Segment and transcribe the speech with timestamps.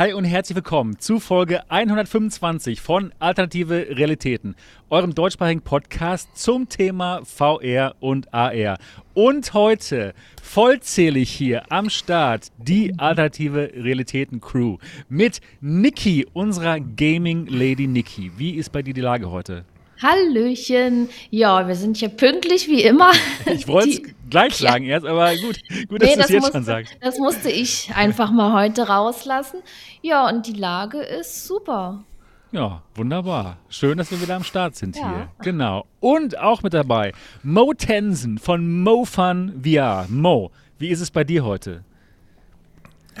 [0.00, 4.56] Hi und herzlich willkommen zu Folge 125 von Alternative Realitäten,
[4.88, 8.78] eurem deutschsprachigen Podcast zum Thema VR und AR.
[9.12, 14.78] Und heute vollzählig hier am Start die Alternative Realitäten Crew
[15.10, 18.32] mit Niki, unserer Gaming Lady Niki.
[18.38, 19.66] Wie ist bei dir die Lage heute?
[20.02, 21.08] Hallöchen.
[21.30, 23.12] Ja, wir sind hier pünktlich wie immer.
[23.46, 24.94] Ich wollte es gleich sagen ja.
[24.94, 26.96] erst, aber gut, gut dass nee, du es jetzt musste, schon sagst.
[27.00, 29.60] Das musste ich einfach mal heute rauslassen.
[30.02, 32.04] Ja, und die Lage ist super.
[32.52, 33.58] Ja, wunderbar.
[33.68, 35.08] Schön, dass wir wieder am Start sind ja.
[35.08, 35.28] hier.
[35.42, 35.86] Genau.
[36.00, 40.06] Und auch mit dabei Mo Tensen von MoFun VR.
[40.08, 41.84] Mo, wie ist es bei dir heute?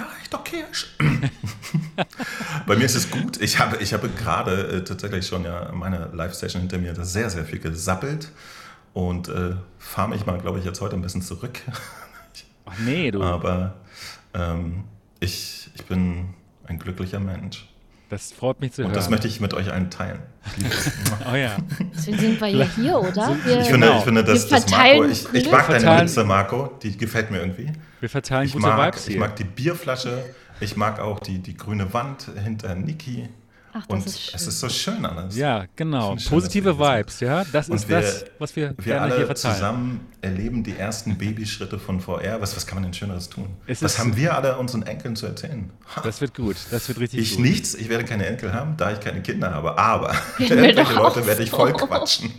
[0.00, 0.64] Ja, echt okay.
[2.66, 3.38] Bei mir ist es gut.
[3.42, 7.44] Ich habe, ich habe gerade äh, tatsächlich schon ja meine Live-Station hinter mir sehr, sehr
[7.44, 8.32] viel gesappelt
[8.94, 11.60] und äh, fahre mich mal, glaube ich, jetzt heute ein bisschen zurück.
[12.64, 13.22] Ach nee, du.
[13.22, 13.74] Aber
[14.32, 14.84] ähm,
[15.18, 16.32] ich, ich bin
[16.64, 17.68] ein glücklicher Mensch.
[18.10, 18.90] Das freut mich zu und hören.
[18.90, 20.18] Und das möchte ich mit euch allen teilen.
[21.32, 21.56] oh ja.
[21.94, 23.36] Deswegen sind wir ja hier, oder?
[23.44, 23.98] Wir, ich, finde, genau.
[23.98, 27.70] ich finde, dass das Marco, ich, ich mag deine Witze, Marco, die gefällt mir irgendwie.
[28.00, 29.14] Wir verteilen ich gute mag, Vibes hier.
[29.14, 30.24] Ich mag die Bierflasche,
[30.58, 33.28] ich mag auch die, die grüne Wand hinter Niki.
[33.72, 34.34] Ach, und ist schön.
[34.34, 35.36] es ist so schön alles.
[35.36, 36.16] Ja, genau.
[36.28, 37.44] Positive Vibes, ja.
[37.52, 39.54] Das ist wir, das, was wir, wir gerne alle hier verteilen.
[39.54, 42.40] zusammen erleben die ersten Babyschritte von VR.
[42.40, 43.46] Was, was kann man denn Schöneres tun?
[43.66, 45.70] Es was haben wir alle unseren Enkeln zu erzählen?
[46.02, 46.56] Das wird gut.
[46.70, 47.44] Das wird richtig ich gut.
[47.44, 47.74] Ich nichts.
[47.74, 49.78] Ich werde keine Enkel haben, da ich keine Kinder habe.
[49.78, 52.32] Aber irgendwelche Leute werde ich voll quatschen.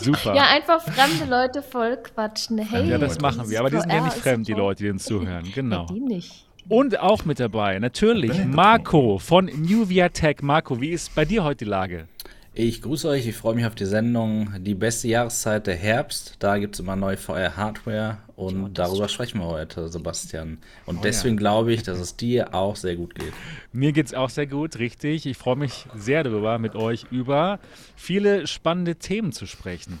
[0.00, 0.34] Super.
[0.36, 2.58] Ja, einfach fremde Leute voll quatschen.
[2.58, 3.60] Hey, ja, das machen wir.
[3.60, 5.50] Aber die sind ja nicht fremd, die Leute, die uns zuhören.
[5.52, 5.86] Genau.
[5.88, 6.45] Ja, die nicht.
[6.68, 10.38] Und auch mit dabei, natürlich, Marco von New Tech.
[10.42, 12.08] Marco, wie ist bei dir heute die Lage?
[12.54, 14.52] Ich grüße euch, ich freue mich auf die Sendung.
[14.60, 16.34] Die beste Jahreszeit der Herbst.
[16.40, 20.58] Da gibt es immer neue VR-Hardware und ja, darüber sprechen wir heute, Sebastian.
[20.86, 21.40] Und oh, deswegen ja.
[21.40, 23.32] glaube ich, dass es dir auch sehr gut geht.
[23.72, 25.26] Mir geht es auch sehr gut, richtig.
[25.26, 27.60] Ich freue mich sehr darüber, mit euch über
[27.94, 30.00] viele spannende Themen zu sprechen.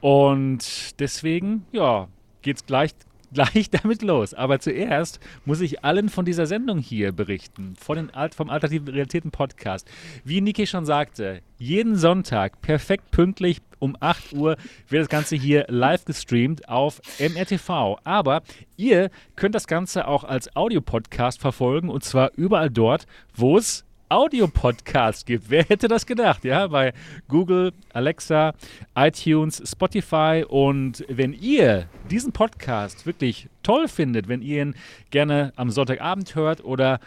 [0.00, 2.08] Und deswegen, ja,
[2.40, 2.92] geht es gleich
[3.32, 4.34] gleich damit los.
[4.34, 8.88] Aber zuerst muss ich allen von dieser Sendung hier berichten, von den Alt vom Alternativen
[8.88, 9.88] Realitäten Podcast.
[10.24, 14.56] Wie Niki schon sagte, jeden Sonntag perfekt pünktlich um 8 Uhr
[14.88, 17.98] wird das Ganze hier live gestreamt auf MRTV.
[18.04, 18.42] Aber
[18.76, 25.26] ihr könnt das Ganze auch als Audiopodcast verfolgen und zwar überall dort, wo es Audio-Podcast
[25.26, 25.50] gibt.
[25.50, 26.44] Wer hätte das gedacht?
[26.44, 26.92] Ja, bei
[27.28, 28.54] Google, Alexa,
[28.96, 30.44] iTunes, Spotify.
[30.48, 34.74] Und wenn ihr diesen Podcast wirklich toll findet, wenn ihr ihn
[35.10, 37.00] gerne am Sonntagabend hört oder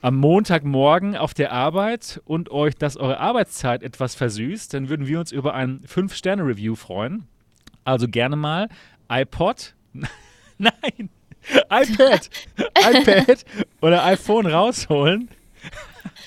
[0.00, 5.20] am Montagmorgen auf der Arbeit und euch das eure Arbeitszeit etwas versüßt, dann würden wir
[5.20, 7.26] uns über ein 5-Sterne-Review freuen.
[7.84, 8.68] Also gerne mal
[9.10, 9.74] iPod.
[10.58, 11.10] Nein,
[11.70, 12.30] iPad,
[12.78, 13.44] iPad
[13.80, 15.28] oder iPhone rausholen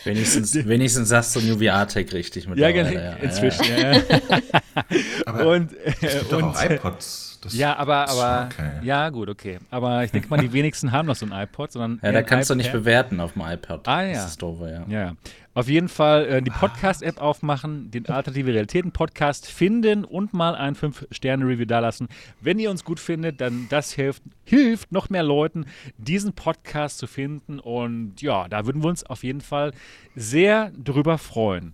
[0.04, 3.66] Wenigstens, wenigstens sagst du New VR-Tech richtig mit Ja, genau, ja, inzwischen.
[3.66, 3.92] Ja.
[3.94, 4.02] ja.
[5.26, 7.29] aber und, äh, es gibt und, doch auch iPods.
[7.42, 8.72] Das ja, aber, aber okay.
[8.84, 9.60] ja, gut, okay.
[9.70, 12.00] Aber ich denke mal, die wenigsten haben noch so ein iPod, sondern.
[12.04, 13.88] Ja, da kannst du nicht bewerten auf dem iPad.
[13.88, 14.14] Ah, ja.
[14.14, 14.86] Das ist doof, ja.
[14.88, 15.14] Ja,
[15.60, 21.66] auf jeden Fall äh, die Podcast-App aufmachen, den Alternative Realitäten-Podcast finden und mal ein 5-Sterne-Review
[21.66, 22.08] dalassen.
[22.40, 25.66] Wenn ihr uns gut findet, dann das hilft, hilft noch mehr Leuten,
[25.98, 27.60] diesen Podcast zu finden.
[27.60, 29.74] Und ja, da würden wir uns auf jeden Fall
[30.16, 31.74] sehr drüber freuen.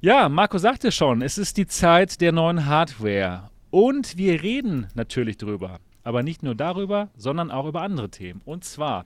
[0.00, 3.48] Ja, Marco sagte schon, es ist die Zeit der neuen Hardware.
[3.74, 5.80] Und wir reden natürlich drüber.
[6.04, 8.40] Aber nicht nur darüber, sondern auch über andere Themen.
[8.44, 9.04] Und zwar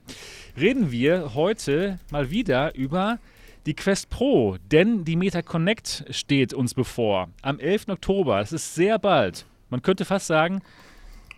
[0.61, 3.19] reden wir heute mal wieder über
[3.65, 7.31] die Quest Pro, denn die Meta Connect steht uns bevor.
[7.41, 7.89] Am 11.
[7.89, 9.47] Oktober, es ist sehr bald.
[9.71, 10.61] Man könnte fast sagen,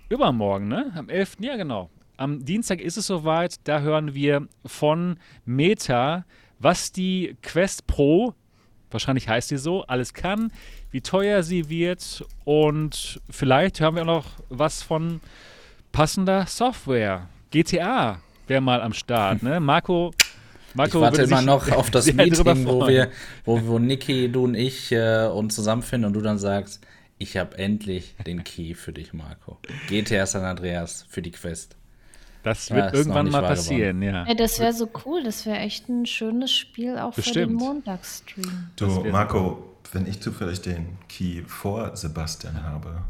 [0.09, 0.91] übermorgen, ne?
[0.97, 1.37] Am 11.
[1.39, 1.89] Ja, genau.
[2.17, 6.25] Am Dienstag ist es soweit, da hören wir von Meta,
[6.59, 8.35] was die Quest Pro,
[8.91, 10.51] wahrscheinlich heißt sie so, alles kann,
[10.91, 15.21] wie teuer sie wird und vielleicht hören wir auch noch was von
[15.93, 17.29] passender Software.
[17.51, 19.61] GTA wäre mal am Start, ne?
[19.61, 20.13] Marco
[20.75, 23.11] Marco ich warte immer noch auf das Meeting, wo wir,
[23.45, 26.81] wo, wo Niki, du und ich äh, uns zusammenfinden und du dann sagst,
[27.19, 29.59] ich habe endlich den Key für dich, Marco.
[29.89, 31.77] GTA San Andreas für die Quest.
[32.43, 34.27] Das wird ja, irgendwann mal passieren, ja.
[34.27, 34.35] ja.
[34.35, 35.23] Das wäre so cool.
[35.23, 37.35] Das wäre echt ein schönes Spiel auch Bestimmt.
[37.35, 38.71] für den Montagsstream.
[38.77, 43.03] Du, Marco, wenn ich zufällig den Key vor Sebastian habe.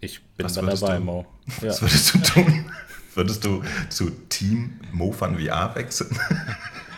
[0.00, 1.26] Ich bin da dabei, Mo.
[1.60, 1.68] Ja.
[1.68, 2.70] Was würdest du tun?
[3.14, 6.16] Würdest du zu Team Mofan VR wechseln?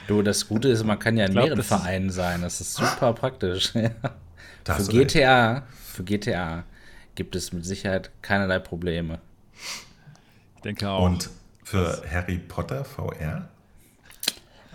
[0.07, 2.43] Du, das Gute ist, man kann ja in glaub, mehreren Vereinen sein.
[2.43, 3.73] Das ist super praktisch.
[4.65, 6.65] für GTA, für GTA
[7.15, 9.21] gibt es mit Sicherheit keinerlei Probleme.
[10.57, 11.05] Ich denke auch.
[11.05, 11.31] Und
[11.63, 13.49] für Harry Potter VR?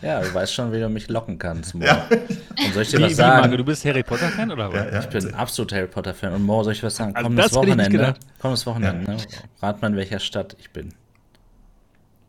[0.02, 1.86] Ja, du weißt schon, wie du mich locken kannst, Mo.
[1.86, 2.08] Ja.
[2.10, 3.52] Und soll ich dir wie, was sagen?
[3.52, 4.86] Wie, du bist Harry Potter-Fan oder was?
[4.86, 5.00] Ja, ja.
[5.00, 6.34] Ich bin absolut Harry Potter-Fan.
[6.34, 7.16] Und Mo, soll ich was sagen?
[7.16, 8.14] Also Kommendes Wochenende.
[8.40, 9.18] Kommendes Wochenende, ne?
[9.62, 10.94] Rat mal, in welcher Stadt ich bin.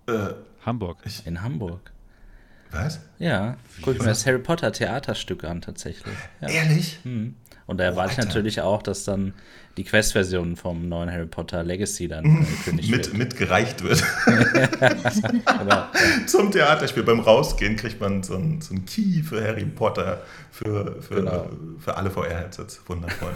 [0.09, 0.35] Äh,
[0.65, 0.99] Hamburg.
[1.05, 1.93] Ich, in Hamburg.
[2.71, 3.01] Was?
[3.19, 6.15] Ja, guck ich mir das Harry Potter Theaterstück an, tatsächlich.
[6.41, 6.49] Ja.
[6.49, 6.99] Ehrlich?
[7.03, 7.35] Hm.
[7.67, 9.35] Und da oh, erwarte ich natürlich auch, dass dann
[9.77, 13.15] die Quest-Version vom neuen Harry Potter Legacy dann äh, mit, wird.
[13.15, 14.03] Mitgereicht wird.
[15.45, 15.93] Aber, ja.
[16.27, 17.03] Zum Theaterspiel.
[17.03, 21.51] Beim Rausgehen kriegt man so ein, so ein Key für Harry Potter für, für, genau.
[21.79, 22.81] für alle VR-Headsets.
[22.87, 23.33] Wundervoll.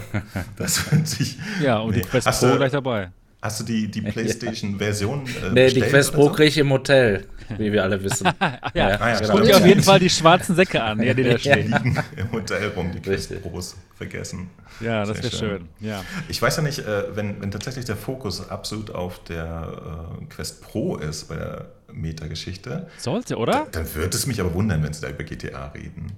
[0.57, 1.37] Das wird sich.
[1.61, 2.01] Ja, und nee.
[2.01, 3.11] die Quest Pro gleich dabei.
[3.41, 5.25] Hast du die, die PlayStation-Version?
[5.25, 6.31] Äh, nee, die Quest Pro so?
[6.31, 7.25] kriege ich im Hotel,
[7.57, 8.25] wie wir alle wissen.
[8.39, 9.57] ja, ja, ja, genau.
[9.57, 11.73] Auf jeden Fall die schwarzen Säcke an, ja, die da stehen.
[12.17, 14.51] Im Hotel rum, die Quest Pros vergessen.
[14.79, 15.39] Ja, das wäre schön.
[15.39, 15.69] schön.
[15.79, 16.05] Ja.
[16.27, 20.61] Ich weiß ja nicht, äh, wenn, wenn tatsächlich der Fokus absolut auf der äh, Quest
[20.61, 22.89] Pro ist bei der Meta-Geschichte.
[22.99, 23.67] Sollte, oder?
[23.71, 26.11] Dann, dann wird es mich aber wundern, wenn sie da über GTA reden.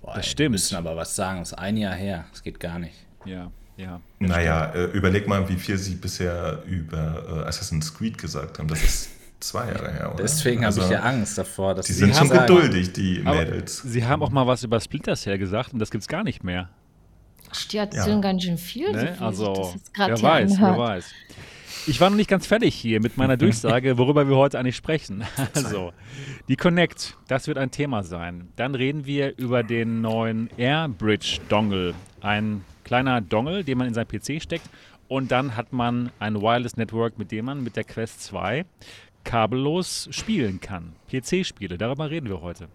[0.00, 0.38] Boah, das stimmt.
[0.38, 2.24] Wir müssen aber was sagen, das ist ein Jahr her.
[2.30, 2.94] Das geht gar nicht.
[3.26, 3.50] Ja.
[3.76, 8.68] Ja, naja, äh, überleg mal, wie viel sie bisher über äh, Assassin's Creed gesagt haben.
[8.68, 9.10] Das ist
[9.40, 10.22] zwei Jahre her, oder?
[10.22, 11.74] Deswegen also, habe ich ja Angst davor.
[11.74, 12.46] Dass die sind schon sagen.
[12.46, 13.78] geduldig, die Mädels.
[13.78, 16.44] Sie haben auch mal was über Splinter Cell gesagt und das gibt es gar nicht
[16.44, 16.70] mehr.
[17.50, 18.20] Ach, die erzählen ja.
[18.20, 18.92] ganz schön viel.
[18.92, 19.16] Ne?
[19.18, 20.78] So also, wer weiß, anhört.
[20.78, 21.10] wer weiß.
[21.86, 25.22] Ich war noch nicht ganz fertig hier mit meiner Durchsage, worüber wir heute eigentlich sprechen.
[25.54, 25.92] Also,
[26.48, 28.48] die Connect, das wird ein Thema sein.
[28.56, 34.08] Dann reden wir über den neuen AirBridge Dongle, ein kleiner Dongle, den man in sein
[34.08, 34.68] PC steckt.
[35.08, 38.64] Und dann hat man ein Wireless Network, mit dem man mit der Quest 2
[39.24, 40.92] kabellos spielen kann.
[41.10, 42.68] PC-Spiele, darüber reden wir heute.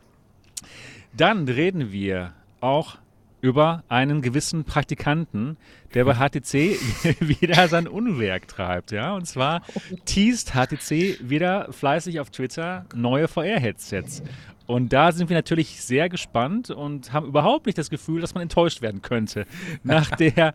[1.14, 2.98] Dann reden wir auch
[3.42, 5.58] über einen gewissen Praktikanten,
[5.94, 6.78] der bei HTC
[7.20, 8.92] wieder sein Unwerk treibt.
[8.92, 9.14] Ja?
[9.14, 9.62] Und zwar
[10.06, 14.24] teast HTC wieder fleißig auf Twitter neue VR-Headsets.
[14.70, 18.44] Und da sind wir natürlich sehr gespannt und haben überhaupt nicht das Gefühl, dass man
[18.44, 19.48] enttäuscht werden könnte.
[19.82, 20.54] Nach der,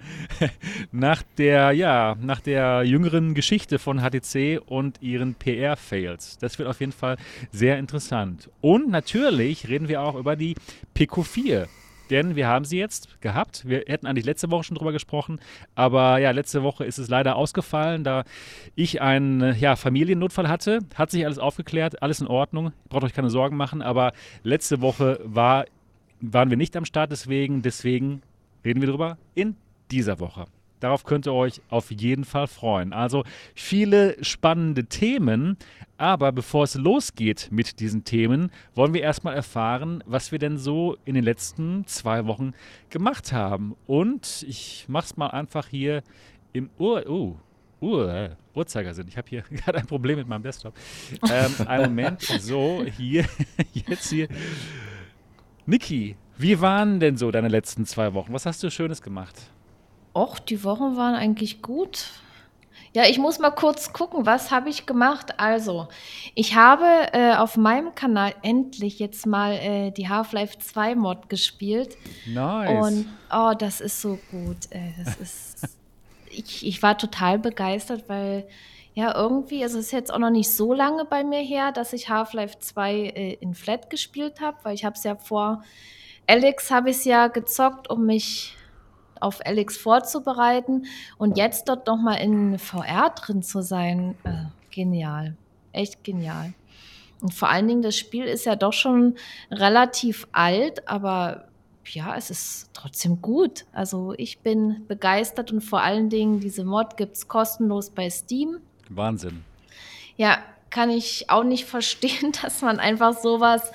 [0.92, 6.38] nach der, ja, nach der jüngeren Geschichte von HTC und ihren PR-Fails.
[6.38, 7.16] Das wird auf jeden Fall
[7.50, 8.50] sehr interessant.
[8.60, 10.54] Und natürlich reden wir auch über die
[10.94, 11.66] Pico 4
[12.10, 13.66] denn wir haben sie jetzt gehabt.
[13.66, 15.40] Wir hätten eigentlich letzte Woche schon drüber gesprochen,
[15.74, 18.24] aber ja, letzte Woche ist es leider ausgefallen, da
[18.74, 20.80] ich einen ja, Familiennotfall hatte.
[20.94, 22.72] Hat sich alles aufgeklärt, alles in Ordnung.
[22.88, 24.12] Braucht euch keine Sorgen machen, aber
[24.42, 25.66] letzte Woche war,
[26.20, 28.22] waren wir nicht am Start, deswegen, deswegen
[28.64, 29.56] reden wir drüber in
[29.90, 30.46] dieser Woche.
[30.80, 32.92] Darauf könnt ihr euch auf jeden Fall freuen.
[32.92, 33.24] Also
[33.54, 35.56] viele spannende Themen.
[35.96, 40.96] Aber bevor es losgeht mit diesen Themen, wollen wir erstmal erfahren, was wir denn so
[41.04, 42.52] in den letzten zwei Wochen
[42.90, 43.76] gemacht haben.
[43.86, 46.02] Und ich mache es mal einfach hier
[46.52, 47.08] im Uhr.
[47.08, 47.36] Uh,
[47.80, 49.08] Uhr, Uhrzeigersinn.
[49.08, 50.74] Ich habe hier gerade ein Problem mit meinem Desktop.
[51.30, 52.22] Ähm, einen Moment.
[52.22, 53.26] So, hier,
[53.72, 54.28] jetzt hier.
[55.66, 58.32] Niki, wie waren denn so deine letzten zwei Wochen?
[58.32, 59.50] Was hast du Schönes gemacht?
[60.14, 62.06] Och, die Wochen waren eigentlich gut.
[62.92, 65.40] Ja, ich muss mal kurz gucken, was habe ich gemacht?
[65.40, 65.88] Also,
[66.36, 71.96] ich habe äh, auf meinem Kanal endlich jetzt mal äh, die Half-Life 2 Mod gespielt.
[72.26, 72.86] Nice.
[72.86, 74.70] Und oh, das ist so gut.
[74.70, 75.76] Äh, das ist
[76.36, 78.46] ich, ich war total begeistert, weil
[78.94, 81.92] ja, irgendwie, also es ist jetzt auch noch nicht so lange bei mir her, dass
[81.92, 85.64] ich Half-Life 2 äh, in Flat gespielt habe, weil ich habe es ja vor
[86.26, 88.56] Alex habe ich es ja gezockt, um mich
[89.20, 90.86] auf Alex vorzubereiten
[91.18, 95.36] und jetzt dort nochmal in VR drin zu sein, äh, genial.
[95.72, 96.54] Echt genial.
[97.20, 99.16] Und vor allen Dingen, das Spiel ist ja doch schon
[99.50, 101.48] relativ alt, aber
[101.86, 103.64] ja, es ist trotzdem gut.
[103.72, 108.58] Also ich bin begeistert und vor allen Dingen, diese Mod gibt es kostenlos bei Steam.
[108.88, 109.44] Wahnsinn.
[110.16, 110.38] Ja,
[110.70, 113.72] kann ich auch nicht verstehen, dass man einfach sowas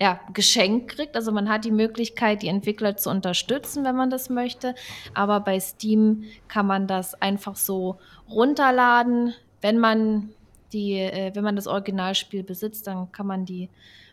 [0.00, 1.14] ja, geschenkt kriegt.
[1.14, 4.74] Also man hat die Möglichkeit, die Entwickler zu unterstützen, wenn man das möchte.
[5.12, 9.34] Aber bei Steam kann man das einfach so runterladen.
[9.60, 10.30] Wenn man
[10.72, 13.68] die, äh, wenn man das Originalspiel besitzt, dann kann man die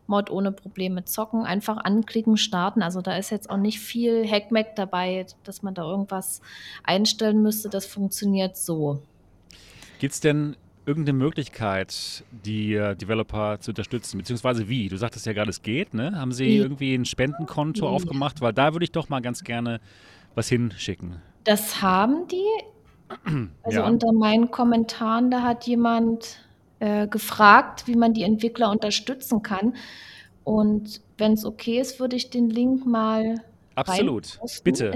[0.07, 1.45] Mod ohne Probleme zocken.
[1.45, 2.81] Einfach anklicken, starten.
[2.81, 6.41] Also da ist jetzt auch nicht viel Hackmack dabei, dass man da irgendwas
[6.83, 7.69] einstellen müsste.
[7.69, 9.01] Das funktioniert so.
[9.99, 14.17] Gibt es denn irgendeine Möglichkeit, die äh, Developer zu unterstützen?
[14.17, 14.87] Beziehungsweise wie?
[14.87, 16.13] Du sagtest ja gerade, es geht, ne?
[16.15, 16.57] Haben sie wie?
[16.57, 17.89] irgendwie ein Spendenkonto wie?
[17.89, 18.41] aufgemacht?
[18.41, 19.81] Weil da würde ich doch mal ganz gerne
[20.33, 21.17] was hinschicken.
[21.43, 22.45] Das haben die.
[23.63, 23.87] Also ja.
[23.87, 26.39] unter meinen Kommentaren, da hat jemand
[26.79, 29.75] äh, gefragt, wie man die Entwickler unterstützen kann.
[30.43, 33.35] Und wenn es okay ist, würde ich den Link mal
[33.75, 34.91] Absolut, bitte.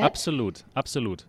[0.00, 1.26] Absolut, absolut.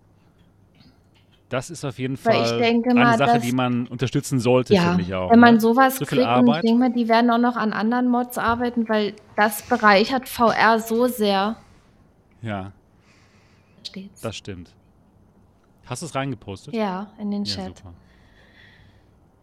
[1.49, 5.13] Das ist auf jeden Fall eine mal, Sache, die man unterstützen sollte, ja, finde ich
[5.13, 5.29] auch.
[5.29, 5.59] Wenn man ne?
[5.59, 8.89] sowas so kriegt, und ich denke mal, die werden auch noch an anderen Mods arbeiten,
[8.89, 11.57] weil das bereichert VR so sehr.
[12.41, 12.71] Ja.
[13.83, 14.21] Steht's.
[14.21, 14.73] Das stimmt.
[15.85, 16.73] Hast du es reingepostet?
[16.73, 17.83] Ja, in den Chat.
[17.83, 17.93] Ja,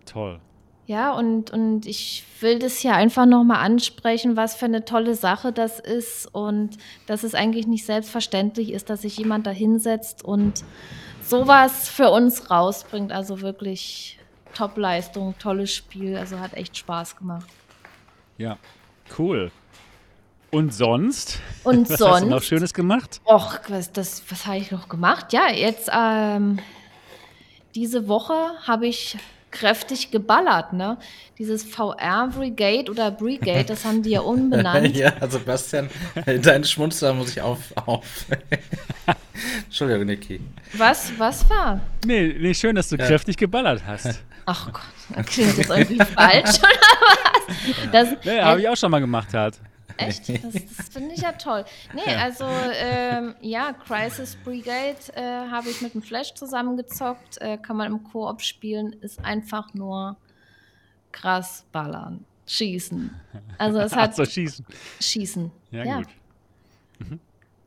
[0.07, 0.41] Toll.
[0.87, 5.53] Ja, und, und ich will das hier einfach nochmal ansprechen, was für eine tolle Sache
[5.53, 10.65] das ist und dass es eigentlich nicht selbstverständlich ist, dass sich jemand da hinsetzt und
[11.31, 13.13] sowas für uns rausbringt.
[13.13, 14.19] Also wirklich
[14.55, 16.17] Top-Leistung, tolles Spiel.
[16.17, 17.49] Also hat echt Spaß gemacht.
[18.37, 18.59] Ja,
[19.19, 19.51] cool.
[20.51, 21.39] Und sonst?
[21.63, 22.13] Und was sonst?
[22.13, 23.21] Hast du noch Schönes gemacht?
[23.25, 25.33] Och, was, das, was habe ich noch gemacht?
[25.33, 26.59] Ja, jetzt ähm,
[27.75, 28.35] diese Woche
[28.67, 29.17] habe ich
[29.51, 30.97] kräftig geballert, ne?
[31.39, 34.97] Dieses VR Brigade oder Brigade, das haben die ja umbenannt.
[34.97, 35.89] ja, Sebastian,
[36.43, 37.59] dein Schmunzler muss ich auf.
[37.87, 38.27] auf.
[39.65, 40.41] Entschuldigung, Niki.
[40.75, 41.81] Was, was war?
[42.05, 43.07] Nee, nee, schön, dass du ja.
[43.07, 44.23] kräftig geballert hast.
[44.47, 44.83] Ach Gott,
[45.15, 46.69] dann klingt das irgendwie falsch, oder
[47.01, 47.93] was?
[47.93, 49.61] Das, ja, habe ich auch schon mal gemacht, halt.
[49.97, 50.29] Echt?
[50.29, 51.65] Das, das finde ich ja toll.
[51.95, 52.19] Nee, ja.
[52.19, 55.21] also ähm, ja, Crisis Brigade äh,
[55.51, 57.41] habe ich mit dem Flash zusammengezockt.
[57.41, 58.95] Äh, kann man im Koop spielen.
[59.01, 60.17] Ist einfach nur
[61.13, 62.25] krass ballern.
[62.47, 63.11] Schießen.
[63.59, 64.17] Also es hat.
[64.17, 64.65] so, schießen.
[65.01, 65.51] Schießen.
[65.71, 65.97] Ja, ja.
[65.99, 66.09] gut.
[66.99, 67.21] Mhm.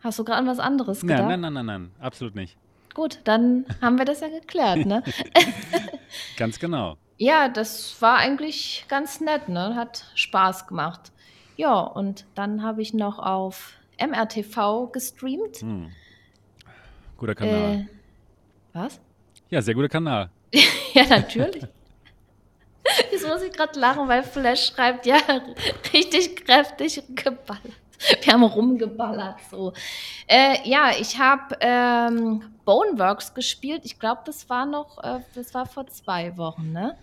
[0.04, 1.20] Hast du gerade an was anderes gedacht?
[1.20, 2.58] Nein, nein, nein, nein, nein, absolut nicht.
[2.94, 5.02] Gut, dann haben wir das ja geklärt, ne?
[6.38, 6.98] ganz genau.
[7.18, 9.76] Ja, das war eigentlich ganz nett, ne?
[9.76, 11.12] Hat Spaß gemacht.
[11.56, 15.58] Ja, und dann habe ich noch auf MRTV gestreamt.
[15.58, 15.92] Hm.
[17.18, 17.74] Guter Kanal.
[17.74, 17.86] Äh,
[18.74, 19.00] was?
[19.50, 20.30] Ja, sehr guter Kanal.
[20.94, 21.64] ja, natürlich.
[23.12, 25.18] Jetzt muss ich gerade lachen, weil Flash schreibt, ja,
[25.94, 27.83] richtig kräftig geballert.
[28.22, 29.74] Wir haben rumgeballert so.
[30.28, 33.82] Äh, ja, ich habe ähm, Boneworks gespielt.
[33.86, 36.98] Ich glaube, das war noch, äh, das war vor zwei Wochen, ne?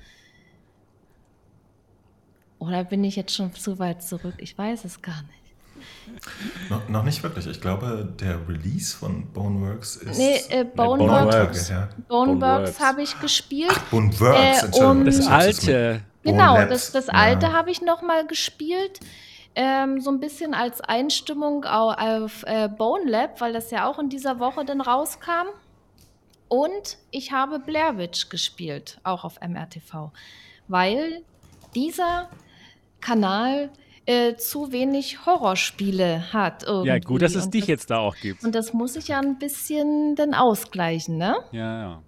[2.58, 4.34] Oder bin ich jetzt schon zu weit zurück?
[4.38, 5.40] Ich weiß es gar nicht.
[6.68, 7.46] No, noch nicht wirklich.
[7.46, 10.18] Ich glaube, der Release von Boneworks ist.
[10.18, 11.88] Nee, äh, Boneworks, ja.
[12.08, 13.72] Boneworks habe ich gespielt.
[13.74, 16.02] Ach, Boneworks, äh, um, Das alte.
[16.22, 17.52] Genau, das, das alte ja.
[17.52, 19.00] habe ich nochmal gespielt.
[19.54, 24.08] Ähm, so ein bisschen als Einstimmung auf, äh, Bone Lab, weil das ja auch in
[24.08, 25.48] dieser Woche dann rauskam.
[26.48, 30.10] Und ich habe Blair Witch gespielt, auch auf MRTV.
[30.68, 31.22] Weil
[31.74, 32.28] dieser
[33.00, 33.70] Kanal
[34.06, 36.64] äh, zu wenig Horrorspiele hat.
[36.64, 36.88] Irgendwie.
[36.88, 38.44] Ja, gut, dass es und dich das, jetzt da auch gibt.
[38.44, 41.36] Und das muss ich ja ein bisschen dann ausgleichen, ne?
[41.52, 42.02] Ja, ja.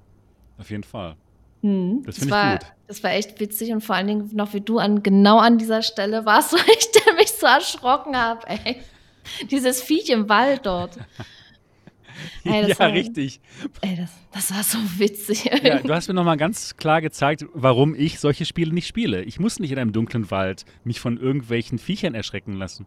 [0.58, 1.16] Auf jeden Fall.
[1.62, 2.72] Hm, das finde ich gut.
[2.92, 5.80] Das war echt witzig und vor allen Dingen noch wie du an genau an dieser
[5.80, 8.82] Stelle warst, weil ich mich so erschrocken habe, ey.
[9.50, 10.98] Dieses Viech im Wald dort.
[12.44, 13.40] Ey, ja, war, richtig.
[13.80, 15.44] Ey, das, das, war so witzig.
[15.62, 19.22] Ja, du hast mir nochmal ganz klar gezeigt, warum ich solche Spiele nicht spiele.
[19.22, 22.86] Ich muss nicht in einem dunklen Wald mich von irgendwelchen Viechern erschrecken lassen.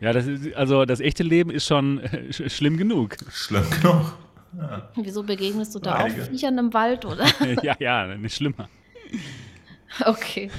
[0.00, 3.16] Ja, das ist, also das echte Leben ist schon äh, schlimm genug.
[3.32, 4.16] Schlimm genug.
[4.56, 4.88] Ja.
[4.94, 6.22] Wieso begegnest du da Einige.
[6.22, 7.26] auch Viechern im Wald, oder?
[7.62, 8.68] ja, ja, nicht schlimmer.
[10.04, 10.50] Okay.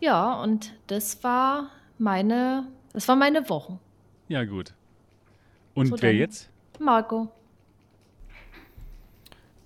[0.00, 3.78] Ja, und das war meine, das war meine Woche.
[4.28, 4.74] Ja, gut.
[5.74, 6.18] Und so wer dann.
[6.20, 6.50] jetzt?
[6.78, 7.32] Marco.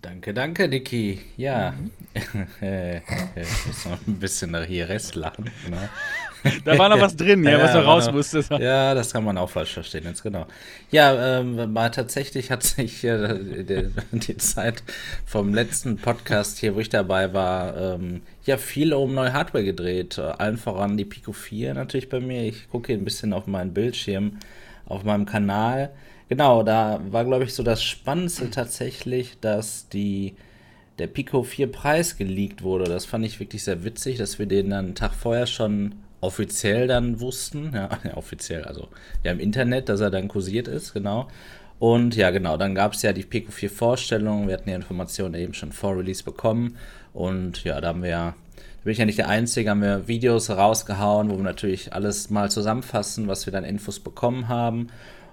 [0.00, 1.20] Danke, danke, Niki.
[1.36, 1.90] Ja, mhm.
[3.36, 5.50] ich muss noch ein bisschen nach hier Rest lachen.
[5.68, 5.88] Ne?
[6.64, 8.44] Da war noch was drin, ja, ja was noch raus noch, musste.
[8.58, 10.46] Ja, das kann man auch falsch verstehen, jetzt genau.
[10.90, 14.82] Ja, ähm, mal tatsächlich hat sich äh, die, die, Zeit
[15.24, 20.18] vom letzten Podcast hier, wo ich dabei war, ähm, ja, viel um neue Hardware gedreht.
[20.18, 22.42] Allen voran die Pico 4 natürlich bei mir.
[22.42, 24.38] Ich gucke hier ein bisschen auf meinen Bildschirm
[24.86, 25.90] auf meinem Kanal.
[26.28, 30.34] Genau, da war, glaube ich, so das Spannendste tatsächlich, dass die,
[30.98, 32.84] der Pico 4 Preis geleakt wurde.
[32.84, 36.86] Das fand ich wirklich sehr witzig, dass wir den dann einen Tag vorher schon offiziell
[36.86, 37.72] dann wussten.
[37.74, 38.88] Ja, offiziell, also
[39.22, 41.28] ja im Internet, dass er dann kursiert ist, genau.
[41.78, 44.46] Und ja, genau, dann gab es ja die Pico 4 Vorstellung.
[44.46, 46.76] Wir hatten die Informationen eben schon vor Release bekommen.
[47.12, 48.34] Und ja, da haben wir ja,
[48.84, 52.50] bin ich ja nicht der Einzige, haben wir Videos rausgehauen, wo wir natürlich alles mal
[52.50, 54.88] zusammenfassen, was wir dann Infos bekommen haben.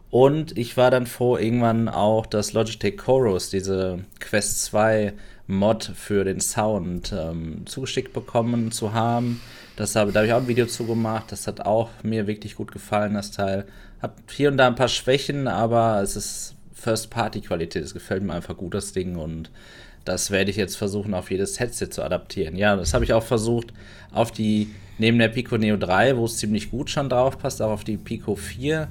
[0.10, 5.13] Und ich war dann froh, irgendwann auch das Logitech Chorus, diese Quest 2
[5.46, 9.39] Mod für den Sound, ähm, zugeschickt bekommen zu haben.
[9.79, 11.27] Das habe, da habe ich auch ein Video zu gemacht.
[11.29, 13.65] Das hat auch mir wirklich gut gefallen, das Teil.
[14.01, 17.81] Hat hier und da ein paar Schwächen, aber es ist First-Party-Qualität.
[17.81, 19.15] Es gefällt mir einfach gut, das Ding.
[19.15, 19.51] Und
[20.03, 22.57] das werde ich jetzt versuchen, auf jedes Headset zu adaptieren.
[22.57, 23.67] Ja, das habe ich auch versucht,
[24.12, 27.71] auf die, neben der Pico Neo 3, wo es ziemlich gut schon drauf passt, auch
[27.71, 28.89] auf die Pico 4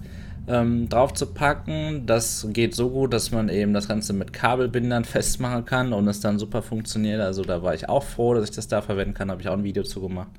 [0.48, 2.06] ähm, drauf zu packen.
[2.06, 6.20] Das geht so gut, dass man eben das Ganze mit Kabelbindern festmachen kann und es
[6.20, 7.20] dann super funktioniert.
[7.20, 9.30] Also da war ich auch froh, dass ich das da verwenden kann.
[9.30, 10.30] Habe ich auch ein Video zu gemacht.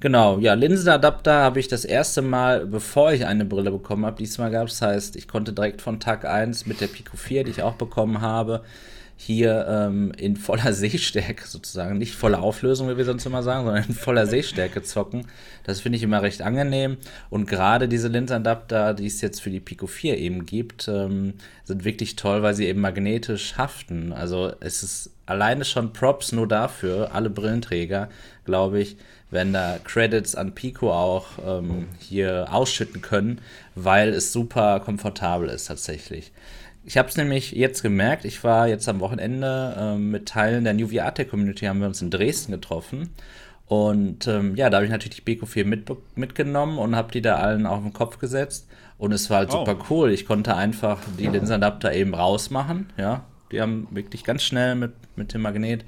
[0.00, 4.50] Genau, ja, Linsenadapter habe ich das erste Mal, bevor ich eine Brille bekommen habe, diesmal
[4.50, 4.82] gab es.
[4.82, 8.20] Heißt, ich konnte direkt von Tag 1 mit der Pico 4, die ich auch bekommen
[8.20, 8.62] habe,
[9.16, 13.84] hier ähm, in voller Sehstärke sozusagen, nicht voller Auflösung, wie wir sonst immer sagen, sondern
[13.84, 15.26] in voller Sehstärke zocken.
[15.62, 16.98] Das finde ich immer recht angenehm.
[17.30, 21.34] Und gerade diese Linsenadapter, die es jetzt für die Pico 4 eben gibt, ähm,
[21.64, 24.12] sind wirklich toll, weil sie eben magnetisch haften.
[24.12, 28.10] Also es ist alleine schon Props nur dafür, alle Brillenträger,
[28.44, 28.96] glaube ich,
[29.34, 33.40] werden da Credits an Pico auch ähm, hier ausschütten können,
[33.74, 36.32] weil es super komfortabel ist tatsächlich.
[36.86, 40.74] Ich habe es nämlich jetzt gemerkt, ich war jetzt am Wochenende äh, mit Teilen der
[40.74, 43.10] New VR Tech Community, haben wir uns in Dresden getroffen.
[43.66, 47.22] Und ähm, ja, da habe ich natürlich die Beko 4 mit, mitgenommen und habe die
[47.22, 48.68] da allen auf den Kopf gesetzt.
[48.98, 49.64] Und es war halt oh.
[49.64, 50.10] super cool.
[50.10, 52.92] Ich konnte einfach die Linsenadapter eben rausmachen.
[52.98, 55.84] Ja, die haben wirklich ganz schnell mit, mit dem Magnet,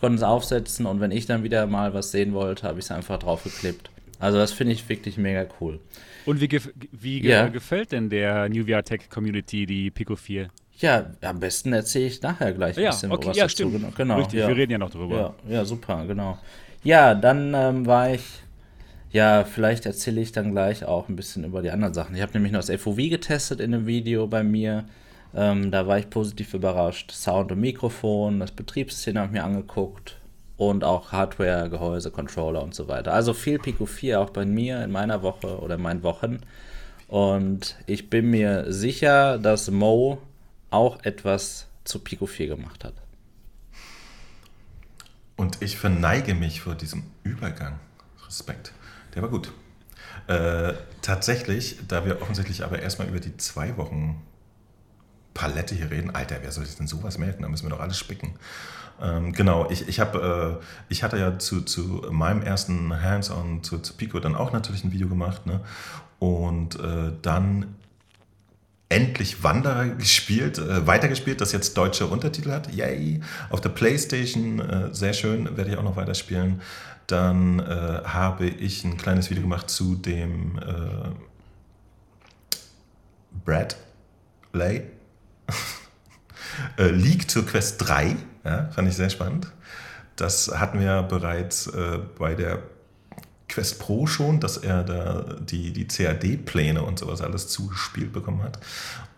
[0.00, 0.86] konnten es aufsetzen.
[0.86, 3.90] Und wenn ich dann wieder mal was sehen wollte, habe ich es einfach draufgeklebt.
[4.18, 5.80] Also das finde ich wirklich mega cool.
[6.26, 7.48] Und wie, gef wie ja.
[7.48, 10.48] gefällt denn der New VR Tech Community die Pico 4?
[10.78, 13.54] Ja, am besten erzähle ich nachher gleich ein ja, bisschen okay, was ja, dazu.
[13.54, 13.72] Stimmt.
[13.72, 14.48] Genau, genau, Richtig, ja.
[14.48, 15.34] wir reden ja noch drüber.
[15.46, 16.38] Ja, ja super, genau.
[16.82, 18.22] Ja, dann ähm, war ich,
[19.10, 22.14] ja, vielleicht erzähle ich dann gleich auch ein bisschen über die anderen Sachen.
[22.14, 24.84] Ich habe nämlich noch das FOV getestet in einem Video bei mir.
[25.34, 27.12] Ähm, da war ich positiv überrascht.
[27.12, 30.16] Sound und Mikrofon, das Betriebssystem habe ich mir angeguckt
[30.56, 33.12] und auch Hardware, Gehäuse, Controller und so weiter.
[33.14, 36.40] Also viel Pico 4 auch bei mir in meiner Woche oder in meinen Wochen.
[37.08, 40.18] Und ich bin mir sicher, dass Mo
[40.70, 42.94] auch etwas zu Pico 4 gemacht hat.
[45.36, 47.78] Und ich verneige mich vor diesem Übergang.
[48.26, 48.72] Respekt.
[49.14, 49.52] Der war gut.
[50.26, 54.22] Äh, tatsächlich, da wir offensichtlich aber erstmal über die zwei Wochen
[55.34, 57.42] Palette hier reden, Alter, wer soll sich denn sowas merken?
[57.42, 58.34] Da müssen wir doch alles spicken.
[59.00, 60.56] Ähm, genau, ich, ich, hab, äh,
[60.88, 64.92] ich hatte ja zu, zu meinem ersten Hands-on zu, zu, Pico dann auch natürlich ein
[64.92, 65.46] Video gemacht.
[65.46, 65.60] Ne?
[66.18, 67.74] Und äh, dann
[68.90, 72.72] endlich Wanderer gespielt, äh, weitergespielt, das jetzt deutsche Untertitel hat.
[72.74, 73.20] Yay!
[73.48, 76.60] Auf der Playstation, äh, sehr schön, werde ich auch noch weiterspielen.
[77.06, 81.10] Dann äh, habe ich ein kleines Video gemacht zu dem äh,
[83.44, 83.76] Brad
[84.52, 84.82] Lay.
[86.78, 88.16] Äh, League zur Quest 3.
[88.44, 89.52] Ja, fand ich sehr spannend.
[90.16, 92.62] Das hatten wir bereits äh, bei der
[93.48, 98.60] Quest Pro schon, dass er da die, die CAD-Pläne und sowas alles zugespielt bekommen hat.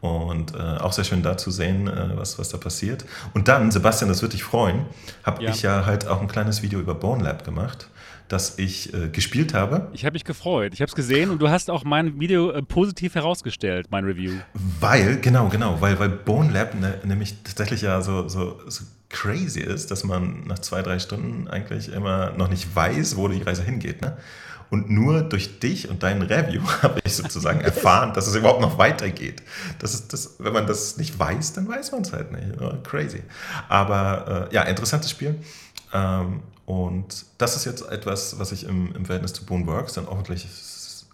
[0.01, 3.05] Und äh, auch sehr schön da zu sehen, äh, was, was da passiert.
[3.35, 4.87] Und dann, Sebastian, das würde dich freuen,
[5.23, 5.51] habe ja.
[5.51, 7.89] ich ja halt auch ein kleines Video über Bone Lab gemacht
[8.29, 9.89] das ich äh, gespielt habe.
[9.93, 10.73] Ich habe mich gefreut.
[10.75, 14.33] Ich habe es gesehen und du hast auch mein Video äh, positiv herausgestellt, mein Review.
[14.81, 19.61] Weil, genau, genau, weil, weil Bone Lab ne, nämlich tatsächlich ja so, so, so crazy
[19.61, 23.63] ist, dass man nach zwei, drei Stunden eigentlich immer noch nicht weiß, wo die Reise
[23.63, 24.01] hingeht.
[24.01, 24.17] Ne?
[24.71, 28.79] Und nur durch dich und dein Review habe ich sozusagen erfahren, dass es überhaupt noch
[28.79, 29.43] weitergeht.
[29.79, 32.85] Das ist das, wenn man das nicht weiß, dann weiß man es halt nicht.
[32.85, 33.23] Crazy.
[33.69, 35.39] Aber äh, ja, interessantes Spiel.
[35.93, 40.07] Ähm, und das ist jetzt etwas, was ich im, im Verhältnis zu Bone Works dann
[40.07, 40.53] offensichtlich,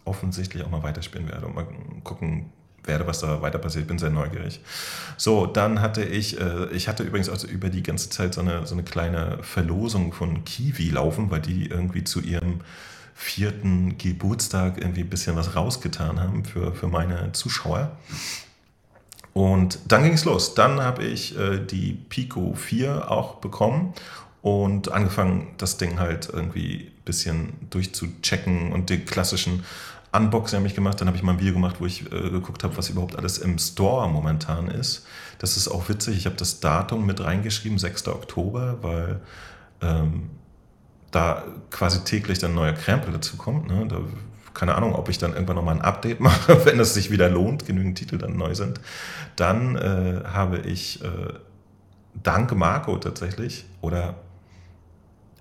[0.04, 1.66] offensichtlich auch mal weiterspielen werde und mal
[2.04, 2.50] gucken
[2.84, 3.86] werde, was da weiter passiert.
[3.86, 4.60] Bin sehr neugierig.
[5.16, 8.66] So, dann hatte ich, äh, ich hatte übrigens also über die ganze Zeit so eine,
[8.66, 12.60] so eine kleine Verlosung von Kiwi laufen, weil die irgendwie zu ihrem
[13.14, 17.96] vierten Geburtstag irgendwie ein bisschen was rausgetan haben für, für meine Zuschauer.
[19.32, 20.54] Und dann ging es los.
[20.54, 23.94] Dann habe ich äh, die Pico 4 auch bekommen
[24.48, 29.64] und angefangen, das Ding halt irgendwie ein bisschen durchzuchecken und die klassischen
[30.12, 31.00] Unboxing habe ich gemacht.
[31.00, 33.38] Dann habe ich mal ein Video gemacht, wo ich äh, geguckt habe, was überhaupt alles
[33.38, 35.06] im Store momentan ist.
[35.38, 36.16] Das ist auch witzig.
[36.16, 38.08] Ich habe das Datum mit reingeschrieben, 6.
[38.08, 39.20] Oktober, weil
[39.82, 40.30] ähm,
[41.10, 43.68] da quasi täglich dann neuer Krempel dazu kommt.
[43.68, 43.86] Ne?
[43.88, 44.00] Da,
[44.54, 47.66] keine Ahnung, ob ich dann irgendwann nochmal ein Update mache, wenn es sich wieder lohnt,
[47.66, 48.80] genügend Titel dann neu sind.
[49.36, 51.08] Dann äh, habe ich äh,
[52.22, 54.16] dank Marco tatsächlich oder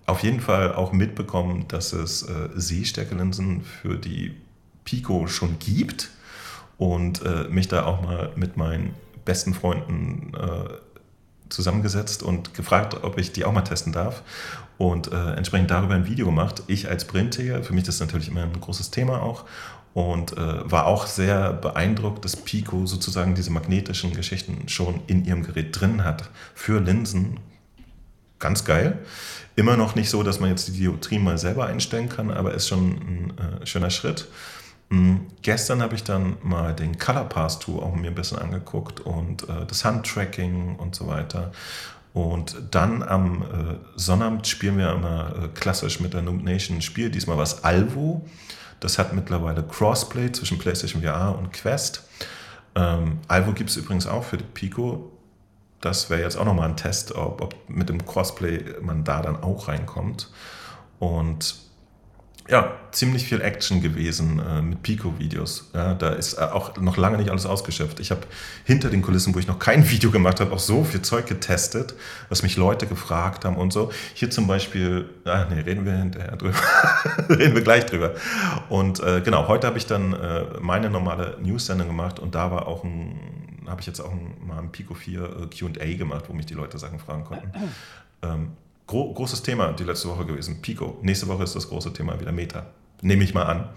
[0.08, 4.34] auf jeden Fall auch mitbekommen, dass es äh, Sehstärkelinsen für die
[4.86, 6.10] Pico schon gibt
[6.78, 8.94] und äh, mich da auch mal mit meinen
[9.26, 10.70] besten Freunden äh,
[11.50, 14.24] zusammengesetzt und gefragt, ob ich die auch mal testen darf
[14.78, 16.64] und äh, entsprechend darüber ein Video gemacht.
[16.68, 19.44] Ich als Brillenträger, für mich das natürlich immer ein großes Thema auch
[19.94, 25.44] und äh, war auch sehr beeindruckt, dass Pico sozusagen diese magnetischen Geschichten schon in ihrem
[25.44, 27.40] Gerät drin hat für Linsen.
[28.40, 29.00] Ganz geil.
[29.58, 32.68] Immer noch nicht so, dass man jetzt die Dioptrien mal selber einstellen kann, aber ist
[32.68, 34.28] schon ein äh, schöner Schritt.
[34.90, 35.22] Mhm.
[35.42, 39.50] Gestern habe ich dann mal den Color Pass Tour auch mir ein bisschen angeguckt und
[39.50, 41.52] äh, das Handtracking und so weiter.
[42.14, 43.46] Und dann am äh,
[43.96, 47.10] Sonnabend spielen wir immer äh, klassisch mit der Noob Nation ein Spiel.
[47.10, 48.28] Diesmal war es Alvo.
[48.80, 52.08] Das hat mittlerweile Crossplay zwischen PlayStation VR und Quest.
[52.76, 55.17] Ähm, Alvo gibt es übrigens auch für die Pico.
[55.82, 59.42] Das wäre jetzt auch nochmal ein Test, ob, ob mit dem Crossplay man da dann
[59.44, 60.30] auch reinkommt.
[61.00, 61.56] Und
[62.50, 65.70] ja, ziemlich viel Action gewesen äh, mit Pico-Videos.
[65.74, 68.00] Ja, da ist äh, auch noch lange nicht alles ausgeschöpft.
[68.00, 68.22] Ich habe
[68.64, 71.94] hinter den Kulissen, wo ich noch kein Video gemacht habe, auch so viel Zeug getestet,
[72.30, 73.92] was mich Leute gefragt haben und so.
[74.14, 76.58] Hier zum Beispiel, ah, nee, reden wir hinterher drüber.
[77.30, 78.14] reden wir gleich drüber.
[78.70, 82.68] Und äh, genau, heute habe ich dann äh, meine normale News-Sendung gemacht und da war
[82.68, 83.20] auch ein,
[83.68, 84.14] habe ich jetzt auch
[84.46, 87.52] mal ein Pico 4 äh, QA gemacht, wo mich die Leute Sachen fragen konnten.
[88.22, 88.52] Ähm,
[88.88, 90.98] Gro großes Thema die letzte Woche gewesen, Pico.
[91.02, 92.68] Nächste Woche ist das große Thema wieder Meta.
[93.02, 93.70] Nehme ich mal an.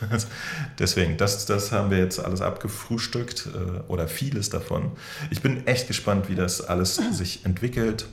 [0.78, 4.92] Deswegen, das, das haben wir jetzt alles abgefrühstückt äh, oder vieles davon.
[5.30, 8.06] Ich bin echt gespannt, wie das alles sich entwickelt.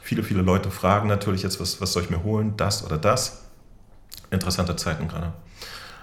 [0.00, 3.42] Viele, viele Leute fragen natürlich jetzt, was, was soll ich mir holen, das oder das.
[4.30, 5.32] Interessante Zeiten gerade.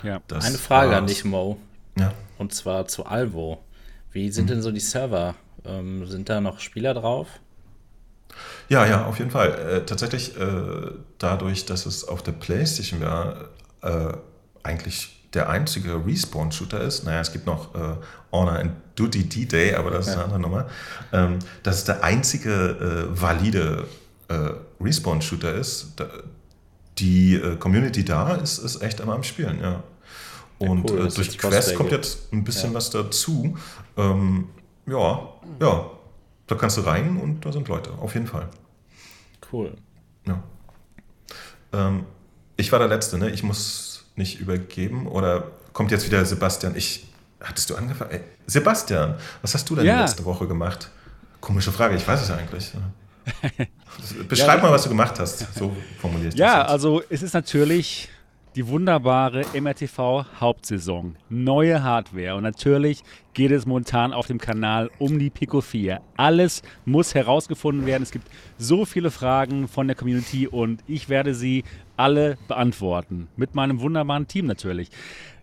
[0.03, 0.21] Ja.
[0.27, 1.57] Das Eine Frage an dich, Mo.
[1.97, 2.13] Ja.
[2.37, 3.63] Und zwar zu Alvo.
[4.11, 5.35] Wie sind denn so die Server?
[5.65, 7.27] Ähm, sind da noch Spieler drauf?
[8.69, 9.49] Ja, ja, auf jeden Fall.
[9.49, 13.49] Äh, tatsächlich, äh, dadurch, dass es auf der PlayStation war,
[13.81, 14.13] äh,
[14.63, 17.03] eigentlich der einzige Respawn-Shooter ist.
[17.03, 17.95] Naja, es gibt noch äh,
[18.31, 20.67] Honor and Duty D-Day, aber das ist eine andere Nummer.
[21.13, 23.87] Ähm, dass es der einzige äh, valide
[24.27, 24.49] äh,
[24.81, 25.93] Respawn-Shooter ist.
[25.95, 26.07] Da,
[26.97, 29.81] die Community da ist, ist echt einmal am Spielen, ja.
[30.59, 32.75] Und ja, cool, durch Quest kommt jetzt ein bisschen ja.
[32.75, 33.57] was dazu.
[33.97, 34.49] Ähm,
[34.85, 35.91] ja, ja,
[36.47, 38.49] da kannst du rein und da sind Leute, auf jeden Fall.
[39.51, 39.75] Cool.
[40.25, 40.43] Ja.
[41.73, 42.05] Ähm,
[42.57, 43.29] ich war der Letzte, ne?
[43.29, 45.07] Ich muss nicht übergeben.
[45.07, 46.75] Oder kommt jetzt wieder Sebastian?
[46.75, 47.07] Ich.
[47.41, 48.11] Hattest du angefangen?
[48.11, 50.01] Ey, Sebastian, was hast du denn ja.
[50.01, 50.91] letzte Woche gemacht?
[51.39, 52.71] Komische Frage, ich weiß es ja eigentlich.
[54.29, 55.39] Beschreib ja, mal, was du gemacht hast.
[55.55, 56.39] So formuliere ich das.
[56.39, 56.69] Ja, jetzt.
[56.69, 58.09] also es ist natürlich
[58.55, 61.15] die wunderbare MRTV Hauptsaison.
[61.29, 62.35] Neue Hardware.
[62.35, 63.01] Und natürlich
[63.33, 66.01] geht es momentan auf dem Kanal um die Pico 4.
[66.17, 68.03] Alles muss herausgefunden werden.
[68.03, 71.63] Es gibt so viele Fragen von der Community und ich werde sie
[71.95, 73.29] alle beantworten.
[73.37, 74.89] Mit meinem wunderbaren Team natürlich.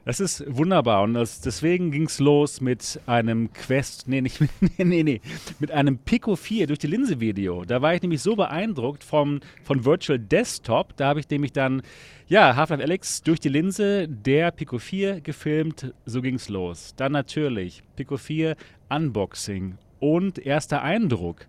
[0.04, 4.50] Das ist wunderbar und das, deswegen ging es los mit einem Quest, nee, nicht mit,
[4.78, 5.20] nee, nee,
[5.58, 7.66] mit einem Pico 4 durch die Linse Video.
[7.66, 11.82] Da war ich nämlich so beeindruckt vom, von Virtual Desktop, da habe ich nämlich dann,
[12.28, 16.94] ja, Half-Life Alex durch die Linse der Pico 4 gefilmt, so ging es los.
[16.96, 18.54] Dann natürlich Pico 4
[18.90, 21.46] Unboxing und erster Eindruck.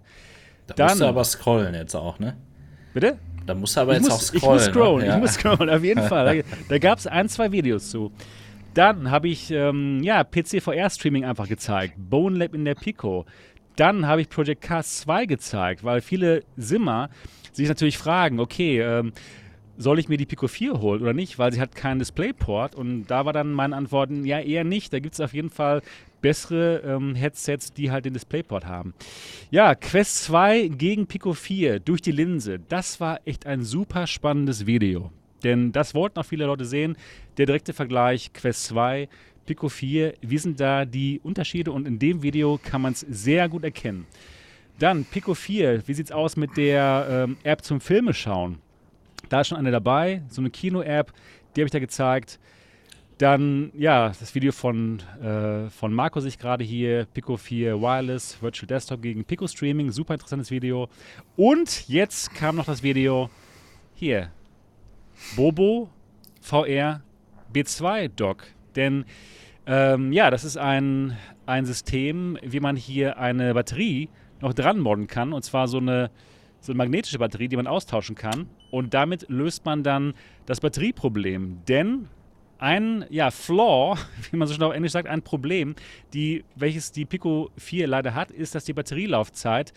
[0.68, 2.38] Da dann, musst du aber scrollen jetzt auch, ne?
[2.94, 3.18] Bitte?
[3.46, 4.42] Da musst du aber ich jetzt muss, auch scrollen.
[4.42, 5.08] Ich muss scrollen, ne?
[5.08, 5.16] ja.
[5.16, 6.38] ich muss scrollen, auf jeden Fall.
[6.38, 8.12] Da, da gab es ein, zwei Videos zu.
[8.74, 11.96] Dann habe ich ähm, ja, PC-VR-Streaming einfach gezeigt.
[11.98, 13.26] Bone Lab in der Pico.
[13.76, 17.10] Dann habe ich Project Cast 2 gezeigt, weil viele Simmer
[17.52, 19.14] sich natürlich fragen, okay, ähm,
[19.80, 22.76] soll ich mir die Pico 4 holen oder nicht, weil sie hat keinen Displayport.
[22.76, 24.92] Und da war dann meine Antwort, ja, eher nicht.
[24.92, 25.82] Da gibt es auf jeden Fall
[26.22, 28.94] bessere ähm, Headsets, die halt den Displayport haben.
[29.52, 32.60] Ja, Quest 2 gegen Pico 4 durch die Linse.
[32.60, 35.12] Das war echt ein super spannendes Video.
[35.46, 36.98] Denn das wollten auch viele Leute sehen.
[37.38, 39.08] Der direkte Vergleich Quest 2,
[39.46, 41.72] Pico 4, wie sind da die Unterschiede?
[41.72, 44.06] Und in dem Video kann man es sehr gut erkennen.
[44.78, 48.58] Dann Pico 4, wie sieht es aus mit der ähm, App zum Filme schauen?
[49.30, 51.14] Da ist schon eine dabei, so eine Kino-App,
[51.56, 52.40] die habe ich da gezeigt.
[53.20, 58.66] Dann, ja, das Video von, äh, von Marco sich gerade hier, Pico 4 Wireless, Virtual
[58.66, 60.88] Desktop gegen Pico Streaming, super interessantes Video.
[61.36, 63.30] Und jetzt kam noch das Video
[63.94, 64.32] hier,
[65.36, 65.90] Bobo
[66.40, 67.02] VR
[67.54, 68.46] B2 Dock.
[68.76, 69.04] Denn
[69.66, 74.10] ähm, ja, das ist ein, ein System, wie man hier eine Batterie
[74.42, 75.34] noch dran modden kann.
[75.34, 76.10] Und zwar so eine,
[76.62, 78.48] so eine magnetische Batterie, die man austauschen kann.
[78.72, 80.14] Und damit löst man dann
[80.46, 81.60] das Batterieproblem.
[81.68, 82.08] Denn
[82.60, 83.98] ein ja, Flaw,
[84.32, 85.76] wie man so schnell auf Englisch sagt, ein Problem,
[86.14, 89.74] die, welches die Pico 4 leider hat, ist, dass die Batterielaufzeit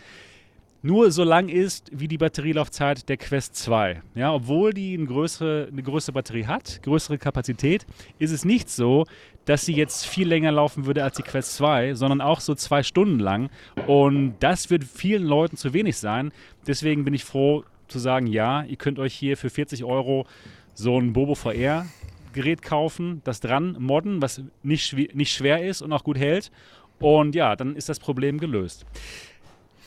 [0.83, 4.03] nur so lang ist wie die Batterielaufzeit der Quest 2.
[4.17, 7.87] Ja, obwohl die eine größere, eine größere Batterie hat, größere Kapazität,
[8.19, 9.07] ist es nicht so,
[9.45, 12.83] dass sie jetzt viel länger laufen würde als die Quest 2, sondern auch so zwei
[12.83, 13.49] Stunden lang.
[13.87, 16.33] Und das wird vielen Leuten zu wenig sein.
[16.67, 20.27] Deswegen bin ich froh zu sagen, ja, ihr könnt euch hier für 40 Euro
[20.75, 21.87] so ein Bobo VR
[22.33, 26.51] Gerät kaufen, das dran modden, was nicht, nicht schwer ist und auch gut hält.
[26.99, 28.87] Und ja, dann ist das Problem gelöst.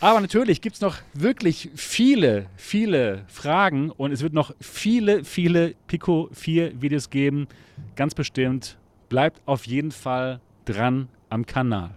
[0.02, 5.74] Aber natürlich gibt es noch wirklich viele, viele Fragen und es wird noch viele, viele
[5.88, 7.48] Pico 4 Videos geben.
[7.96, 8.78] Ganz bestimmt.
[9.10, 11.92] bleibt auf jeden Fall dran am Kanal.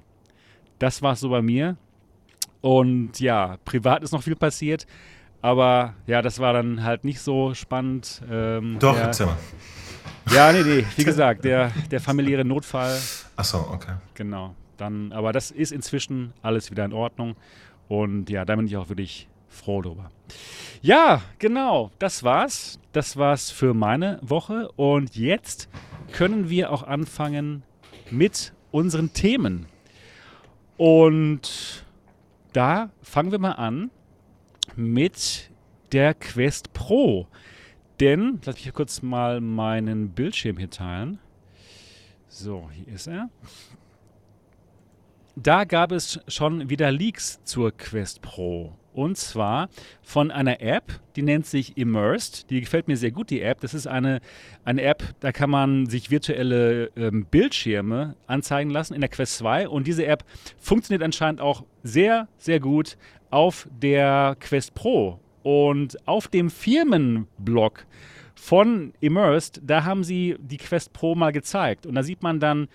[0.79, 1.77] Das war es so bei mir.
[2.61, 4.87] Und ja, privat ist noch viel passiert.
[5.41, 8.23] Aber ja, das war dann halt nicht so spannend.
[8.31, 9.37] Ähm, Doch, der, erzähl mal.
[10.33, 12.99] Ja, nee, nee, wie gesagt, der, der familiäre Notfall.
[13.37, 13.93] Ach so, okay.
[14.15, 14.55] Genau.
[14.77, 17.35] Dann, aber das ist inzwischen alles wieder in Ordnung.
[17.89, 20.11] Und ja, da bin ich auch wirklich froh drüber.
[20.83, 22.79] Ja, genau, das war's.
[22.93, 24.71] Das war's für meine Woche.
[24.77, 25.69] Und jetzt
[26.13, 27.63] können wir auch anfangen
[28.11, 29.67] mit unseren Themen.
[30.77, 31.85] Und
[32.53, 33.91] da fangen wir mal an
[34.77, 35.51] mit
[35.93, 37.27] der Quest Pro.
[38.01, 41.19] Denn, lass mich kurz mal meinen Bildschirm hier teilen.
[42.29, 43.29] So, hier ist er.
[45.41, 48.73] Da gab es schon wieder Leaks zur Quest Pro.
[48.93, 49.69] Und zwar
[50.03, 52.51] von einer App, die nennt sich Immersed.
[52.51, 53.61] Die gefällt mir sehr gut, die App.
[53.61, 54.21] Das ist eine,
[54.65, 59.69] eine App, da kann man sich virtuelle ähm, Bildschirme anzeigen lassen in der Quest 2.
[59.69, 60.25] Und diese App
[60.59, 62.97] funktioniert anscheinend auch sehr, sehr gut
[63.31, 65.21] auf der Quest Pro.
[65.45, 67.87] Und auf dem Firmenblog
[68.35, 71.87] von Immersed, da haben sie die Quest Pro mal gezeigt.
[71.87, 72.67] Und da sieht man dann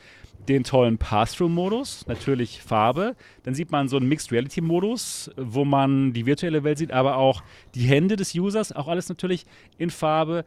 [0.48, 3.16] den tollen Pass-Through-Modus, natürlich Farbe.
[3.44, 7.44] Dann sieht man so einen Mixed-Reality-Modus, wo man die virtuelle Welt sieht, aber auch
[7.76, 9.46] die Hände des Users, auch alles natürlich
[9.78, 10.46] in Farbe.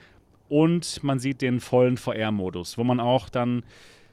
[0.48, 3.64] Und man sieht den vollen VR-Modus, wo man auch dann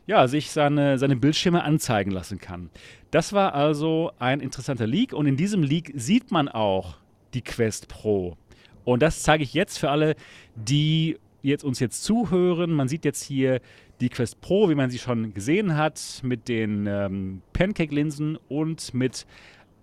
[0.06, 2.69] ja, sich seine, seine Bildschirme anzeigen lassen kann.
[3.12, 6.98] Das war also ein interessanter Leak und in diesem Leak sieht man auch
[7.34, 8.36] die Quest Pro.
[8.84, 10.15] Und das zeige ich jetzt für alle,
[10.56, 12.72] die jetzt uns jetzt zuhören.
[12.72, 13.62] Man sieht jetzt hier
[14.01, 19.25] die Quest Pro, wie man sie schon gesehen hat, mit den ähm, Pancake-Linsen und mit,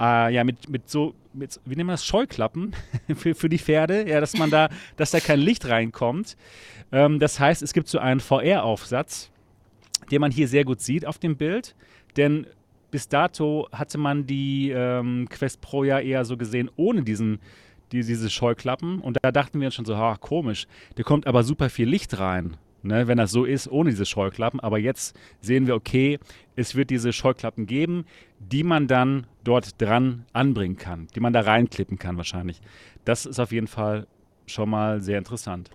[0.00, 2.74] äh, ja, mit, mit so, mit, wie nennen wir das, Scheuklappen
[3.14, 6.36] für, für die Pferde, ja, dass man da, dass da kein Licht reinkommt.
[6.92, 9.30] Ähm, das heißt, es gibt so einen VR-Aufsatz,
[10.10, 11.74] den man hier sehr gut sieht auf dem Bild,
[12.16, 12.46] denn
[12.90, 17.38] bis dato hatte man die ähm, Quest Pro ja eher so gesehen ohne diesen
[17.92, 21.42] die, diese Scheuklappen und da dachten wir uns schon so, ha, komisch, da kommt aber
[21.42, 24.60] super viel Licht rein ne, wenn das so ist, ohne diese Scheuklappen.
[24.60, 26.18] Aber jetzt sehen wir, okay,
[26.56, 28.04] es wird diese Scheuklappen geben,
[28.38, 32.60] die man dann dort dran anbringen kann, die man da reinklippen kann wahrscheinlich.
[33.04, 34.06] Das ist auf jeden Fall
[34.46, 35.70] schon mal sehr interessant.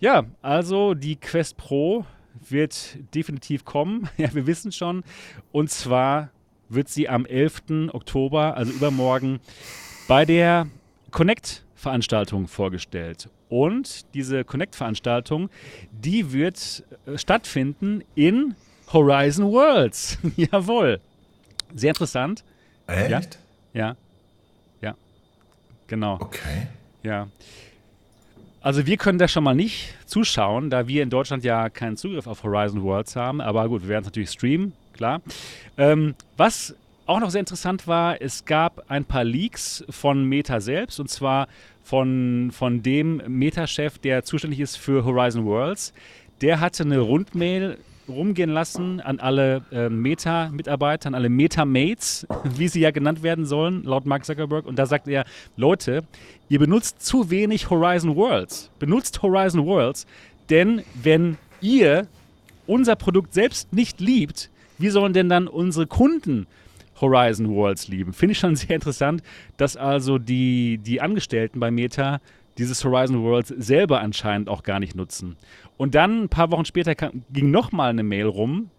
[0.00, 2.04] Ja, also die Quest Pro
[2.48, 4.08] wird definitiv kommen.
[4.16, 5.04] Ja, wir wissen schon.
[5.52, 6.30] Und zwar
[6.68, 7.90] wird sie am 11.
[7.92, 9.40] Oktober, also übermorgen,
[10.08, 10.66] bei der
[11.10, 13.28] Connect-Veranstaltung vorgestellt.
[13.48, 15.50] Und diese Connect-Veranstaltung,
[15.92, 18.54] die wird äh, stattfinden in
[18.92, 20.18] Horizon Worlds.
[20.36, 21.00] Jawohl.
[21.74, 22.44] Sehr interessant.
[22.86, 23.38] Echt?
[23.72, 23.88] Ja.
[23.88, 23.96] ja.
[24.80, 24.94] Ja.
[25.86, 26.14] Genau.
[26.14, 26.68] Okay.
[27.02, 27.28] Ja.
[28.60, 32.26] Also wir können da schon mal nicht zuschauen, da wir in Deutschland ja keinen Zugriff
[32.26, 33.40] auf Horizon Worlds haben.
[33.40, 35.20] Aber gut, wir werden es natürlich streamen, klar.
[35.78, 36.74] Ähm, was
[37.06, 41.46] auch noch sehr interessant war, es gab ein paar Leaks von Meta selbst und zwar
[41.86, 45.92] von, von dem Meta-Chef, der zuständig ist für Horizon Worlds.
[46.40, 52.80] Der hatte eine Rundmail rumgehen lassen an alle äh, Meta-Mitarbeiter, an alle Meta-Mates, wie sie
[52.80, 54.66] ja genannt werden sollen, laut Mark Zuckerberg.
[54.66, 55.24] Und da sagt er,
[55.56, 56.02] Leute,
[56.48, 58.70] ihr benutzt zu wenig Horizon Worlds.
[58.80, 60.06] Benutzt Horizon Worlds,
[60.50, 62.08] denn wenn ihr
[62.66, 66.48] unser Produkt selbst nicht liebt, wie sollen denn dann unsere Kunden
[67.00, 68.12] Horizon Worlds lieben.
[68.12, 69.22] Finde ich schon sehr interessant,
[69.56, 72.20] dass also die, die Angestellten bei Meta
[72.58, 75.36] dieses Horizon Worlds selber anscheinend auch gar nicht nutzen.
[75.76, 78.70] Und dann ein paar Wochen später kam, ging nochmal eine Mail rum,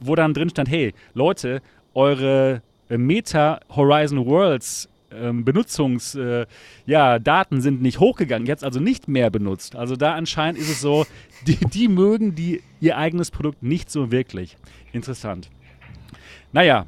[0.00, 1.62] wo dann drin stand, hey Leute,
[1.94, 6.46] eure äh, Meta Horizon Worlds ähm, Benutzungsdaten
[6.86, 7.18] äh, ja,
[7.60, 9.76] sind nicht hochgegangen, jetzt also nicht mehr benutzt.
[9.76, 11.06] Also da anscheinend ist es so,
[11.46, 14.56] die, die mögen die, ihr eigenes Produkt nicht so wirklich.
[14.92, 15.50] Interessant.
[16.52, 16.86] Naja,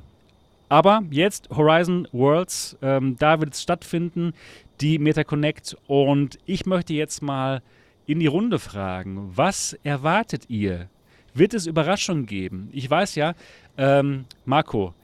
[0.69, 4.33] aber jetzt Horizon Worlds, ähm, da wird es stattfinden,
[4.81, 5.77] die MetaConnect.
[5.87, 7.63] Und ich möchte jetzt mal
[8.07, 10.89] in die Runde fragen, was erwartet ihr?
[11.35, 12.71] Wird es Überraschungen geben?
[12.73, 13.35] Ich weiß ja,
[13.77, 14.95] ähm, Marco,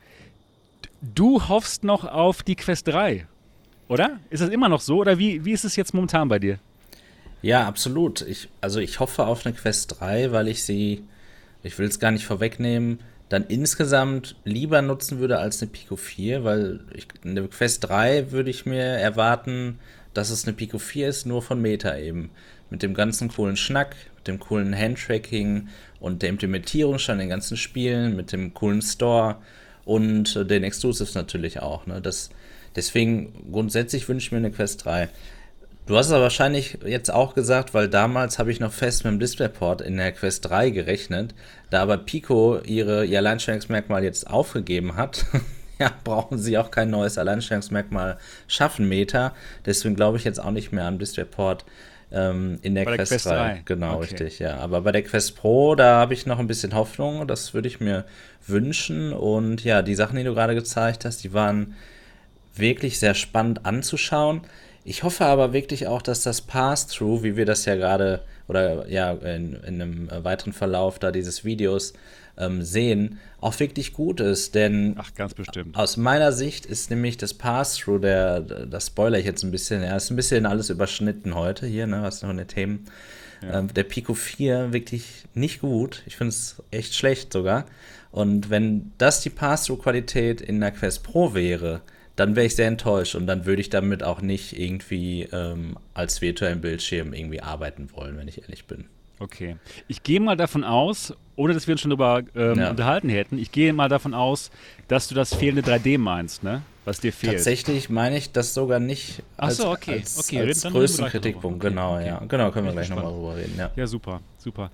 [1.03, 3.27] du hoffst noch auf die Quest 3,
[3.89, 4.19] oder?
[4.31, 6.59] Ist das immer noch so oder wie, wie ist es jetzt momentan bei dir?
[7.43, 8.23] Ja, absolut.
[8.23, 11.03] Ich, also ich hoffe auf eine Quest 3, weil ich sie,
[11.63, 13.01] ich will es gar nicht vorwegnehmen,
[13.33, 18.51] dann insgesamt lieber nutzen würde als eine Pico 4, weil ich, eine Quest 3 würde
[18.51, 19.79] ich mir erwarten,
[20.13, 22.31] dass es eine Pico 4 ist, nur von Meta eben.
[22.69, 25.69] Mit dem ganzen coolen Schnack, mit dem coolen Handtracking
[25.99, 29.37] und der Implementierung schon in den ganzen Spielen, mit dem coolen Store
[29.87, 31.87] und äh, den Exclusives natürlich auch.
[31.87, 32.03] Ne?
[32.03, 32.29] Das,
[32.77, 35.09] deswegen grundsätzlich wünsche ich mir eine Quest 3.
[35.87, 39.13] Du hast es aber wahrscheinlich jetzt auch gesagt, weil damals habe ich noch fest mit
[39.13, 41.35] dem DisplayPort in der Quest 3 gerechnet.
[41.71, 45.27] Da aber Pico ihre, ihr Alleinstellungsmerkmal jetzt aufgegeben hat,
[45.81, 49.35] ja, brauchen sie auch kein neues Alleinstellungsmerkmal schaffen, Meta.
[49.67, 51.65] Deswegen glaube ich jetzt auch nicht mehr an DisplayPort
[52.13, 53.31] ähm, in der, Quest, der Quest 3.
[53.31, 53.63] 3.
[53.65, 54.03] Genau, okay.
[54.03, 54.59] richtig, ja.
[54.59, 57.27] Aber bei der Quest Pro, da habe ich noch ein bisschen Hoffnung.
[57.27, 58.05] Das würde ich mir
[58.47, 59.13] wünschen.
[59.13, 61.75] Und ja, die Sachen, die du gerade gezeigt hast, die waren
[62.55, 64.43] wirklich sehr spannend anzuschauen.
[64.85, 69.13] Ich hoffe aber wirklich auch, dass das Pass-Through, wie wir das ja gerade oder ja
[69.13, 71.93] in, in, einem weiteren Verlauf da dieses Videos
[72.37, 74.55] ähm, sehen, auch wirklich gut ist.
[74.55, 75.77] Denn Ach, ganz bestimmt.
[75.77, 79.97] aus meiner Sicht ist nämlich das Pass-Through, der, das spoiler ich jetzt ein bisschen, ja,
[79.97, 82.85] ist ein bisschen alles überschnitten heute hier, ne, was noch in den Themen.
[83.43, 83.61] Ja.
[83.61, 86.03] Ähm, der Pico 4 wirklich nicht gut.
[86.07, 87.67] Ich finde es echt schlecht sogar.
[88.11, 91.81] Und wenn das die Pass-Through-Qualität in der Quest Pro wäre,
[92.17, 96.21] dann wäre ich sehr enttäuscht und dann würde ich damit auch nicht irgendwie ähm, als
[96.21, 98.85] virtuellen Bildschirm irgendwie arbeiten wollen, wenn ich ehrlich bin.
[99.19, 99.57] Okay.
[99.89, 102.71] Ich gehe mal davon aus, ohne dass wir uns schon darüber ähm, ja.
[102.71, 104.51] unterhalten hätten, ich gehe mal davon aus,
[104.89, 106.63] dass du das fehlende 3D meinst, ne?
[106.85, 107.35] Was dir fehlt.
[107.35, 110.01] Tatsächlich meine ich das sogar nicht als, so, okay.
[110.01, 110.41] als, okay.
[110.41, 111.65] als größten Kritikpunkt.
[111.65, 111.69] Okay.
[111.69, 112.07] Genau, okay.
[112.09, 112.23] ja.
[112.27, 113.55] Genau, können wir gleich nochmal drüber reden.
[113.57, 113.71] Ja.
[113.77, 114.73] ja, super, super.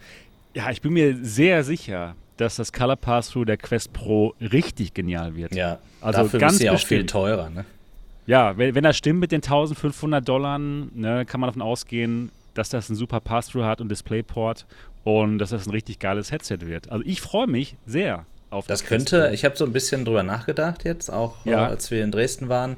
[0.54, 5.36] Ja, ich bin mir sehr sicher, dass das Color Pass-Through der Quest Pro richtig genial
[5.36, 5.54] wird.
[5.54, 7.64] Ja, also dafür ganz ist ja auch viel teurer, ne?
[8.26, 12.68] Ja, wenn, wenn das stimmt mit den 1500 Dollar, ne, kann man davon ausgehen, dass
[12.68, 14.66] das ein super Pass-Through hat und DisplayPort
[15.04, 16.90] und dass das ein richtig geiles Headset wird.
[16.90, 18.80] Also ich freue mich sehr auf das.
[18.80, 21.66] Das könnte, ich habe so ein bisschen drüber nachgedacht jetzt, auch ja.
[21.66, 22.76] äh, als wir in Dresden waren.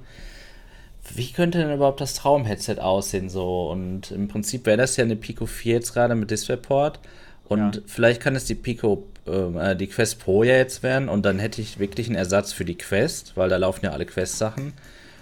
[1.15, 3.71] Wie könnte denn überhaupt das Traum-Headset aussehen so?
[3.71, 7.01] Und im Prinzip wäre das ja eine Pico 4 jetzt gerade mit DisplayPort.
[7.51, 7.83] Und ja.
[7.85, 11.41] vielleicht kann es die Pico, ähm, äh, die Quest Pro ja jetzt werden und dann
[11.41, 14.73] hätte ich wirklich einen Ersatz für die Quest, weil da laufen ja alle Quest-Sachen.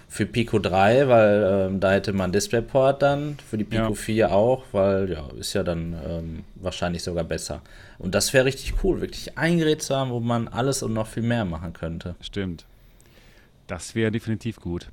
[0.07, 3.93] Für Pico 3, weil ähm, da hätte man DisplayPort dann, für die Pico ja.
[3.93, 7.61] 4 auch, weil ja, ist ja dann ähm, wahrscheinlich sogar besser.
[7.97, 11.07] Und das wäre richtig cool, wirklich ein Gerät zu haben, wo man alles und noch
[11.07, 12.15] viel mehr machen könnte.
[12.21, 12.65] Stimmt.
[13.65, 14.89] Das wäre definitiv gut.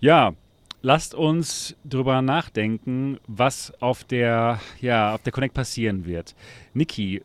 [0.00, 0.34] Ja,
[0.82, 6.34] lasst uns darüber nachdenken, was auf der, ja, auf der Connect passieren wird.
[6.74, 7.22] Niki,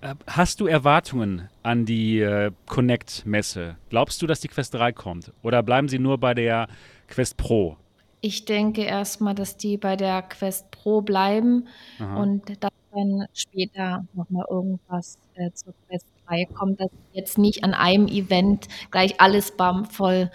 [0.00, 3.76] äh, hast du Erwartungen an die äh, Connect-Messe?
[3.90, 5.32] Glaubst du, dass die Quest 3 kommt?
[5.42, 6.68] Oder bleiben sie nur bei der
[7.08, 7.76] Quest Pro?
[8.20, 11.68] Ich denke erstmal, dass die bei der Quest Pro bleiben
[12.00, 12.20] Aha.
[12.20, 17.74] und dann später nochmal irgendwas äh, zur Quest 3 kommt, dass sie jetzt nicht an
[17.74, 20.30] einem Event gleich alles bam voll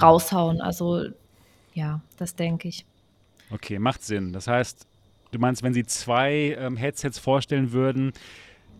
[0.00, 0.60] raushauen.
[0.60, 1.04] Also
[1.74, 2.84] ja, das denke ich.
[3.50, 4.32] Okay, macht Sinn.
[4.32, 4.86] Das heißt,
[5.32, 8.12] du meinst, wenn sie zwei ähm, Headsets vorstellen würden,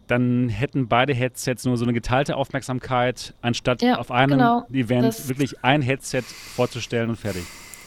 [0.07, 4.67] dann hätten beide Headsets nur so eine geteilte Aufmerksamkeit, anstatt ja, auf einem genau.
[4.73, 7.45] Event das wirklich ein Headset vorzustellen und fertig.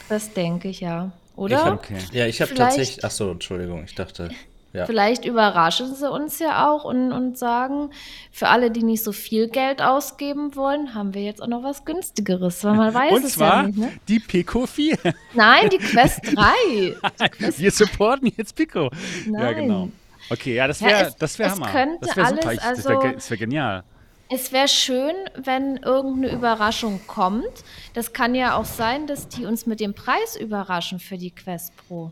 [0.07, 1.11] Das denke ich ja.
[1.35, 1.57] Oder?
[1.57, 1.97] Ich hab, okay.
[2.11, 3.03] Ja, ich habe tatsächlich.
[3.03, 4.29] Achso, Entschuldigung, ich dachte.
[4.73, 4.87] Ja.
[4.87, 7.91] Vielleicht überraschen sie uns ja auch und, und sagen,
[8.31, 11.85] für alle, die nicht so viel Geld ausgeben wollen, haben wir jetzt auch noch was
[11.85, 13.77] günstigeres, weil man weiß und es zwar ja nicht.
[13.77, 13.91] Ne?
[14.07, 14.97] Die Pico 4.
[15.35, 16.95] Nein, die Quest 3.
[17.21, 18.89] Die Quest wir supporten jetzt Pico.
[19.27, 19.41] Nein.
[19.41, 19.89] Ja, genau.
[20.31, 21.67] Okay, ja, das wäre ja, das wär Hammer.
[21.69, 22.53] Könnte das wäre super.
[22.53, 23.83] Ich, also, das wäre wär genial.
[24.29, 27.63] Es wäre schön, wenn irgendeine Überraschung kommt.
[27.93, 31.73] Das kann ja auch sein, dass die uns mit dem Preis überraschen für die Quest
[31.75, 32.11] Pro.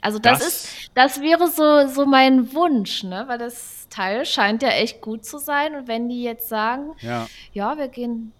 [0.00, 3.24] Also das, das, ist, das wäre so, so mein Wunsch, ne?
[3.26, 5.74] Weil das Teil scheint ja echt gut zu sein.
[5.74, 8.32] Und wenn die jetzt sagen, ja, ja wir gehen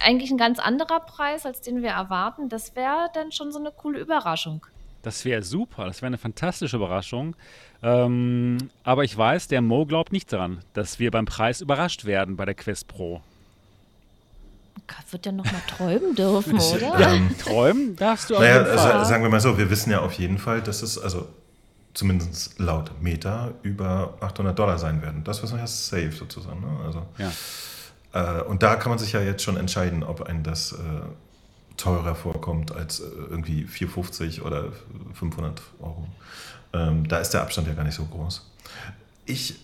[0.00, 3.70] eigentlich ein ganz anderer Preis, als den wir erwarten, das wäre dann schon so eine
[3.70, 4.66] coole Überraschung.
[5.02, 7.36] Das wäre super, das wäre eine fantastische Überraschung.
[7.82, 12.36] Ähm, aber ich weiß, der Mo glaubt nicht daran, dass wir beim Preis überrascht werden
[12.36, 13.20] bei der Quest Pro.
[15.10, 16.98] Wird ja noch mal träumen dürfen, oder?
[16.98, 18.40] Ja, träumen darfst du auch.
[18.40, 21.28] Naja, also, sagen wir mal so, wir wissen ja auf jeden Fall, dass es, also
[21.94, 25.22] zumindest laut Meta, über 800 Dollar sein werden.
[25.22, 26.60] Das wissen wir ja safe sozusagen.
[26.60, 26.84] Ne?
[26.84, 27.30] Also, ja.
[28.12, 30.76] Äh, und da kann man sich ja jetzt schon entscheiden, ob ein das äh,
[31.76, 34.72] teurer vorkommt als äh, irgendwie 450 oder
[35.14, 36.06] 500 Euro.
[36.72, 38.50] Ähm, da ist der Abstand ja gar nicht so groß.
[39.26, 39.63] Ich,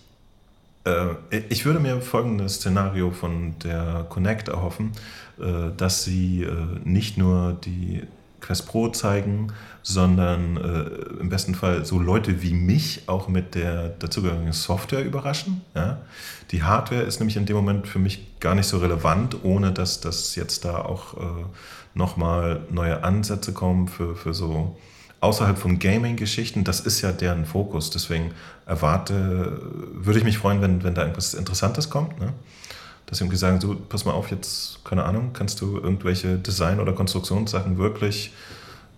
[1.49, 4.91] ich würde mir folgendes Szenario von der Connect erhoffen,
[5.39, 8.01] äh, dass sie äh, nicht nur die
[8.39, 9.53] Quest Pro zeigen,
[9.83, 15.61] sondern äh, im besten Fall so Leute wie mich auch mit der dazugehörigen Software überraschen.
[16.49, 20.01] Die Hardware ist nämlich in dem Moment für mich gar nicht so relevant, ohne dass
[20.01, 21.45] das jetzt da auch äh,
[21.93, 24.75] nochmal neue Ansätze kommen für, für so
[25.21, 26.63] außerhalb von Gaming-Geschichten.
[26.63, 27.89] Das ist ja deren Fokus.
[27.89, 28.31] Deswegen
[28.65, 29.61] erwarte,
[29.93, 32.19] würde ich mich freuen, wenn, wenn da irgendwas Interessantes kommt.
[32.19, 32.33] Ne?
[33.05, 36.93] Dass sie irgendwie so, pass mal auf, jetzt, keine Ahnung, kannst du irgendwelche Design- oder
[36.93, 38.33] Konstruktionssachen wirklich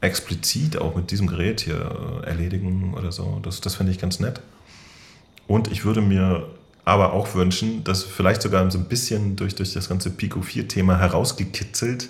[0.02, 3.40] explizit auch mit diesem Gerät hier äh, erledigen oder so.
[3.42, 4.42] Das, das finde ich ganz nett.
[5.48, 6.48] Und ich würde mir
[6.86, 11.00] aber auch wünschen, dass vielleicht sogar so ein bisschen durch, durch das ganze Pico 4-Thema
[11.00, 12.10] herausgekitzelt,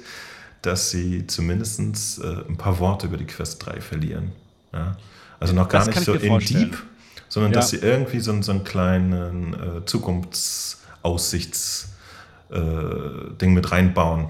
[0.63, 4.31] dass sie zumindest äh, ein paar Worte über die Quest 3 verlieren.
[4.73, 4.95] Ja?
[5.39, 6.75] Also noch gar das nicht so in deep,
[7.29, 7.59] sondern ja.
[7.59, 11.91] dass sie irgendwie so, so einen kleinen äh, Zukunftsaussichtsding
[12.51, 14.29] äh, mit reinbauen.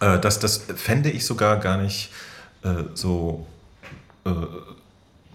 [0.00, 2.10] Äh, das, das fände ich sogar gar nicht
[2.62, 3.46] äh, so
[4.24, 4.30] äh,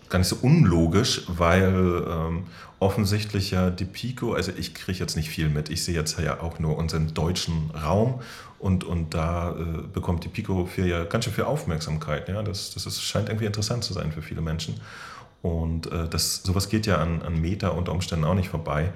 [0.09, 2.45] gar nicht so unlogisch, weil ähm,
[2.79, 6.39] offensichtlich ja die Pico, also ich kriege jetzt nicht viel mit, ich sehe jetzt ja
[6.39, 8.21] auch nur unseren deutschen Raum
[8.59, 12.27] und, und da äh, bekommt die Pico 4 ja ganz schön viel Aufmerksamkeit.
[12.29, 12.41] Ja?
[12.41, 14.79] Das, das ist, scheint irgendwie interessant zu sein für viele Menschen.
[15.41, 18.91] Und äh, das, sowas geht ja an, an Meta unter Umständen auch nicht vorbei,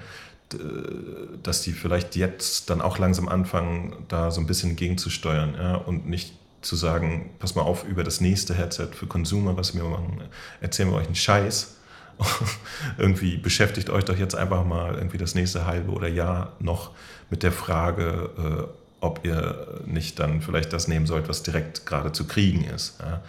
[1.42, 5.76] dass die vielleicht jetzt dann auch langsam anfangen, da so ein bisschen gegenzusteuern ja?
[5.76, 9.84] und nicht zu sagen, pass mal auf, über das nächste Headset für Consumer, was wir
[9.84, 10.20] machen,
[10.60, 11.76] erzählen wir euch einen Scheiß.
[12.98, 16.90] irgendwie beschäftigt euch doch jetzt einfach mal irgendwie das nächste halbe oder Jahr noch
[17.30, 22.12] mit der Frage, äh, ob ihr nicht dann vielleicht das nehmen sollt, was direkt gerade
[22.12, 22.98] zu kriegen ist.
[23.00, 23.20] Ja.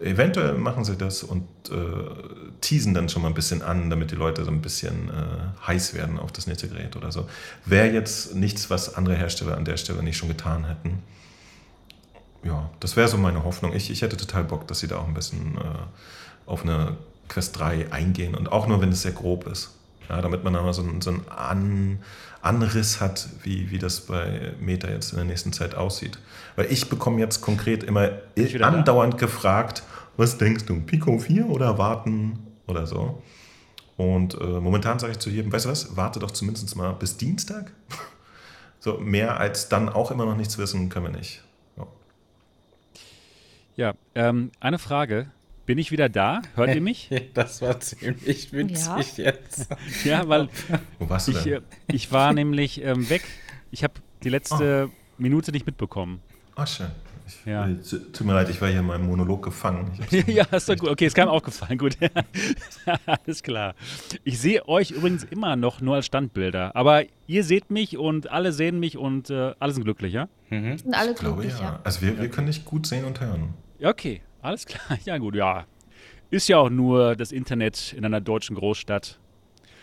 [0.00, 1.74] Eventuell machen sie das und äh,
[2.60, 5.94] teasen dann schon mal ein bisschen an, damit die Leute so ein bisschen äh, heiß
[5.94, 7.28] werden auf das nächste Gerät oder so.
[7.64, 11.02] Wäre jetzt nichts, was andere Hersteller an der Stelle nicht schon getan hätten
[12.42, 13.74] ja, das wäre so meine Hoffnung.
[13.74, 16.96] Ich, ich hätte total Bock, dass sie da auch ein bisschen äh, auf eine
[17.28, 19.74] Quest 3 eingehen und auch nur, wenn es sehr grob ist.
[20.08, 21.98] Ja, damit man aber so, einen, so einen An,
[22.40, 26.18] Anriss hat, wie, wie das bei Meta jetzt in der nächsten Zeit aussieht.
[26.56, 28.10] Weil ich bekomme jetzt konkret immer
[28.60, 29.18] andauernd da?
[29.18, 29.82] gefragt,
[30.16, 33.22] was denkst du, Pico 4 oder warten oder so.
[33.96, 37.16] Und äh, momentan sage ich zu jedem, weißt du was, warte doch zumindest mal bis
[37.16, 37.72] Dienstag.
[38.80, 41.42] so mehr als dann auch immer noch nichts wissen, können wir nicht.
[43.78, 45.30] Ja, ähm, eine Frage.
[45.68, 46.40] Bin ich wieder da?
[46.54, 47.10] Hört ihr mich?
[47.34, 49.24] Das war ziemlich witzig ja.
[49.26, 49.68] jetzt.
[50.04, 50.48] ja, weil
[50.98, 51.52] Wo warst du ich, denn?
[51.56, 51.60] Äh,
[51.92, 53.22] ich war nämlich ähm, weg.
[53.70, 53.92] Ich habe
[54.22, 54.94] die letzte oh.
[55.18, 56.22] Minute nicht mitbekommen.
[56.56, 56.86] Ach, schön.
[57.26, 57.68] Ich, ja.
[57.68, 59.90] Tut mir leid, ich war hier in meinem Monolog gefangen.
[60.26, 60.88] ja, ist doch gut.
[60.88, 61.76] Okay, es kam auch gefallen.
[61.76, 61.98] Gut.
[63.04, 63.74] Alles klar.
[64.24, 66.74] Ich sehe euch übrigens immer noch nur als Standbilder.
[66.74, 70.30] Aber ihr seht mich und alle sehen mich und äh, alle sind glücklich, ja?
[70.48, 70.78] Mhm.
[70.78, 71.72] Sind alle glücklich, glaube, ja.
[71.72, 71.80] ja.
[71.84, 73.52] Also wir, wir können dich gut sehen und hören.
[73.82, 74.98] Okay, alles klar.
[75.04, 75.66] Ja, gut, ja.
[76.30, 79.18] Ist ja auch nur das Internet in einer deutschen Großstadt.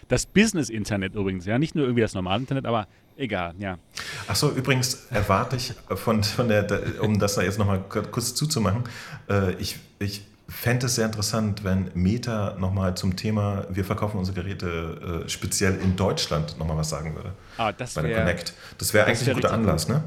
[0.08, 1.58] Das Business-Internet übrigens, ja.
[1.58, 2.88] Nicht nur irgendwie das normale Internet, aber
[3.18, 3.80] egal, ja.
[4.28, 6.68] Achso, übrigens erwarte ich von, von der,
[7.02, 8.84] um das da jetzt nochmal kurz zuzumachen,
[9.30, 14.36] äh, ich, ich fände es sehr interessant, wenn Meta nochmal zum Thema, wir verkaufen unsere
[14.36, 17.32] Geräte äh, speziell in Deutschland nochmal was sagen würde.
[17.58, 18.20] Ah, das wäre.
[18.20, 18.54] Connect.
[18.78, 20.04] Das wäre eigentlich ein guter Anlass, ne?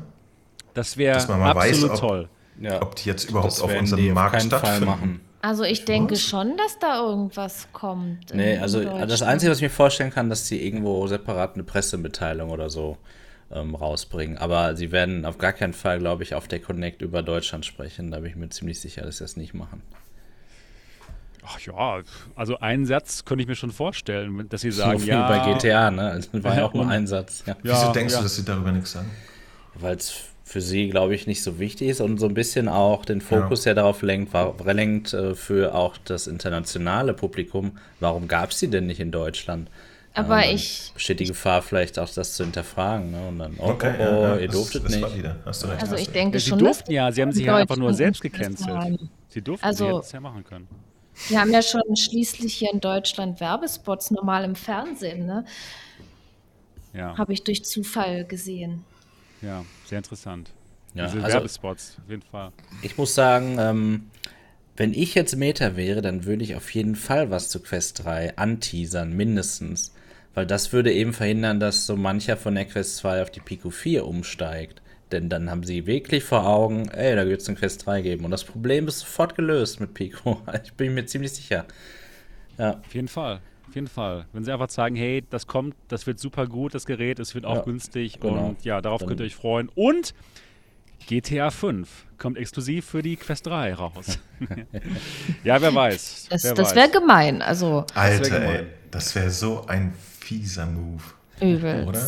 [0.74, 2.28] Das wäre absolut weiß, ob, toll
[2.60, 2.82] ja.
[2.82, 4.84] ob die jetzt überhaupt auf unserem Markt auf stattfinden.
[4.84, 5.20] machen.
[5.40, 6.22] Also ich denke was?
[6.22, 8.34] schon, dass da irgendwas kommt.
[8.34, 12.50] Nee, also das Einzige, was ich mir vorstellen kann, dass sie irgendwo separat eine Pressemitteilung
[12.50, 12.98] oder so
[13.52, 14.36] ähm, rausbringen.
[14.36, 18.10] Aber sie werden auf gar keinen Fall, glaube ich, auf der Connect über Deutschland sprechen.
[18.10, 19.82] Da bin ich mir ziemlich sicher, dass sie das nicht machen.
[21.50, 22.02] Ach ja,
[22.34, 25.28] also einen Satz könnte ich mir schon vorstellen, dass sie sagen, so viel ja.
[25.28, 26.10] bei GTA, ne?
[26.10, 27.44] Also war ja auch nur ein Satz.
[27.46, 27.56] Ja.
[27.62, 28.18] Wieso denkst ja.
[28.18, 29.10] du, dass sie darüber nichts sagen?
[29.74, 33.04] Weil es für sie, glaube ich, nicht so wichtig ist und so ein bisschen auch
[33.04, 38.28] den Fokus ja, ja darauf lenkt, war, lenkt äh, für auch das internationale Publikum, warum
[38.28, 39.68] gab es sie denn nicht in Deutschland?
[40.14, 40.90] Aber ähm, ich.
[40.94, 43.10] Besteht die Gefahr, vielleicht auch das zu hinterfragen.
[43.10, 43.28] Ne?
[43.28, 45.26] Und dann, oh, okay, oh, oh, ja, ihr durftet das, das nicht.
[45.44, 46.58] Also recht, also ich denke sie schon.
[46.58, 49.00] Sie durften ja, sie haben sich ja einfach nur selbst gecancelt.
[49.28, 50.66] Sie durften also, es ja machen können.
[51.28, 55.44] Wir haben ja schon schließlich hier in Deutschland Werbespots normal im Fernsehen, ne?
[56.94, 57.18] Ja.
[57.18, 58.84] Habe ich durch Zufall gesehen.
[59.42, 60.50] Ja, sehr interessant.
[60.94, 62.52] Ja, Diese also, Werbespots, auf jeden Fall.
[62.82, 64.10] Ich muss sagen, ähm,
[64.76, 68.36] wenn ich jetzt Meta wäre, dann würde ich auf jeden Fall was zu Quest 3
[68.36, 69.94] anteasern, mindestens.
[70.34, 73.70] Weil das würde eben verhindern, dass so mancher von der Quest 2 auf die Pico
[73.70, 74.82] 4 umsteigt.
[75.10, 78.24] Denn dann haben sie wirklich vor Augen, ey, da wird es eine Quest 3 geben.
[78.24, 80.42] Und das Problem ist sofort gelöst mit Pico.
[80.64, 81.64] Ich bin mir ziemlich sicher.
[82.56, 82.78] Ja.
[82.78, 83.40] Auf jeden Fall.
[83.68, 84.26] Auf jeden Fall.
[84.32, 87.44] Wenn sie einfach sagen, hey, das kommt, das wird super gut, das Gerät, es wird
[87.44, 88.48] auch ja, günstig genau.
[88.48, 89.68] und ja, darauf Dann könnt ihr euch freuen.
[89.74, 90.14] Und
[91.06, 94.18] GTA 5 kommt exklusiv für die Quest 3 raus.
[95.44, 96.28] ja, wer weiß.
[96.30, 97.42] Das, das wäre gemein.
[97.42, 101.02] Also, Alter, das wär ey, das wäre so ein fieser Move.
[101.40, 101.86] Übel.
[101.86, 102.00] Oder?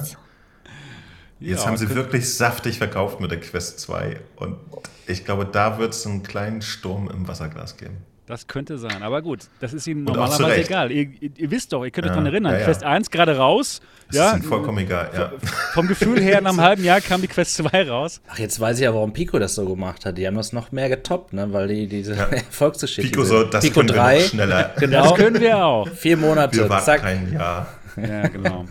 [1.40, 4.58] Jetzt ja, haben sie wirklich saftig verkauft mit der Quest 2 und
[5.06, 7.98] ich glaube, da wird es einen kleinen Sturm im Wasserglas geben.
[8.30, 10.92] Das könnte sein, aber gut, das ist Ihnen normalerweise egal.
[10.92, 12.64] Ihr, ihr, ihr, wisst doch, ihr könnt euch ja, daran erinnern, ja, ja.
[12.64, 15.32] Quest 1 gerade raus, Das ja, ist vollkommen egal, ja.
[15.72, 18.20] Vom Gefühl her, nach einem halben Jahr kam die Quest 2 raus.
[18.28, 20.16] Ach, jetzt weiß ich ja, warum Pico das so gemacht hat.
[20.16, 21.52] Die haben das noch mehr getoppt, ne?
[21.52, 22.24] weil die diese ja.
[22.30, 23.10] Erfolgsgeschichte.
[23.10, 24.74] Pico so, das Pico können 3, wir noch schneller.
[24.78, 25.02] Genau.
[25.02, 25.88] Das können wir auch.
[25.88, 27.00] Vier Monate, wir warten zack.
[27.00, 27.66] kein Jahr.
[27.96, 28.64] Ja, genau.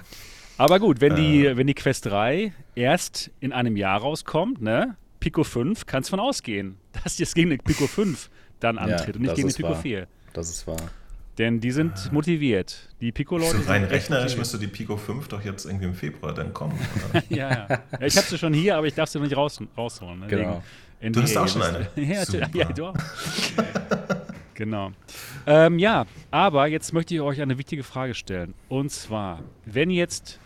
[0.57, 1.57] Aber gut, wenn die, äh.
[1.57, 4.95] wenn die Quest 3 erst in einem Jahr rauskommt, ne?
[5.19, 8.29] Pico 5, kannst du von ausgehen, dass jetzt gegen den Pico 5
[8.59, 9.81] dann antritt und nicht gegen den Pico wahr.
[9.81, 10.07] 4.
[10.33, 10.77] Das ist wahr.
[11.37, 12.09] Denn die sind ah.
[12.11, 12.89] motiviert.
[12.99, 13.65] Die Pico-Leute.
[13.67, 16.77] Rein rechnerisch müsste die Pico 5 doch jetzt irgendwie im Februar dann kommen.
[17.29, 18.01] ja, ja, ja.
[18.01, 20.19] Ich habe sie schon hier, aber ich darf sie noch nicht raus, rausholen.
[20.19, 20.27] Ne?
[20.27, 20.63] Genau.
[21.01, 21.87] Du hast auch schon eine.
[21.95, 22.95] ja, ja, du auch.
[24.53, 24.91] genau.
[25.47, 28.53] Ähm, ja, aber jetzt möchte ich euch eine wichtige Frage stellen.
[28.67, 30.39] Und zwar, wenn jetzt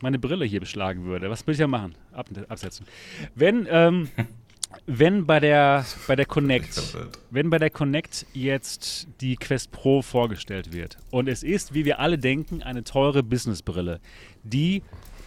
[0.00, 1.96] meine Brille hier beschlagen würde, was würde ich ja machen?
[2.12, 2.86] Ab, absetzen.
[3.34, 4.08] Wenn ähm,
[4.86, 6.96] wenn bei der, bei der Connect,
[7.30, 12.00] wenn bei der Connect jetzt die Quest Pro vorgestellt wird und es ist, wie wir
[12.00, 14.00] alle denken, eine teure Businessbrille,
[14.42, 14.82] die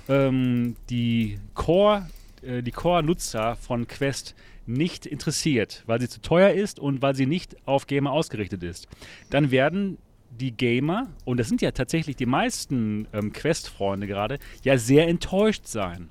[0.09, 2.07] ähm, die Core,
[2.41, 4.35] äh, die Core-Nutzer von Quest
[4.65, 8.87] nicht interessiert, weil sie zu teuer ist und weil sie nicht auf Gamer ausgerichtet ist,
[9.29, 9.97] dann werden
[10.31, 15.67] die Gamer, und das sind ja tatsächlich die meisten ähm, Quest-Freunde gerade, ja sehr enttäuscht
[15.67, 16.09] sein.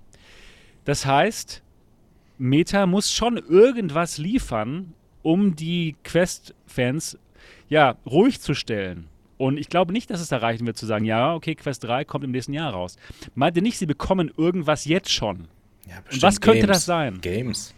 [0.85, 1.63] Das heißt,
[2.43, 7.17] Meta muss schon irgendwas liefern, um die Quest-Fans
[7.69, 9.07] ja, ruhig zu stellen.
[9.39, 12.25] Und ich glaube nicht, dass es erreichen wird zu sagen, ja, okay, Quest 3 kommt
[12.25, 12.97] im nächsten Jahr raus.
[13.37, 15.47] Meinte nicht, sie bekommen irgendwas jetzt schon.
[15.89, 16.79] Ja, Und was könnte Games.
[16.79, 17.21] das sein?
[17.21, 17.75] Games.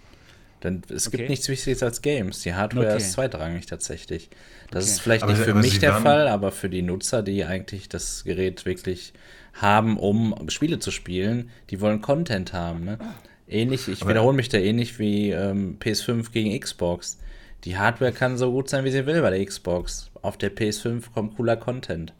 [0.63, 1.19] Denn es okay.
[1.19, 2.41] gibt nichts Wichtiges als Games.
[2.41, 2.97] Die Hardware okay.
[2.97, 4.31] ist zweitrangig tatsächlich.
[4.71, 4.93] Das okay.
[4.93, 8.25] ist vielleicht aber nicht für mich der Fall, aber für die Nutzer, die eigentlich das
[8.25, 9.13] Gerät wirklich
[9.53, 12.85] haben, um Spiele zu spielen, die wollen Content haben.
[12.85, 12.99] Ne?
[13.47, 17.19] Ähnlich, ich wiederhole mich da ähnlich wie ähm, PS5 gegen Xbox.
[17.65, 20.11] Die Hardware kann so gut sein, wie sie will bei der Xbox.
[20.23, 22.15] Auf der PS5 kommt cooler Content.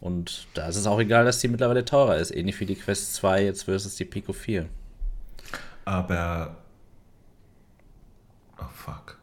[0.00, 2.34] Und da ist es auch egal, dass die mittlerweile teurer ist.
[2.34, 4.66] Ähnlich wie die Quest 2 jetzt versus die Pico 4.
[5.84, 6.56] Aber.
[8.58, 9.18] Oh fuck.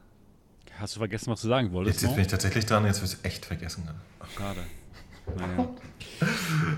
[0.80, 1.96] Hast du vergessen, was du sagen wolltest?
[1.96, 3.90] Jetzt, jetzt bin ich tatsächlich dran, jetzt wird es echt vergessen.
[4.36, 4.60] Schade.
[5.36, 5.70] Naja.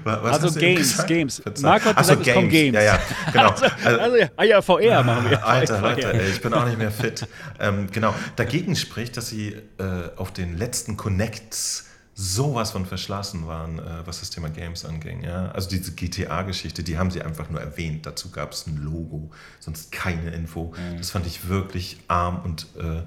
[0.03, 1.41] Was also Games, Games.
[1.61, 2.75] Marco hat gesagt, so, es kommen Games.
[2.75, 2.99] Ja, ja,
[3.31, 3.49] genau.
[3.83, 5.45] Also, also, ah ja, VR machen wir.
[5.45, 7.27] Alter, Alter, ey, ich bin auch nicht mehr fit.
[7.59, 11.85] ähm, genau, dagegen spricht, dass sie äh, auf den letzten Connects
[12.21, 15.23] sowas von verschlossen waren, äh, was das Thema Games anging.
[15.23, 15.51] Ja?
[15.51, 18.05] Also diese GTA-Geschichte, die haben sie einfach nur erwähnt.
[18.05, 19.31] Dazu gab es ein Logo,
[19.61, 20.73] sonst keine Info.
[20.75, 20.97] Mhm.
[20.97, 23.03] Das fand ich wirklich arm und äh,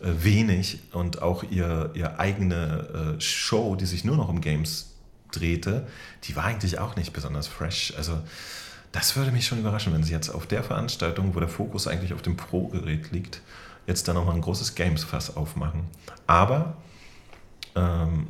[0.00, 4.94] wenig und auch ihr, ihr eigene äh, Show, die sich nur noch um Games
[5.32, 5.86] drehte,
[6.24, 7.94] die war eigentlich auch nicht besonders fresh.
[7.96, 8.18] Also
[8.92, 12.14] das würde mich schon überraschen, wenn sie jetzt auf der Veranstaltung, wo der Fokus eigentlich
[12.14, 13.42] auf dem Pro-Gerät liegt,
[13.86, 15.84] jetzt da nochmal ein großes Games-Fass aufmachen.
[16.26, 16.76] Aber
[17.74, 18.28] ähm,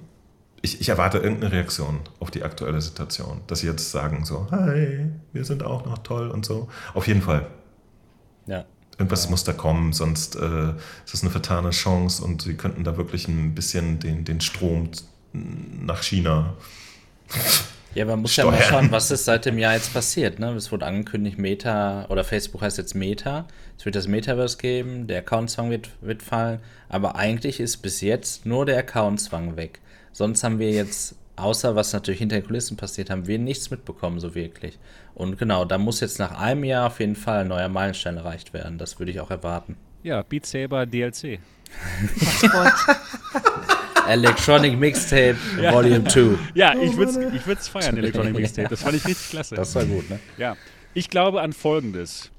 [0.63, 5.07] ich, ich, erwarte irgendeine Reaktion auf die aktuelle Situation, dass sie jetzt sagen so, hi,
[5.33, 6.69] wir sind auch noch toll und so.
[6.95, 7.47] Auf jeden Fall.
[8.47, 8.65] Ja.
[8.99, 10.71] Irgendwas muss da kommen, sonst äh,
[11.05, 14.91] ist es eine vertane Chance und sie könnten da wirklich ein bisschen den, den Strom
[15.33, 16.55] nach China.
[17.95, 18.53] Ja, man muss steuern.
[18.53, 20.39] ja mal schauen, was ist seit dem Jahr jetzt passiert.
[20.39, 20.53] Ne?
[20.53, 23.47] Es wurde angekündigt, Meta oder Facebook heißt jetzt Meta.
[23.79, 26.61] Es wird das Metaverse geben, der Account-Zwang wird, wird fallen.
[26.89, 29.81] Aber eigentlich ist bis jetzt nur der Account-Zwang weg.
[30.13, 34.19] Sonst haben wir jetzt außer was natürlich hinter den Kulissen passiert, haben wir nichts mitbekommen,
[34.21, 34.79] so wirklich.
[35.15, 38.53] Und genau, da muss jetzt nach einem Jahr auf jeden Fall ein neuer Meilenstein erreicht
[38.53, 38.79] werden.
[38.79, 39.77] Das würde ich auch erwarten.
[40.03, 41.39] Ja, Beat Saber DLC.
[44.09, 45.73] Electronic Mixtape ja.
[45.73, 46.39] Volume 2.
[46.55, 48.69] Ja, ich würde es ich feiern, Electronic Mixtape.
[48.69, 49.57] Das fand ich richtig klasse.
[49.57, 50.21] Das war gut, ne?
[50.39, 50.57] Ja.
[50.95, 52.31] Ich glaube an Folgendes.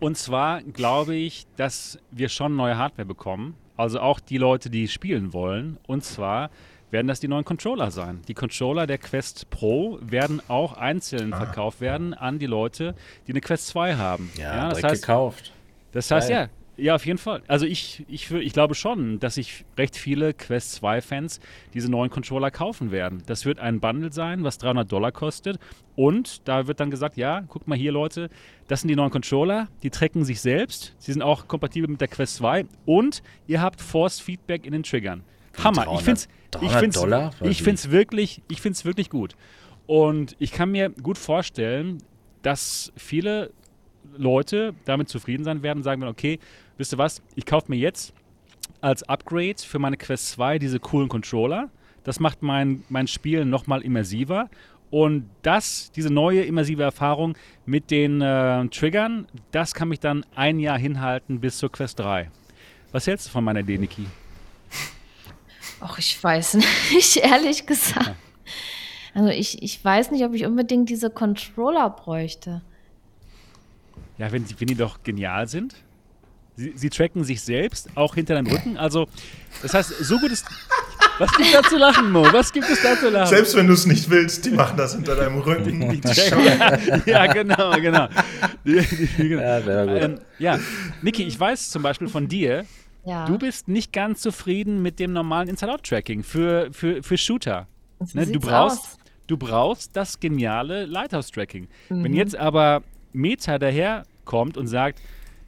[0.00, 3.54] Und zwar glaube ich, dass wir schon neue Hardware bekommen.
[3.76, 5.78] Also auch die Leute, die spielen wollen.
[5.86, 6.50] Und zwar
[6.94, 8.20] werden das die neuen Controller sein.
[8.28, 11.38] Die Controller der Quest Pro werden auch einzeln ah.
[11.38, 12.94] verkauft werden an die Leute,
[13.26, 14.30] die eine Quest 2 haben.
[14.38, 15.52] Ja, ja das heißt, gekauft.
[15.90, 16.48] Das heißt, Geil.
[16.76, 17.42] ja, ja, auf jeden Fall.
[17.48, 21.40] Also ich, ich, ich glaube schon, dass sich recht viele Quest 2-Fans
[21.72, 23.24] diese neuen Controller kaufen werden.
[23.26, 25.58] Das wird ein Bundle sein, was 300 Dollar kostet.
[25.96, 28.30] Und da wird dann gesagt, ja, guck mal hier, Leute,
[28.68, 30.94] das sind die neuen Controller, die tracken sich selbst.
[30.98, 32.66] Sie sind auch kompatibel mit der Quest 2.
[32.86, 35.24] Und ihr habt Force Feedback in den Triggern.
[35.62, 35.86] Hammer.
[35.94, 36.28] ich finde es
[36.60, 37.32] ich find's, Dollar?
[37.42, 39.36] Ich finde es wirklich, wirklich gut.
[39.86, 41.98] Und ich kann mir gut vorstellen,
[42.42, 43.50] dass viele
[44.16, 46.38] Leute damit zufrieden sein werden und sagen, okay,
[46.76, 48.14] wisst ihr was, ich kaufe mir jetzt
[48.80, 51.70] als Upgrade für meine Quest 2 diese coolen Controller.
[52.02, 54.50] Das macht mein, mein Spiel nochmal immersiver.
[54.90, 57.36] Und das, diese neue immersive Erfahrung
[57.66, 62.30] mit den äh, Triggern, das kann mich dann ein Jahr hinhalten bis zur Quest 3.
[62.92, 64.06] Was hältst du von meiner Idee, Niki?
[65.86, 66.54] Ach, ich weiß
[66.92, 68.14] nicht, ehrlich gesagt.
[69.12, 72.62] Also ich, ich weiß nicht, ob ich unbedingt diese Controller bräuchte.
[74.16, 75.74] Ja, wenn, wenn die doch genial sind.
[76.56, 78.76] Sie, sie tracken sich selbst, auch hinter deinem Rücken.
[78.76, 79.08] Also,
[79.60, 80.46] das heißt, so gut ist.
[81.18, 82.26] Was gibt es da zu lachen, Mo?
[82.32, 83.28] Was gibt es da zu lachen?
[83.28, 85.90] Selbst wenn du es nicht willst, die machen das hinter deinem Rücken.
[85.90, 86.08] Die, die
[87.10, 88.08] ja, genau, genau.
[88.64, 89.42] Die, genau.
[89.42, 90.58] Ja, ähm, ja,
[91.02, 92.64] Niki, ich weiß zum Beispiel von dir,
[93.04, 93.26] ja.
[93.26, 97.66] du bist nicht ganz zufrieden mit dem normalen Inside-Out-Tracking für, für, für Shooter.
[98.12, 101.68] Ne, du, brauchst, du brauchst das geniale Lighthouse-Tracking.
[101.88, 102.04] Mhm.
[102.04, 102.82] Wenn jetzt aber
[103.12, 105.00] Meta daherkommt und sagt,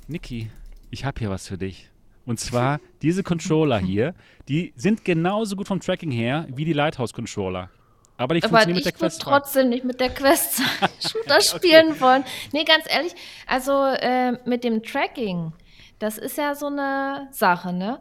[0.09, 0.51] Niki,
[0.91, 1.91] ich habe hier was für dich.
[2.25, 4.15] Und zwar diese Controller hier,
[4.49, 7.71] die sind genauso gut vom Tracking her wie die Lighthouse-Controller.
[8.19, 9.21] Aber die Aber mit der Quest.
[9.21, 10.63] Ich würde trotzdem nicht mit der Quest
[11.01, 12.01] Shooter spielen okay.
[12.01, 12.25] wollen.
[12.53, 13.15] Nee, ganz ehrlich,
[13.47, 15.53] also äh, mit dem Tracking,
[15.99, 18.01] das ist ja so eine Sache, ne?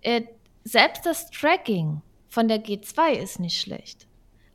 [0.00, 0.22] Äh,
[0.64, 4.06] selbst das Tracking von der G2 ist nicht schlecht.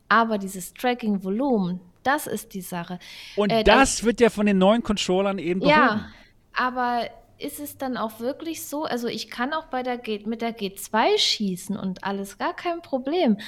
[0.08, 2.98] Aber dieses Tracking-Volumen, das ist die Sache.
[3.36, 5.76] Und äh, das, das, wird ja von den neuen Controllern eben behoben.
[5.76, 6.08] Ja,
[6.52, 10.42] aber ist es dann auch wirklich so, also ich kann auch bei der G, mit
[10.42, 13.38] der G2 schießen und alles, gar kein Problem.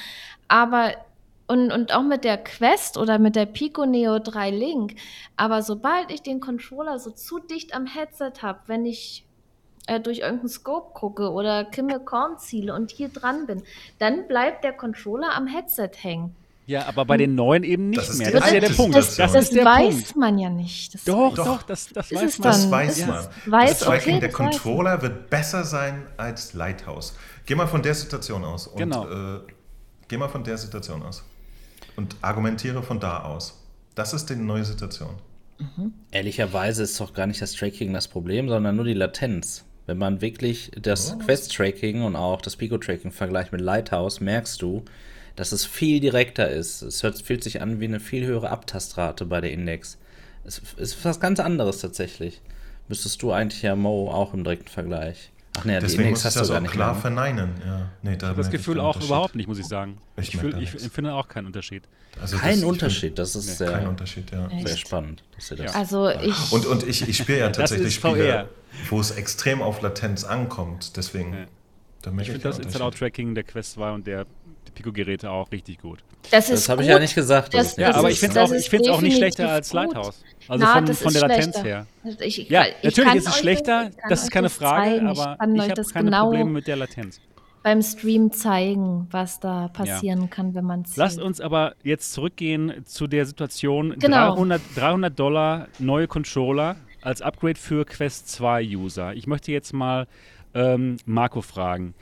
[0.49, 0.95] Aber
[1.47, 4.95] und, und auch mit der Quest oder mit der Pico Neo 3 Link.
[5.37, 9.27] Aber sobald ich den Controller so zu dicht am Headset habe, wenn ich
[9.87, 13.63] äh, durch irgendeinen Scope gucke oder Kimmel Korn ziele und hier dran bin,
[13.99, 16.35] dann bleibt der Controller am Headset hängen.
[16.67, 18.31] Ja, aber bei den neuen eben nicht das mehr.
[18.31, 18.95] Das ist ja der Punkt.
[18.95, 20.17] Das, das, das weiß Punkt.
[20.17, 20.95] man ja nicht.
[20.95, 22.53] Das doch, doch, das, das weiß man.
[22.53, 23.27] Das weiß man.
[23.47, 27.17] Weiß, das Tracking okay, der Controller wird besser sein als Lighthouse.
[27.47, 28.69] Geh mal von der Situation aus.
[28.69, 29.09] Und, genau.
[29.09, 29.41] Äh,
[30.07, 31.25] geh mal von der Situation aus.
[31.97, 33.61] Und argumentiere von da aus.
[33.97, 35.17] Das ist die neue Situation.
[35.59, 35.93] Mhm.
[36.13, 39.65] Ehrlicherweise ist doch gar nicht das Tracking das Problem, sondern nur die Latenz.
[39.87, 41.19] Wenn man wirklich das oh.
[41.19, 44.85] Quest-Tracking und auch das Pico-Tracking vergleicht mit Lighthouse, merkst du,
[45.37, 46.83] dass es viel direkter ist.
[46.83, 49.99] Es hört, fühlt sich an wie eine viel höhere Abtastrate bei der Index.
[50.45, 52.41] Es ist was ganz anderes tatsächlich.
[52.89, 55.32] Müsstest du eigentlich ja Mo auch im direkten Vergleich.
[55.59, 57.01] Ach nee, Deswegen hast du gar nicht klar mehr.
[57.01, 57.51] verneinen.
[57.65, 57.91] Ja.
[58.03, 59.99] Nee, da das Gefühl auch überhaupt nicht, muss ich sagen.
[60.17, 61.85] Ich, ich, fühl, ich empfinde auch keinen Unterschied.
[62.21, 64.49] Also kein das, Unterschied, das ist nee, sehr, kein Unterschied, ja.
[64.65, 65.23] sehr spannend.
[65.35, 68.49] Dass ihr das also ich und, und ich, ich spiele ja tatsächlich Spiele,
[68.89, 70.97] wo es extrem auf Latenz ankommt.
[70.97, 71.33] Deswegen.
[71.35, 72.13] Ja.
[72.21, 74.27] ich finde das Inside-Out-Tracking der Quest 2 und der
[74.71, 76.01] Pico-Geräte auch richtig gut.
[76.31, 77.55] Das, das habe ich ja nicht gesagt.
[77.55, 80.23] Das, ja, aber ich finde es auch, auch nicht schlechter als Lighthouse.
[80.49, 81.63] Also Na, von, von der Latenz schlechter.
[81.63, 81.87] her.
[82.21, 85.07] Ich, ja, ich natürlich ist es schlechter, das ist keine Frage, zeigen.
[85.07, 87.21] aber ich, ich habe keine genau Probleme mit der Latenz.
[87.63, 90.27] Beim Stream zeigen, was da passieren ja.
[90.27, 94.35] kann, wenn man es Lasst uns aber jetzt zurückgehen zu der Situation: genau.
[94.35, 99.15] 300, 300 Dollar neue Controller als Upgrade für Quest 2 User.
[99.15, 100.07] Ich möchte jetzt mal
[100.55, 101.95] ähm, Marco fragen.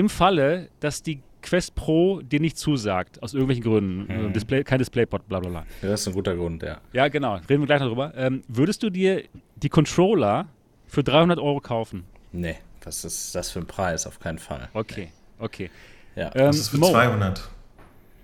[0.00, 4.32] Im Falle, dass die Quest Pro dir nicht zusagt, aus irgendwelchen Gründen, mhm.
[4.32, 5.66] Display, kein DisplayPort, bla bla bla.
[5.82, 6.78] Ja, das ist ein guter Grund, ja.
[6.94, 8.14] Ja, genau, reden wir gleich darüber.
[8.16, 9.24] Ähm, würdest du dir
[9.56, 10.46] die Controller
[10.86, 12.04] für 300 Euro kaufen?
[12.32, 14.06] Nee, was ist das für ein Preis?
[14.06, 14.70] Auf keinen Fall.
[14.72, 15.44] Okay, nee.
[15.44, 15.70] okay.
[16.16, 16.34] Ja.
[16.34, 17.50] Ähm, das ist für Mo, 200.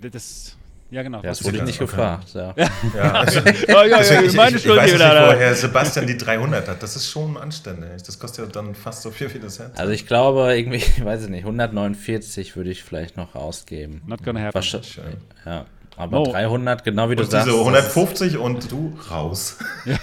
[0.01, 0.57] Das,
[0.91, 1.19] ja, genau.
[1.19, 1.91] Ja, das wurde ich nicht okay.
[1.91, 2.29] gefragt.
[2.35, 2.55] Ja.
[2.95, 3.13] ja.
[3.13, 6.83] also, ja, ja, ich, meine Schuld ich, ich weiß nicht, woher Sebastian die 300 hat.
[6.83, 8.03] Das ist schon anständig.
[8.05, 9.79] Das kostet ja dann fast so viel wie das Herz.
[9.79, 14.03] Also ich glaube, irgendwie, ich weiß ich nicht, 149 würde ich vielleicht noch ausgeben.
[14.07, 14.55] Not gonna happen.
[14.55, 14.99] Wahrscheinlich,
[15.45, 15.67] ja,
[15.97, 16.33] aber oh.
[16.33, 17.49] 300, genau wie und du sagst.
[17.49, 19.59] Diese 150 und du raus.
[19.87, 19.97] Ja,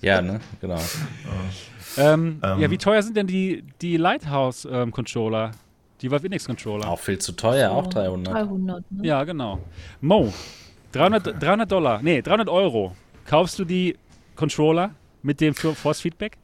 [0.00, 0.76] ja ne, genau.
[0.76, 2.00] Oh.
[2.00, 5.46] Ähm, ähm, ja, wie teuer sind denn die, die Lighthouse-Controller?
[5.46, 5.67] Ähm,
[6.00, 6.88] die Valve Index Controller.
[6.88, 8.34] Auch viel zu teuer, auch 300.
[8.34, 9.06] 300 ne?
[9.06, 9.60] Ja, genau.
[10.00, 10.32] Mo,
[10.92, 12.94] 300, 300 Dollar, nee, 300 Euro.
[13.26, 13.96] Kaufst du die
[14.36, 14.90] Controller
[15.22, 16.38] mit dem Force Feedback?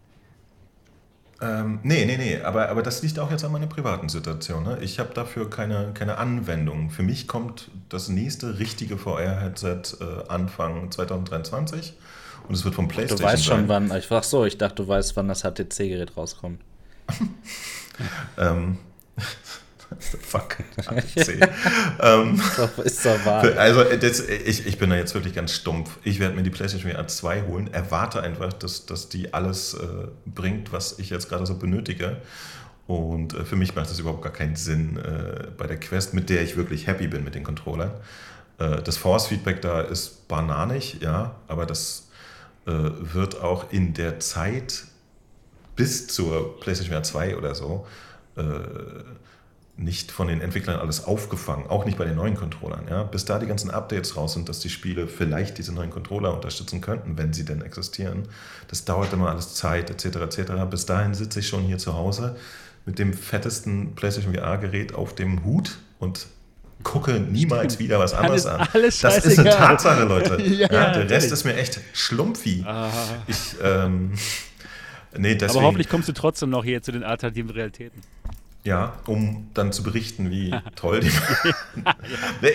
[1.41, 4.63] Ähm, nee, nee, nee, aber, aber das liegt auch jetzt an meiner privaten Situation.
[4.63, 4.79] Ne?
[4.81, 6.91] Ich habe dafür keine, keine Anwendung.
[6.91, 11.95] Für mich kommt das nächste richtige VR-Headset äh, Anfang 2023
[12.49, 13.27] und es wird vom PlayStation.
[13.27, 13.95] Du weißt schon, wann.
[13.97, 16.61] Ich frag so, ich dachte, du weißt, wann das HTC-Gerät rauskommt.
[18.39, 18.79] ähm,
[20.21, 20.57] Fuck.
[22.01, 22.41] ähm,
[22.85, 23.45] ist doch wahr.
[23.57, 25.99] Also das, ich, ich bin da jetzt wirklich ganz stumpf.
[26.03, 30.09] Ich werde mir die PlayStation VR 2 holen, erwarte einfach, dass, dass die alles äh,
[30.27, 32.17] bringt, was ich jetzt gerade so benötige.
[32.87, 36.29] Und äh, für mich macht das überhaupt gar keinen Sinn äh, bei der Quest, mit
[36.29, 37.93] der ich wirklich happy bin mit den Controllern.
[38.59, 42.09] Äh, das Force-Feedback da ist bananig, ja, aber das
[42.67, 44.85] äh, wird auch in der Zeit
[45.77, 47.87] bis zur PlayStation VR 2 oder so
[48.37, 48.43] äh,
[49.77, 52.87] nicht von den Entwicklern alles aufgefangen, auch nicht bei den neuen Controllern.
[52.89, 53.03] Ja?
[53.03, 56.81] Bis da die ganzen Updates raus sind, dass die Spiele vielleicht diese neuen Controller unterstützen
[56.81, 58.29] könnten, wenn sie denn existieren.
[58.69, 60.17] Das dauert immer alles Zeit, etc.
[60.17, 60.53] etc.
[60.71, 62.37] Bis dahin sitze ich schon hier zu Hause
[62.87, 66.27] mit dem fettesten PlayStation VR-Gerät auf dem Hut und
[66.83, 67.89] gucke niemals Stimmt.
[67.89, 68.69] wieder was anderes an.
[68.73, 70.41] Alles das ist eine Tatsache, Leute.
[70.43, 72.65] ja, ja, der Rest ist mir echt schlumpfi.
[73.27, 74.13] Ich, ähm,
[75.19, 78.01] nee, deswegen, Aber hoffentlich kommst du trotzdem noch hier zu den alternativen Realitäten.
[78.65, 81.55] Ja, um dann zu berichten, wie toll die waren.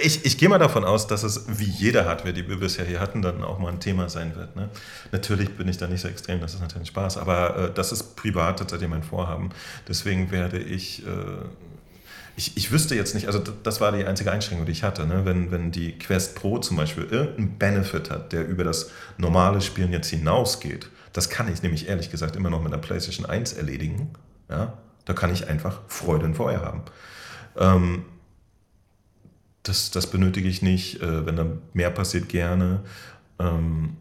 [0.02, 3.00] ich, ich gehe mal davon aus, dass es wie jede Hardware, die wir bisher hier
[3.00, 4.56] hatten, dann auch mal ein Thema sein wird.
[4.56, 4.70] Ne?
[5.12, 8.16] Natürlich bin ich da nicht so extrem, das ist natürlich Spaß, aber äh, das ist
[8.16, 9.52] privat tatsächlich mein Vorhaben.
[9.88, 11.12] Deswegen werde ich, äh,
[12.36, 15.06] ich, ich wüsste jetzt nicht, also das war die einzige Einschränkung, die ich hatte.
[15.06, 15.26] Ne?
[15.26, 18.90] Wenn, wenn die Quest Pro zum Beispiel irgendeinen Benefit hat, der über das
[19.20, 20.90] normale Spielen jetzt hinausgeht,
[21.20, 24.14] das kann ich nämlich ehrlich gesagt immer noch mit einer PlayStation 1 erledigen.
[24.50, 24.78] Ja?
[25.04, 26.84] Da kann ich einfach Freude in VR haben.
[27.58, 28.06] Ähm,
[29.64, 31.02] das, das benötige ich nicht.
[31.02, 32.86] Äh, wenn da mehr passiert, gerne.
[33.38, 33.98] Ähm,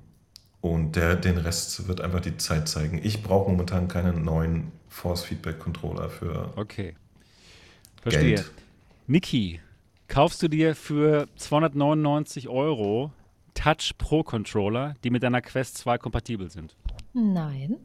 [0.61, 3.01] und der, den Rest wird einfach die Zeit zeigen.
[3.03, 6.53] Ich brauche momentan keinen neuen Force-Feedback-Controller für.
[6.55, 6.95] Okay.
[8.01, 8.37] Verstehe.
[8.37, 8.51] Geld.
[9.09, 9.61] Niki,
[10.07, 13.11] kaufst du dir für 299 Euro
[13.55, 16.77] Touch Pro Controller, die mit deiner Quest 2 kompatibel sind?
[17.13, 17.77] Nein.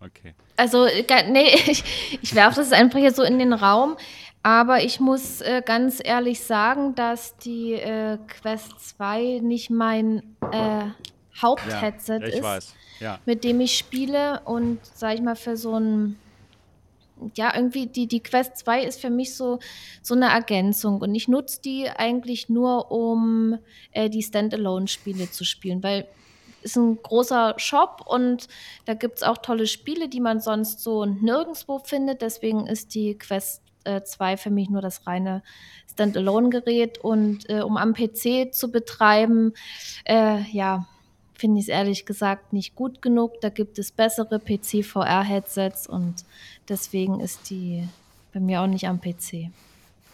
[0.00, 0.34] Okay.
[0.56, 0.86] Also,
[1.30, 1.84] nee, ich,
[2.22, 3.96] ich werfe das einfach hier so in den Raum.
[4.42, 10.22] Aber ich muss äh, ganz ehrlich sagen, dass die äh, Quest 2 nicht mein
[10.52, 10.86] äh,
[11.40, 12.74] Hauptheadset ja, ich ist, weiß.
[13.00, 13.18] Ja.
[13.26, 14.40] mit dem ich spiele.
[14.44, 16.18] Und sag ich mal, für so ein,
[17.34, 19.58] ja, irgendwie die, die Quest 2 ist für mich so,
[20.02, 21.00] so eine Ergänzung.
[21.00, 23.58] Und ich nutze die eigentlich nur, um
[23.90, 26.06] äh, die Standalone-Spiele zu spielen, weil
[26.62, 28.48] ist ein großer Shop und
[28.84, 32.22] da gibt es auch tolle Spiele, die man sonst so nirgendwo findet.
[32.22, 35.42] Deswegen ist die Quest äh, 2 für mich nur das reine
[35.92, 36.98] Standalone-Gerät.
[36.98, 39.54] Und äh, um am PC zu betreiben,
[40.04, 40.86] äh, ja,
[41.34, 43.40] finde ich es ehrlich gesagt nicht gut genug.
[43.40, 46.24] Da gibt es bessere PC-VR-Headsets und
[46.68, 47.88] deswegen ist die
[48.32, 49.50] bei mir auch nicht am PC.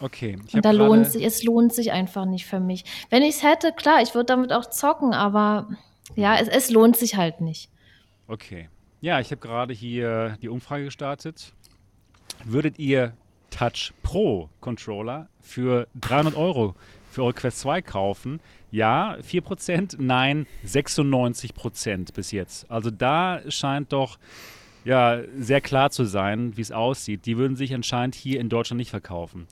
[0.01, 0.37] Okay.
[0.51, 2.83] und da lohnt sich, es lohnt sich einfach nicht für mich.
[3.09, 5.69] Wenn ich es hätte, klar, ich würde damit auch zocken, aber
[6.13, 7.69] ja, es, es lohnt sich halt nicht.
[8.27, 8.69] Okay.
[9.01, 11.53] Ja, ich habe gerade hier die Umfrage gestartet.
[12.43, 13.13] Würdet ihr
[13.49, 16.75] Touch Pro Controller für 300 Euro
[17.11, 18.39] für eure Quest 2 kaufen?
[18.71, 22.69] Ja, 4%, nein, 96% bis jetzt.
[22.69, 24.17] Also da scheint doch
[24.83, 27.25] ja, sehr klar zu sein, wie es aussieht.
[27.25, 29.47] Die würden sich anscheinend hier in Deutschland nicht verkaufen.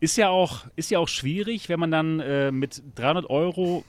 [0.00, 3.84] Ist ja auch, ist ja auch schwierig, wenn man dann äh, mit 300 Euro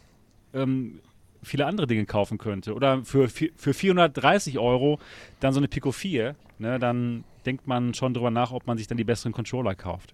[0.54, 1.00] ähm,
[1.44, 2.74] viele andere Dinge kaufen könnte.
[2.74, 5.00] Oder für, für 430 Euro
[5.40, 8.88] dann so eine Pico 4, ne, dann denkt man schon drüber nach, ob man sich
[8.88, 10.14] dann die besseren Controller kauft.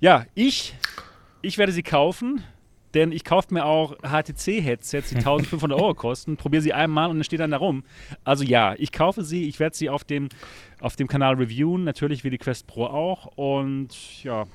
[0.00, 0.74] Ja, ich,
[1.42, 2.42] ich werde sie kaufen,
[2.94, 7.24] denn ich kaufe mir auch HTC-Headsets, die 1500 Euro kosten, probiere sie einmal und dann
[7.24, 7.84] steht dann da rum.
[8.24, 10.28] Also ja, ich kaufe sie, ich werde sie auf dem,
[10.80, 13.26] auf dem Kanal reviewen, natürlich wie die Quest Pro auch.
[13.36, 14.46] Und ja,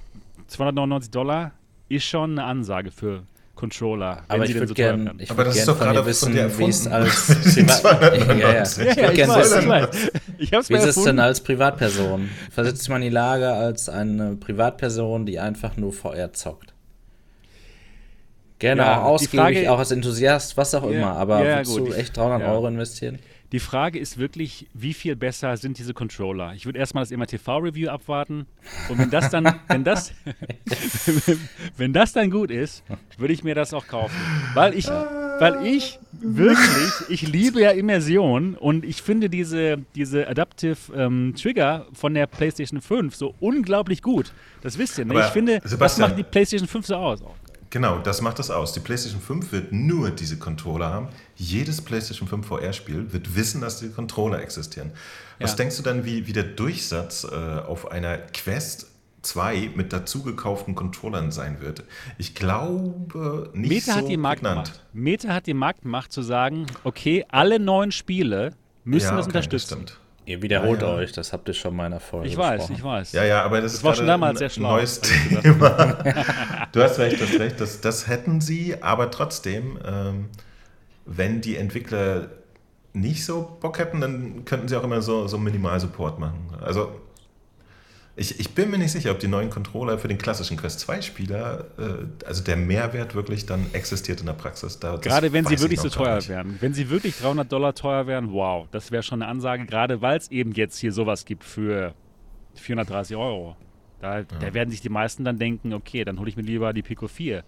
[0.48, 1.54] 299 Dollar
[1.90, 3.26] ist schon eine Ansage für
[3.58, 4.24] Controller.
[4.30, 8.38] Aber ich würde so gerne ich würd gern von dir wissen, wie es als Privat
[8.38, 8.64] ja, ja.
[8.64, 9.88] Ich würde gerne wissen,
[10.38, 12.30] ich wie ist es denn als Privatperson?
[12.52, 16.74] Versetzt dich mal in die Lage als eine Privatperson, die einfach nur VR zockt.
[18.60, 21.78] Gerne ja, auch ausgiebig, Frage, auch als Enthusiast, was auch ja, immer, aber ja, würdest
[21.78, 23.20] du echt 300 Euro investieren?
[23.54, 26.54] Die Frage ist wirklich, wie viel besser sind diese Controller?
[26.54, 28.46] Ich würde erstmal das MRTV-Review abwarten.
[28.90, 30.12] Und wenn das dann, wenn das,
[31.78, 32.84] wenn das dann gut ist,
[33.18, 34.16] würde ich mir das auch kaufen.
[34.54, 40.78] Weil ich, weil ich wirklich, ich liebe ja Immersion und ich finde diese, diese Adaptive
[40.94, 44.34] ähm, Trigger von der PlayStation 5 so unglaublich gut.
[44.62, 45.20] Das wisst ihr, ne?
[45.20, 47.24] ich finde, Sebastian, das macht die PlayStation 5 so aus.
[47.70, 48.74] Genau, das macht das aus.
[48.74, 51.10] Die PlayStation 5 wird nur diese Controller haben.
[51.36, 54.92] Jedes PlayStation 5 VR-Spiel wird wissen, dass die Controller existieren.
[55.40, 55.58] Was ja.
[55.58, 58.88] denkst du dann, wie, wie der Durchsatz äh, auf einer Quest
[59.24, 61.84] 2 mit dazugekauften Controllern sein wird?
[62.18, 64.86] Ich glaube nicht Meta so hat die Marktmacht.
[64.94, 68.54] Meta hat die Marktmacht zu sagen, okay, alle neuen Spiele
[68.86, 69.82] müssen ja, das okay, unterstützen.
[69.82, 70.07] Das stimmt.
[70.28, 70.94] Ihr wiederholt ah, ja.
[70.96, 72.76] euch, das habt ihr schon mal in der Folge Ich weiß, gesprochen.
[72.76, 73.12] ich weiß.
[73.14, 74.72] Ja, ja, aber das, das ist war schon damals sehr schlau.
[74.72, 75.70] Neues Thema.
[76.74, 77.62] du hast recht, du hast recht.
[77.62, 80.26] Das, das hätten sie, aber trotzdem, ähm,
[81.06, 82.28] wenn die Entwickler
[82.92, 86.50] nicht so Bock hätten, dann könnten sie auch immer so, so Minimal-Support machen.
[86.60, 86.92] Also
[88.20, 91.66] ich, ich bin mir nicht sicher, ob die neuen Controller für den klassischen Quest 2-Spieler,
[91.78, 94.80] äh, also der Mehrwert wirklich dann existiert in der Praxis.
[94.80, 96.58] Da, gerade wenn sie wirklich so teuer wären.
[96.60, 100.18] Wenn sie wirklich 300 Dollar teuer wären, wow, das wäre schon eine Ansage, gerade weil
[100.18, 101.94] es eben jetzt hier sowas gibt für
[102.56, 103.56] 430 Euro.
[104.02, 104.26] Da, ja.
[104.40, 107.08] da, werden sich die meisten dann denken, okay, dann hole ich mir lieber die Pico
[107.08, 107.44] 4.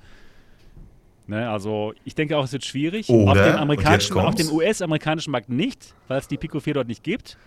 [1.25, 3.09] Ne, also ich denke auch, es wird schwierig.
[3.09, 6.87] Oder, auf dem amerikanischen, auf dem US-amerikanischen Markt nicht, weil es die Pico 4 dort
[6.87, 7.37] nicht gibt.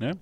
[0.00, 0.16] Ne?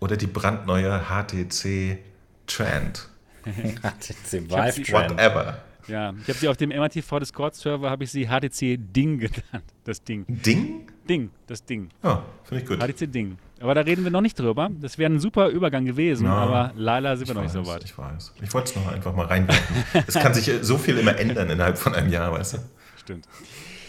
[0.00, 1.98] Oder die brandneue HTC
[2.46, 3.08] Trend.
[3.44, 5.10] HTC Vive Trend.
[5.12, 5.58] Whatever.
[5.86, 9.64] Ja, ich habe sie auf dem MRTV Discord-Server, habe ich sie HTC Ding genannt.
[9.84, 10.24] Das Ding.
[10.28, 10.86] Ding?
[11.08, 11.88] Ding, das Ding.
[12.02, 12.78] Ja, finde ich gut.
[12.80, 13.38] HTC Ding.
[13.60, 14.70] Aber da reden wir noch nicht drüber.
[14.80, 17.72] Das wäre ein super Übergang gewesen, ja, aber leider sind wir noch weiß, nicht so
[17.72, 17.84] weit.
[17.84, 18.32] Ich weiß.
[18.40, 19.76] Ich wollte es noch einfach mal reinwerfen.
[20.06, 22.58] es kann sich so viel immer ändern innerhalb von einem Jahr, weißt du?
[22.96, 23.26] Stimmt.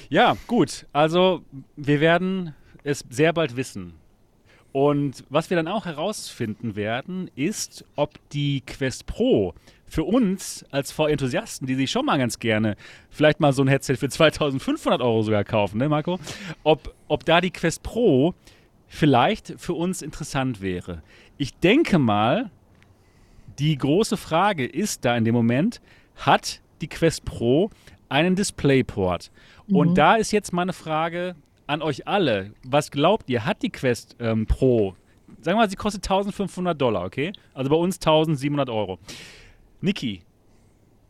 [0.09, 0.88] Ja, gut.
[0.91, 1.43] Also,
[1.78, 2.53] wir werden
[2.84, 3.93] es sehr bald wissen.
[4.72, 9.53] Und was wir dann auch herausfinden werden, ist, ob die Quest Pro
[9.86, 12.78] für uns als VR-Enthusiasten, die sich schon mal ganz gerne
[13.09, 16.17] vielleicht mal so ein Headset für 2500 Euro sogar kaufen, ne, Marco?
[16.63, 18.34] Ob, ob da die Quest Pro
[18.88, 21.01] vielleicht für uns interessant wäre.
[21.38, 22.49] Ich denke mal,
[23.59, 25.82] die große Frage ist da in dem Moment,
[26.15, 27.69] hat die Quest Pro
[28.07, 29.32] einen DisplayPort?
[29.67, 29.76] Mhm.
[29.76, 31.36] Und da ist jetzt meine Frage
[31.68, 32.53] an euch alle.
[32.64, 34.95] Was glaubt ihr, hat die Quest ähm, Pro,
[35.41, 37.34] sagen wir mal, sie kostet 1500 Dollar, okay?
[37.53, 38.99] Also bei uns 1700 Euro.
[39.82, 40.22] Niki,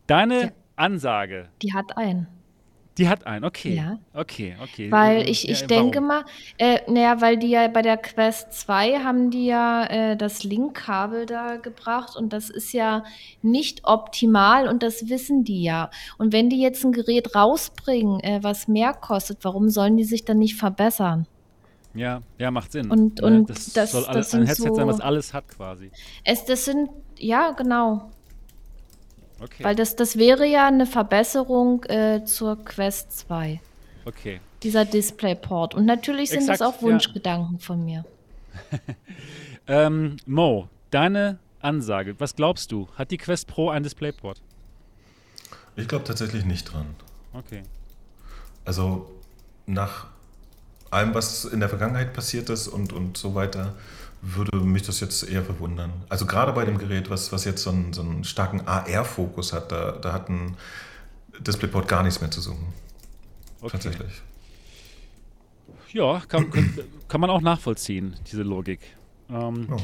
[0.07, 0.51] deine ja.
[0.75, 1.49] Ansage.
[1.61, 2.27] Die hat einen.
[2.97, 3.75] Die hat einen, okay.
[3.75, 3.99] Ja.
[4.13, 4.91] Okay, okay.
[4.91, 6.25] Weil ich, ich ja, denke mal,
[6.57, 11.25] äh, naja, weil die ja bei der Quest 2 haben die ja äh, das Link-Kabel
[11.25, 13.05] da gebracht und das ist ja
[13.41, 15.89] nicht optimal und das wissen die ja.
[16.17, 20.25] Und wenn die jetzt ein Gerät rausbringen, äh, was mehr kostet, warum sollen die sich
[20.25, 21.27] dann nicht verbessern?
[21.93, 22.89] Ja, ja, macht Sinn.
[22.89, 25.91] Und, und das, das soll das ein Headset so, sein, was alles hat quasi.
[26.23, 28.11] Es, das sind, ja, genau.
[29.41, 29.63] Okay.
[29.63, 33.59] Weil das, das wäre ja eine Verbesserung äh, zur Quest 2.
[34.05, 34.39] Okay.
[34.63, 35.73] Dieser Displayport.
[35.73, 37.65] Und natürlich sind Exakt, das auch Wunschgedanken ja.
[37.65, 38.05] von mir.
[39.67, 42.87] ähm, Mo, deine Ansage, was glaubst du?
[42.95, 44.41] Hat die Quest Pro ein Displayport?
[45.75, 46.85] Ich glaube tatsächlich nicht dran.
[47.33, 47.63] Okay.
[48.65, 49.09] Also
[49.65, 50.07] nach
[50.91, 53.75] allem, was in der Vergangenheit passiert ist und, und so weiter,
[54.21, 55.91] würde mich das jetzt eher verwundern.
[56.09, 59.71] Also gerade bei dem Gerät, was, was jetzt so einen, so einen starken AR-Fokus hat,
[59.71, 60.57] da, da hat ein
[61.39, 62.73] DisplayPort gar nichts mehr zu suchen.
[63.61, 63.71] Okay.
[63.71, 64.21] Tatsächlich.
[65.91, 68.79] Ja, kann, kann, kann, man auch nachvollziehen, diese Logik.
[69.29, 69.77] Ähm, oh.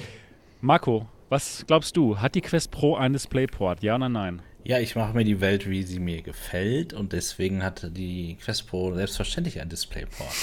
[0.62, 2.20] Marco, was glaubst du?
[2.20, 3.84] Hat die Quest Pro ein DisplayPort?
[3.84, 4.42] Ja oder nein?
[4.64, 8.68] Ja, ich mache mir die Welt, wie sie mir gefällt und deswegen hat die Quest
[8.68, 10.36] Pro selbstverständlich ein DisplayPort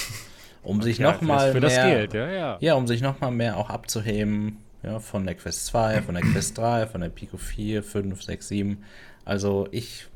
[0.65, 2.57] um sich ja, nochmal mehr, das Geld, ja, ja.
[2.59, 6.23] ja, um sich noch mal mehr auch abzuheben, ja, von der Quest 2, von der
[6.23, 8.83] Quest 3, von der Pico 4, 5, 6, 7.
[9.23, 10.07] Also ich,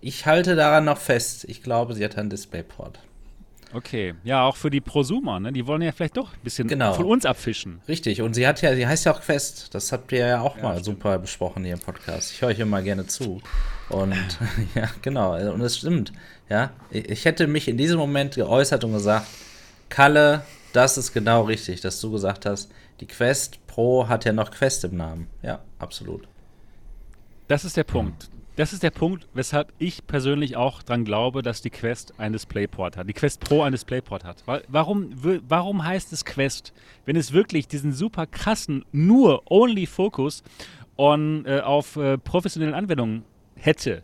[0.00, 1.44] ich halte daran noch fest.
[1.48, 3.00] Ich glaube, sie hat einen Displayport.
[3.72, 5.52] Okay, ja, auch für die Prosumer, ne?
[5.52, 6.94] Die wollen ja vielleicht doch ein bisschen genau.
[6.94, 7.80] von uns abfischen.
[7.88, 9.74] Richtig, und sie hat ja, sie heißt ja auch Quest.
[9.74, 10.84] Das habt ihr ja auch ja, mal stimmt.
[10.84, 12.32] super besprochen hier im Podcast.
[12.32, 13.42] Ich höre euch immer gerne zu.
[13.88, 14.14] Und
[14.74, 16.12] ja, genau, und es stimmt.
[16.48, 19.26] Ja, ich hätte mich in diesem Moment geäußert und gesagt,
[19.88, 22.70] Kalle, das ist genau richtig, dass du gesagt hast,
[23.00, 25.28] die Quest Pro hat ja noch Quest im Namen.
[25.42, 26.26] Ja, absolut.
[27.48, 28.28] Das ist der Punkt.
[28.56, 32.96] Das ist der Punkt, weshalb ich persönlich auch dran glaube, dass die Quest ein Displayport
[32.96, 33.06] hat.
[33.06, 34.44] Die Quest Pro ein Displayport hat.
[34.68, 35.10] Warum,
[35.46, 36.72] warum heißt es Quest,
[37.04, 40.42] wenn es wirklich diesen super krassen, nur Only Focus
[40.96, 43.24] on, äh, auf äh, professionellen Anwendungen
[43.56, 44.02] hätte?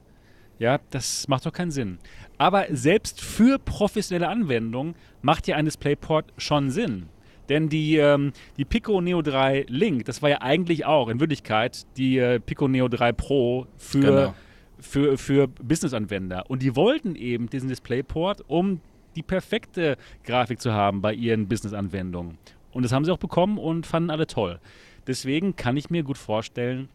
[0.59, 1.99] Ja, das macht doch keinen Sinn.
[2.43, 7.07] Aber selbst für professionelle Anwendungen macht ja ein DisplayPort schon Sinn.
[7.49, 11.87] Denn die, ähm, die Pico Neo 3 Link, das war ja eigentlich auch in Wirklichkeit
[11.97, 14.35] die äh, Pico Neo 3 Pro für, genau.
[14.81, 16.51] für, für Business-Anwender.
[16.51, 18.81] Und die wollten eben diesen DisplayPort, um
[19.15, 22.39] die perfekte Grafik zu haben bei ihren Business-Anwendungen.
[22.73, 24.59] Und das haben sie auch bekommen und fanden alle toll.
[25.07, 26.89] Deswegen kann ich mir gut vorstellen,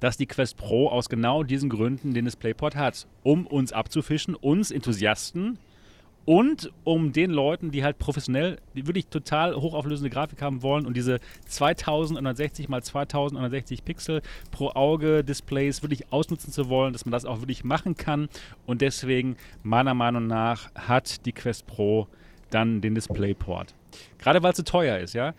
[0.00, 4.70] dass die Quest Pro aus genau diesen Gründen den DisplayPort hat, um uns abzufischen, uns
[4.70, 5.58] Enthusiasten
[6.26, 10.96] und um den Leuten, die halt professionell, die wirklich total hochauflösende Grafik haben wollen und
[10.96, 17.24] diese 2160 x 2160 Pixel pro Auge Displays wirklich ausnutzen zu wollen, dass man das
[17.24, 18.28] auch wirklich machen kann.
[18.66, 22.08] Und deswegen, meiner Meinung nach, hat die Quest Pro
[22.50, 23.74] dann den DisplayPort.
[24.18, 25.32] Gerade weil es so teuer ist, ja.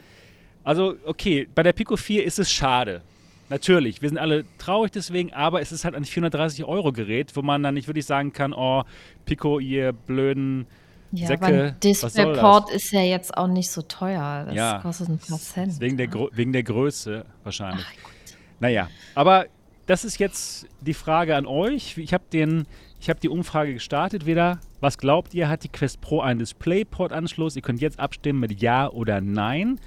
[0.64, 3.02] Also, okay, bei der Pico 4 ist es schade.
[3.50, 7.42] Natürlich, wir sind alle traurig deswegen, aber es ist halt ein 430 Euro Gerät, wo
[7.42, 8.84] man dann nicht wirklich sagen kann, oh,
[9.26, 10.68] Pico, ihr blöden
[11.12, 11.76] ja, Säcke.
[11.82, 14.44] DisplayPort ist ja jetzt auch nicht so teuer.
[14.46, 15.80] Das ja, kostet ein paar Cent.
[15.80, 17.86] Wegen der, wegen der Größe wahrscheinlich.
[17.88, 18.30] Ach,
[18.60, 19.46] naja, aber
[19.86, 21.98] das ist jetzt die Frage an euch.
[21.98, 22.66] Ich habe
[23.08, 24.60] hab die Umfrage gestartet wieder.
[24.82, 27.56] Was glaubt ihr, hat die Quest Pro einen DisplayPort-Anschluss?
[27.56, 29.80] Ihr könnt jetzt abstimmen mit Ja oder Nein.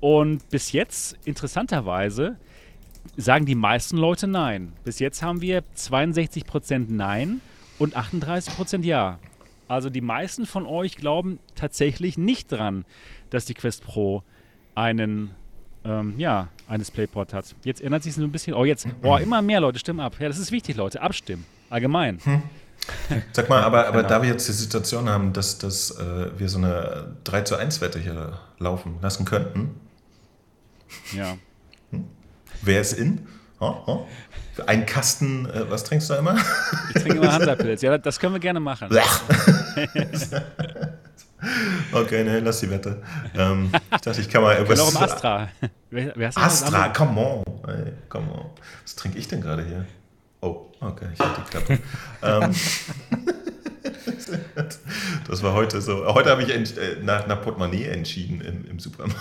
[0.00, 2.38] Und bis jetzt, interessanterweise,
[3.16, 4.72] sagen die meisten Leute Nein.
[4.84, 7.40] Bis jetzt haben wir 62% Nein
[7.78, 9.18] und 38% Ja.
[9.68, 12.84] Also die meisten von euch glauben tatsächlich nicht dran,
[13.30, 14.22] dass die Quest Pro
[14.74, 15.30] einen,
[15.84, 17.54] ähm, ja, ein Displayport hat.
[17.64, 18.54] Jetzt ändert sich es so ein bisschen.
[18.54, 20.16] Oh, jetzt, oh, immer mehr Leute stimmen ab.
[20.18, 21.00] Ja, das ist wichtig, Leute.
[21.00, 21.46] Abstimmen.
[21.70, 22.18] allgemein.
[22.22, 22.42] Hm.
[23.32, 24.08] Sag mal, aber, aber genau.
[24.08, 27.80] da wir jetzt die Situation haben, dass, dass äh, wir so eine 3 zu 1
[27.80, 29.80] Wette hier laufen lassen könnten.
[31.16, 31.36] Ja.
[32.62, 33.26] Wer ist in?
[33.58, 34.06] Oh, oh.
[34.66, 36.36] Ein Kasten, äh, was trinkst du immer?
[36.94, 37.82] Ich trinke immer Hansa-Pilz.
[37.82, 38.88] Ja, das können wir gerne machen.
[41.92, 43.02] okay, ne, lass die Wette.
[43.36, 44.78] Ähm, ich dachte, ich kann mal irgendwas.
[44.78, 45.48] Noch im Astra.
[45.90, 47.42] Wer, wer Astra, come on.
[47.66, 48.50] Hey, come on.
[48.82, 49.86] Was trinke ich denn gerade hier?
[50.40, 51.78] Oh, okay, ich hatte die Klappe.
[52.22, 52.54] ähm,
[55.26, 56.04] das war heute so.
[56.14, 59.16] Heute habe ich äh, nach, nach Portemonnaie entschieden im, im Supermarkt.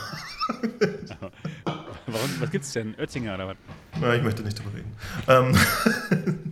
[2.08, 2.96] Warum, was es denn?
[3.00, 3.58] Oettinger oder was?
[4.00, 4.92] Na, ich möchte nicht darüber reden.
[5.28, 5.58] Ähm.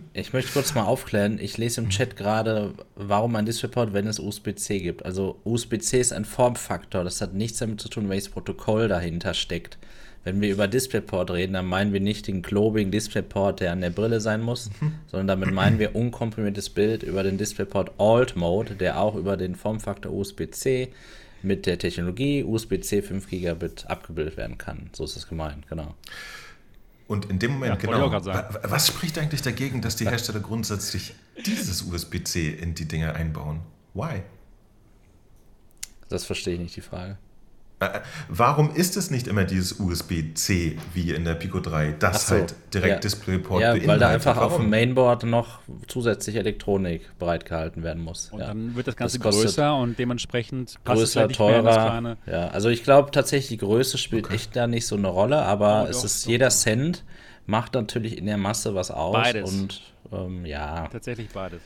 [0.12, 1.38] Ich möchte kurz mal aufklären.
[1.40, 5.04] Ich lese im Chat gerade, warum ein DisplayPort, wenn es USB-C gibt.
[5.04, 7.04] Also USB-C ist ein Formfaktor.
[7.04, 9.78] Das hat nichts damit zu tun, welches Protokoll dahinter steckt.
[10.24, 13.90] Wenn wir über DisplayPort reden, dann meinen wir nicht den globigen DisplayPort, der an der
[13.90, 14.94] Brille sein muss, mhm.
[15.06, 19.54] sondern damit meinen wir unkomprimiertes Bild über den DisplayPort Alt Mode, der auch über den
[19.54, 20.88] Formfaktor USB-C
[21.42, 24.90] mit der Technologie USB-C 5 Gigabit abgebildet werden kann.
[24.92, 25.94] So ist es gemeint, genau.
[27.08, 31.14] Und in dem Moment, ja, genau, was spricht eigentlich dagegen, dass die Hersteller grundsätzlich
[31.44, 33.60] dieses USB-C in die Dinge einbauen?
[33.94, 34.22] Why?
[36.08, 37.18] Das verstehe ich nicht, die Frage.
[37.80, 42.34] Äh, warum ist es nicht immer dieses USB-C wie in der Pico 3, das so,
[42.34, 43.00] halt direkt ja.
[43.00, 44.52] DisplayPort ja, weil da einfach Warum?
[44.52, 48.28] auf dem Mainboard noch zusätzlich Elektronik bereitgehalten werden muss.
[48.32, 48.48] Und ja.
[48.48, 52.16] dann wird das Ganze das größer und dementsprechend größer, halt teurer.
[52.26, 54.34] Ja, also ich glaube tatsächlich, die Größe spielt okay.
[54.34, 56.50] echt da nicht so eine Rolle, aber oh, es doch, ist doch, jeder.
[56.50, 57.04] Cent
[57.46, 59.14] macht natürlich in der Masse was aus.
[59.14, 59.50] Beides.
[59.50, 59.80] Und
[60.12, 60.86] ähm, ja.
[60.88, 61.60] Tatsächlich beides.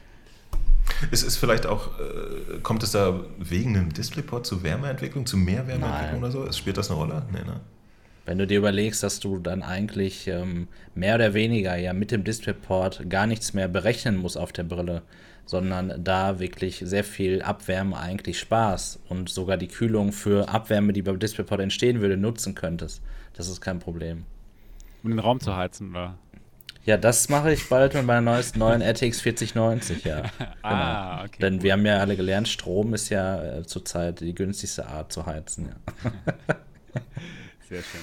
[1.10, 5.66] Es ist vielleicht auch, äh, kommt es da wegen einem DisplayPort zu Wärmeentwicklung, zu mehr
[5.66, 6.22] Wärmeentwicklung Nein.
[6.22, 6.52] oder so?
[6.52, 7.26] Spielt das eine Rolle?
[7.32, 7.60] Nee, ne?
[8.26, 12.24] Wenn du dir überlegst, dass du dann eigentlich ähm, mehr oder weniger ja mit dem
[12.24, 15.02] DisplayPort gar nichts mehr berechnen musst auf der Brille,
[15.44, 21.02] sondern da wirklich sehr viel Abwärme eigentlich Spaß und sogar die Kühlung für Abwärme, die
[21.02, 23.02] beim DisplayPort entstehen würde, nutzen könntest.
[23.34, 24.24] Das ist kein Problem.
[25.02, 26.16] Um den Raum zu heizen, oder?
[26.84, 30.22] Ja, das mache ich bald mit meiner neuesten neuen RTX 4090, ja.
[30.62, 31.24] ah, genau.
[31.24, 31.38] okay.
[31.40, 35.24] Denn wir haben ja alle gelernt, Strom ist ja äh, zurzeit die günstigste Art zu
[35.24, 35.70] heizen.
[35.70, 36.12] Ja.
[37.68, 38.00] Sehr schön.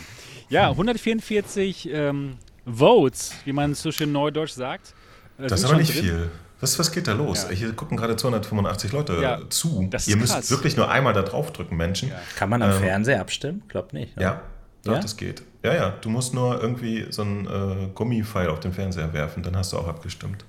[0.50, 4.96] Ja, 144 ähm, Votes, wie man so schön neudeutsch sagt.
[5.38, 6.04] Äh, das ist aber nicht drin.
[6.04, 6.32] viel.
[6.60, 7.44] Was, was geht da los?
[7.44, 7.56] Ja.
[7.56, 9.90] Hier gucken gerade 285 Leute ja, zu.
[10.08, 10.52] Ihr müsst krass.
[10.52, 12.10] wirklich nur einmal da drauf drücken, Menschen.
[12.10, 12.20] Ja.
[12.36, 13.64] Kann man am ähm, Fernseher abstimmen?
[13.68, 14.16] Glaub nicht.
[14.18, 14.24] Ne?
[14.24, 14.42] Ja,
[14.84, 15.44] doch, das geht.
[15.64, 19.56] Ja, ja, du musst nur irgendwie so einen äh, Gummipfeil auf den Fernseher werfen, dann
[19.56, 20.44] hast du auch abgestimmt.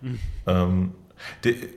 [0.00, 0.18] Mhm.
[0.46, 0.92] Ähm,
[1.44, 1.68] die,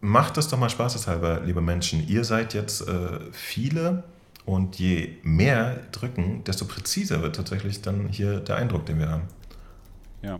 [0.00, 2.06] macht das doch mal spaßeshalber, liebe Menschen.
[2.06, 4.04] Ihr seid jetzt äh, viele
[4.44, 9.24] und je mehr drücken, desto präziser wird tatsächlich dann hier der Eindruck, den wir haben.
[10.22, 10.38] Ja.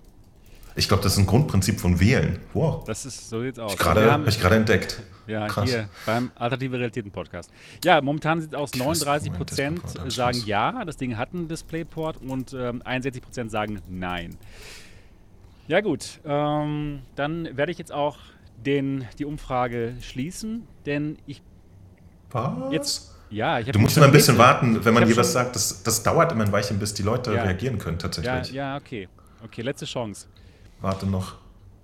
[0.75, 2.39] Ich glaube, das ist ein Grundprinzip von Wählen.
[2.53, 2.85] Wow.
[2.85, 3.79] Das ist, so sieht's aus.
[3.79, 5.03] Habe ich gerade entdeckt.
[5.27, 5.69] Ja, Krass.
[5.69, 7.51] hier beim Alternative Realitäten Podcast.
[7.85, 12.53] Ja, momentan sieht es aus, 39 Prozent sagen ja, das Ding hat einen Displayport und
[12.53, 14.37] ähm, 61 Prozent sagen nein.
[15.69, 18.19] Ja gut, ähm, dann werde ich jetzt auch
[18.65, 21.43] den, die Umfrage schließen, denn ich
[22.31, 22.73] Was?
[22.73, 25.57] jetzt ja, ich Du musst immer ein bisschen warten, wenn man hier was sagt.
[25.57, 27.43] Das, das dauert immer ein Weilchen, bis die Leute ja.
[27.43, 28.53] reagieren können, tatsächlich.
[28.53, 29.09] Ja, ja, okay.
[29.43, 30.29] Okay, letzte Chance.
[30.81, 31.35] Warte noch.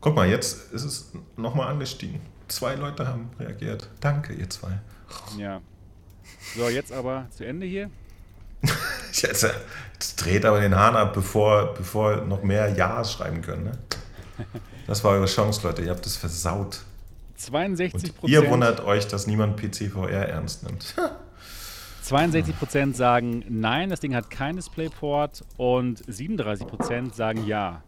[0.00, 2.20] Guck mal, jetzt ist es nochmal angestiegen.
[2.52, 3.88] Zwei Leute haben reagiert.
[4.00, 4.78] Danke, ihr zwei.
[5.38, 5.62] Ja.
[6.54, 7.90] So, jetzt aber zu Ende hier.
[9.12, 13.64] jetzt, jetzt, dreht aber den Hahn ab, bevor, bevor noch mehr Ja's schreiben können.
[13.64, 13.72] Ne?
[14.86, 15.80] Das war eure Chance, Leute.
[15.80, 16.82] Ihr habt es versaut.
[17.36, 18.30] 62 Prozent.
[18.30, 20.94] Ihr wundert euch, dass niemand PCVR ernst nimmt.
[22.02, 27.82] 62 Prozent sagen nein, das Ding hat kein Displayport und 37 Prozent sagen ja.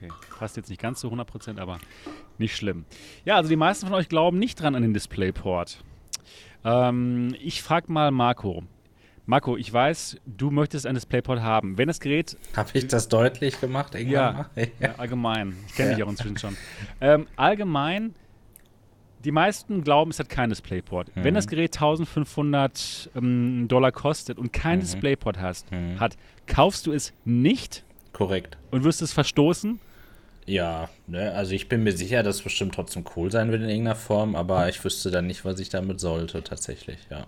[0.00, 1.78] Okay, passt jetzt nicht ganz zu 100 Prozent, aber
[2.38, 2.84] nicht schlimm.
[3.24, 5.82] Ja, also die meisten von euch glauben nicht dran an den Displayport.
[6.64, 8.62] Ähm, ich frage mal Marco.
[9.26, 11.76] Marco, ich weiß, du möchtest ein Displayport haben.
[11.76, 12.38] Wenn das Gerät.
[12.56, 13.94] Habe ich das deutlich gemacht?
[13.98, 14.48] Ja,
[14.80, 15.54] ja, allgemein.
[15.66, 15.96] Ich kenne ja.
[15.96, 16.56] dich auch inzwischen schon.
[17.00, 18.14] Ähm, allgemein,
[19.24, 21.14] die meisten glauben, es hat kein Displayport.
[21.14, 21.24] Mhm.
[21.24, 24.82] Wenn das Gerät 1500 ähm, Dollar kostet und kein mhm.
[24.82, 26.00] Displayport hast, mhm.
[26.00, 27.84] hat, kaufst du es nicht.
[28.14, 28.56] Korrekt.
[28.70, 29.78] Und wirst es verstoßen.
[30.48, 33.68] Ja, ne, also ich bin mir sicher, dass es bestimmt trotzdem cool sein wird in
[33.68, 37.26] irgendeiner Form, aber ich wüsste dann nicht, was ich damit sollte, tatsächlich, ja.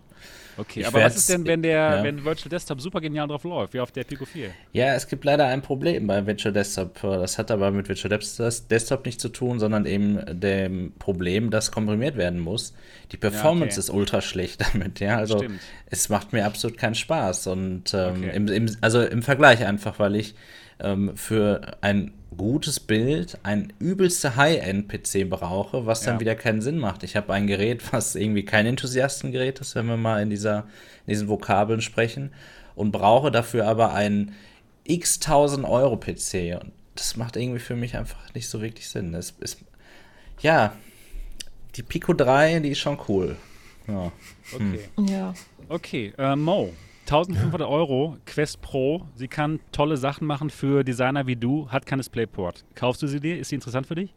[0.57, 2.03] Okay, ich aber was ist denn, wenn der, ja.
[2.03, 4.51] wenn Virtual Desktop super genial drauf läuft, wie auf der Pico 4?
[4.73, 7.01] Ja, es gibt leider ein Problem bei Virtual Desktop.
[7.01, 12.16] Das hat aber mit Virtual Desktop nichts zu tun, sondern eben dem Problem, dass komprimiert
[12.16, 12.75] werden muss.
[13.12, 13.81] Die Performance ja, okay.
[13.81, 15.16] ist ultra schlecht damit, ja.
[15.16, 15.61] Also Stimmt.
[15.87, 17.47] es macht mir absolut keinen Spaß.
[17.47, 18.31] Und ähm, okay.
[18.35, 20.35] im, im, also im Vergleich einfach, weil ich
[20.83, 26.20] ähm, für ein gutes Bild ein übelste High-End-PC brauche, was dann ja.
[26.20, 27.03] wieder keinen Sinn macht.
[27.03, 30.61] Ich habe ein Gerät, was irgendwie kein Enthusiastengerät ist, wenn wir mal in, dieser,
[31.07, 32.31] in diesen Vokabeln sprechen,
[32.76, 34.35] und brauche dafür aber einen
[34.85, 36.59] x 1000 Euro PC.
[36.62, 39.12] Und das macht irgendwie für mich einfach nicht so wirklich Sinn.
[39.12, 39.59] Es ist,
[40.41, 40.74] ja,
[41.76, 43.37] die Pico 3, die ist schon cool.
[43.87, 44.12] Ja.
[44.55, 44.89] Okay.
[44.97, 45.07] Hm.
[45.07, 45.35] Ja.
[45.68, 46.72] Okay, äh, Mo,
[47.11, 47.66] 1500 ja.
[47.66, 49.08] Euro, Quest Pro.
[49.16, 52.64] Sie kann tolle Sachen machen für Designer wie du, hat kein Displayport.
[52.76, 53.36] Kaufst du sie dir?
[53.36, 54.14] Ist sie interessant für dich?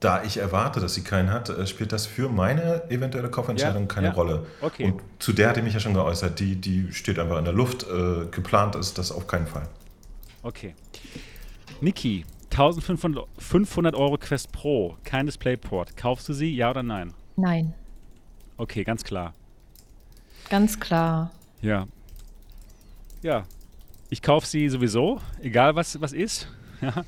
[0.00, 3.88] Da ich erwarte, dass sie keinen hat, äh, spielt das für meine eventuelle Kaufentscheidung ja,
[3.88, 4.12] keine ja.
[4.14, 4.46] Rolle.
[4.62, 4.84] Okay.
[4.84, 7.54] Und zu der hatte ich mich ja schon geäußert, die, die steht einfach in der
[7.54, 7.82] Luft.
[7.84, 9.68] Äh, geplant ist das auf keinen Fall.
[10.42, 10.74] Okay.
[11.82, 15.98] Niki, 1500 Euro Quest Pro, kein Displayport.
[15.98, 17.12] Kaufst du sie, ja oder nein?
[17.36, 17.74] Nein.
[18.56, 19.34] Okay, ganz klar.
[20.48, 21.30] Ganz klar.
[21.60, 21.86] Ja.
[23.22, 23.44] Ja.
[24.08, 26.48] Ich kaufe sie sowieso, egal was, was ist.
[26.82, 27.04] Ja.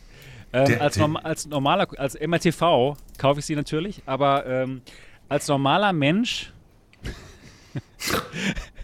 [0.51, 4.81] Ähm, der, als, norm als normaler, als MRTV kaufe ich sie natürlich, aber ähm,
[5.29, 6.55] als normaler Mensch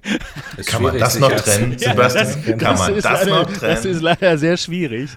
[0.66, 2.26] kann man das noch trennen, ja, Sebastian?
[2.26, 3.74] Das, kann das man das leider, noch trennen?
[3.74, 5.10] Das ist leider sehr schwierig.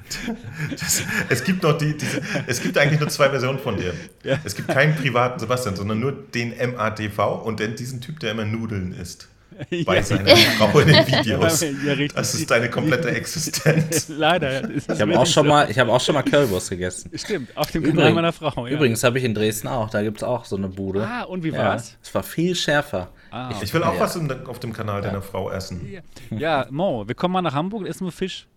[0.71, 3.93] Das, es gibt noch die, diese, es gibt eigentlich nur zwei Versionen von dir.
[4.23, 4.39] Ja.
[4.43, 8.45] Es gibt keinen privaten Sebastian, sondern nur den MATV und dann diesen Typ, der immer
[8.45, 9.27] Nudeln isst.
[9.85, 10.03] Bei ja.
[10.03, 11.61] seiner Frau in den Videos.
[11.85, 14.07] Ja, das ist deine komplette Existenz.
[14.09, 14.69] Leider.
[14.69, 17.11] Ich habe auch, schon mal, hab auch schon mal Currywurst gegessen.
[17.13, 18.67] Stimmt, auf dem Kanal meiner Frau.
[18.67, 21.07] Übrigens habe ich in Dresden auch, da gibt es auch so eine Bude.
[21.07, 21.97] Ah, und wie war's?
[22.01, 23.11] Es war viel schärfer.
[23.38, 23.99] Ah, ich, ich, will auch ja.
[23.99, 25.88] was in, auf dem Kanal deiner Frau essen.
[26.31, 28.47] Ja, Mo, wir kommen mal nach Hamburg und essen wir Fisch.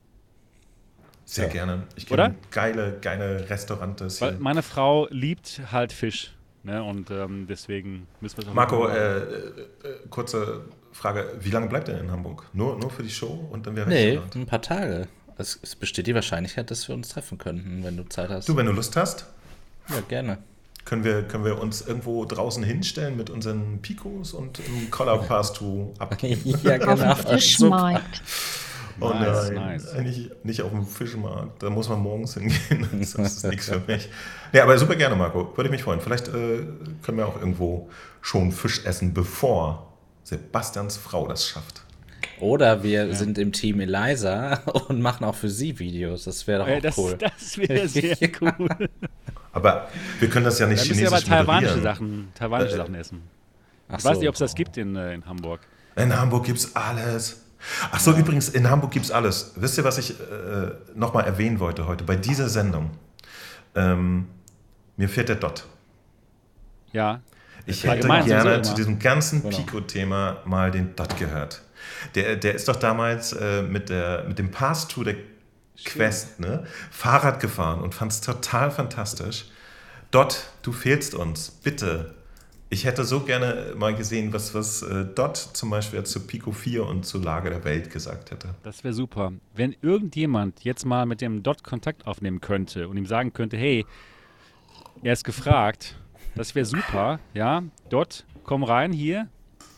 [1.27, 1.53] Sehr ja.
[1.53, 1.83] gerne.
[1.97, 4.21] Ich kenne geile, geile Restaurants.
[4.23, 6.35] Weil meine Frau liebt halt Fisch.
[6.63, 6.83] Ne?
[6.83, 9.59] Und ähm, deswegen müssen wir es auch Marco, äh, äh,
[10.09, 10.63] kurze
[10.93, 11.35] Frage.
[11.41, 12.47] Wie lange bleibt er in Hamburg?
[12.55, 15.09] Nur, nur für die Show und dann wäre Nee, ein paar Tage.
[15.37, 18.49] Es, es, besteht die Wahrscheinlichkeit, dass wir uns treffen könnten, wenn du Zeit hast.
[18.49, 19.27] Du, wenn du Lust hast?
[19.89, 20.39] Ja, gerne.
[20.85, 25.53] Können wir, können wir uns irgendwo draußen hinstellen mit unseren Picos und im Collar Pass
[25.53, 26.59] to abgeben?
[26.63, 27.13] ja, genau.
[27.13, 28.23] Auf Fischmarkt.
[29.01, 29.95] Oh nice, nein, nice.
[29.95, 31.63] Nicht, nicht auf dem Fischmarkt.
[31.63, 32.89] Da muss man morgens hingehen.
[33.01, 34.09] Das ist nichts für mich.
[34.53, 35.57] Ja, aber super gerne, Marco.
[35.57, 36.01] Würde ich mich freuen.
[36.01, 36.65] Vielleicht äh,
[37.03, 37.89] können wir auch irgendwo
[38.21, 39.91] schon Fisch essen, bevor
[40.25, 41.83] Sebastians Frau das schafft.
[42.41, 43.15] Oder wir ja.
[43.15, 46.25] sind im Team Eliza und machen auch für sie Videos.
[46.25, 47.17] Das wäre doch auch das, cool.
[47.19, 48.53] Das wäre sehr cool.
[49.53, 49.89] Aber
[50.19, 53.23] wir können das ja nicht Dann chinesisch aber taiwanische Sachen, taiwanische äh, Sachen essen.
[53.97, 55.61] Ich weiß nicht, ob es das gibt in, äh, in Hamburg.
[55.97, 57.43] In Hamburg gibt es alles.
[57.91, 58.19] Ach so, ja.
[58.19, 59.53] übrigens, in Hamburg gibt es alles.
[59.57, 62.91] Wisst ihr, was ich äh, nochmal erwähnen wollte heute bei dieser Sendung?
[63.75, 64.29] Ähm,
[64.97, 65.67] mir fehlt der Dot.
[66.93, 67.21] Ja.
[67.67, 69.57] Ich hätte gerne zu diesem ganzen genau.
[69.57, 71.63] Pico-Thema mal den Dot gehört.
[72.15, 75.17] Der, der ist doch damals äh, mit, der, mit dem Pass-to der
[75.85, 79.47] Quest ne, Fahrrad gefahren und fand es total fantastisch.
[80.11, 81.51] Dot, du fehlst uns.
[81.51, 82.15] Bitte.
[82.73, 86.87] Ich hätte so gerne mal gesehen, was, was äh, Dot zum Beispiel zu Pico 4
[86.87, 88.55] und zur Lage der Welt gesagt hätte.
[88.63, 89.33] Das wäre super.
[89.55, 93.85] Wenn irgendjemand jetzt mal mit dem Dot Kontakt aufnehmen könnte und ihm sagen könnte, hey,
[95.03, 95.97] er ist gefragt,
[96.37, 97.65] das wäre super, ja.
[97.89, 99.29] Dot, komm rein hier.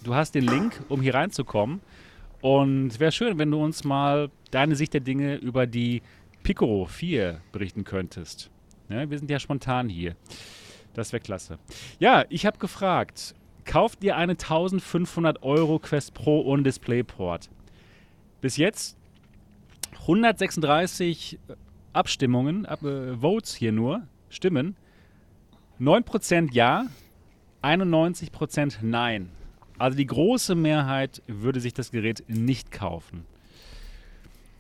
[0.02, 1.80] Du hast den Link, um hier reinzukommen.
[2.40, 6.02] Und es wäre schön, wenn du uns mal deine Sicht der Dinge über die
[6.44, 8.50] Pico 4 berichten könntest.
[8.88, 10.14] Ja, wir sind ja spontan hier.
[10.94, 11.58] Das wäre klasse.
[11.98, 13.34] Ja, ich habe gefragt,
[13.64, 17.50] kauft ihr eine 1500 Euro Quest Pro und DisplayPort?
[18.40, 18.96] Bis jetzt
[20.02, 21.38] 136
[21.92, 24.76] Abstimmungen, Ab äh, Votes hier nur, Stimmen.
[25.80, 26.86] 9% Ja,
[27.62, 29.30] 91% Nein.
[29.78, 33.24] Also die große Mehrheit würde sich das Gerät nicht kaufen.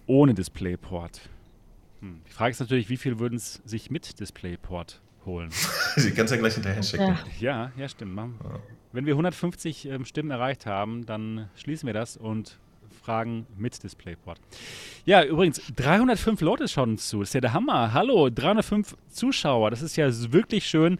[0.06, 1.20] Ohne DisplayPort.
[2.00, 2.20] Hm.
[2.26, 5.50] Die Frage ist natürlich, wie viel würden es sich mit DisplayPort holen?
[5.96, 7.16] Sie kannst ja gleich hinterher schicken.
[7.38, 8.16] Ja, ja, stimmt.
[8.16, 8.28] Ja.
[8.92, 12.58] Wenn wir 150 ähm, Stimmen erreicht haben, dann schließen wir das und
[13.02, 14.38] fragen mit DisplayPort.
[15.04, 17.20] Ja, übrigens, 305 Leute schauen uns zu.
[17.20, 17.92] Das ist ja der Hammer.
[17.92, 19.70] Hallo, 305 Zuschauer.
[19.70, 20.98] Das ist ja wirklich schön.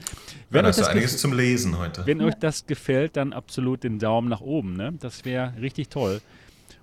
[0.50, 2.04] Wenn ja, das ist einiges zum Lesen heute.
[2.06, 2.26] Wenn ja.
[2.26, 4.74] euch das gefällt, dann absolut den Daumen nach oben.
[4.74, 4.94] Ne?
[4.98, 6.20] Das wäre richtig toll.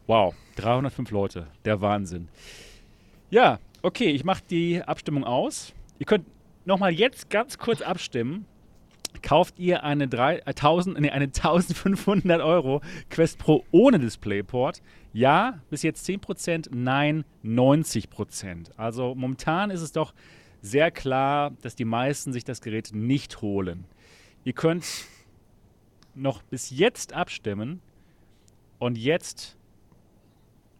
[0.10, 1.45] Wow, 305 Leute.
[1.65, 2.30] Der Wahnsinn.
[3.30, 5.72] Ja, okay, ich mache die Abstimmung aus.
[5.99, 6.26] Ihr könnt
[6.65, 8.48] nochmal jetzt ganz kurz abstimmen
[9.22, 12.81] kauft ihr eine, 3, 1000, äh, nee, eine 1500 Euro
[13.11, 14.81] Quest Pro ohne DisplayPort?
[15.14, 18.72] Ja, bis jetzt 10%, nein, 90%.
[18.77, 20.15] Also momentan ist es doch
[20.64, 23.86] sehr klar, dass die meisten sich das Gerät nicht holen.
[24.44, 24.86] Ihr könnt
[26.15, 27.80] noch bis jetzt abstimmen
[28.80, 29.59] und jetzt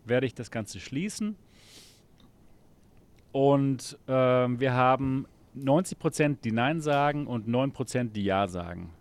[0.10, 1.36] werde ich das Ganze schließen
[3.32, 5.28] Und ähm, wir haben
[5.58, 8.94] 90%, die Nein sagen und 9%, die Ja sagen.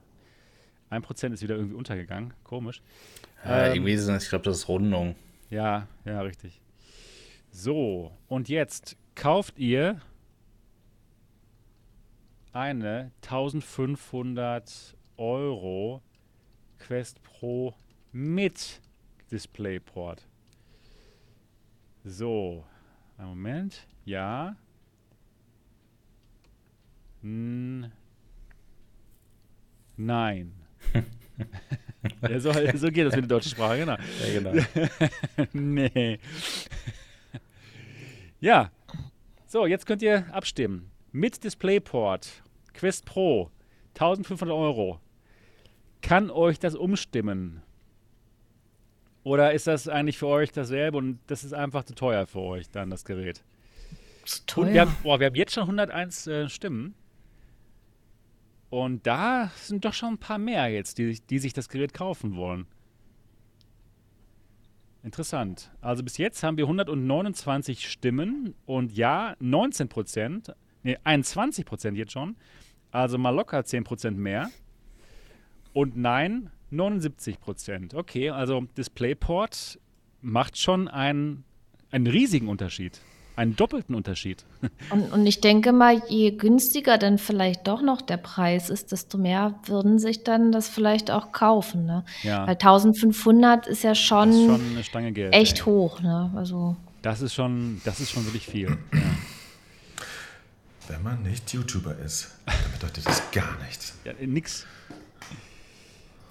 [0.90, 2.34] 1% ist wieder irgendwie untergegangen.
[2.44, 2.82] Komisch.
[3.44, 5.14] Ja, ähm, irgendwie ist es, ich glaube, das ist Rundung.
[5.50, 6.60] Ja, ja, richtig.
[7.50, 10.00] So, und jetzt kauft ihr
[12.52, 16.02] eine 1500 Euro
[16.78, 17.74] Quest Pro
[18.12, 18.80] mit
[19.30, 20.27] DisplayPort.
[22.08, 22.64] So,
[23.18, 23.86] einen Moment.
[24.06, 24.56] Ja.
[27.20, 27.92] Hm.
[29.98, 30.54] Nein.
[32.22, 33.96] ja, so, so, geht das mit der deutschen Sprache, genau.
[34.24, 35.46] Ja, genau.
[35.52, 36.18] nee.
[38.40, 38.70] ja.
[39.46, 40.90] So, jetzt könnt ihr abstimmen.
[41.12, 43.50] Mit DisplayPort, Quest Pro,
[43.90, 44.98] 1500 Euro.
[46.00, 47.62] Kann euch das umstimmen?
[49.28, 52.70] Oder ist das eigentlich für euch dasselbe und das ist einfach zu teuer für euch,
[52.70, 53.44] dann das Gerät?
[54.24, 54.72] Ist teuer.
[54.72, 56.94] wir, haben, boah, wir haben jetzt schon 101 äh, Stimmen.
[58.70, 62.36] Und da sind doch schon ein paar mehr jetzt, die, die sich das Gerät kaufen
[62.36, 62.66] wollen.
[65.02, 65.72] Interessant.
[65.82, 72.12] Also bis jetzt haben wir 129 Stimmen und ja, 19 Prozent, nee, 21 Prozent jetzt
[72.12, 72.34] schon.
[72.92, 74.48] Also mal locker 10 Prozent mehr.
[75.74, 77.94] Und nein, 79 Prozent.
[77.94, 79.78] Okay, also DisplayPort
[80.20, 81.44] macht schon einen,
[81.90, 83.00] einen riesigen Unterschied.
[83.36, 84.44] Einen doppelten Unterschied.
[84.90, 89.16] Und, und, ich denke mal, je günstiger dann vielleicht doch noch der Preis ist, desto
[89.16, 91.86] mehr würden sich dann das vielleicht auch kaufen.
[91.86, 92.04] Ne?
[92.24, 92.48] Ja.
[92.48, 95.64] Weil 1500 ist ja schon, ist schon eine Stange Geld, echt ey.
[95.66, 96.00] hoch.
[96.00, 96.32] Ne?
[96.34, 98.76] Also das, ist schon, das ist schon wirklich viel.
[98.92, 98.98] Ja.
[100.88, 103.94] Wenn man nicht YouTuber ist, dann bedeutet das gar nichts.
[104.04, 104.66] Ja, nix.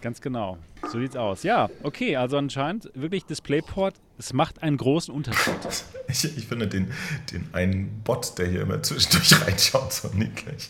[0.02, 0.58] Ganz genau.
[0.92, 1.44] So sieht's aus.
[1.44, 5.56] Ja, okay, also anscheinend wirklich DisplayPort, es macht einen großen Unterschied.
[6.10, 6.90] Ich, ich finde den,
[7.34, 10.70] den einen Bot, der hier immer zwischendurch reinschaut, so niedlich.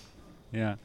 [0.51, 0.77] Ja.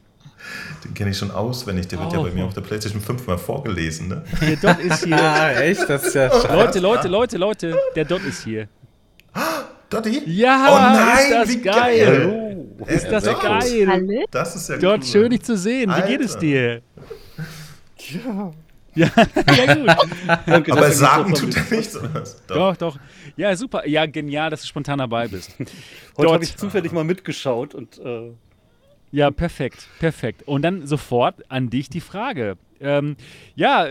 [0.83, 2.17] Den kenne ich schon auswendig, der wird oh.
[2.17, 4.23] ja bei mir auf der PlayStation 5 mal vorgelesen, ne?
[4.41, 5.19] Der Dot ist hier.
[5.19, 5.89] ah, echt?
[5.89, 8.67] Das ist ja Leute, Leute, Leute, Leute, der Dot ist hier.
[9.89, 10.21] Dotti?
[10.25, 12.05] Ja, oh nein, ist das geil.
[12.05, 12.75] geil.
[12.79, 14.25] Oh, ist das geil.
[14.29, 15.05] Das ist ja Dot, cool.
[15.05, 15.89] schön dich zu sehen.
[15.89, 16.07] Alter.
[16.07, 16.81] Wie geht es dir?
[18.09, 18.53] Ja.
[18.95, 19.09] Ja,
[19.55, 19.89] ja gut.
[20.45, 21.93] Danke, Aber sagen tut er nichts.
[22.47, 22.55] Doch.
[22.55, 22.99] doch, doch.
[23.35, 23.87] Ja, super.
[23.87, 25.55] Ja, genial, dass du spontan dabei bist.
[26.17, 27.99] Heute habe ich zufällig mal mitgeschaut und.
[27.99, 28.31] Äh
[29.11, 30.43] ja, perfekt, perfekt.
[30.47, 32.57] Und dann sofort an dich die Frage.
[32.79, 33.15] Ähm,
[33.55, 33.87] ja,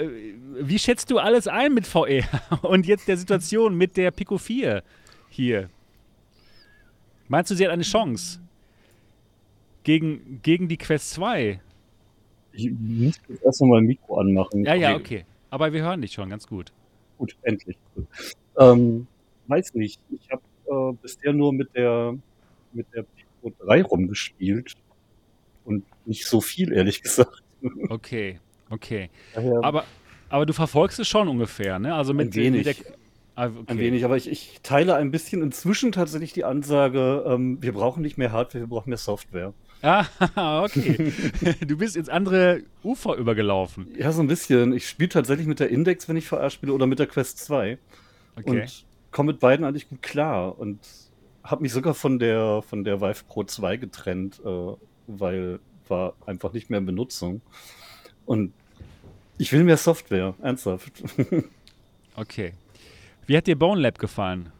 [0.61, 2.25] wie schätzt du alles ein mit VR
[2.63, 4.83] und jetzt der Situation mit der Pico 4
[5.29, 5.71] hier?
[7.29, 8.41] Meinst du, sie hat eine Chance
[9.85, 11.61] gegen, gegen die Quest 2?
[12.53, 14.65] Ich muss jetzt erst mal ein Mikro anmachen.
[14.65, 15.25] Ja, ja, okay.
[15.51, 16.73] Aber wir hören dich schon ganz gut.
[17.19, 17.77] Gut, endlich.
[18.59, 19.07] Ähm,
[19.47, 20.01] weiß nicht.
[20.11, 22.17] Ich habe äh, bisher nur mit der
[22.73, 24.75] mit der Pico 3 rumgespielt
[25.65, 27.43] und nicht so viel, ehrlich gesagt.
[27.89, 29.11] Okay, okay.
[29.35, 29.85] Daher, aber,
[30.29, 31.95] aber du verfolgst es schon ungefähr, ne?
[31.95, 32.67] Also mit, ein wenig.
[32.67, 32.95] Mit der,
[33.37, 33.63] ah, okay.
[33.67, 38.03] Ein wenig, aber ich, ich, teile ein bisschen inzwischen tatsächlich die Ansage, ähm, wir brauchen
[38.03, 39.55] nicht mehr Hardware, wir brauchen mehr Software.
[39.83, 40.07] Ah,
[40.65, 41.13] okay.
[41.67, 43.89] du bist ins andere Ufer übergelaufen.
[43.97, 44.73] Ja, so ein bisschen.
[44.73, 47.79] Ich spiele tatsächlich mit der Index, wenn ich VR spiele, oder mit der Quest 2.
[48.37, 48.51] Okay.
[48.51, 50.59] Und komme mit beiden eigentlich gut klar.
[50.59, 50.79] Und
[51.45, 54.73] habe mich sogar von der, von der Vive Pro 2 getrennt, äh,
[55.09, 57.43] weil war einfach nicht mehr in Benutzung.
[58.25, 58.53] Und
[59.39, 60.93] ich will mehr Software, ernsthaft.
[62.17, 62.55] okay.
[63.27, 64.51] Wie hat dir Bone Lab gefallen?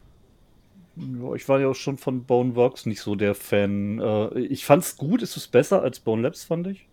[0.95, 3.99] Ich war ja auch schon von Boneworks nicht so der Fan.
[3.99, 6.87] Äh, ich fand's gut, ist es besser als Bone Labs, fand ich.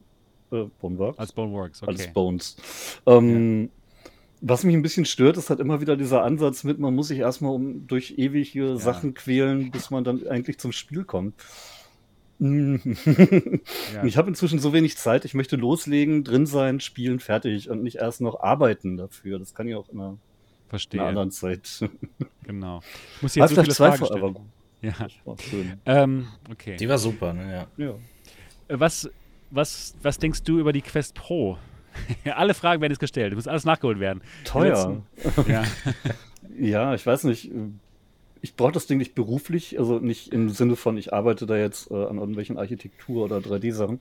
[0.51, 1.19] Äh, Boneworks.
[1.19, 1.93] Als Boneworks, okay.
[1.93, 2.57] Als Bones.
[3.07, 3.69] Ähm, ja.
[4.43, 7.19] Was mich ein bisschen stört, ist halt immer wieder dieser Ansatz mit, man muss sich
[7.19, 8.77] erstmal um, durch ewige ja.
[8.77, 11.35] Sachen quälen, bis man dann eigentlich zum Spiel kommt.
[12.41, 14.05] ja.
[14.05, 17.97] Ich habe inzwischen so wenig Zeit, ich möchte loslegen, drin sein, spielen, fertig und nicht
[17.97, 19.39] erst noch arbeiten dafür.
[19.39, 20.17] Das kann ja auch immer
[20.71, 21.01] Verstehe.
[21.01, 21.85] In einer anderen Zeit.
[22.45, 22.81] Genau.
[23.17, 24.25] Ich muss jetzt so viele Fragen stellen.
[24.25, 24.41] Aber
[24.81, 24.93] ja.
[25.25, 25.75] war schön.
[25.85, 26.77] Ähm, okay.
[26.77, 27.67] Die war super, ne?
[27.77, 27.85] Ja.
[27.85, 27.95] ja.
[28.67, 29.09] Äh, was,
[29.51, 31.59] was, was denkst du über die Quest Pro?
[32.25, 33.33] Alle Fragen werden jetzt gestellt.
[33.33, 34.23] Du muss alles nachgeholt werden.
[34.45, 35.03] Teuer.
[35.47, 35.65] ja.
[36.59, 37.51] ja, ich weiß nicht.
[38.43, 41.91] Ich brauche das Ding nicht beruflich, also nicht im Sinne von, ich arbeite da jetzt
[41.91, 44.01] äh, an irgendwelchen Architektur- oder 3D-Sachen.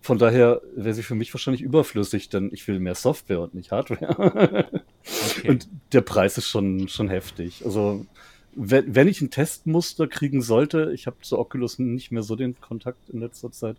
[0.00, 3.70] Von daher wäre sie für mich wahrscheinlich überflüssig, denn ich will mehr Software und nicht
[3.70, 4.68] Hardware.
[5.04, 5.48] Okay.
[5.48, 7.62] Und der Preis ist schon, schon heftig.
[7.64, 8.06] Also,
[8.54, 12.60] wenn, wenn ich ein Testmuster kriegen sollte, ich habe zu Oculus nicht mehr so den
[12.60, 13.78] Kontakt in letzter Zeit,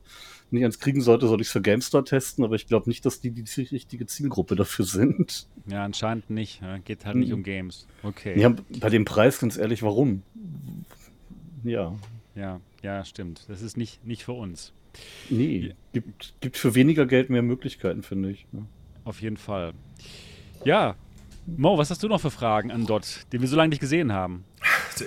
[0.49, 3.05] wenn ich eins kriegen sollte, sollte ich es für GameStar testen, aber ich glaube nicht,
[3.05, 5.47] dass die die richtige Zielgruppe dafür sind.
[5.67, 6.61] Ja, anscheinend nicht.
[6.85, 7.87] Geht halt nicht um Games.
[8.01, 8.39] Okay.
[8.39, 10.23] Ja, bei dem Preis, ganz ehrlich, warum?
[11.63, 11.95] Ja.
[12.35, 13.45] Ja, ja, stimmt.
[13.47, 14.73] Das ist nicht, nicht für uns.
[15.29, 18.45] Nee, gibt, gibt für weniger Geld mehr Möglichkeiten, finde ich.
[18.51, 18.59] Ja.
[19.05, 19.73] Auf jeden Fall.
[20.65, 20.95] Ja,
[21.45, 24.13] Mo, was hast du noch für Fragen an Dot, den wir so lange nicht gesehen
[24.13, 24.45] haben?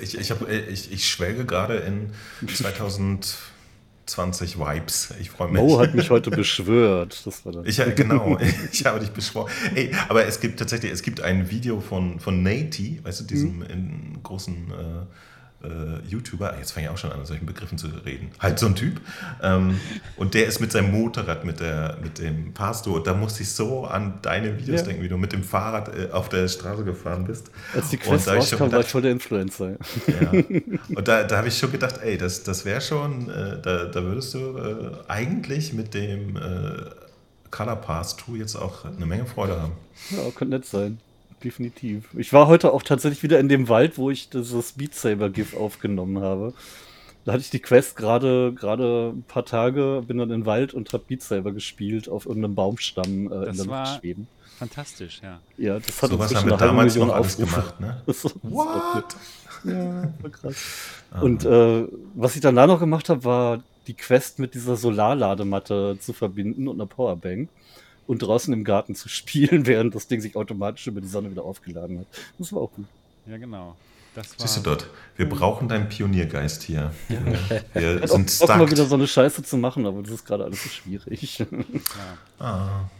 [0.03, 2.11] Ich, ich, hab, ich, ich schwelge gerade in
[2.47, 5.15] 2020 Vibes.
[5.21, 5.63] Ich freue mich.
[5.63, 7.25] Mo hat mich heute beschwört.
[7.25, 7.67] Das war das.
[7.67, 8.39] Ich, genau,
[8.73, 9.51] ich habe dich beschworen.
[9.75, 13.59] Ey, aber es gibt tatsächlich, es gibt ein Video von, von Nati, weißt du, diesem
[13.59, 14.23] mhm.
[14.23, 15.07] großen äh,
[15.63, 18.67] äh, YouTuber, jetzt fange ich auch schon an, an solchen Begriffen zu reden, halt so
[18.67, 19.01] ein Typ.
[19.43, 19.81] Ähm,
[20.17, 23.85] und der ist mit seinem Motorrad, mit, der, mit dem Pastor, da musste ich so
[23.85, 24.87] an deine Videos ja.
[24.87, 27.51] denken, wie du mit dem Fahrrad äh, auf der Straße gefahren bist.
[27.75, 29.77] Als die Quest rauskam, gedacht, war ich voll der Influencer.
[30.07, 30.33] Ja.
[30.97, 34.03] Und da, da habe ich schon gedacht, ey, das, das wäre schon, äh, da, da
[34.03, 36.41] würdest du äh, eigentlich mit dem äh,
[37.51, 39.73] Color Pass 2 jetzt auch eine Menge Freude haben.
[40.11, 40.99] Ja, könnte nett sein
[41.43, 42.09] definitiv.
[42.17, 45.57] Ich war heute auch tatsächlich wieder in dem Wald, wo ich dieses Beat Saber GIF
[45.57, 46.55] aufgenommen habe.
[47.25, 50.75] Da hatte ich die Quest gerade gerade ein paar Tage, bin dann in den Wald
[50.75, 54.29] und habe Beat Saber gespielt auf irgendeinem Baumstamm äh, in der Luft schweben.
[54.59, 55.41] Fantastisch, ja.
[55.59, 58.01] Ja, das hat so was haben wir damals Million noch alles gemacht, ne?
[58.43, 59.17] What?
[59.65, 60.57] Ja, war krass.
[61.11, 61.21] Ah.
[61.21, 61.85] Und äh,
[62.15, 66.69] was ich dann da noch gemacht habe, war die Quest mit dieser Solarladematte zu verbinden
[66.69, 67.49] und einer Powerbank
[68.07, 71.45] und draußen im Garten zu spielen, während das Ding sich automatisch über die Sonne wieder
[71.45, 72.07] aufgeladen hat.
[72.39, 72.87] Das war auch gut.
[73.27, 73.77] Ja, genau.
[74.15, 74.89] Das war Siehst du dort?
[75.17, 76.93] Wir brauchen deinen Pioniergeist hier.
[77.09, 77.19] Ja.
[77.75, 78.49] Wir ja, sind stuck.
[78.49, 81.39] mal wieder so eine Scheiße zu machen, aber das ist gerade alles so schwierig.
[81.39, 81.47] Ja,
[82.39, 82.91] ah.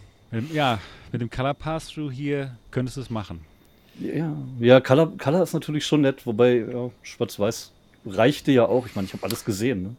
[0.53, 0.79] ja
[1.13, 3.41] mit dem Color Pass-Through hier könntest du es machen.
[3.99, 7.73] Ja, ja Color, Color ist natürlich schon nett, wobei ja, Schwarz-Weiß
[8.05, 8.87] reichte ja auch.
[8.87, 9.83] Ich meine, ich habe alles gesehen.
[9.83, 9.97] Ne?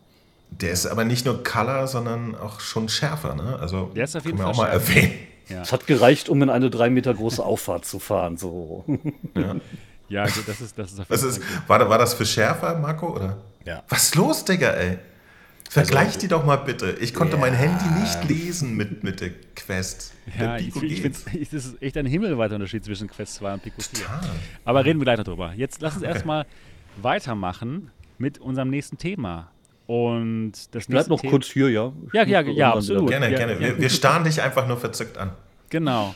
[0.50, 3.36] Der ist aber nicht nur Color, sondern auch schon schärfer.
[3.36, 3.58] Ne?
[3.60, 5.14] Also der ist auf jeden Fall auch mal erwähnen.
[5.50, 5.62] Ja.
[5.62, 8.38] Es hat gereicht, um in eine drei Meter große Auffahrt zu fahren.
[8.38, 8.84] So.
[9.36, 9.56] Ja,
[10.10, 13.16] ja also das ist das ist, auf jeden ist war, war das für schärfer, Marco?
[13.16, 13.38] Oder?
[13.66, 13.84] Ja.
[13.88, 14.98] Was ist los, Digga, ey?
[15.70, 16.98] Vergleich also, die doch mal bitte.
[17.02, 17.42] Ich konnte ja.
[17.42, 20.14] mein Handy nicht lesen mit, mit der Quest.
[20.40, 21.18] Ja, ich, ich finde,
[21.52, 24.06] das ist echt ein himmelweiter Unterschied zwischen Quest 2 und Pico 4.
[24.06, 24.30] Total.
[24.64, 25.54] Aber reden wir gleich darüber.
[25.54, 26.14] Jetzt lass uns okay.
[26.14, 26.46] erstmal
[27.02, 29.52] weitermachen mit unserem nächsten Thema.
[29.88, 31.94] Und das Bleib noch Thema kurz hier, ja.
[32.12, 33.10] Ja, ja, ja, absolut.
[33.10, 33.60] Gerne, ja, gerne.
[33.60, 35.32] Wir, wir starren dich einfach nur verzückt an.
[35.70, 36.14] Genau.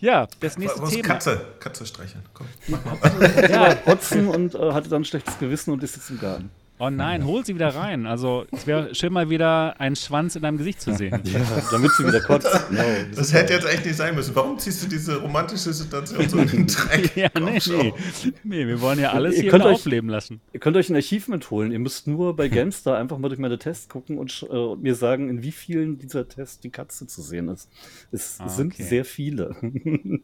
[0.00, 1.06] Ja, das nächste Was Thema.
[1.06, 2.24] Katze, Katze streicheln.
[2.34, 2.98] Komm, mach mal.
[3.50, 6.50] ja, Potzen und äh, hatte dann ein schlechtes Gewissen und ist jetzt im Garten.
[6.84, 8.06] Oh nein, hol sie wieder rein.
[8.06, 11.12] Also es wäre schön mal wieder einen Schwanz in deinem Gesicht zu sehen.
[11.24, 11.40] ja,
[11.70, 12.52] damit sie wieder kotzt.
[12.72, 12.78] No,
[13.08, 14.34] das, das hätte jetzt echt nicht sein müssen.
[14.34, 17.14] Warum ziehst du diese romantische Situation so in den Dreck?
[17.14, 17.94] ja, nee, nee.
[18.42, 20.40] nee, wir wollen ja alles ihr hier euch, aufleben lassen.
[20.52, 21.70] Ihr könnt euch ein Achievement holen.
[21.70, 24.96] Ihr müsst nur bei Gamestar einfach mal durch meine Tests gucken und, äh, und, mir
[24.96, 27.70] sagen, in wie vielen dieser Tests die Katze zu sehen ist.
[28.10, 28.82] Es ah, sind okay.
[28.82, 29.54] sehr viele.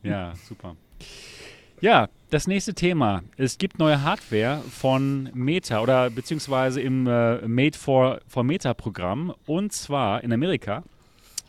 [0.03, 0.75] ja, super.
[1.81, 3.23] Ja, das nächste Thema.
[3.37, 9.33] Es gibt neue Hardware von Meta oder beziehungsweise im äh, Made for, for Meta Programm.
[9.47, 10.83] Und zwar in Amerika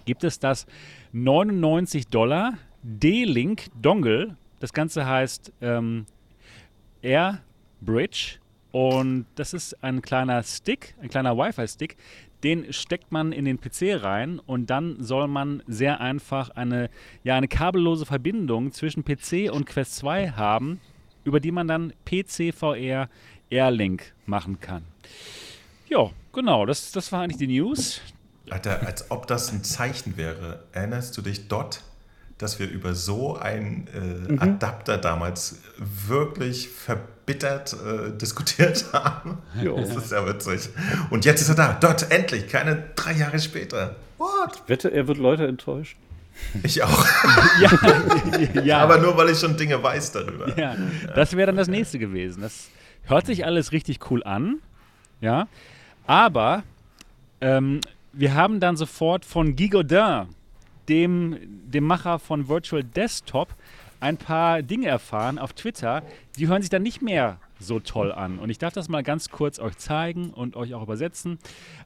[0.06, 0.68] gibt es das
[1.14, 4.38] 99 Dollar D-Link Dongle.
[4.60, 6.06] Das Ganze heißt ähm,
[7.02, 7.40] Air
[7.82, 8.36] Bridge.
[8.72, 11.98] Und das ist ein kleiner Stick, ein kleiner Wi-Fi-Stick,
[12.44, 16.90] den steckt man in den PC rein und dann soll man sehr einfach eine,
[17.24, 20.80] ja, eine kabellose Verbindung zwischen PC und Quest 2 haben,
[21.24, 23.10] über die man dann PC VR
[23.50, 24.84] Airlink machen kann.
[25.90, 28.02] Ja, genau, das, das war eigentlich die News.
[28.50, 30.64] Alter, als ob das ein Zeichen wäre.
[30.72, 31.84] Erinnerst du dich dort,
[32.38, 34.40] dass wir über so einen äh, mhm.
[34.40, 36.70] Adapter damals wirklich
[37.30, 39.38] verbittert äh, diskutiert haben?
[39.62, 39.78] Jo.
[39.78, 40.70] Das ist ja witzig.
[41.10, 43.96] Und jetzt ist er da, dort, endlich, keine drei Jahre später.
[44.18, 44.62] What?
[44.64, 45.98] Ich wette, er wird Leute enttäuschen.
[46.64, 47.06] Ich auch.
[47.62, 47.72] ja,
[48.64, 48.78] ja.
[48.80, 50.58] Aber nur, weil ich schon Dinge weiß darüber.
[50.58, 50.76] Ja,
[51.14, 52.42] das wäre dann das nächste gewesen.
[52.42, 52.70] Das
[53.04, 54.60] hört sich alles richtig cool an.
[55.22, 55.48] Ja.
[56.08, 56.64] Aber
[57.42, 57.82] ähm,
[58.14, 60.28] wir haben dann sofort von Guy Godin,
[60.88, 63.50] dem, dem Macher von Virtual Desktop,
[64.00, 66.04] ein paar Dinge erfahren auf Twitter,
[66.38, 68.40] die hören sich dann nicht mehr so toll an.
[68.40, 71.40] Und ich darf das mal ganz kurz euch zeigen und euch auch übersetzen.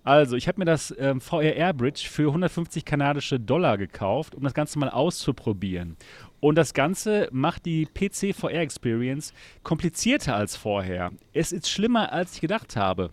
[0.04, 4.54] Also, ich habe mir das ähm, VR Airbridge für 150 kanadische Dollar gekauft, um das
[4.54, 5.98] Ganze mal auszuprobieren.
[6.40, 9.34] Und das Ganze macht die PC VR Experience
[9.64, 11.12] komplizierter als vorher.
[11.32, 13.12] Es ist schlimmer, als ich gedacht habe.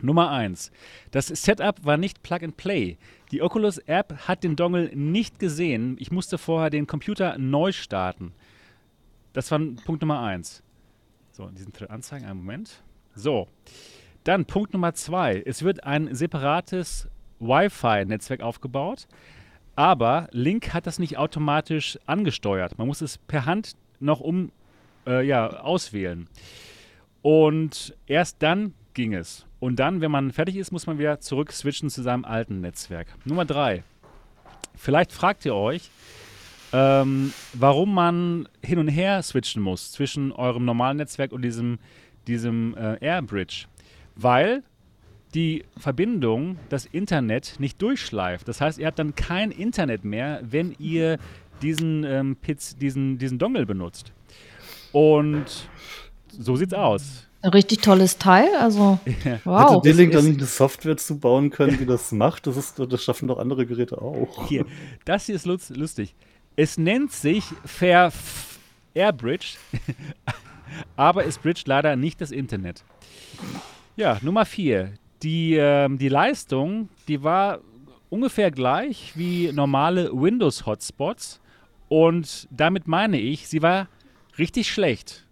[0.00, 0.70] Nummer 1.
[1.10, 2.98] Das Setup war nicht Plug and Play.
[3.32, 5.96] Die Oculus App hat den Dongle nicht gesehen.
[5.98, 8.32] Ich musste vorher den Computer neu starten.
[9.32, 10.62] Das war Punkt Nummer 1.
[11.32, 12.82] So, diesen anzeigen, einen Moment.
[13.14, 13.48] So,
[14.24, 15.42] dann Punkt Nummer zwei.
[15.44, 17.08] Es wird ein separates
[17.40, 19.06] Wi-Fi-Netzwerk aufgebaut,
[19.74, 22.78] aber Link hat das nicht automatisch angesteuert.
[22.78, 24.50] Man muss es per Hand noch um,
[25.06, 26.28] äh, ja, auswählen.
[27.22, 29.46] Und erst dann ging es.
[29.66, 33.08] Und dann, wenn man fertig ist, muss man wieder zurück switchen zu seinem alten Netzwerk.
[33.24, 33.82] Nummer drei.
[34.76, 35.90] Vielleicht fragt ihr euch,
[36.72, 41.80] ähm, warum man hin und her switchen muss zwischen eurem normalen Netzwerk und diesem,
[42.28, 43.64] diesem äh, Airbridge.
[44.14, 44.62] Weil
[45.34, 48.46] die Verbindung das Internet nicht durchschleift.
[48.46, 51.18] Das heißt, ihr habt dann kein Internet mehr, wenn ihr
[51.60, 54.12] diesen, ähm, Piz, diesen, diesen Dongle benutzt.
[54.92, 55.68] Und
[56.28, 57.25] so sieht's aus.
[57.46, 59.38] Ein richtig tolles Teil, also ja.
[59.44, 59.76] wow.
[59.76, 62.48] Hätte D-Link dann eine Software zu bauen können, die das macht?
[62.48, 64.48] Das, ist, das schaffen doch andere Geräte auch.
[64.48, 64.66] Hier,
[65.04, 66.16] das hier ist lustig.
[66.56, 68.12] Es nennt sich Fair
[68.94, 69.58] Airbridge,
[70.96, 72.82] aber es bridgt leider nicht das Internet.
[73.94, 74.94] Ja, Nummer vier.
[75.22, 77.60] Die, äh, die Leistung, die war
[78.10, 81.40] ungefähr gleich wie normale Windows-Hotspots.
[81.88, 83.86] Und damit meine ich, sie war
[84.36, 85.24] richtig schlecht.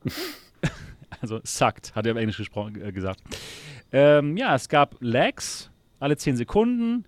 [1.20, 3.20] Also sucked, hat er im Englisch gesprochen, äh, gesagt.
[3.92, 5.70] Ähm, ja, es gab Lags
[6.00, 7.04] alle 10 Sekunden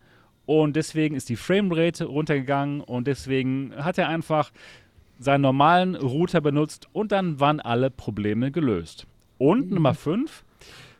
[0.46, 4.52] und deswegen ist die Framerate runtergegangen und deswegen hat er einfach
[5.18, 9.06] seinen normalen Router benutzt und dann waren alle Probleme gelöst.
[9.38, 9.74] Und mhm.
[9.74, 10.44] Nummer 5,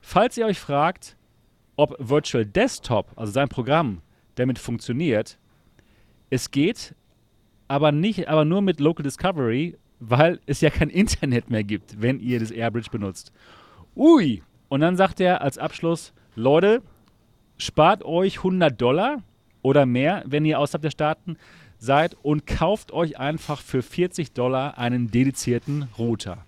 [0.01, 1.17] falls ihr euch fragt,
[1.77, 4.01] ob Virtual Desktop, also sein Programm,
[4.35, 5.39] damit funktioniert,
[6.31, 6.95] es geht,
[7.69, 12.21] aber nicht, aber nur mit Local Discovery, weil es ja kein Internet mehr gibt, wenn
[12.21, 13.33] ihr das Airbridge benutzt.
[13.95, 14.43] Ui!
[14.69, 16.83] Und dann sagt er als Abschluss, Leute,
[17.57, 19.23] spart euch 100 Dollar
[19.63, 21.37] oder mehr, wenn ihr außerhalb der Staaten
[21.79, 26.45] seid und kauft euch einfach für 40 Dollar einen dedizierten Router.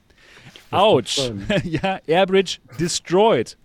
[0.70, 1.30] Autsch!
[1.64, 3.56] ja, Airbridge destroyed.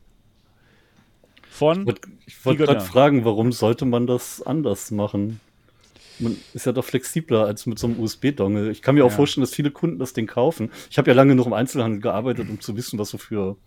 [1.49, 1.93] Von
[2.26, 5.39] ich wollte gerade fragen, warum sollte man das anders machen?
[6.19, 8.72] Man ist ja doch flexibler als mit so einem USB-Dongle.
[8.72, 9.06] Ich kann mir ja.
[9.06, 10.72] auch vorstellen, dass viele Kunden das Ding kaufen.
[10.90, 13.57] Ich habe ja lange noch im Einzelhandel gearbeitet, um zu wissen, was so für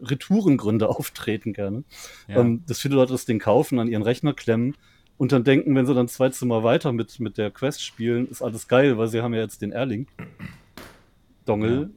[0.00, 1.84] Retourengründe auftreten gerne.
[2.28, 2.40] Ja.
[2.40, 4.74] Ähm, dass viele Leute das Ding kaufen, an ihren Rechner klemmen
[5.22, 8.42] und dann denken, wenn sie dann zwei Zimmer weiter mit, mit der Quest spielen, ist
[8.42, 11.82] alles geil, weil sie haben ja jetzt den Airlink-Dongle.
[11.82, 11.88] Ja.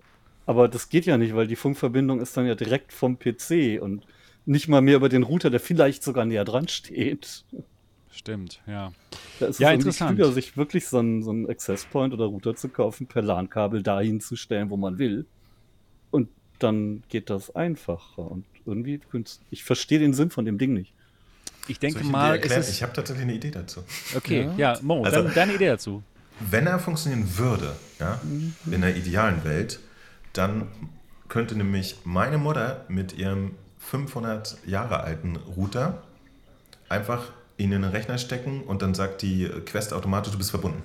[0.45, 4.05] Aber das geht ja nicht, weil die Funkverbindung ist dann ja direkt vom PC und
[4.45, 7.45] nicht mal mehr über den Router, der vielleicht sogar näher dran steht.
[8.15, 8.93] Stimmt, ja.
[9.39, 10.15] Da ist ja, es interessant.
[10.15, 13.83] Klüger, sich wirklich so einen, so einen Access Point oder Router zu kaufen, per LAN-Kabel
[13.83, 15.25] dahin zu stellen, wo man will.
[16.11, 16.29] Und
[16.59, 18.31] dann geht das einfacher.
[18.31, 19.01] Und irgendwie,
[19.51, 20.93] ich verstehe den Sinn von dem Ding nicht.
[21.67, 23.81] Ich denke ich mal, ich habe tatsächlich eine Idee dazu.
[24.15, 26.01] Okay, ja, ja Mo, also, dann, deine Idee dazu.
[26.39, 28.53] Wenn er funktionieren würde, ja, mhm.
[28.71, 29.79] in der idealen Welt,
[30.33, 30.67] dann
[31.27, 36.03] könnte nämlich meine Mutter mit ihrem 500 Jahre alten Router
[36.87, 40.83] einfach in den Rechner stecken und dann sagt die Quest automatisch, du bist verbunden.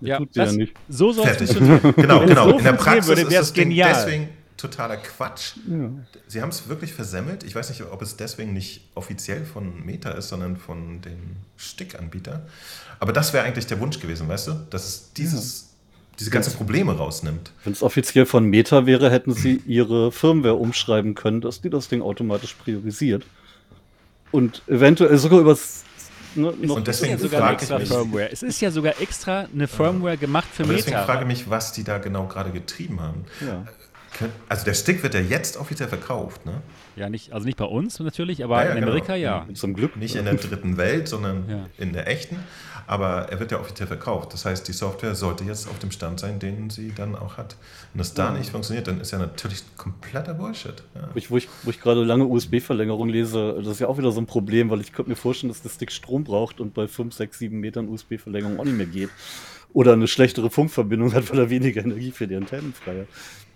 [0.00, 0.74] Ja, das, ja nicht.
[0.88, 2.50] so soll es Genau, genau.
[2.50, 3.92] So in der Praxis würde, ist das genial.
[3.94, 5.54] deswegen totaler Quatsch.
[5.68, 5.90] Ja.
[6.26, 7.44] Sie haben es wirklich versemmelt.
[7.44, 12.46] Ich weiß nicht, ob es deswegen nicht offiziell von Meta ist, sondern von dem Stickanbieter.
[12.98, 14.52] Aber das wäre eigentlich der Wunsch gewesen, weißt du?
[14.70, 16.16] Dass es dieses, ja.
[16.18, 17.52] diese ganzen Probleme rausnimmt.
[17.64, 21.88] Wenn es offiziell von Meta wäre, hätten sie ihre Firmware umschreiben können, dass die das
[21.88, 23.26] Ding automatisch priorisiert.
[24.32, 25.84] Und eventuell sogar übers
[26.36, 28.30] Ne, und deswegen ist ja sogar extra mich, Firmware.
[28.30, 30.76] Es ist ja sogar extra eine Firmware gemacht für Meta.
[30.76, 33.24] Deswegen frage ich mich, was die da genau gerade getrieben haben.
[33.40, 33.64] Ja.
[34.48, 36.62] Also der Stick wird ja jetzt offiziell verkauft, ne?
[36.96, 39.44] Ja, nicht, also nicht bei uns natürlich, aber ja, ja, in Amerika genau.
[39.46, 39.46] ja.
[39.54, 39.96] Zum Glück.
[39.96, 41.66] Nicht in der dritten Welt, sondern ja.
[41.76, 42.38] in der echten.
[42.86, 44.32] Aber er wird ja offiziell verkauft.
[44.32, 47.56] Das heißt, die Software sollte jetzt auf dem Stand sein, den sie dann auch hat.
[47.92, 50.82] Wenn das da nicht funktioniert, dann ist ja natürlich kompletter Bullshit.
[51.14, 54.20] Ich, wo ich, wo ich gerade lange USB-Verlängerung lese, das ist ja auch wieder so
[54.20, 57.12] ein Problem, weil ich könnte mir vorstellen, dass der Stick Strom braucht und bei 5,
[57.12, 59.10] 6, 7 Metern USB-Verlängerung auch nicht mehr geht.
[59.72, 63.08] Oder eine schlechtere Funkverbindung hat, weil er weniger Energie für die Antennen frei hat.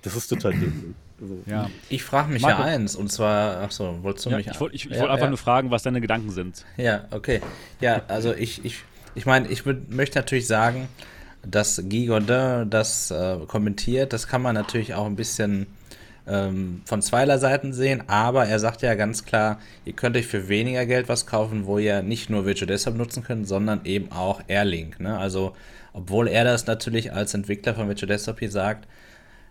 [0.02, 0.94] Das ist total dämlich.
[1.20, 1.68] Also, ja.
[1.90, 2.62] Ich frage mich Marco.
[2.62, 5.28] ja eins, und zwar, achso, wolltest du ja, mich Ich wollte ja, wollt einfach ja.
[5.28, 6.64] nur fragen, was deine Gedanken sind.
[6.78, 7.42] Ja, okay.
[7.80, 8.84] Ja, also ich, ich,
[9.14, 10.88] ich meine, ich möchte natürlich sagen,
[11.42, 15.66] dass Guy Godin das äh, kommentiert, das kann man natürlich auch ein bisschen
[16.26, 20.48] ähm, von zweierlei Seiten sehen, aber er sagt ja ganz klar, ihr könnt euch für
[20.48, 24.42] weniger Geld was kaufen, wo ihr nicht nur Virtual Desktop nutzen könnt, sondern eben auch
[24.48, 25.00] Airlink.
[25.00, 25.18] Ne?
[25.18, 25.54] Also,
[25.92, 28.86] obwohl er das natürlich als Entwickler von Virtual Desktop hier sagt,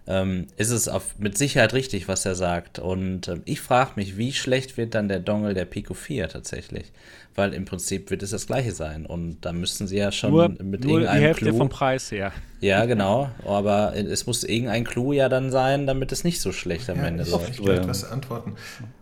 [0.09, 2.79] ähm, ist es auf, mit Sicherheit richtig, was er sagt.
[2.79, 6.91] Und ähm, ich frage mich, wie schlecht wird dann der Dongle der Pico 4 tatsächlich?
[7.35, 9.05] Weil im Prinzip wird es das gleiche sein.
[9.05, 12.11] Und da müssten sie ja schon nur, mit nur irgendeinem die Hälfte Clou, vom Preis
[12.11, 12.31] her.
[12.59, 13.29] Ja, genau.
[13.45, 17.03] Aber es muss irgendein Clou ja dann sein, damit es nicht so schlecht am ja,
[17.03, 17.51] Ende läuft.
[17.51, 18.55] Ich will etwas antworten.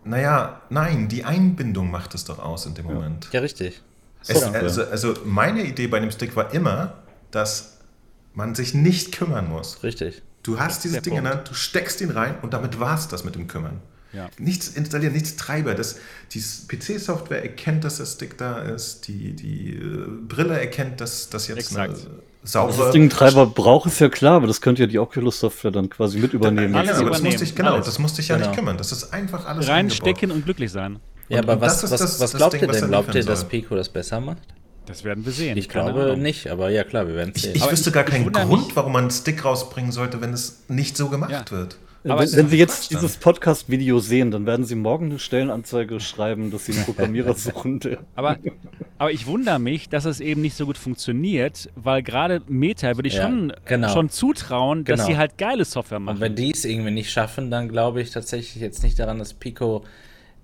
[0.04, 3.30] Naja, nein, die Einbindung macht es doch aus in dem Moment.
[3.32, 3.82] Ja, richtig.
[4.28, 6.96] Es, also, also meine Idee bei dem Stick war immer,
[7.32, 7.77] dass
[8.38, 9.84] man sich nicht kümmern muss.
[9.84, 10.22] Richtig.
[10.44, 11.18] Du hast dieses Ding Punkt.
[11.18, 13.82] in der Hand, du steckst ihn rein und damit war es das mit dem Kümmern.
[14.14, 14.30] Ja.
[14.38, 15.74] Nichts installieren, nichts Treiber.
[15.74, 15.98] Das,
[16.32, 19.08] die PC-Software erkennt, dass der Stick da ist.
[19.08, 21.96] Die, die äh, Brille erkennt, dass das jetzt Exakt.
[21.96, 22.00] eine
[22.44, 22.86] saubere...
[22.86, 26.20] Das Ding Treiber braucht es ja klar, aber das könnte ja die Oculus-Software dann quasi
[26.20, 26.74] mit übernehmen.
[26.76, 27.88] Ja, aber das musste ich, genau, alles.
[27.88, 28.48] das musste ich ja genau.
[28.50, 28.78] nicht kümmern.
[28.78, 31.00] Das ist einfach alles Reinstecken und glücklich sein.
[31.28, 32.88] Ja, und, aber was, was, das, was glaubt Ding, ihr denn?
[32.88, 34.44] Glaubt ihr, dass Pico das besser macht?
[34.88, 35.58] Das werden wir sehen.
[35.58, 37.52] Ich glaube nicht, aber ja klar, wir werden sehen.
[37.54, 40.96] Ich, ich wüsste gar keinen Grund, warum man einen Stick rausbringen sollte, wenn es nicht
[40.96, 41.46] so gemacht ja.
[41.52, 41.78] wird.
[42.06, 43.02] Aber wenn, wenn Sie jetzt dann.
[43.02, 47.82] dieses Podcast-Video sehen, dann werden Sie morgen eine Stellenanzeige schreiben, dass Sie einen Programmierer suchen.
[48.16, 48.38] aber,
[48.98, 53.10] aber ich wundere mich, dass es eben nicht so gut funktioniert, weil gerade Meta würde
[53.10, 53.90] ich ja, schon, genau.
[53.90, 55.08] schon zutrauen, dass genau.
[55.10, 56.16] sie halt geile Software machen.
[56.16, 59.34] Und wenn die es irgendwie nicht schaffen, dann glaube ich tatsächlich jetzt nicht daran, dass
[59.34, 59.84] Pico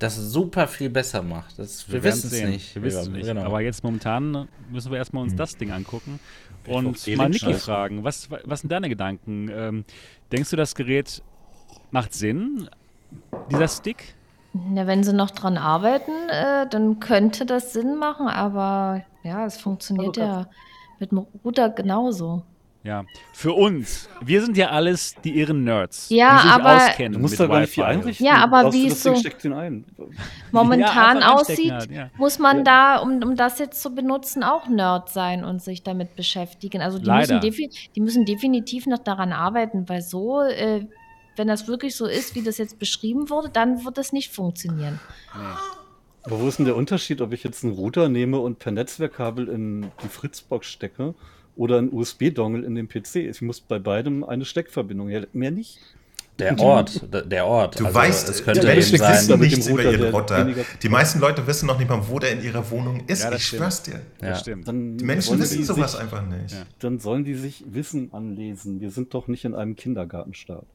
[0.04, 1.58] das super viel besser macht.
[1.58, 2.76] Das, wir, wir wissen es nicht.
[2.76, 3.26] Wir wissen es nicht.
[3.26, 3.44] Genau.
[3.44, 5.38] Aber jetzt momentan müssen wir erstmal uns hm.
[5.38, 6.20] das Ding angucken
[6.66, 8.04] ich und mal Niki fragen.
[8.04, 9.50] Was, was sind deine Gedanken?
[9.50, 9.86] Ähm,
[10.32, 11.22] denkst du, das Gerät
[11.92, 12.70] macht Sinn,
[13.50, 14.16] dieser Stick?
[14.76, 19.58] Ja, wenn sie noch dran arbeiten, äh, dann könnte das Sinn machen, aber ja, es
[19.58, 20.48] funktioniert ja
[21.00, 22.44] mit dem Router genauso.
[22.84, 24.10] Ja, für uns.
[24.22, 26.10] Wir sind ja alles die irren Nerds.
[26.10, 28.26] Ja, die sich aber auskennen du musst da gar nicht viel einrichten.
[28.26, 29.16] Ja, aber wie es so
[30.52, 32.10] momentan ja, aussieht, halt, ja.
[32.18, 32.64] muss man ja.
[32.64, 36.82] da, um, um das jetzt zu benutzen, auch Nerd sein und sich damit beschäftigen.
[36.82, 37.40] Also die, müssen,
[37.96, 40.86] die müssen, definitiv noch daran arbeiten, weil so, äh,
[41.38, 45.00] wenn das wirklich so ist, wie das jetzt beschrieben wurde, dann wird das nicht funktionieren.
[45.34, 45.42] Nee.
[46.26, 49.48] Aber wo ist denn der Unterschied, ob ich jetzt einen Router nehme und per Netzwerkkabel
[49.48, 51.16] in die Fritzbox stecke
[51.56, 53.16] oder ein USB-Dongle in den PC.
[53.16, 55.80] Ich muss bei beidem eine Steckverbindung, mehr nicht.
[56.40, 57.02] Der Ort,
[57.32, 57.80] der Ort.
[57.80, 60.48] Du also, weißt, es könnte ja, Menschen sein, wissen nichts über ihren Router.
[60.82, 63.24] Die meisten Leute wissen noch nicht mal, wo der in ihrer Wohnung ist.
[63.24, 63.60] Ja, ich stimmt.
[63.60, 64.02] schwör's dir.
[64.20, 64.30] Ja.
[64.30, 64.68] Das stimmt.
[64.68, 66.56] Dann die Menschen wissen die sowas sich, einfach nicht.
[66.80, 68.82] Dann sollen die sich Wissen anlesen.
[68.82, 70.66] Wir sind doch nicht in einem Kindergartenstaat.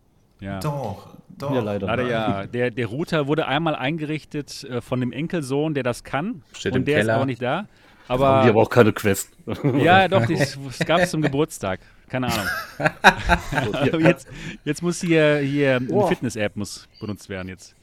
[0.40, 0.60] Ja.
[0.60, 1.52] Doch, doch.
[1.52, 1.88] Ja, leider.
[1.88, 2.46] leider ja.
[2.46, 6.42] Der, der Router wurde einmal eingerichtet äh, von dem Enkelsohn, der das kann.
[6.52, 7.14] Steht und der Keller.
[7.14, 7.66] ist aber nicht da.
[8.08, 9.30] Aber, haben die aber auch keine Quest.
[9.78, 11.80] Ja, doch, es gab es zum Geburtstag.
[12.08, 14.00] Keine Ahnung.
[14.00, 14.28] jetzt,
[14.64, 17.74] jetzt muss hier, hier eine Fitness-App muss benutzt werden jetzt.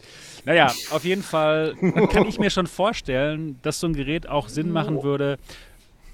[0.45, 1.76] Naja, auf jeden Fall
[2.11, 5.38] kann ich mir schon vorstellen, dass so ein Gerät auch Sinn machen würde,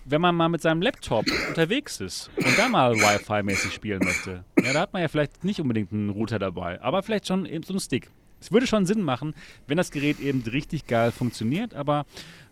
[0.06, 4.44] wenn man mal mit seinem Laptop unterwegs ist und da mal Wi-Fi-mäßig spielen möchte.
[4.62, 7.64] Ja, da hat man ja vielleicht nicht unbedingt einen Router dabei, aber vielleicht schon eben
[7.64, 8.10] so einen Stick.
[8.42, 9.36] Es würde schon Sinn machen,
[9.68, 12.06] wenn das Gerät eben richtig geil funktioniert, aber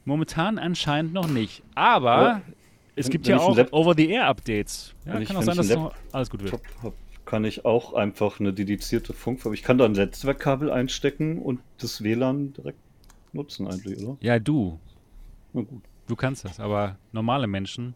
[0.09, 1.61] Momentan anscheinend noch nicht.
[1.75, 2.41] Aber ja,
[2.95, 4.95] es gibt ja auch Over-the-Air-Updates.
[5.05, 6.59] Ja, kann ich, auch sein, dass noch alles gut wird.
[6.81, 6.93] Hab,
[7.25, 9.53] kann ich auch einfach eine dedizierte Funkverbindung.
[9.53, 12.79] Ich kann da ein Netzwerkkabel einstecken und das WLAN direkt
[13.33, 14.17] nutzen eigentlich, oder?
[14.19, 14.79] Ja, du.
[15.53, 15.83] Na gut.
[16.07, 17.93] Du kannst das, aber normale Menschen.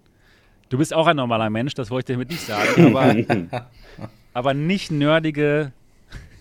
[0.69, 3.67] Du bist auch ein normaler Mensch, das wollte ich damit nicht sagen, aber,
[4.35, 5.71] aber nicht nerdige.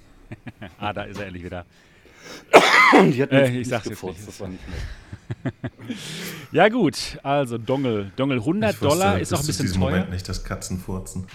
[0.79, 1.65] ah, da ist er endlich wieder.
[2.93, 4.29] Die hat äh, ich sag's jetzt nicht.
[4.29, 4.79] Das war nicht nett.
[6.53, 8.13] ja, gut, also Dongel.
[8.17, 9.91] Dongel 100 wusste, Dollar ist auch ein bisschen teuer.
[9.91, 11.27] Moment nicht das Katzenfurzen.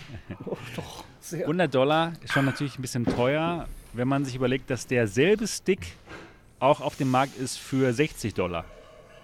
[0.45, 1.41] oh, doch, sehr.
[1.41, 5.95] 100 Dollar ist schon natürlich ein bisschen teuer, wenn man sich überlegt, dass derselbe Stick
[6.59, 8.65] auch auf dem Markt ist für 60 Dollar.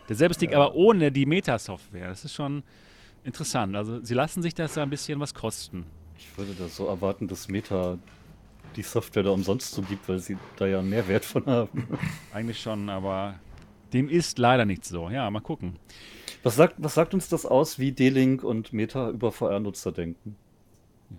[0.09, 0.57] Derselbe Stick, ja.
[0.57, 2.09] aber ohne die Meta-Software.
[2.09, 2.63] Das ist schon
[3.23, 3.75] interessant.
[3.75, 5.85] Also, sie lassen sich das ja ein bisschen was kosten.
[6.17, 7.97] Ich würde das so erwarten, dass Meta
[8.75, 11.87] die Software da umsonst so gibt, weil sie da ja mehr Wert von haben.
[12.33, 13.35] Eigentlich schon, aber
[13.93, 15.09] dem ist leider nicht so.
[15.09, 15.77] Ja, mal gucken.
[16.43, 20.35] Was sagt, was sagt uns das aus, wie D-Link und Meta über VR-Nutzer denken?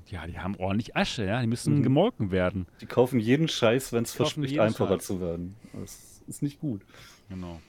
[0.08, 1.40] Ja, die haben ordentlich Asche, ja.
[1.40, 1.82] Die müssen mhm.
[1.82, 2.66] gemolken werden.
[2.80, 5.06] Die kaufen jeden Scheiß, wenn es verspricht, einfacher Scheiß.
[5.06, 5.56] zu werden.
[5.72, 6.82] Das ist nicht gut.
[7.28, 7.60] Genau.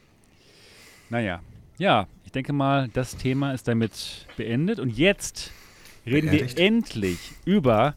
[1.09, 1.41] Naja,
[1.77, 4.79] ja, ich denke mal, das Thema ist damit beendet.
[4.79, 5.51] Und jetzt
[6.05, 6.57] reden Beerdigt.
[6.57, 7.95] wir endlich über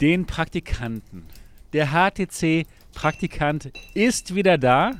[0.00, 1.24] den Praktikanten.
[1.72, 4.92] Der HTC-Praktikant ist wieder da.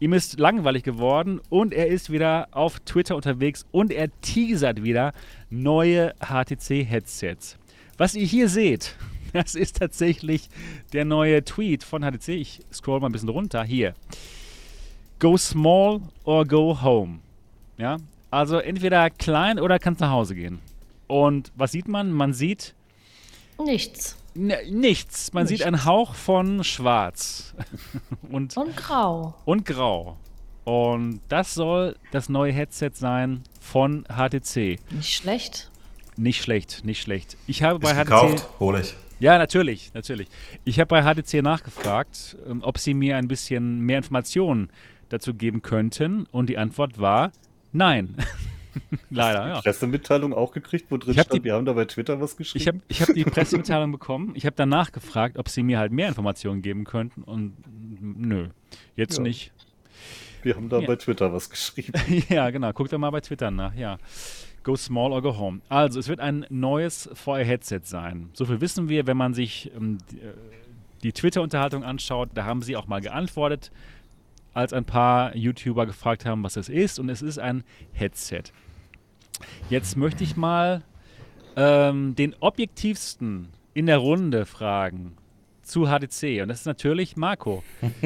[0.00, 5.12] Ihm ist langweilig geworden und er ist wieder auf Twitter unterwegs und er teasert wieder
[5.50, 7.58] neue HTC-Headsets.
[7.98, 8.96] Was ihr hier seht,
[9.34, 10.48] das ist tatsächlich
[10.94, 12.28] der neue Tweet von HTC.
[12.28, 13.62] Ich scroll mal ein bisschen runter.
[13.62, 13.94] Hier.
[15.18, 17.18] Go small or go home.
[17.76, 17.98] Ja,
[18.30, 20.60] also entweder klein oder kannst nach Hause gehen.
[21.08, 22.10] Und was sieht man?
[22.10, 22.74] Man sieht
[23.62, 24.16] nichts.
[24.34, 25.32] Nichts.
[25.32, 25.58] Man Nichts.
[25.58, 27.54] sieht einen Hauch von Schwarz.
[28.30, 29.34] und, und Grau.
[29.44, 30.16] Und Grau.
[30.64, 34.78] Und das soll das neue Headset sein von HTC.
[34.90, 35.70] Nicht schlecht.
[36.16, 37.36] Nicht schlecht, nicht schlecht.
[37.46, 38.04] Ich habe bei Ist HTC.
[38.04, 38.94] Gekauft, hole ich.
[39.20, 40.28] Ja, natürlich, natürlich.
[40.64, 44.70] Ich habe bei HTC nachgefragt, ähm, ob sie mir ein bisschen mehr Informationen
[45.08, 46.26] dazu geben könnten.
[46.30, 47.32] Und die Antwort war
[47.72, 48.14] nein.
[49.10, 49.60] Leider, ja.
[49.60, 52.62] Pressemitteilung auch gekriegt, wo drin stand, die, wir haben da bei Twitter was geschrieben.
[52.62, 54.32] Ich habe ich hab die Pressemitteilung bekommen.
[54.34, 57.56] Ich habe danach gefragt, ob sie mir halt mehr Informationen geben könnten und
[58.00, 58.48] nö,
[58.96, 59.22] jetzt ja.
[59.22, 59.52] nicht.
[60.42, 60.86] Wir haben da ja.
[60.86, 61.92] bei Twitter was geschrieben.
[62.28, 62.72] ja, genau.
[62.72, 63.98] Guckt da mal bei Twitter nach, ja.
[64.62, 65.60] Go small or go home.
[65.68, 68.30] Also, es wird ein neues VR-Headset sein.
[68.34, 70.32] So viel wissen wir, wenn man sich ähm, die, äh,
[71.02, 72.30] die Twitter-Unterhaltung anschaut.
[72.34, 73.70] Da haben sie auch mal geantwortet,
[74.54, 76.98] als ein paar YouTuber gefragt haben, was es ist.
[76.98, 78.44] Und es ist ein Headset.
[79.68, 80.82] Jetzt möchte ich mal
[81.56, 85.16] ähm, den objektivsten in der Runde fragen
[85.62, 86.42] zu HDC.
[86.42, 87.62] Und das ist natürlich Marco.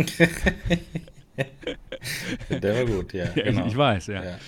[2.49, 3.25] Der war gut, ja.
[3.35, 3.67] ja genau.
[3.67, 4.23] Ich weiß, ja.
[4.23, 4.39] ja.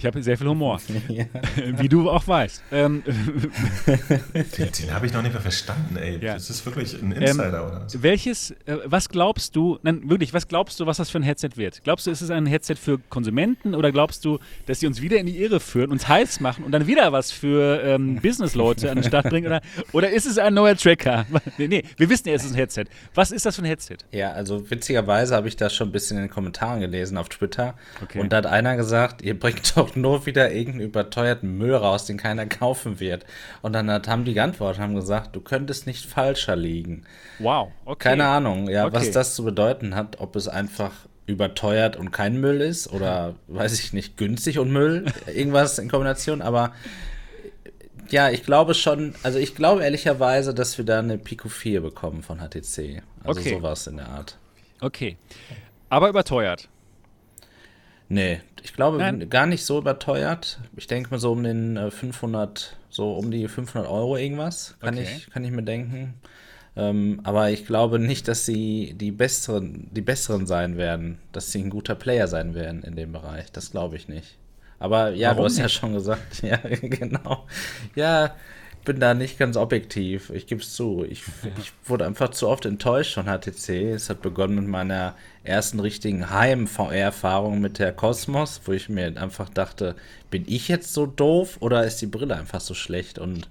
[0.00, 0.80] Ich habe sehr viel Humor.
[1.08, 1.24] Ja.
[1.78, 2.62] Wie du auch weißt.
[2.70, 3.02] Ähm,
[3.86, 6.18] den, den habe ich noch nicht mehr verstanden, ey.
[6.22, 6.34] Ja.
[6.34, 7.82] Das ist wirklich ein Insider, ähm, oder?
[7.84, 8.02] Was?
[8.02, 11.50] Welches, äh, was glaubst du, nein, wirklich, was glaubst du, was das für ein Headset
[11.56, 11.82] wird?
[11.82, 15.16] Glaubst du, ist es ein Headset für Konsumenten oder glaubst du, dass sie uns wieder
[15.18, 18.98] in die Irre führen, uns heiß machen und dann wieder was für ähm, Businessleute an
[18.98, 19.46] den Start bringen?
[19.46, 19.60] Oder,
[19.92, 21.26] oder ist es ein neuer Tracker?
[21.58, 22.84] nee, nee, wir wissen ja, es ist ein Headset.
[23.14, 23.98] Was ist das für ein Headset?
[24.12, 27.74] Ja, also witzigerweise habe ich das schon ein bisschen in den Kommentaren gelesen auf Twitter.
[28.02, 28.20] Okay.
[28.20, 32.16] Und da hat einer gesagt, ihr bringt doch nur wieder irgendeinen überteuerten Müll raus, den
[32.16, 33.24] keiner kaufen wird.
[33.62, 37.04] Und dann hat, haben die geantwortet, haben gesagt, du könntest nicht falscher liegen.
[37.38, 38.10] Wow, okay.
[38.10, 38.96] Keine Ahnung, ja, okay.
[38.96, 40.92] was das zu bedeuten hat, ob es einfach
[41.26, 46.42] überteuert und kein Müll ist oder weiß ich nicht, günstig und Müll, irgendwas in Kombination,
[46.42, 46.72] aber
[48.10, 52.22] ja, ich glaube schon, also ich glaube ehrlicherweise, dass wir da eine Pico 4 bekommen
[52.22, 53.02] von HTC.
[53.22, 53.50] Also okay.
[53.50, 54.36] sowas in der Art.
[54.80, 55.16] Okay.
[55.88, 56.68] Aber überteuert.
[58.10, 59.30] Nee, ich glaube Nein.
[59.30, 60.58] gar nicht so überteuert.
[60.76, 64.94] Ich denke mal so um den 500, äh, so um die 500 Euro irgendwas, kann,
[64.94, 65.06] okay.
[65.16, 66.14] ich, kann ich mir denken.
[66.76, 71.60] Ähm, aber ich glaube nicht, dass sie die besseren, die besseren sein werden, dass sie
[71.60, 73.52] ein guter Player sein werden in dem Bereich.
[73.52, 74.36] Das glaube ich nicht.
[74.80, 75.62] Aber ja, Warum du hast nicht?
[75.62, 77.46] ja schon gesagt, ja, genau.
[77.94, 78.34] Ja,
[78.84, 80.30] bin da nicht ganz objektiv.
[80.30, 81.04] Ich gebe es zu.
[81.08, 81.22] Ich,
[81.58, 83.92] ich, wurde einfach zu oft enttäuscht von HTC.
[83.94, 89.48] Es hat begonnen mit meiner ersten richtigen Heim-VR-Erfahrung mit der Cosmos, wo ich mir einfach
[89.48, 89.96] dachte,
[90.30, 93.18] bin ich jetzt so doof oder ist die Brille einfach so schlecht?
[93.18, 93.48] Und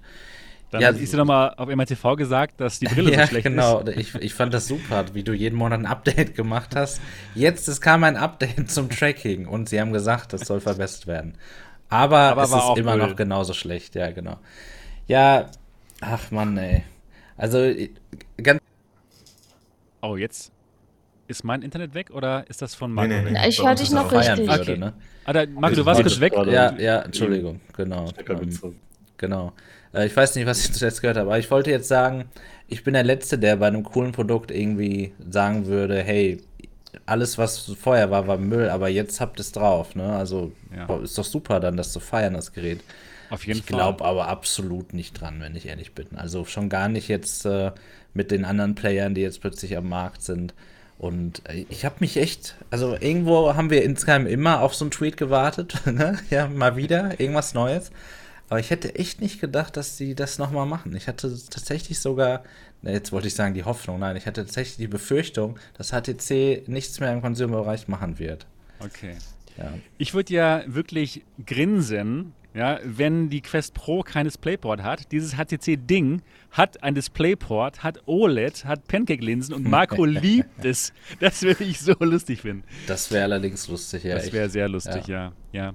[0.70, 3.80] dann ja, ist dir nochmal auf MRTV gesagt, dass die Brille ja, so schlecht genau.
[3.80, 3.86] ist.
[3.86, 3.98] genau.
[3.98, 7.00] Ich, ich fand das super, wie du jeden Monat ein Update gemacht hast.
[7.34, 11.34] Jetzt es kam ein Update zum Tracking und sie haben gesagt, das soll verbessert werden.
[11.88, 13.08] Aber, Aber es ist immer Müll.
[13.08, 14.38] noch genauso schlecht, ja, genau.
[15.10, 15.50] Ja,
[16.00, 16.84] ach Mann, ey.
[17.36, 17.68] Also,
[18.40, 18.60] ganz.
[20.02, 20.52] Oh, jetzt
[21.26, 23.08] ist mein Internet weg oder ist das von Marco?
[23.08, 23.48] Nee, nee, nee.
[23.48, 24.46] Ich höre dich noch richtig.
[24.46, 24.78] Würde, okay.
[24.78, 24.92] ne?
[25.24, 26.32] ah, da, Marco, du warst kurz weg.
[26.46, 28.08] Ja, ja, Entschuldigung, genau.
[28.24, 28.76] Ähm,
[29.16, 29.52] genau.
[29.92, 32.26] Äh, ich weiß nicht, was ich zuletzt gehört habe, aber ich wollte jetzt sagen,
[32.68, 36.40] ich bin der Letzte, der bei einem coolen Produkt irgendwie sagen würde, hey,
[37.06, 39.96] alles, was vorher war, war Müll, aber jetzt habt es drauf.
[39.96, 40.12] Ne?
[40.12, 40.86] Also ja.
[40.98, 42.84] ist doch super dann, das zu feiern, das Gerät.
[43.30, 43.78] Auf jeden ich Fall.
[43.78, 46.06] Ich glaube aber absolut nicht dran, wenn ich ehrlich bin.
[46.16, 47.72] Also schon gar nicht jetzt äh,
[48.12, 50.54] mit den anderen Playern, die jetzt plötzlich am Markt sind.
[50.98, 54.90] Und äh, ich habe mich echt, also irgendwo haben wir insgeheim immer auf so einen
[54.90, 56.18] Tweet gewartet, ne?
[56.28, 57.90] ja, mal wieder, irgendwas Neues.
[58.50, 60.94] Aber ich hätte echt nicht gedacht, dass sie das nochmal machen.
[60.96, 62.42] Ich hatte tatsächlich sogar,
[62.82, 66.98] jetzt wollte ich sagen die Hoffnung, nein, ich hatte tatsächlich die Befürchtung, dass HTC nichts
[66.98, 68.46] mehr im Consumer-Bereich machen wird.
[68.80, 69.16] Okay.
[69.60, 69.72] Ja.
[69.98, 76.22] Ich würde ja wirklich grinsen, ja, wenn die Quest Pro kein DisplayPort hat, dieses HTC-Ding
[76.50, 80.92] hat ein DisplayPort, hat OLED, hat Pancake-Linsen und Marco liebt es.
[81.20, 82.64] Das würde ich so lustig finden.
[82.88, 84.16] Das wäre allerdings lustig, ja.
[84.16, 85.32] Das wäre sehr lustig, ja.
[85.52, 85.74] Ja, ja.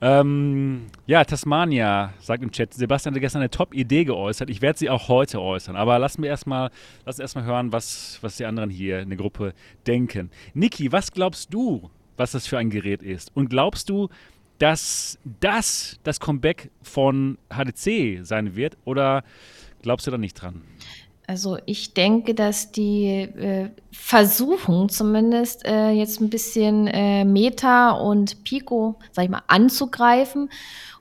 [0.00, 4.48] Ähm, ja, Tasmania sagt im Chat, Sebastian hat gestern eine Top-Idee geäußert.
[4.48, 5.74] Ich werde sie auch heute äußern.
[5.74, 6.70] Aber lassen wir erstmal
[7.04, 9.54] lass erst hören, was, was die anderen hier in der Gruppe
[9.86, 10.30] denken.
[10.54, 13.30] Niki, was glaubst du, was das für ein Gerät ist?
[13.34, 14.08] Und glaubst du,
[14.58, 19.24] dass das das Comeback von HDC sein wird oder
[19.82, 20.62] glaubst du da nicht dran?
[21.28, 28.44] Also ich denke, dass die äh, versuchen zumindest äh, jetzt ein bisschen äh, Meta und
[28.44, 30.48] Pico, sag ich mal, anzugreifen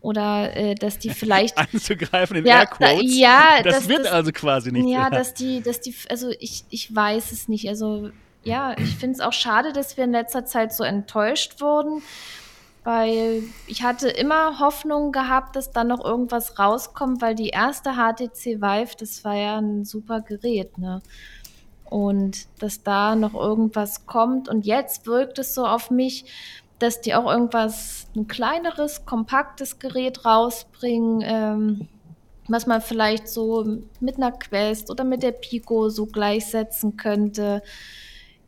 [0.01, 2.97] oder äh, dass die vielleicht anzugreifen in ja, Airquotes.
[2.97, 4.89] Da, ja, das, das wird das, also quasi nicht.
[4.89, 7.69] Ja, dass die, dass die, also ich, ich weiß es nicht.
[7.69, 8.09] Also
[8.47, 12.01] ja, ich finde es auch schade, dass wir in letzter Zeit so enttäuscht wurden
[12.87, 18.61] weil ich hatte immer Hoffnung gehabt, dass da noch irgendwas rauskommt, weil die erste HTC
[18.61, 21.01] Vive, das war ja ein super Gerät, ne?
[21.83, 24.47] Und dass da noch irgendwas kommt.
[24.47, 26.31] Und jetzt wirkt es so auf mich,
[26.79, 31.89] dass die auch irgendwas, ein kleineres, kompaktes Gerät rausbringen, ähm,
[32.47, 33.65] was man vielleicht so
[33.99, 37.61] mit einer Quest oder mit der Pico so gleichsetzen könnte.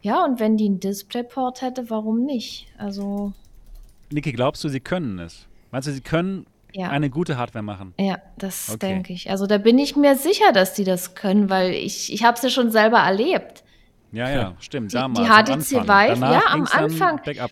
[0.01, 2.67] Ja, und wenn die einen Displayport hätte, warum nicht?
[2.77, 3.34] Also
[4.11, 5.47] Niki, glaubst du, sie können es?
[5.71, 6.89] Meinst du, sie können ja.
[6.89, 7.93] eine gute Hardware machen?
[7.97, 8.88] Ja, das okay.
[8.88, 9.30] denke ich.
[9.30, 12.43] Also da bin ich mir sicher, dass die das können, weil ich, ich habe es
[12.43, 13.63] ja schon selber erlebt.
[14.11, 14.91] Ja, ja, stimmt.
[14.91, 17.21] Die, damals, die HTC Vive, ja, am Anfang.
[17.23, 17.51] Backup.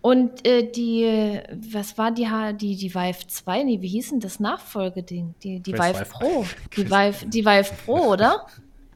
[0.00, 1.40] Und äh, die,
[1.72, 3.62] was war die, die, die Vive 2?
[3.64, 5.34] Nee, wie hieß denn das Nachfolgeding?
[5.42, 6.44] Die, die Vive, Vive Pro.
[6.76, 8.46] Die Vive, die Vive Pro, oder?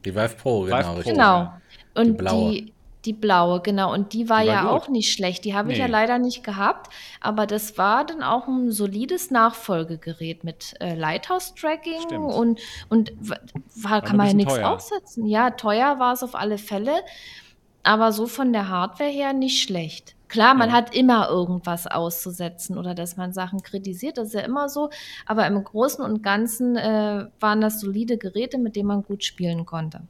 [0.05, 0.77] Die Vive Pro, genau.
[0.77, 1.53] Vive Pro, genau.
[2.01, 2.51] Und die, blaue.
[2.51, 2.73] die,
[3.05, 3.93] die blaue, genau.
[3.93, 4.71] Und die war, die war ja gut.
[4.71, 5.45] auch nicht schlecht.
[5.45, 5.75] Die habe nee.
[5.75, 6.93] ich ja leider nicht gehabt.
[7.21, 13.13] Aber das war dann auch ein solides Nachfolgegerät mit äh, Lighthouse-Tracking und, und
[13.77, 15.27] war, kann man ja nichts aussetzen.
[15.27, 16.93] Ja, teuer war es auf alle Fälle.
[17.83, 20.15] Aber so von der Hardware her nicht schlecht.
[20.29, 20.77] Klar, man ja.
[20.77, 24.91] hat immer irgendwas auszusetzen oder dass man Sachen kritisiert, das ist ja immer so.
[25.27, 29.67] Aber im Großen und Ganzen äh, waren das solide Geräte, mit denen man gut spielen
[29.67, 30.03] konnte.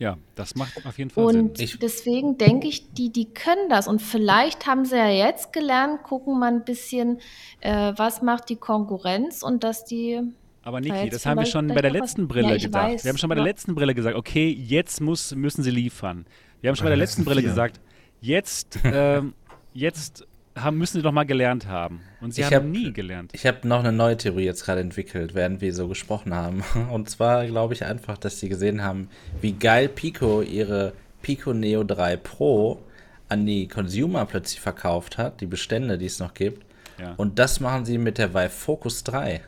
[0.00, 1.68] Ja, das macht auf jeden Fall und Sinn.
[1.72, 3.86] Und deswegen denke ich, die, die können das.
[3.86, 7.20] Und vielleicht haben sie ja jetzt gelernt, gucken mal ein bisschen,
[7.60, 10.22] äh, was macht die Konkurrenz und dass die
[10.62, 12.94] aber Niki, das haben wir schon bei der letzten Brille ja, gesagt.
[12.94, 13.04] Weiß.
[13.04, 16.26] Wir haben schon bei der letzten Brille gesagt, okay, jetzt muss, müssen sie liefern.
[16.62, 17.78] Wir haben schon bei der letzten Brille gesagt,
[18.22, 19.34] jetzt, ähm,
[19.74, 22.00] jetzt haben, müssen sie doch mal gelernt haben.
[22.20, 23.32] Und sie ich haben hab, nie gelernt.
[23.34, 26.62] Ich habe noch eine neue Theorie jetzt gerade entwickelt, während wir so gesprochen haben.
[26.90, 29.08] Und zwar glaube ich einfach, dass sie gesehen haben,
[29.40, 32.82] wie geil Pico ihre Pico Neo 3 Pro
[33.28, 36.64] an die Consumer plötzlich verkauft hat, die Bestände, die es noch gibt.
[36.98, 37.14] Ja.
[37.16, 39.42] Und das machen sie mit der Vive Focus 3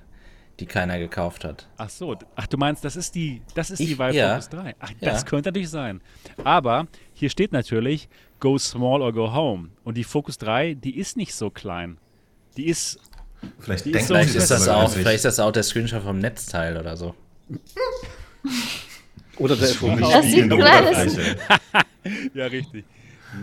[0.61, 1.67] die keiner gekauft hat.
[1.77, 4.31] Ach so, ach du meinst, das ist die, das ist ich, die Vive ja.
[4.31, 4.75] Focus 3.
[4.79, 5.29] Ach, das ja.
[5.29, 6.01] könnte natürlich sein.
[6.45, 8.09] Aber hier steht natürlich
[8.43, 9.69] Go Small or Go Home.
[9.85, 11.99] Und die Focus 3, die ist nicht so klein.
[12.57, 12.99] Die ist.
[13.61, 16.19] Vielleicht, die ist, so vielleicht, ist das auch, vielleicht ist das auch der Screenshot vom
[16.19, 17.15] Netzteil oder so.
[19.39, 21.29] oder der Sprung Das sieht klein
[22.35, 22.85] Ja, richtig.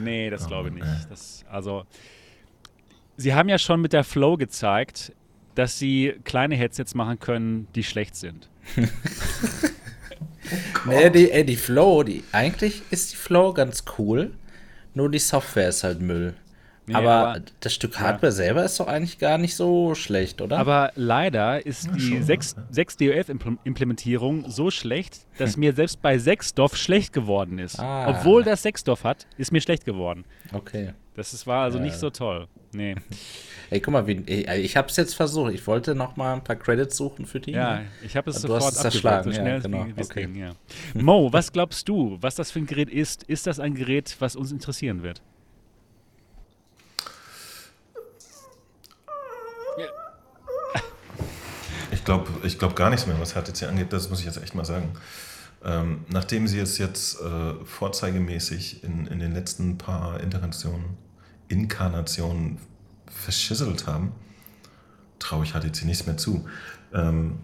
[0.03, 1.07] Nee, das oh, glaube ich nicht.
[1.09, 1.85] Das, also,
[3.15, 5.13] sie haben ja schon mit der Flow gezeigt,
[5.55, 8.49] dass sie kleine Headsets machen können, die schlecht sind.
[8.77, 8.81] oh
[10.89, 14.33] nee, die, ey, die Flow, die, eigentlich ist die Flow ganz cool,
[14.99, 16.33] nur die Software ist halt Müll.
[16.85, 18.31] Nee, aber, aber, das Stück Hardware ja.
[18.31, 20.57] selber ist doch eigentlich gar nicht so schlecht, oder?
[20.57, 26.55] Aber leider ist ja, die 6, 6 DOF-Implementierung so schlecht, dass mir selbst bei 6
[26.55, 27.79] DOF schlecht geworden ist.
[27.79, 28.09] Ah.
[28.09, 30.25] Obwohl das 6 DOF hat, ist mir schlecht geworden.
[30.51, 30.93] Okay.
[31.19, 31.83] Das ist, war also ja.
[31.83, 32.47] nicht so toll.
[32.71, 32.95] Nee.
[33.71, 35.53] Ey, guck mal, wie, ey, ich habe es jetzt versucht.
[35.53, 37.51] Ich wollte noch mal ein paar Credits suchen für die.
[37.51, 39.85] Ja, ich habe es sofort abgeschlagen, so schnell ja, genau.
[39.85, 40.21] wie, okay.
[40.27, 40.53] Ging, ja.
[40.93, 43.23] Mo, was glaubst du, was das für ein Gerät ist?
[43.23, 45.21] Ist das ein Gerät, was uns interessieren wird?
[51.91, 53.91] Ich glaube ich glaub gar nichts mehr, was HTC angeht.
[53.91, 54.93] Das muss ich jetzt echt mal sagen.
[55.63, 60.97] Ähm, nachdem sie es jetzt äh, vorzeigemäßig in, in den letzten paar Inkarnationen,
[61.49, 62.57] Inkarnationen
[63.07, 64.13] verschisselt haben,
[65.19, 66.47] traue ich HTC nichts mehr zu.
[66.93, 67.39] Ähm,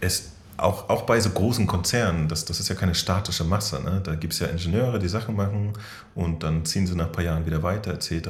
[0.00, 3.82] es, auch, auch bei so großen Konzernen, das, das ist ja keine statische Masse.
[3.82, 4.00] Ne?
[4.04, 5.72] Da gibt es ja Ingenieure, die Sachen machen
[6.14, 8.28] und dann ziehen sie nach ein paar Jahren wieder weiter, etc.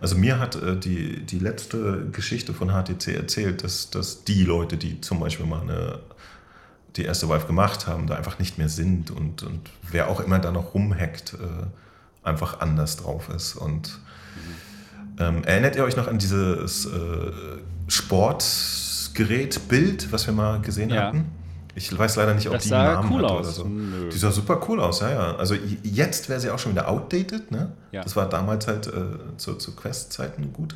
[0.00, 4.76] Also mir hat äh, die, die letzte Geschichte von HTC erzählt, dass, dass die Leute,
[4.76, 6.00] die zum Beispiel mal eine,
[6.96, 10.38] die erste Vive gemacht haben, da einfach nicht mehr sind und, und wer auch immer
[10.38, 13.56] da noch rumhackt, äh, einfach anders drauf ist.
[13.56, 13.98] Und
[15.18, 17.30] ähm, erinnert ihr euch noch an dieses äh,
[17.88, 21.06] Sportgerät-Bild, was wir mal gesehen ja.
[21.06, 21.32] hatten?
[21.74, 23.54] Ich weiß leider nicht, ob das die sah Namen cool aus.
[23.56, 23.64] So.
[23.64, 25.36] Die sah super cool aus, ja, ja.
[25.36, 27.70] Also jetzt wäre sie auch schon wieder outdated, ne?
[27.92, 28.02] Ja.
[28.02, 30.74] Das war damals halt äh, zu, zu Quest-Zeiten gut.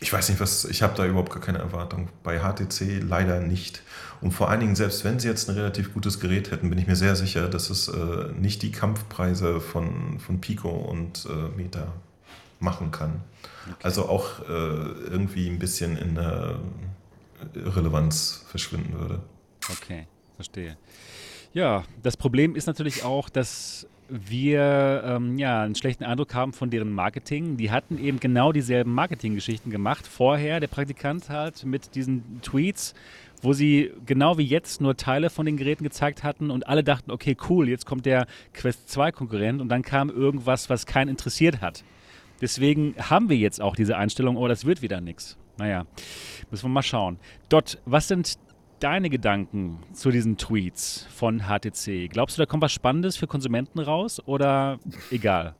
[0.00, 2.08] Ich weiß nicht, was, ich habe da überhaupt gar keine Erwartung.
[2.22, 3.82] Bei HTC leider nicht.
[4.20, 6.86] Und vor allen Dingen, selbst wenn sie jetzt ein relativ gutes Gerät hätten, bin ich
[6.86, 11.92] mir sehr sicher, dass es äh, nicht die Kampfpreise von, von Pico und äh, Meta
[12.60, 13.22] machen kann.
[13.66, 13.74] Okay.
[13.82, 16.58] Also auch äh, irgendwie ein bisschen in der
[17.54, 19.20] Relevanz verschwinden würde.
[19.70, 20.06] Okay,
[20.36, 20.76] verstehe.
[21.52, 26.70] Ja, das Problem ist natürlich auch, dass wir ähm, ja, einen schlechten Eindruck haben von
[26.70, 27.56] deren Marketing.
[27.56, 30.06] Die hatten eben genau dieselben Marketinggeschichten gemacht.
[30.06, 32.94] Vorher, der Praktikant halt mit diesen Tweets,
[33.42, 37.10] wo sie genau wie jetzt nur Teile von den Geräten gezeigt hatten und alle dachten,
[37.10, 41.60] okay, cool, jetzt kommt der Quest 2 Konkurrent und dann kam irgendwas, was keinen interessiert
[41.60, 41.84] hat.
[42.40, 45.36] Deswegen haben wir jetzt auch diese Einstellung, oh, das wird wieder nichts.
[45.58, 45.86] Naja,
[46.50, 47.18] müssen wir mal schauen.
[47.48, 48.38] Dot, was sind
[48.80, 52.08] deine Gedanken zu diesen Tweets von HTC?
[52.10, 54.78] Glaubst du, da kommt was Spannendes für Konsumenten raus oder
[55.10, 55.54] egal?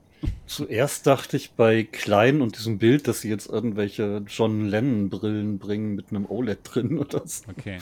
[0.46, 5.94] Zuerst dachte ich bei Klein und diesem Bild, dass sie jetzt irgendwelche John Lennon-Brillen bringen
[5.94, 7.44] mit einem OLED drin oder so.
[7.50, 7.78] Okay.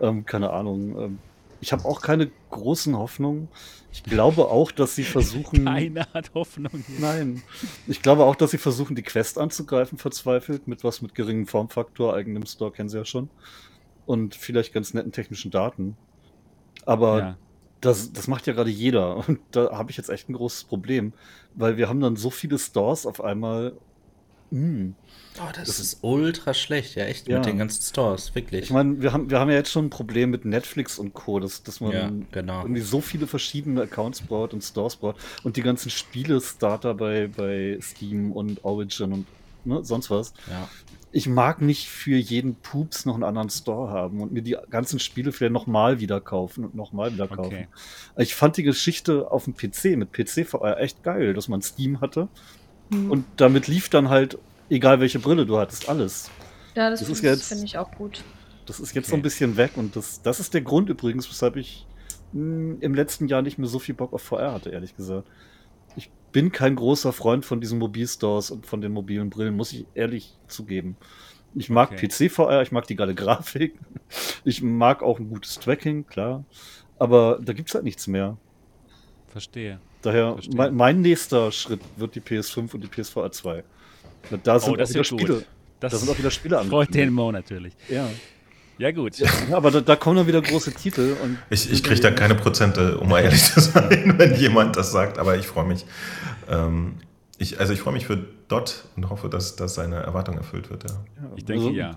[0.00, 0.98] Ähm, keine Ahnung.
[0.98, 1.18] Ähm,
[1.60, 3.48] ich habe auch keine großen Hoffnungen.
[3.92, 5.64] Ich glaube auch, dass sie versuchen.
[5.64, 6.84] Keiner hat Hoffnung.
[6.98, 7.42] Nein.
[7.86, 12.14] Ich glaube auch, dass sie versuchen, die Quest anzugreifen, verzweifelt, mit was mit geringem Formfaktor,
[12.14, 13.30] eigenem Store kennen sie ja schon.
[14.06, 15.96] Und vielleicht ganz netten technischen Daten.
[16.84, 17.36] Aber ja.
[17.80, 19.16] das, das macht ja gerade jeder.
[19.28, 21.12] Und da habe ich jetzt echt ein großes Problem.
[21.54, 23.74] Weil wir haben dann so viele Stores auf einmal
[24.52, 24.90] Mm.
[25.38, 27.38] Oh, das, das, ist ultra schlecht, ja, echt, ja.
[27.38, 28.64] mit den ganzen Stores, wirklich.
[28.64, 31.40] Ich meine, wir haben, wir haben ja jetzt schon ein Problem mit Netflix und Co.,
[31.40, 32.60] dass, dass man ja, genau.
[32.60, 37.78] irgendwie so viele verschiedene Accounts braucht und Stores braucht und die ganzen Spiele-Starter bei, bei
[37.80, 39.26] Steam und Origin und
[39.64, 40.34] ne, sonst was.
[40.50, 40.68] Ja.
[41.12, 44.98] Ich mag nicht für jeden Pups noch einen anderen Store haben und mir die ganzen
[44.98, 47.46] Spiele vielleicht nochmal wieder kaufen und nochmal wieder kaufen.
[47.46, 47.68] Okay.
[48.16, 52.00] Ich fand die Geschichte auf dem PC mit PC VR echt geil, dass man Steam
[52.00, 52.28] hatte
[52.92, 53.10] Mhm.
[53.10, 54.38] Und damit lief dann halt,
[54.70, 56.30] egal welche Brille du hattest, alles.
[56.74, 58.22] Ja, das, das finde ich auch gut.
[58.66, 59.10] Das ist jetzt okay.
[59.10, 61.86] so ein bisschen weg und das, das ist der Grund übrigens, weshalb ich
[62.32, 65.28] mh, hm, im letzten Jahr nicht mehr so viel Bock auf VR hatte, ehrlich gesagt.
[66.32, 69.84] Ich bin kein großer Freund von diesen Mobilstores und von den mobilen Brillen, muss ich
[69.92, 70.96] ehrlich zugeben.
[71.54, 72.08] Ich mag okay.
[72.08, 73.74] PC-VR, ich mag die geile Grafik,
[74.42, 76.46] ich mag auch ein gutes Tracking, klar,
[76.98, 78.38] aber da gibt es halt nichts mehr.
[79.28, 79.78] Verstehe.
[80.00, 83.62] Daher, mein, mein, nächster Schritt wird die PS5 und die PSVR 2.
[84.42, 85.34] Da sind oh, auch wieder Spiele.
[85.34, 85.46] Gut.
[85.80, 86.66] Das da sind auch wieder Spiele an.
[86.70, 87.74] Freut den Mo natürlich.
[87.90, 88.08] Ja.
[88.78, 89.18] Ja, gut.
[89.18, 91.16] Ja, aber da, da, kommen dann wieder große Titel.
[91.22, 94.92] Und ich ich kriege da keine Prozente, um mal ehrlich zu sein, wenn jemand das
[94.92, 95.84] sagt, aber ich freue mich.
[96.48, 96.94] Ähm,
[97.38, 100.84] ich, also ich freue mich für Dot und hoffe, dass, dass seine Erwartung erfüllt wird.
[100.84, 101.04] Ja.
[101.36, 101.96] ich denke also, ja.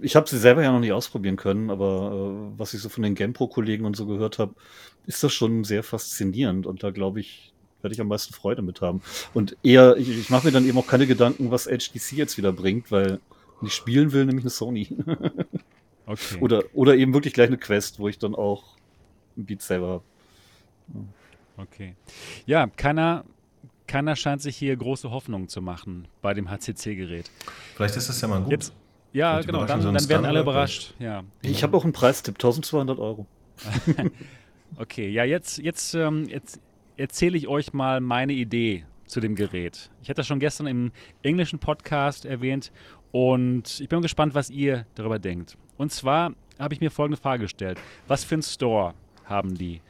[0.00, 3.02] Ich habe sie selber ja noch nicht ausprobieren können, aber äh, was ich so von
[3.02, 4.54] den GamePro-Kollegen und so gehört habe,
[5.06, 7.52] ist das schon sehr faszinierend und da glaube ich,
[7.82, 9.02] werde ich am meisten Freude mit haben.
[9.34, 12.52] Und eher, ich, ich mache mir dann eben auch keine Gedanken, was HTC jetzt wieder
[12.52, 13.20] bringt, weil
[13.62, 14.88] ich spielen will, nämlich eine Sony.
[16.06, 16.38] okay.
[16.40, 18.76] Oder, oder eben wirklich gleich eine Quest, wo ich dann auch
[19.36, 20.04] ein Beat selber habe.
[21.56, 21.94] Okay.
[22.46, 23.24] Ja, keiner,
[23.86, 27.30] keiner scheint sich hier große Hoffnungen zu machen bei dem HCC-Gerät.
[27.74, 28.52] Vielleicht ist das ja mal gut.
[28.52, 28.72] Jetzt,
[29.12, 30.94] ja, genau, dann, so dann werden alle überrascht.
[30.98, 31.24] Ja.
[31.42, 33.26] Ich habe auch einen Preistipp, 1200 Euro.
[34.76, 36.60] okay, ja, jetzt, jetzt, ähm, jetzt
[36.96, 39.90] erzähle ich euch mal meine Idee zu dem Gerät.
[40.02, 40.92] Ich hatte das schon gestern im
[41.22, 42.72] englischen Podcast erwähnt
[43.12, 45.56] und ich bin gespannt, was ihr darüber denkt.
[45.78, 47.78] Und zwar habe ich mir folgende Frage gestellt.
[48.06, 48.94] Was für einen Store
[49.24, 49.80] haben die?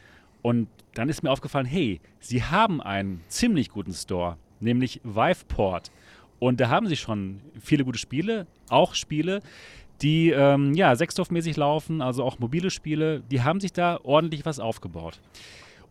[0.42, 5.90] Und dann ist mir aufgefallen, hey, sie haben einen ziemlich guten Store, nämlich Viveport.
[6.38, 9.42] Und da haben sie schon viele gute Spiele, auch Spiele,
[10.02, 13.22] die ähm, ja sechsdorfmäßig laufen, also auch mobile Spiele.
[13.30, 15.18] Die haben sich da ordentlich was aufgebaut.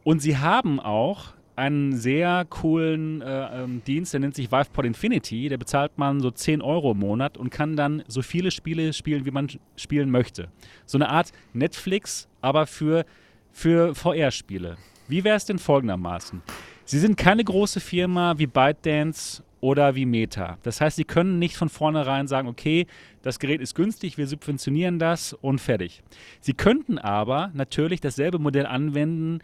[0.03, 5.49] Und sie haben auch einen sehr coolen äh, ähm, Dienst, der nennt sich VivePod Infinity.
[5.49, 9.25] Der bezahlt man so 10 Euro im Monat und kann dann so viele Spiele spielen,
[9.25, 10.49] wie man spielen möchte.
[10.85, 13.05] So eine Art Netflix, aber für,
[13.51, 14.77] für VR-Spiele.
[15.07, 16.41] Wie wäre es denn folgendermaßen?
[16.83, 20.59] Sie sind keine große Firma wie ByteDance oder wie Meta.
[20.61, 22.85] Das heißt, Sie können nicht von vornherein sagen, okay,
[23.23, 26.03] das Gerät ist günstig, wir subventionieren das und fertig.
[26.41, 29.39] Sie könnten aber natürlich dasselbe Modell anwenden,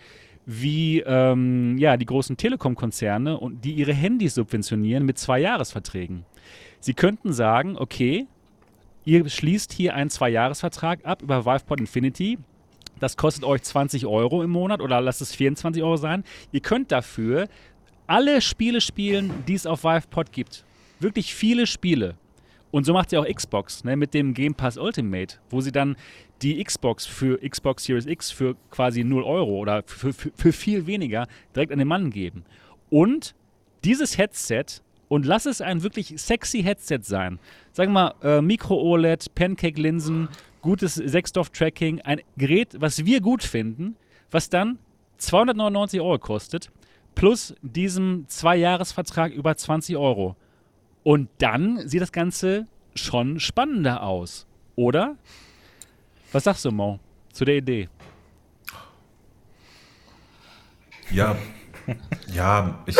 [0.45, 6.25] wie ähm, ja, die großen Telekom-Konzerne und die ihre Handys subventionieren mit zwei Jahresverträgen.
[6.79, 8.27] Sie könnten sagen, okay,
[9.05, 12.39] ihr schließt hier einen Zwei-Jahres-Vertrag ab über VivePod Infinity.
[12.99, 16.23] Das kostet euch 20 Euro im Monat oder lasst es 24 Euro sein.
[16.51, 17.47] Ihr könnt dafür
[18.07, 20.65] alle Spiele spielen, die es auf VivePod gibt.
[20.99, 22.15] Wirklich viele Spiele.
[22.71, 25.95] Und so macht sie auch Xbox ne, mit dem Game Pass Ultimate, wo sie dann
[26.41, 30.87] die Xbox für Xbox Series X für quasi 0 Euro oder für, für, für viel
[30.87, 32.43] weniger direkt an den Mann geben.
[32.89, 33.35] Und
[33.83, 34.65] dieses Headset,
[35.09, 37.39] und lass es ein wirklich sexy Headset sein,
[37.73, 40.29] sagen wir mal äh, Micro-OLED, Pancake-Linsen,
[40.61, 43.97] gutes Sechsdorf-Tracking, ein Gerät, was wir gut finden,
[44.29, 44.79] was dann
[45.17, 46.71] 299 Euro kostet,
[47.15, 50.35] plus diesem Zwei-Jahres-Vertrag über 20 Euro.
[51.03, 54.45] Und dann sieht das Ganze schon spannender aus,
[54.75, 55.15] oder?
[56.31, 56.99] Was sagst du, Mo,
[57.33, 57.89] zu der Idee?
[61.09, 61.35] Ja,
[62.33, 62.95] ja, ich,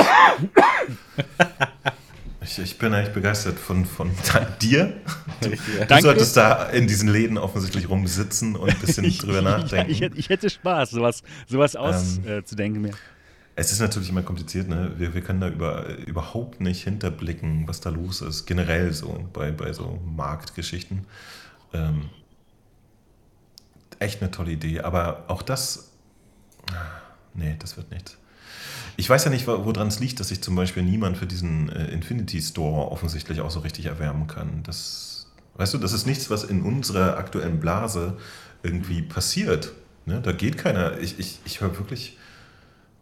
[2.42, 4.12] ich, ich, bin echt begeistert von, von
[4.62, 4.94] dir.
[5.40, 9.94] Du, du solltest da in diesen Läden offensichtlich rumsitzen und ein bisschen drüber nachdenken.
[9.94, 12.86] Ja, ich, ich, hätte Spaß, sowas, sowas auszudenken.
[12.86, 12.92] Ähm,
[13.56, 14.94] es ist natürlich immer kompliziert, ne?
[14.98, 19.52] wir, wir können da über, überhaupt nicht hinterblicken, was da los ist, generell so bei,
[19.52, 21.06] bei so Marktgeschichten.
[21.74, 22.10] Ähm,
[24.00, 25.92] echt eine tolle Idee, aber auch das,
[27.34, 28.18] nee, das wird nichts.
[28.98, 31.88] Ich weiß ja nicht, woran es liegt, dass sich zum Beispiel niemand für diesen äh,
[31.88, 34.64] Infinity Store offensichtlich auch so richtig erwärmen kann.
[34.64, 38.18] Das, weißt du, das ist nichts, was in unserer aktuellen Blase
[38.64, 39.72] irgendwie passiert.
[40.06, 40.22] Ne?
[40.22, 41.00] Da geht keiner.
[41.00, 42.18] Ich, ich, ich höre wirklich.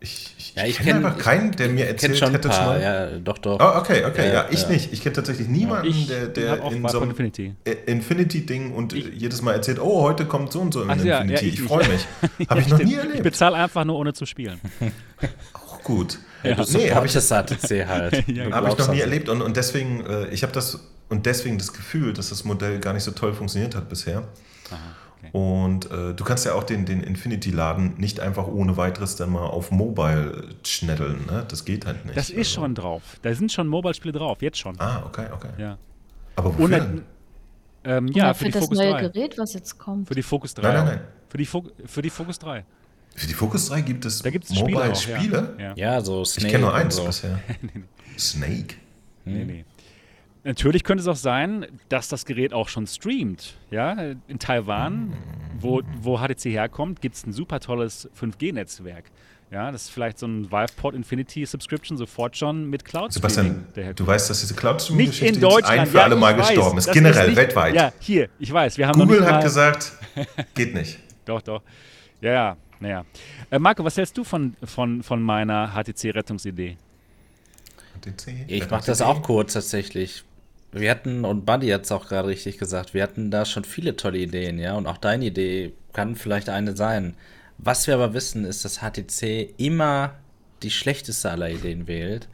[0.01, 2.81] Ich, ich, ja, ich kenne einfach keinen, der mir erzählt schon hätte paar, schon mal.
[2.81, 3.59] Ja, doch, doch.
[3.59, 4.69] Oh, okay, okay, ja, ja ich ja.
[4.69, 4.93] nicht.
[4.93, 7.53] Ich kenne tatsächlich niemanden, ich der, der in so einem Infinity.
[7.85, 11.47] Infinity-Ding und ich, jedes Mal erzählt, oh, heute kommt so und so in Ach, Infinity.
[11.47, 12.07] ich, ich freue mich.
[12.49, 13.15] Habe ich noch nie erlebt.
[13.15, 14.61] Ich bezahle einfach nur, ohne zu spielen.
[15.53, 16.19] Auch gut.
[16.43, 18.25] Ja, du nee, habe ich das HTC halt.
[18.29, 21.57] ja, habe ich noch nie erlebt und, und deswegen, äh, ich habe das und deswegen
[21.57, 24.23] das Gefühl, dass das Modell gar nicht so toll funktioniert hat bisher.
[24.69, 24.77] Aha.
[25.19, 25.29] Okay.
[25.33, 29.45] Und äh, du kannst ja auch den, den Infinity-Laden nicht einfach ohne weiteres dann mal
[29.45, 31.25] auf Mobile schnetteln.
[31.27, 31.45] Ne?
[31.47, 32.17] Das geht halt nicht.
[32.17, 32.61] Das ist also.
[32.61, 33.01] schon drauf.
[33.21, 34.79] Da sind schon Mobile-Spiele drauf, jetzt schon.
[34.79, 35.49] Ah, okay, okay.
[35.57, 35.77] Ja.
[36.35, 36.81] Aber wofür?
[36.81, 37.03] Und,
[37.83, 39.01] ähm, ja, für, für die das Focus neue 3.
[39.09, 40.07] Gerät, was jetzt kommt.
[40.07, 40.61] Für die Focus 3.
[40.61, 41.01] Nein, nein, nein.
[41.27, 42.65] Für die, Fo für die Focus 3.
[43.15, 45.17] Für die Focus 3 gibt es, da gibt's Mobile-Spiele?
[45.19, 45.55] Spiele?
[45.57, 45.73] Ja.
[45.75, 46.01] ja.
[46.01, 46.47] so Snake.
[46.47, 47.05] Ich kenne nur eins so.
[47.05, 47.39] bisher.
[48.17, 48.75] Snake?
[49.25, 49.33] Hm.
[49.33, 49.65] Nee, nee.
[50.43, 53.55] Natürlich könnte es auch sein, dass das Gerät auch schon streamt.
[53.71, 55.13] Ja, in Taiwan,
[55.59, 59.05] wo, wo HTC herkommt, gibt es ein super tolles 5G-Netzwerk.
[59.51, 63.65] Ja, das ist vielleicht so ein VivePort Infinity Subscription sofort schon mit Cloud Streaming.
[63.73, 66.35] Sebastian, du weißt, dass diese Cloud Streaming nicht in Deutschland ein für ja, alle Mal
[66.35, 67.73] gestorben ist, generell ist nicht, weltweit.
[67.73, 69.93] Ja, hier, ich weiß, wir haben Google noch hat gesagt,
[70.53, 70.99] geht nicht.
[71.25, 71.63] doch, doch.
[72.21, 73.05] Ja, ja, naja.
[73.49, 76.77] Äh, Marco, was hältst du von, von, von meiner HTC-Rettungsidee?
[77.99, 78.45] HTC?
[78.47, 80.23] Ich mache das auch kurz tatsächlich.
[80.71, 83.95] Wir hatten, und Buddy hat es auch gerade richtig gesagt, wir hatten da schon viele
[83.95, 87.15] tolle Ideen, ja, und auch deine Idee kann vielleicht eine sein.
[87.57, 90.13] Was wir aber wissen, ist, dass HTC immer
[90.63, 92.27] die schlechteste aller Ideen wählt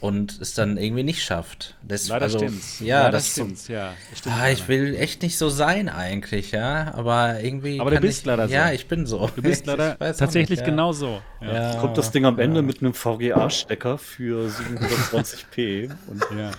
[0.00, 1.76] und es dann irgendwie nicht schafft.
[1.82, 2.80] Das, Leider also, stimmt's.
[2.80, 3.94] Ja, Leider das stimmt's, ja.
[4.14, 7.80] Stimmt ah, ich will echt nicht so sein eigentlich, ja, aber irgendwie.
[7.80, 8.54] Aber du bist ich, leider so.
[8.54, 9.30] Ja, ich bin so.
[9.34, 10.66] Du bist leider tatsächlich nicht, ja.
[10.66, 11.20] genau so.
[11.40, 11.72] Ja.
[11.72, 11.80] Ja.
[11.80, 14.48] Kommt das Ding am Ende mit einem VGA-Stecker für
[15.12, 16.50] 720p und ja.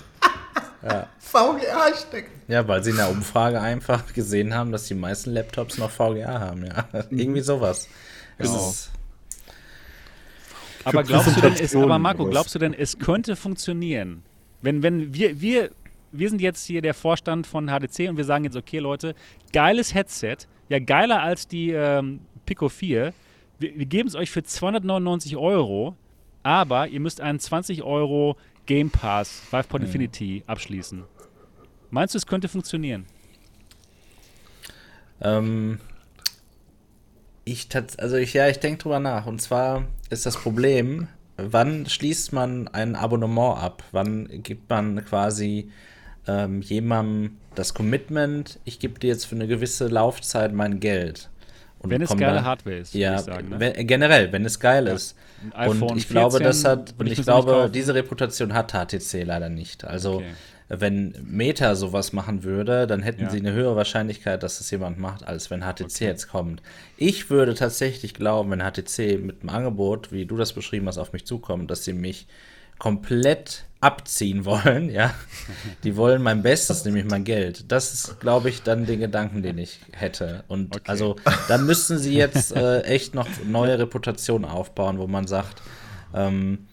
[0.87, 1.07] Ja.
[1.19, 2.31] VGA stecken.
[2.47, 6.39] Ja, weil sie in der Umfrage einfach gesehen haben, dass die meisten Laptops noch VGA
[6.39, 6.87] haben, ja.
[7.09, 7.19] Mhm.
[7.19, 7.87] Irgendwie sowas.
[8.37, 8.73] Genau.
[10.83, 14.23] Aber glaubst du denn, es, aber Marco, glaubst du denn, es könnte funktionieren?
[14.61, 15.71] Wenn, wenn wir, wir,
[16.11, 19.13] wir sind jetzt hier der Vorstand von HDC und wir sagen jetzt, okay, Leute,
[19.51, 20.37] geiles Headset,
[20.69, 23.13] ja geiler als die ähm, Pico 4.
[23.59, 25.95] Wir, wir geben es euch für 299 Euro,
[26.43, 28.37] aber ihr müsst einen 20 Euro
[28.67, 29.87] Game Pass Vivepod mhm.
[29.87, 31.03] Infinity abschließen.
[31.89, 33.05] Meinst du, es könnte funktionieren?
[35.21, 35.79] Ähm,
[37.45, 39.25] ich also ich, ja, ich denke drüber nach.
[39.25, 41.07] Und zwar ist das Problem,
[41.37, 43.83] wann schließt man ein Abonnement ab?
[43.91, 45.71] Wann gibt man quasi
[46.27, 51.29] ähm, jemandem das Commitment, ich gebe dir jetzt für eine gewisse Laufzeit mein Geld?
[51.87, 53.59] Und wenn es geile dann, Hardware ist, ja, ich sagen, ne?
[53.59, 54.93] wenn, generell, wenn es geil ja.
[54.93, 55.15] ist.
[55.53, 59.85] und ich 14, glaube, das hat, und ich glaube, diese Reputation hat HTC leider nicht.
[59.85, 60.25] Also, okay.
[60.69, 63.29] wenn Meta sowas machen würde, dann hätten ja.
[63.29, 66.05] sie eine höhere Wahrscheinlichkeit, dass es jemand macht, als wenn HTC okay.
[66.05, 66.61] jetzt kommt.
[66.97, 71.13] Ich würde tatsächlich glauben, wenn HTC mit einem Angebot, wie du das beschrieben hast, auf
[71.13, 72.27] mich zukommt, dass sie mich
[72.79, 75.13] komplett abziehen wollen, ja.
[75.83, 77.71] Die wollen mein Bestes, nämlich mein Geld.
[77.71, 80.43] Das ist, glaube ich, dann den Gedanken, den ich hätte.
[80.47, 80.83] Und okay.
[80.87, 81.15] also,
[81.47, 85.61] da müssen sie jetzt äh, echt noch neue Reputationen aufbauen, wo man sagt,
[86.13, 86.67] ähm,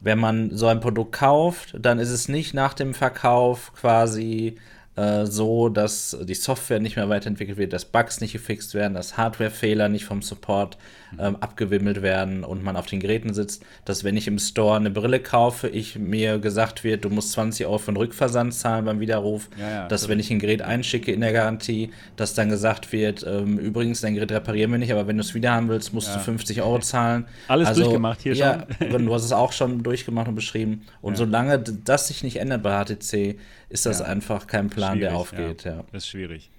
[0.00, 4.56] wenn man so ein Produkt kauft, dann ist es nicht nach dem Verkauf quasi
[4.96, 9.16] äh, so, dass die Software nicht mehr weiterentwickelt wird, dass Bugs nicht gefixt werden, dass
[9.16, 10.78] Hardwarefehler nicht vom Support
[11.18, 14.90] ähm, abgewimmelt werden und man auf den Geräten sitzt, dass wenn ich im Store eine
[14.90, 19.00] Brille kaufe, ich mir gesagt wird, du musst 20 Euro für den Rückversand zahlen beim
[19.00, 22.92] Widerruf, ja, ja, dass wenn ich ein Gerät einschicke in der Garantie, dass dann gesagt
[22.92, 25.92] wird, ähm, übrigens, dein Gerät reparieren wir nicht, aber wenn du es wieder haben willst,
[25.92, 26.16] musst ja.
[26.16, 27.26] du 50 Euro zahlen.
[27.48, 29.06] Alles also, durchgemacht hier ja, schon.
[29.06, 30.82] du hast es auch schon durchgemacht und beschrieben.
[31.02, 33.38] Und solange das sich nicht ändert bei HTC,
[33.68, 35.64] ist das einfach kein Plan, schwierig, der aufgeht.
[35.64, 36.50] Das ist schwierig.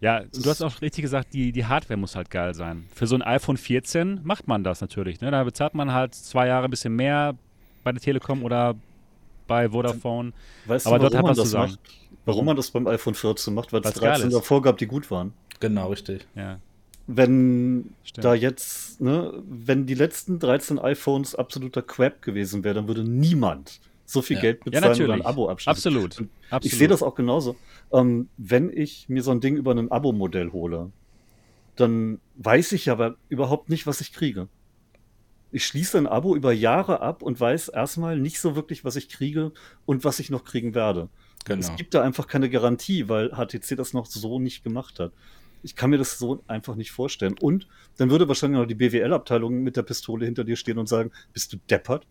[0.00, 2.86] Ja, du hast auch richtig gesagt, die, die Hardware muss halt geil sein.
[2.94, 5.20] Für so ein iPhone 14 macht man das natürlich.
[5.20, 5.30] Ne?
[5.30, 7.34] Da bezahlt man halt zwei Jahre ein bisschen mehr
[7.84, 8.76] bei der Telekom oder
[9.46, 10.32] bei Vodafone.
[10.66, 11.78] Weißt Aber du, dort hat man das macht?
[12.24, 13.72] Warum man das beim iPhone 14 macht?
[13.72, 15.34] Weil es 13 davor gab, die gut waren.
[15.58, 16.26] Genau, richtig.
[16.34, 16.58] Ja.
[17.06, 18.24] Wenn Stimmt.
[18.24, 23.80] da jetzt, ne, wenn die letzten 13 iPhones absoluter Crap gewesen wäre, dann würde niemand
[24.10, 24.42] so viel ja.
[24.42, 25.70] Geld bezahlen ja, oder ein Abo abschließen.
[25.70, 26.28] Absolut.
[26.50, 26.64] Absolut.
[26.64, 27.56] Ich sehe das auch genauso.
[27.92, 30.90] Ähm, wenn ich mir so ein Ding über ein Abo-Modell hole,
[31.76, 34.48] dann weiß ich aber überhaupt nicht, was ich kriege.
[35.52, 39.08] Ich schließe ein Abo über Jahre ab und weiß erstmal nicht so wirklich, was ich
[39.08, 39.52] kriege
[39.86, 41.08] und was ich noch kriegen werde.
[41.44, 41.60] Genau.
[41.60, 45.12] Es gibt da einfach keine Garantie, weil HTC das noch so nicht gemacht hat.
[45.62, 47.36] Ich kann mir das so einfach nicht vorstellen.
[47.40, 47.66] Und
[47.96, 51.52] dann würde wahrscheinlich noch die BWL-Abteilung mit der Pistole hinter dir stehen und sagen, bist
[51.52, 52.06] du deppert?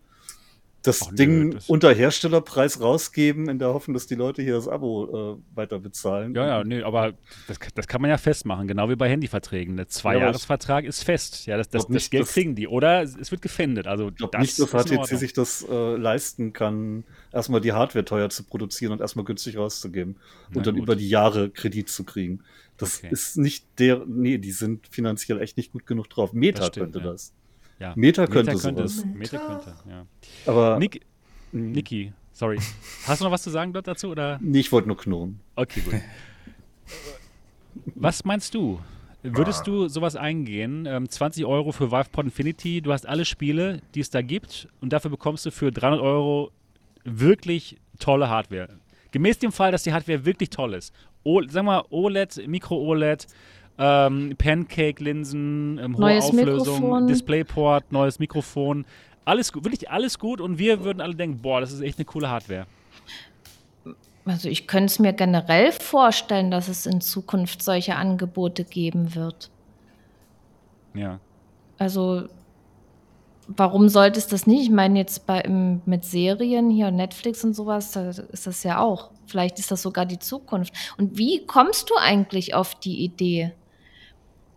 [0.82, 4.66] Das Ach, Ding das unter Herstellerpreis rausgeben, in der Hoffnung, dass die Leute hier das
[4.66, 6.34] Abo äh, weiter bezahlen.
[6.34, 7.12] Ja, ja, nee, aber
[7.48, 9.76] das, das kann man ja festmachen, genau wie bei Handyverträgen.
[9.76, 11.46] Der Zweijahresvertrag ist fest.
[11.46, 12.66] Ja, das, das, das Geld das, kriegen die.
[12.66, 13.86] Oder es wird gefändet.
[13.86, 18.44] Also glaube nicht, dass HTC sich das äh, leisten kann, erstmal die Hardware teuer zu
[18.44, 20.16] produzieren und erstmal günstig rauszugeben
[20.50, 20.84] Na, und dann gut.
[20.84, 22.40] über die Jahre Kredit zu kriegen.
[22.78, 23.08] Das okay.
[23.10, 26.32] ist nicht der, nee, die sind finanziell echt nicht gut genug drauf.
[26.32, 27.12] Meta stimmt, könnte ja.
[27.12, 27.34] das.
[27.80, 27.94] Ja.
[27.96, 29.06] Meta könnte, Meta könnte sowas.
[29.14, 30.06] Meta könnte, ja.
[30.46, 31.00] Aber Nick,
[31.50, 32.58] Niki, sorry.
[33.06, 34.08] Hast du noch was zu sagen dort dazu?
[34.08, 34.38] Oder?
[34.42, 35.40] Nee, ich wollte nur knurren.
[35.56, 35.94] Okay, gut.
[37.94, 38.78] was meinst du?
[39.22, 40.86] Würdest du sowas eingehen?
[40.86, 44.92] Ähm, 20 Euro für VivePod Infinity, du hast alle Spiele, die es da gibt und
[44.92, 46.52] dafür bekommst du für 300 Euro
[47.04, 48.68] wirklich tolle Hardware.
[49.10, 50.94] Gemäß dem Fall, dass die Hardware wirklich toll ist.
[51.22, 53.26] O, sagen wir OLED, Micro-OLED,
[53.80, 57.06] ähm, Pancake-Linsen, ähm, hohe neues Auflösung, Mikrofon.
[57.06, 58.84] Displayport, neues Mikrofon.
[59.24, 62.04] Alles gut, wirklich alles gut und wir würden alle denken, boah, das ist echt eine
[62.04, 62.66] coole Hardware.
[64.26, 69.50] Also ich könnte es mir generell vorstellen, dass es in Zukunft solche Angebote geben wird.
[70.94, 71.18] Ja.
[71.78, 72.24] Also
[73.48, 74.64] warum sollte es das nicht?
[74.64, 79.10] Ich meine, jetzt bei, mit Serien hier, Netflix und sowas, da ist das ja auch.
[79.26, 80.74] Vielleicht ist das sogar die Zukunft.
[80.98, 83.52] Und wie kommst du eigentlich auf die Idee?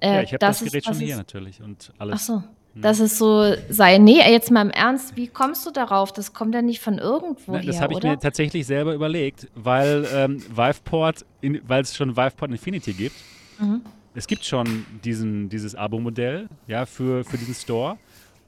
[0.04, 2.16] Äh, ja, ich habe das Gerät schon hier natürlich und alles.
[2.16, 2.44] Ach so.
[2.74, 2.82] Hm.
[2.82, 3.98] Dass es so sei.
[4.00, 6.12] Nee, jetzt mal im Ernst, wie kommst du darauf?
[6.12, 8.10] Das kommt ja nicht von irgendwo Nein, Das habe ich oder?
[8.10, 13.16] mir tatsächlich selber überlegt, weil ähm, Viveport, weil es schon Viveport Infinity gibt.
[13.60, 13.82] Mhm.
[14.16, 17.98] Es gibt schon diesen, dieses Abo-Modell ja, für, für diesen Store.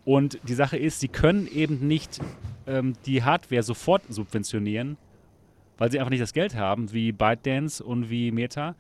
[0.04, 2.20] Und die Sache ist, sie können eben nicht
[2.68, 4.98] ähm, die Hardware sofort subventionieren,
[5.78, 8.76] weil sie einfach nicht das Geld haben, wie ByteDance und wie Meta,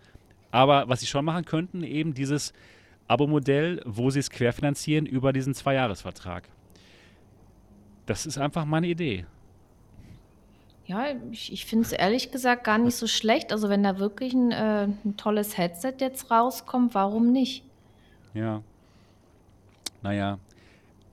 [0.51, 2.53] aber was sie schon machen könnten, eben dieses
[3.07, 6.49] Abo-Modell, wo sie es querfinanzieren über diesen Zweijahresvertrag.
[8.05, 9.25] Das ist einfach meine Idee.
[10.87, 13.51] Ja, ich, ich finde es ehrlich gesagt gar nicht so schlecht.
[13.51, 17.63] Also wenn da wirklich ein, äh, ein tolles Headset jetzt rauskommt, warum nicht?
[18.33, 18.61] Ja.
[20.03, 20.37] Naja,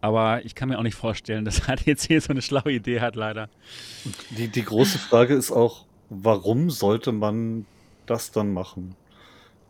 [0.03, 3.49] aber ich kann mir auch nicht vorstellen, dass HTC so eine schlaue Idee hat, leider.
[4.31, 7.65] Die, die große Frage ist auch, warum sollte man
[8.05, 8.95] das dann machen?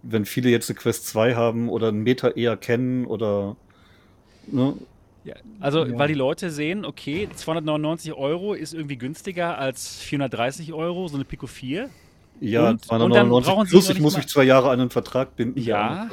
[0.02, 3.56] Wenn viele jetzt eine Quest 2 haben oder einen Meta eher kennen oder.
[4.46, 4.74] Ne?
[5.24, 5.98] Ja, also, ja.
[5.98, 11.24] weil die Leute sehen, okay, 299 Euro ist irgendwie günstiger als 430 Euro, so eine
[11.24, 11.88] Pico 4.
[12.40, 15.60] Ja, und, 299 und plus, ich muss mich zwei Jahre an einen Vertrag binden.
[15.60, 16.08] Ja.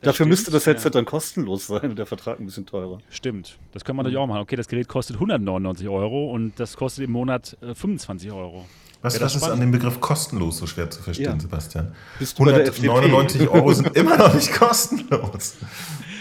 [0.00, 0.90] Dafür stimmt, müsste das Headset ja.
[0.90, 2.98] dann kostenlos sein und der Vertrag ein bisschen teurer.
[3.10, 4.40] Stimmt, das können wir natürlich auch machen.
[4.40, 8.64] Okay, das Gerät kostet 199 Euro und das kostet im Monat äh, 25 Euro.
[9.02, 11.40] Was, was ist an dem Begriff kostenlos so schwer zu verstehen, ja.
[11.40, 11.94] Sebastian?
[12.20, 15.54] 199 Euro sind immer noch nicht kostenlos.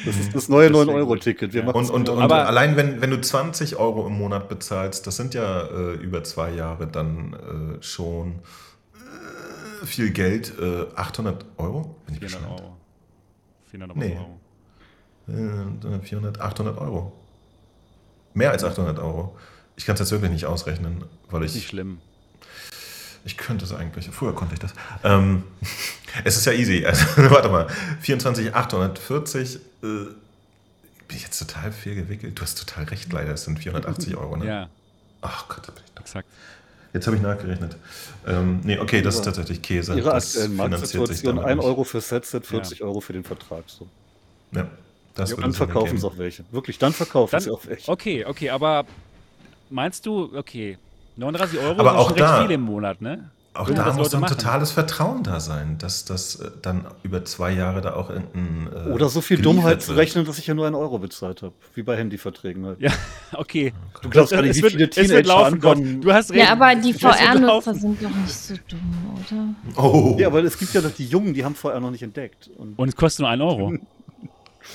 [0.05, 1.53] Das ist das neue 9-Euro-Ticket.
[1.53, 1.67] Ja.
[1.67, 5.63] Und, und, und allein wenn, wenn du 20 Euro im Monat bezahlst, das sind ja
[5.63, 8.39] äh, über zwei Jahre dann äh, schon
[8.93, 10.53] äh, viel Geld.
[10.95, 11.97] 800 äh, Euro?
[12.05, 12.77] Bin ich 400 Euro.
[13.71, 14.17] 400 nee.
[14.17, 14.39] Euro.
[16.01, 17.11] 400, äh, 800 Euro.
[18.33, 19.35] Mehr als 800 Euro.
[19.75, 21.55] Ich kann es jetzt wirklich nicht ausrechnen, weil ich.
[21.55, 21.99] Nicht schlimm.
[23.25, 24.09] Ich könnte es eigentlich.
[24.09, 24.73] Früher konnte ich das.
[25.03, 25.43] Ähm,
[26.23, 26.85] es ist ja easy.
[26.85, 27.67] Also, warte mal.
[28.01, 29.55] 24, 840.
[29.55, 32.37] Äh, bin ich jetzt total viel gewickelt?
[32.37, 33.33] Du hast total recht, leider.
[33.33, 34.45] Es sind 480 Euro, ne?
[34.45, 34.69] Ja.
[35.21, 36.01] Ach Gott, da bin ich doch.
[36.01, 36.27] Exakt.
[36.93, 37.77] Jetzt habe ich nachgerechnet.
[38.25, 39.95] Ähm, nee, okay, das ist tatsächlich Käse.
[39.95, 42.85] Ihre aktuelle Marktsituation: 1 Euro für Setset, 40 ja.
[42.85, 43.63] Euro für den Vertrag.
[43.67, 43.87] So.
[44.51, 44.67] Ja,
[45.13, 46.43] das ja, Dann verkaufen es auch welche.
[46.51, 47.91] Wirklich, dann verkaufen sie auch welche.
[47.91, 48.85] Okay, okay, aber
[49.69, 50.77] meinst du, okay,
[51.19, 53.29] 39 Euro aber auch da, viel im Monat, ne?
[53.53, 54.37] Auch ja, da muss ein machen.
[54.37, 58.69] totales Vertrauen da sein, dass das äh, dann über zwei Jahre da auch irgendein.
[58.73, 61.53] Äh, Oder so viel Dummheit zu rechnen, dass ich ja nur einen Euro bezahlt habe.
[61.73, 62.79] Wie bei Handyverträgen halt.
[62.79, 62.91] Ja,
[63.33, 63.73] okay.
[64.01, 65.99] Du glaubst gar nicht, wie viele Teenager ankommen.
[65.99, 66.41] Du hast recht.
[66.41, 69.83] Ja, aber die VR-Nutzer sind doch nicht so dumm, oder?
[69.83, 70.15] Oh.
[70.19, 72.49] Ja, aber es gibt ja noch die Jungen, die haben VR noch nicht entdeckt.
[72.55, 73.73] Und, Und es kostet nur einen Euro.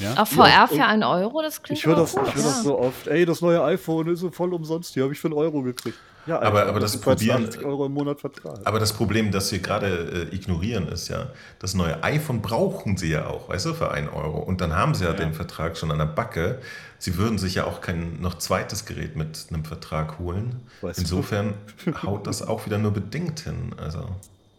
[0.01, 0.15] Ja?
[0.15, 3.07] Auf VR ja, für einen Euro, das klingt Ich höre das, hör das so oft.
[3.07, 4.97] Ey, das neue iPhone ist so voll umsonst.
[4.97, 5.97] Die habe ich für einen Euro gekriegt.
[6.27, 8.59] Ja, aber, aber das, Problem, Euro im Monat Vertrag.
[8.65, 11.29] aber das Problem, das wir gerade äh, ignorieren, ist ja,
[11.59, 14.39] das neue iPhone brauchen sie ja auch, weißt du, für einen Euro.
[14.39, 15.17] Und dann haben sie ja, ja.
[15.17, 16.61] den Vertrag schon an der Backe.
[16.99, 20.63] Sie würden sich ja auch kein noch zweites Gerät mit einem Vertrag holen.
[20.81, 22.03] Weißt Insofern du?
[22.03, 23.75] haut das auch wieder nur bedingt hin.
[23.77, 24.09] Also,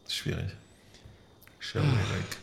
[0.07, 0.55] schwierig.
[1.65, 1.87] Schwierig.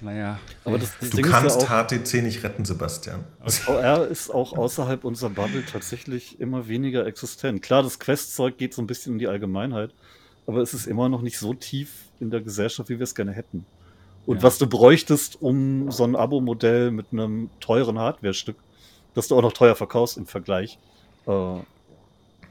[0.01, 0.41] Naja.
[0.65, 3.25] Aber das, das du Ding kannst ja HTC nicht retten, Sebastian.
[3.47, 7.63] VR ist auch außerhalb unserer Bubble tatsächlich immer weniger existent.
[7.63, 9.95] Klar, das Quest-Zeug geht so ein bisschen in die Allgemeinheit,
[10.47, 13.33] aber es ist immer noch nicht so tief in der Gesellschaft, wie wir es gerne
[13.33, 13.65] hätten.
[14.27, 14.43] Und ja.
[14.43, 18.57] was du bräuchtest, um so ein Abo-Modell mit einem teuren Hardware-Stück,
[19.15, 20.79] das du auch noch teuer verkaufst im Vergleich,
[21.27, 21.59] äh,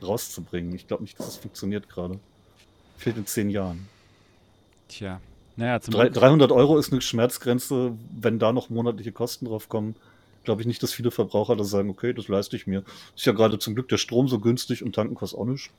[0.01, 0.73] rauszubringen.
[0.73, 2.17] Ich glaube nicht, dass es das funktioniert gerade.
[2.97, 3.89] Fehlt in zehn Jahren.
[4.87, 5.19] Tja.
[5.55, 7.93] Naja, zum Drei, 300 Euro ist eine Schmerzgrenze.
[8.11, 9.95] Wenn da noch monatliche Kosten drauf kommen,
[10.43, 12.83] glaube ich nicht, dass viele Verbraucher da sagen, okay, das leiste ich mir.
[13.15, 15.71] Ist ja gerade zum Glück der Strom so günstig und tanken kostet auch nicht.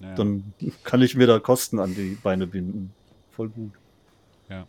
[0.00, 0.14] Ja.
[0.14, 0.52] Dann
[0.84, 2.92] kann ich mir da Kosten an die Beine binden.
[3.30, 3.72] Voll gut.
[4.48, 4.66] Ja.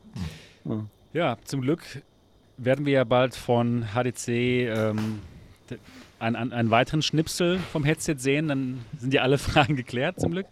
[0.65, 1.81] Ja, ja zum Glück
[2.57, 5.19] werden wir ja bald von HDC ähm,
[6.19, 8.47] einen, einen weiteren Schnipsel vom Headset sehen.
[8.47, 10.47] Dann sind ja alle Fragen geklärt, zum Glück.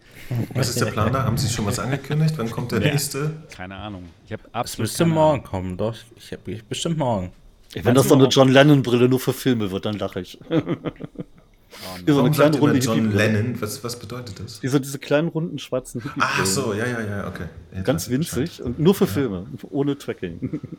[0.54, 1.24] Was ist der Plan da?
[1.24, 2.34] Haben Sie schon was angekündigt?
[2.36, 2.92] Wann kommt der ja.
[2.92, 3.32] nächste?
[3.54, 4.04] Keine Ahnung.
[4.26, 4.86] Ich habe absolut.
[4.86, 5.94] Es müsste morgen kommen, doch.
[6.16, 7.32] Ich habe bestimmt morgen.
[7.74, 10.38] Wenn das so eine John Lennon-Brille nur für Filme wird, dann lache ich.
[10.48, 10.60] Oh,
[12.06, 14.60] so eine kleine runde John Lennon, was, was bedeutet das?
[14.60, 17.46] Diese, diese kleinen runden schwarzen hippie Ach so, ja, ja, ja, okay.
[17.74, 20.60] Jetzt Ganz winzig und nur für Filme, ohne Tracking.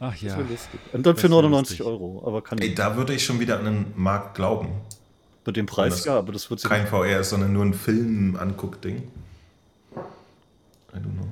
[0.00, 0.36] Ach ja.
[0.92, 2.22] Und dann für 99 Euro.
[2.26, 4.68] Aber kann Ey, da würde ich schon wieder an den Markt glauben.
[5.44, 8.96] Bei dem Preis, ja, aber das wird Kein VR ist, sondern nur ein Film-Anguck-Ding.
[8.96, 11.28] I don't know.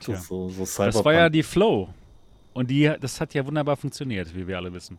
[0.00, 1.88] So, so, so das war ja die Flow.
[2.54, 4.98] Und die, das hat ja wunderbar funktioniert, wie wir alle wissen.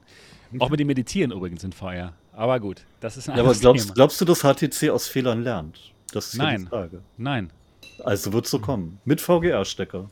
[0.60, 2.14] Auch mit dem Meditieren übrigens in VR.
[2.34, 3.96] Aber gut, das ist ein ja, aber glaubst, Thema.
[3.96, 5.80] glaubst du, dass HTC aus Fehlern lernt?
[6.12, 6.62] Das ist Nein.
[6.62, 7.02] die Frage.
[7.18, 7.52] Nein.
[8.04, 9.00] Also wird es so kommen.
[9.06, 10.10] Mit VGA-Stecker.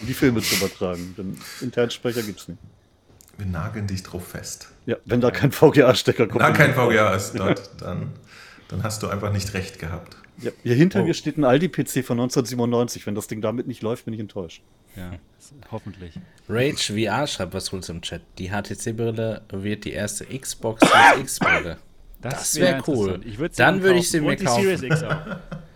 [0.00, 1.14] Um die Filme zu übertragen.
[1.16, 2.60] Denn Internsprecher gibt es nicht.
[3.36, 4.68] Wir nageln dich drauf fest.
[4.86, 6.42] Ja, wenn da kein VGA-Stecker kommt.
[6.42, 8.12] Wenn da kein VGA ist dort, dann,
[8.68, 10.16] dann hast du einfach nicht recht gehabt.
[10.40, 11.04] Ja, hier hinter oh.
[11.04, 13.06] mir steht ein Aldi-PC von 1997.
[13.06, 14.62] Wenn das Ding damit nicht läuft, bin ich enttäuscht.
[14.96, 15.12] Ja,
[15.70, 16.14] hoffentlich.
[16.48, 18.22] Rage VR schreibt was Cooles im Chat.
[18.38, 20.82] Die HTC-Brille wird die erste Xbox
[21.20, 21.78] X-Brille.
[22.20, 23.20] Das, das wäre wär cool.
[23.56, 24.90] Dann würde ich sie mir kaufen.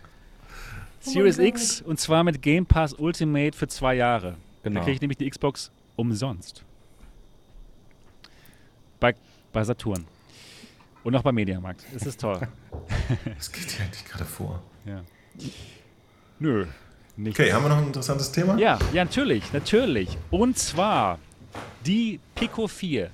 [1.02, 1.12] Series X auch.
[1.12, 4.36] Series oh X und zwar mit Game Pass Ultimate für zwei Jahre.
[4.62, 4.80] Genau.
[4.80, 6.64] Da kriege ich nämlich die Xbox umsonst.
[9.00, 9.14] Bei,
[9.52, 10.06] bei Saturn.
[11.04, 11.84] Und auch bei Mediamarkt.
[11.92, 12.40] Das ist toll.
[13.36, 14.62] Das geht ja eigentlich gerade vor.
[14.86, 15.02] Ja.
[16.38, 16.66] Nö.
[17.16, 17.38] Nichts.
[17.38, 18.56] Okay, haben wir noch ein interessantes Thema?
[18.56, 20.16] Ja, ja, natürlich, natürlich.
[20.30, 21.18] Und zwar
[21.84, 23.10] die Pico 4.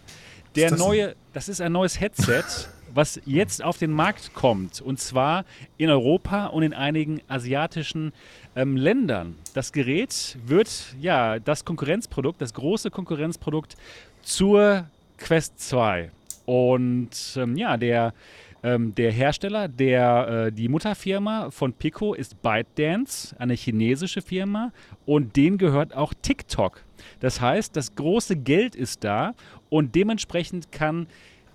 [0.54, 2.44] Der das neue, das ist ein neues Headset
[2.92, 4.80] was jetzt auf den Markt kommt.
[4.80, 5.44] Und zwar
[5.76, 8.12] in Europa und in einigen asiatischen
[8.56, 9.36] ähm, Ländern.
[9.54, 13.76] Das Gerät wird ja das Konkurrenzprodukt, das große Konkurrenzprodukt
[14.22, 14.86] zur
[15.18, 16.10] Quest 2.
[16.46, 18.14] Und ähm, ja, der,
[18.62, 24.72] ähm, der Hersteller, der, äh, die Mutterfirma von Pico ist ByteDance, eine chinesische Firma.
[25.04, 26.82] Und denen gehört auch TikTok.
[27.20, 29.34] Das heißt, das große Geld ist da
[29.70, 31.06] und dementsprechend kann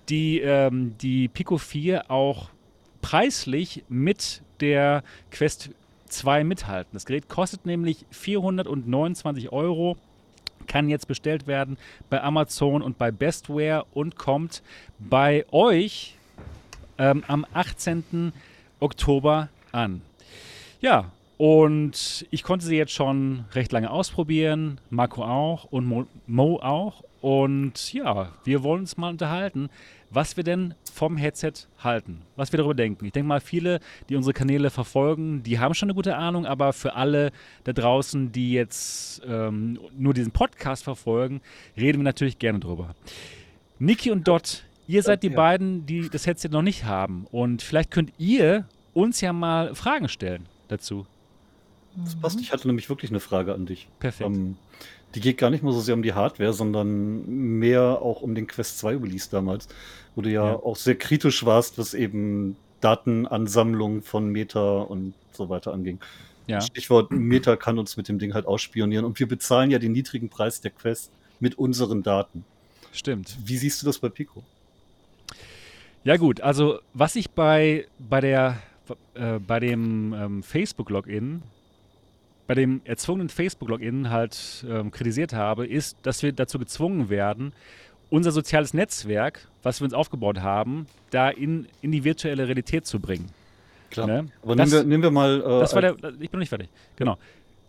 [0.08, 2.50] die, ähm, die Pico 4 auch
[3.02, 5.70] preislich mit der Quest
[6.08, 6.90] 2 mithalten.
[6.92, 9.96] Das Gerät kostet nämlich 429 Euro,
[10.66, 11.76] kann jetzt bestellt werden
[12.08, 14.62] bei Amazon und bei Bestware und kommt
[14.98, 16.14] bei euch
[16.98, 18.32] ähm, am 18.
[18.80, 20.00] Oktober an.
[20.80, 26.60] Ja, und ich konnte sie jetzt schon recht lange ausprobieren, Marco auch und Mo, Mo
[26.60, 27.02] auch.
[27.20, 29.70] Und ja, wir wollen uns mal unterhalten,
[30.10, 33.04] was wir denn vom Headset halten, was wir darüber denken.
[33.06, 36.72] Ich denke mal, viele, die unsere Kanäle verfolgen, die haben schon eine gute Ahnung, aber
[36.72, 37.32] für alle
[37.64, 41.40] da draußen, die jetzt ähm, nur diesen Podcast verfolgen,
[41.76, 42.94] reden wir natürlich gerne drüber.
[43.78, 45.36] Niki und Dot, ihr seid die ja.
[45.36, 47.26] beiden, die das Headset noch nicht haben.
[47.32, 51.06] Und vielleicht könnt ihr uns ja mal Fragen stellen dazu.
[51.96, 52.40] Das passt.
[52.40, 53.88] Ich hatte nämlich wirklich eine Frage an dich.
[54.00, 54.28] Perfekt.
[54.30, 54.56] Ähm,
[55.14, 58.46] die geht gar nicht mal so sehr um die Hardware, sondern mehr auch um den
[58.46, 59.68] Quest 2 Release damals,
[60.14, 60.56] wo du ja, ja.
[60.56, 66.00] auch sehr kritisch warst, was eben Datenansammlung von Meta und so weiter anging.
[66.46, 66.60] Ja.
[66.60, 70.28] Stichwort Meta kann uns mit dem Ding halt ausspionieren und wir bezahlen ja den niedrigen
[70.28, 71.10] Preis der Quest
[71.40, 72.44] mit unseren Daten.
[72.92, 73.36] Stimmt.
[73.44, 74.42] Wie siehst du das bei Pico?
[76.04, 78.58] Ja gut, also was ich bei, bei, der,
[79.14, 81.42] äh, bei dem ähm, Facebook-Login
[82.46, 87.52] bei dem erzwungenen Facebook-Login halt ähm, kritisiert habe, ist, dass wir dazu gezwungen werden,
[88.10, 93.00] unser soziales Netzwerk, was wir uns aufgebaut haben, da in, in die virtuelle Realität zu
[93.00, 93.30] bringen.
[93.90, 94.06] Klar.
[94.06, 94.28] Ne?
[94.42, 95.40] Aber das, nehmen, wir, nehmen wir mal.
[95.40, 96.68] Äh, das war der, ich bin noch nicht fertig.
[96.96, 97.16] Genau.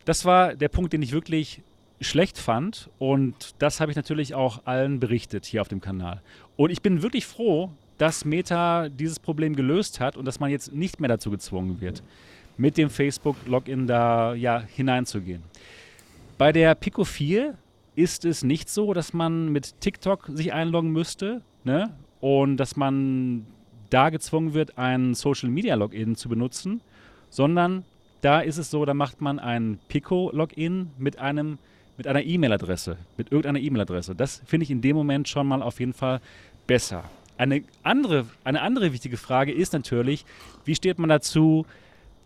[0.03, 1.61] Das war der Punkt, den ich wirklich
[2.01, 6.21] schlecht fand und das habe ich natürlich auch allen berichtet hier auf dem Kanal.
[6.57, 10.73] Und ich bin wirklich froh, dass Meta dieses Problem gelöst hat und dass man jetzt
[10.73, 12.03] nicht mehr dazu gezwungen wird
[12.57, 15.43] mit dem Facebook-Login da ja hineinzugehen.
[16.37, 17.55] Bei der Pico 4
[17.95, 21.93] ist es nicht so, dass man mit TikTok sich einloggen müsste ne?
[22.19, 23.45] und dass man
[23.89, 26.81] da gezwungen wird, ein Social Media Login zu benutzen,
[27.29, 27.85] sondern
[28.21, 31.17] da ist es so, da macht man ein Pico Login mit
[31.97, 34.15] mit einer E-Mail-Adresse, mit irgendeiner E-Mail-Adresse.
[34.15, 36.19] Das finde ich in dem Moment schon mal auf jeden Fall
[36.67, 37.05] besser.
[37.37, 40.25] eine andere, eine andere wichtige Frage ist natürlich,
[40.65, 41.65] wie steht man dazu,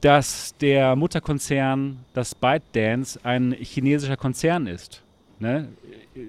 [0.01, 5.03] dass der Mutterkonzern, das ByteDance, ein chinesischer Konzern ist?
[5.39, 5.69] Ne?
[6.15, 6.19] Äh,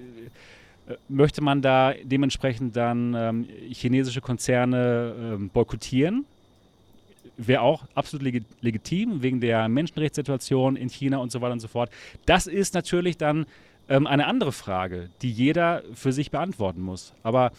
[1.07, 6.25] möchte man da dementsprechend dann ähm, chinesische Konzerne ähm, boykottieren?
[7.37, 11.67] Wäre auch absolut leg legitim, wegen der Menschenrechtssituation in China und so weiter und so
[11.67, 11.89] fort.
[12.25, 13.45] Das ist natürlich dann
[13.89, 17.13] ähm, eine andere Frage, die jeder für sich beantworten muss.
[17.23, 17.51] Aber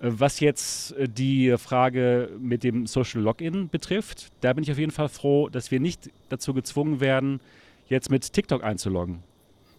[0.00, 4.92] was jetzt äh, die Frage mit dem Social Login betrifft, da bin ich auf jeden
[4.92, 7.40] Fall froh, dass wir nicht dazu gezwungen werden,
[7.88, 9.22] jetzt mit TikTok einzuloggen.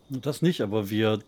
[0.10, 1.20] Das nicht, aber wir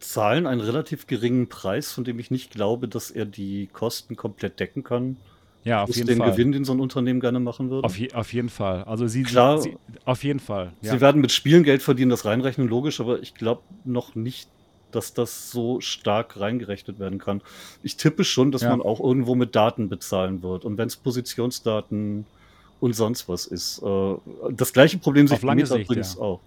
[0.00, 4.58] zahlen einen relativ geringen Preis, von dem ich nicht glaube, dass er die Kosten komplett
[4.58, 5.16] decken kann.
[5.62, 6.32] Ja, auf jeden den Fall.
[6.32, 7.84] Gewinn, den so ein Unternehmen gerne machen würde.
[7.84, 8.84] Auf, je, auf jeden Fall.
[8.84, 10.72] Also sie, Klar, sie, auf jeden Fall.
[10.80, 10.92] Ja.
[10.92, 14.48] Sie werden mit Spielen Geld verdienen, das reinrechnen, logisch, aber ich glaube noch nicht,
[14.94, 17.40] dass das so stark reingerechnet werden kann.
[17.82, 18.70] Ich tippe schon, dass ja.
[18.70, 20.64] man auch irgendwo mit Daten bezahlen wird.
[20.64, 22.26] Und wenn es Positionsdaten
[22.80, 23.82] und sonst was ist.
[23.82, 24.14] Äh,
[24.50, 26.20] das gleiche Problem sich lange Sicht, übrigens ja.
[26.20, 26.40] auch.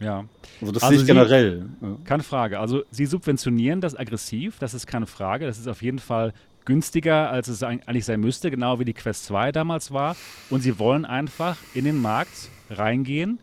[0.00, 0.24] Ja.
[0.60, 1.66] Also das also sehe ich generell.
[1.80, 1.96] Ja.
[2.04, 2.58] Keine Frage.
[2.58, 5.46] Also sie subventionieren das aggressiv, das ist keine Frage.
[5.46, 6.32] Das ist auf jeden Fall
[6.64, 10.16] günstiger, als es eigentlich sein müsste, genau wie die Quest 2 damals war.
[10.50, 13.38] Und sie wollen einfach in den Markt reingehen,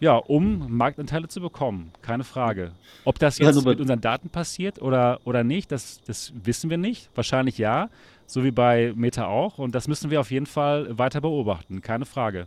[0.00, 1.92] ja, um Marktanteile zu bekommen.
[2.02, 2.72] Keine Frage.
[3.04, 6.78] Ob das jetzt also mit unseren Daten passiert oder, oder nicht, das, das wissen wir
[6.78, 7.10] nicht.
[7.14, 7.90] Wahrscheinlich ja,
[8.26, 9.58] so wie bei Meta auch.
[9.58, 11.82] Und das müssen wir auf jeden Fall weiter beobachten.
[11.82, 12.46] Keine Frage.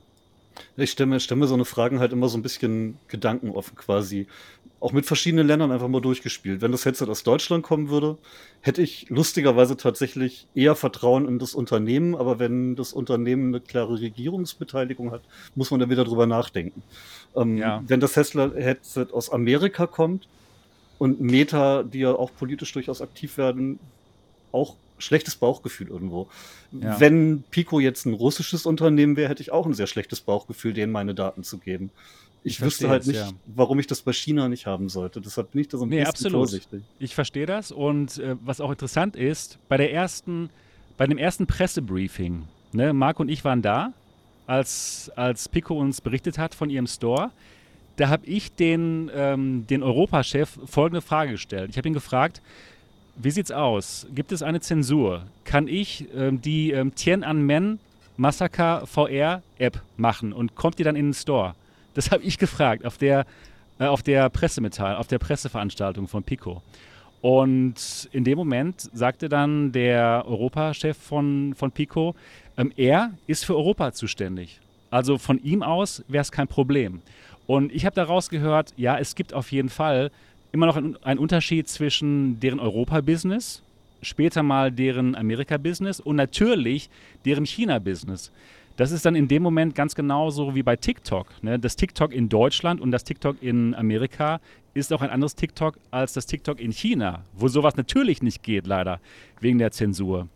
[0.77, 4.27] Ich stelle mir, stell mir so eine Fragen halt immer so ein bisschen gedankenoffen quasi.
[4.79, 6.61] Auch mit verschiedenen Ländern einfach mal durchgespielt.
[6.61, 8.17] Wenn das Headset aus Deutschland kommen würde,
[8.61, 12.15] hätte ich lustigerweise tatsächlich eher Vertrauen in das Unternehmen.
[12.15, 15.21] Aber wenn das Unternehmen eine klare Regierungsbeteiligung hat,
[15.55, 16.83] muss man da wieder drüber nachdenken.
[17.35, 17.81] Ähm, ja.
[17.87, 20.27] Wenn das Headset aus Amerika kommt
[20.97, 23.79] und Meta, die ja auch politisch durchaus aktiv werden,
[24.51, 26.27] auch schlechtes Bauchgefühl irgendwo.
[26.71, 26.99] Ja.
[26.99, 30.91] Wenn Pico jetzt ein russisches Unternehmen wäre, hätte ich auch ein sehr schlechtes Bauchgefühl, denen
[30.91, 31.91] meine Daten zu geben.
[32.45, 33.29] Ich, ich wüsste halt nicht, ja.
[33.45, 35.21] warum ich das bei China nicht haben sollte.
[35.21, 36.37] Deshalb bin ich da so ein nee, bisschen absolut.
[36.39, 36.83] vorsichtig.
[36.99, 37.71] Ich verstehe das.
[37.71, 40.49] Und äh, was auch interessant ist, bei der ersten,
[40.97, 42.43] bei dem ersten Pressebriefing,
[42.73, 43.93] ne, Marc und ich waren da,
[44.45, 47.31] als, als Pico uns berichtet hat von ihrem Store.
[47.95, 51.69] Da habe ich den, ähm, den Europachef folgende Frage gestellt.
[51.69, 52.41] Ich habe ihn gefragt,
[53.15, 54.07] wie sieht's aus?
[54.13, 55.23] Gibt es eine Zensur?
[55.43, 57.79] Kann ich ähm, die ähm, Tiananmen
[58.17, 61.55] Massacre VR App machen und kommt die dann in den Store?
[61.93, 63.25] Das habe ich gefragt auf der,
[63.79, 66.61] äh, auf der Pressemitteilung, auf der Presseveranstaltung von Pico.
[67.21, 72.15] Und in dem Moment sagte dann der Europachef von, von Pico,
[72.57, 74.59] ähm, er ist für Europa zuständig.
[74.89, 77.01] Also von ihm aus wäre es kein Problem.
[77.47, 80.11] Und ich habe daraus gehört, ja, es gibt auf jeden Fall
[80.53, 83.63] immer noch ein, ein Unterschied zwischen deren Europa-Business,
[84.01, 86.89] später mal deren Amerika-Business und natürlich
[87.25, 88.31] deren China-Business.
[88.77, 91.27] Das ist dann in dem Moment ganz genauso wie bei TikTok.
[91.43, 91.59] Ne?
[91.59, 94.39] Das TikTok in Deutschland und das TikTok in Amerika
[94.73, 98.65] ist auch ein anderes TikTok als das TikTok in China, wo sowas natürlich nicht geht,
[98.65, 98.99] leider,
[99.39, 100.27] wegen der Zensur.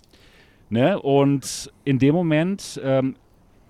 [0.69, 0.99] Ne?
[0.99, 3.15] Und in dem Moment ähm,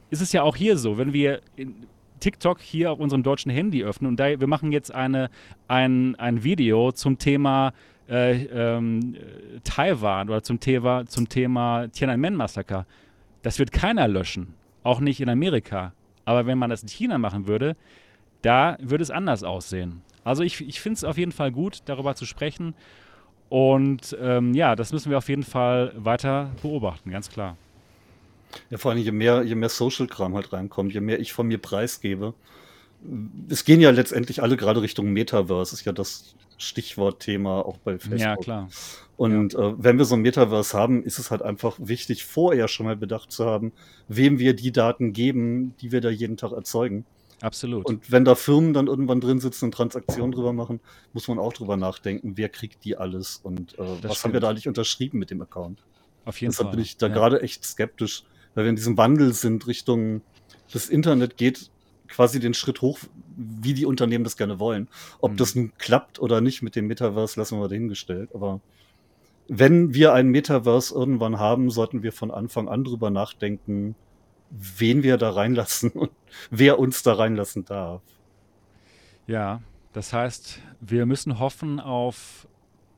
[0.09, 1.75] ist es ja auch hier so, wenn wir in,
[2.19, 5.29] TikTok hier auf unserem deutschen Handy öffnen und da, wir machen jetzt eine,
[5.67, 7.73] ein, ein Video zum Thema
[8.09, 9.15] äh, ähm,
[9.63, 12.85] Taiwan oder zum Thema, zum Thema Tiananmen-Massaker.
[13.41, 14.53] Das wird keiner löschen,
[14.83, 15.93] auch nicht in Amerika.
[16.25, 17.75] Aber wenn man das in China machen würde,
[18.41, 20.01] da würde es anders aussehen.
[20.23, 22.75] Also ich, ich finde es auf jeden Fall gut, darüber zu sprechen.
[23.49, 27.55] Und ähm, ja, das müssen wir auf jeden Fall weiter beobachten, ganz klar.
[28.69, 31.57] Ja, vor allem, je mehr, je mehr Social-Kram halt reinkommt, je mehr ich von mir
[31.57, 32.33] preisgebe.
[33.49, 38.19] Es gehen ja letztendlich alle gerade Richtung Metaverse, ist ja das Stichwortthema auch bei Facebook.
[38.19, 38.69] Ja, klar.
[39.15, 39.69] Und ja.
[39.69, 42.95] Äh, wenn wir so ein Metaverse haben, ist es halt einfach wichtig, vorher schon mal
[42.95, 43.71] bedacht zu haben,
[44.07, 47.05] wem wir die Daten geben, die wir da jeden Tag erzeugen.
[47.41, 47.85] Absolut.
[47.85, 50.79] Und wenn da Firmen dann irgendwann drin sitzen und Transaktionen drüber machen,
[51.13, 54.23] muss man auch drüber nachdenken, wer kriegt die alles und äh, was stimmt.
[54.23, 55.83] haben wir da eigentlich unterschrieben mit dem Account.
[56.25, 56.75] Auf jeden Deshalb Fall.
[56.75, 57.13] bin ich da ja.
[57.13, 58.23] gerade echt skeptisch,
[58.57, 60.21] weil wir in diesem Wandel sind Richtung
[60.73, 61.69] das Internet geht
[62.07, 62.97] quasi den Schritt hoch,
[63.35, 64.87] wie die Unternehmen das gerne wollen.
[65.19, 65.37] Ob mhm.
[65.37, 68.31] das nun klappt oder nicht mit dem Metaverse, lassen wir mal dahingestellt.
[68.33, 68.59] Aber
[69.47, 73.95] wenn wir ein Metaverse irgendwann haben, sollten wir von Anfang an drüber nachdenken,
[74.49, 76.11] wen wir da reinlassen und
[76.49, 78.01] wer uns da reinlassen darf.
[79.27, 79.61] Ja,
[79.93, 82.47] das heißt, wir müssen hoffen auf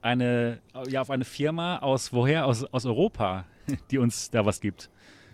[0.02, 2.46] eine, ja, auf eine Firma aus woher?
[2.46, 3.44] Aus, aus Europa,
[3.92, 4.90] die uns da was gibt.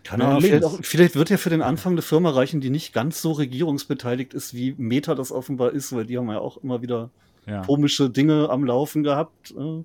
[0.05, 2.93] Keine Ahnung, vielleicht, auch, vielleicht, wird ja für den Anfang eine Firma reichen, die nicht
[2.93, 6.81] ganz so regierungsbeteiligt ist, wie Meta das offenbar ist, weil die haben ja auch immer
[6.81, 7.09] wieder
[7.47, 7.63] ja.
[7.63, 9.51] komische Dinge am Laufen gehabt.
[9.51, 9.83] Äh,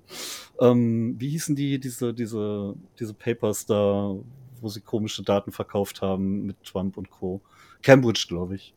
[0.61, 4.15] Ähm, wie hießen die, diese, diese, diese Papers da,
[4.61, 7.41] wo sie komische Daten verkauft haben mit Trump und Co.
[7.81, 8.75] Cambridge, glaube ich.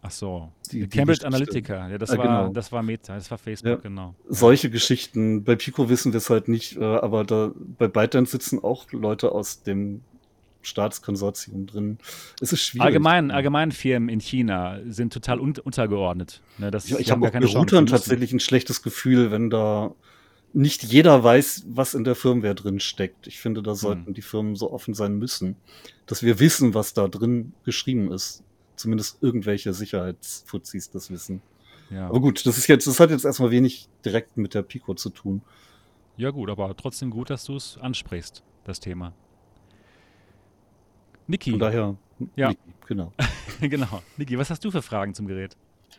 [0.00, 2.52] Ach so, die, die Cambridge Analytica, ja, das, ja, war, genau.
[2.52, 4.14] das war Meta, das war Facebook, ja, genau.
[4.26, 5.44] Solche Geschichten.
[5.44, 9.32] Bei Pico wissen wir es halt nicht, äh, aber da bei ByteDance sitzen auch Leute
[9.32, 10.00] aus dem
[10.62, 11.98] Staatskonsortium drin.
[12.40, 12.86] Es ist schwierig.
[12.86, 16.42] Allgemein, allgemein Firmen in China sind total un untergeordnet.
[16.58, 19.94] Ne, das, ich, ich habe auch bei Routern tatsächlich ein schlechtes Gefühl, wenn da
[20.52, 23.26] nicht jeder weiß, was in der Firmware drin steckt.
[23.26, 24.14] Ich finde, da sollten hm.
[24.14, 25.56] die Firmen so offen sein müssen,
[26.06, 28.42] dass wir wissen, was da drin geschrieben ist.
[28.76, 31.42] Zumindest irgendwelche Sicherheitsfuzis das wissen.
[31.90, 32.08] Ja.
[32.08, 35.10] Aber gut, das ist jetzt, das hat jetzt erstmal wenig direkt mit der Pico zu
[35.10, 35.42] tun.
[36.16, 39.14] Ja, gut, aber trotzdem gut, dass du es ansprichst, das Thema.
[41.28, 41.50] Niki.
[41.50, 41.96] Von daher,
[42.34, 42.48] ja.
[42.48, 43.12] Niki, genau.
[43.60, 44.02] genau.
[44.16, 45.56] Niki, was hast du für Fragen zum Gerät?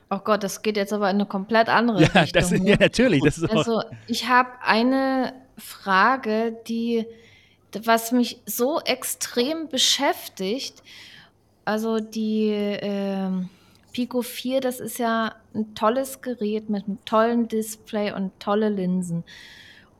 [0.09, 2.41] Oh Gott, das geht jetzt aber in eine komplett andere ja, Richtung.
[2.41, 3.23] Das, ja, natürlich.
[3.23, 7.05] Das ist also, ich habe eine Frage, die,
[7.83, 10.81] was mich so extrem beschäftigt.
[11.63, 13.29] Also die äh,
[13.93, 19.23] Pico 4, das ist ja ein tolles Gerät mit einem tollen Display und tolle Linsen.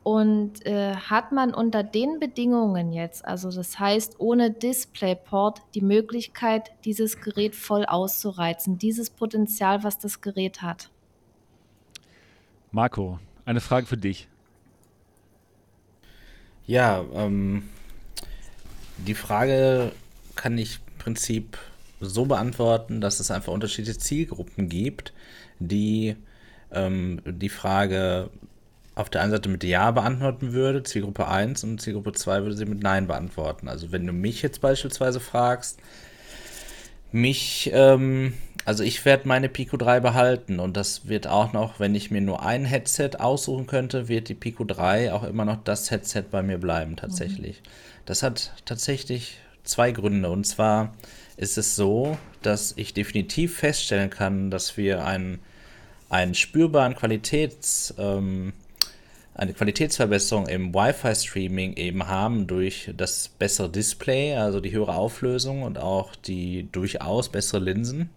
[0.02, 6.70] Und äh, hat man unter den Bedingungen jetzt, also das heißt ohne DisplayPort, die Möglichkeit,
[6.84, 10.88] dieses Gerät voll auszureizen, dieses Potenzial, was das Gerät hat?
[12.72, 14.26] Marco, eine Frage für dich.
[16.66, 17.68] Ja, ähm,
[18.96, 19.92] die Frage
[20.34, 21.58] kann ich im Prinzip
[22.00, 25.12] so beantworten, dass es einfach unterschiedliche Zielgruppen gibt,
[25.58, 26.16] die
[26.70, 28.30] ähm, die Frage
[29.00, 32.66] auf der einen Seite mit Ja beantworten würde, Zielgruppe 1, und Zielgruppe 2 würde sie
[32.66, 33.68] mit Nein beantworten.
[33.68, 35.78] Also wenn du mich jetzt beispielsweise fragst,
[37.12, 41.94] mich, ähm, also ich werde meine Pico 3 behalten und das wird auch noch, wenn
[41.94, 45.90] ich mir nur ein Headset aussuchen könnte, wird die Pico 3 auch immer noch das
[45.90, 47.62] Headset bei mir bleiben tatsächlich.
[47.62, 47.68] Mhm.
[48.06, 50.94] Das hat tatsächlich zwei Gründe und zwar
[51.36, 55.38] ist es so, dass ich definitiv feststellen kann, dass wir einen,
[56.10, 58.52] einen spürbaren Qualitäts, ähm,
[59.40, 65.78] eine Qualitätsverbesserung im Wi-Fi-Streaming eben haben durch das bessere Display, also die höhere Auflösung und
[65.78, 68.10] auch die durchaus bessere Linsen.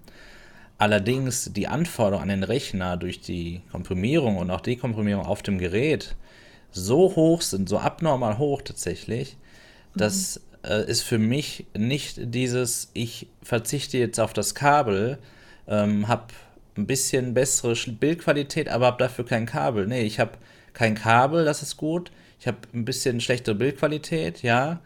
[0.78, 6.18] Allerdings die Anforderungen an den Rechner durch die Komprimierung und auch Dekomprimierung auf dem Gerät
[6.72, 9.38] so hoch sind, so abnormal hoch tatsächlich,
[9.94, 10.00] mhm.
[10.00, 15.20] dass äh, ist für mich nicht dieses, ich verzichte jetzt auf das Kabel,
[15.70, 16.26] ähm, habe
[16.76, 19.88] ein bisschen bessere Bildqualität, aber habe dafür kein Kabel.
[19.88, 20.34] Nee, ich habe
[20.74, 22.12] kein Kabel, das ist gut.
[22.40, 24.80] Ich habe ein bisschen schlechtere Bildqualität, ja.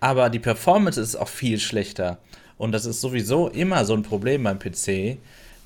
[0.00, 2.18] Aber die Performance ist auch viel schlechter.
[2.58, 5.18] Und das ist sowieso immer so ein Problem beim PC,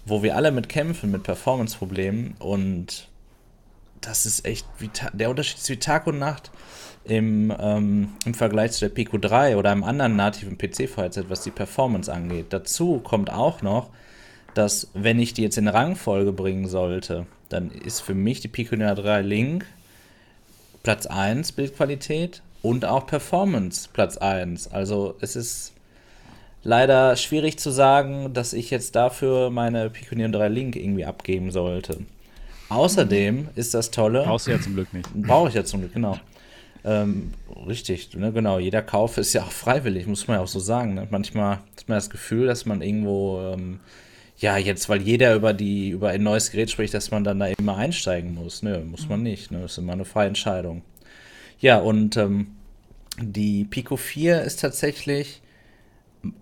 [0.07, 2.35] wo wir alle mit kämpfen, mit Performance-Problemen.
[2.39, 3.09] Und
[4.01, 6.51] das ist echt, wie der Unterschied ist wie Tag und Nacht
[7.05, 11.51] im, ähm, im Vergleich zu der Pico 3 oder einem anderen nativen PC-Headset, was die
[11.51, 12.47] Performance angeht.
[12.51, 13.91] Dazu kommt auch noch,
[14.55, 18.77] dass wenn ich die jetzt in Rangfolge bringen sollte, dann ist für mich die Pico
[18.77, 19.67] 3 Link
[20.83, 24.73] Platz 1 Bildqualität und auch Performance Platz 1.
[24.73, 25.73] Also es ist
[26.63, 31.99] leider schwierig zu sagen, dass ich jetzt dafür meine Pico 3 Link irgendwie abgeben sollte.
[32.69, 34.25] Außerdem ist das Tolle.
[34.25, 35.09] Brauchst du ja zum Glück nicht.
[35.15, 36.19] Brauche ich ja zum Glück, genau.
[36.85, 37.33] Ähm,
[37.67, 38.59] richtig, ne, genau.
[38.59, 40.95] Jeder Kauf ist ja auch freiwillig, muss man ja auch so sagen.
[40.95, 41.09] Ne?
[41.11, 43.81] Manchmal hat man das Gefühl, dass man irgendwo ähm,
[44.39, 47.47] ja, jetzt, weil jeder über die, über ein neues Gerät spricht, dass man dann da
[47.47, 48.63] immer einsteigen muss.
[48.63, 49.51] Nö, muss man nicht.
[49.51, 49.63] Ne?
[49.63, 50.83] Das ist immer eine freie Entscheidung.
[51.59, 52.57] Ja, und ähm,
[53.21, 55.43] die Pico 4 ist tatsächlich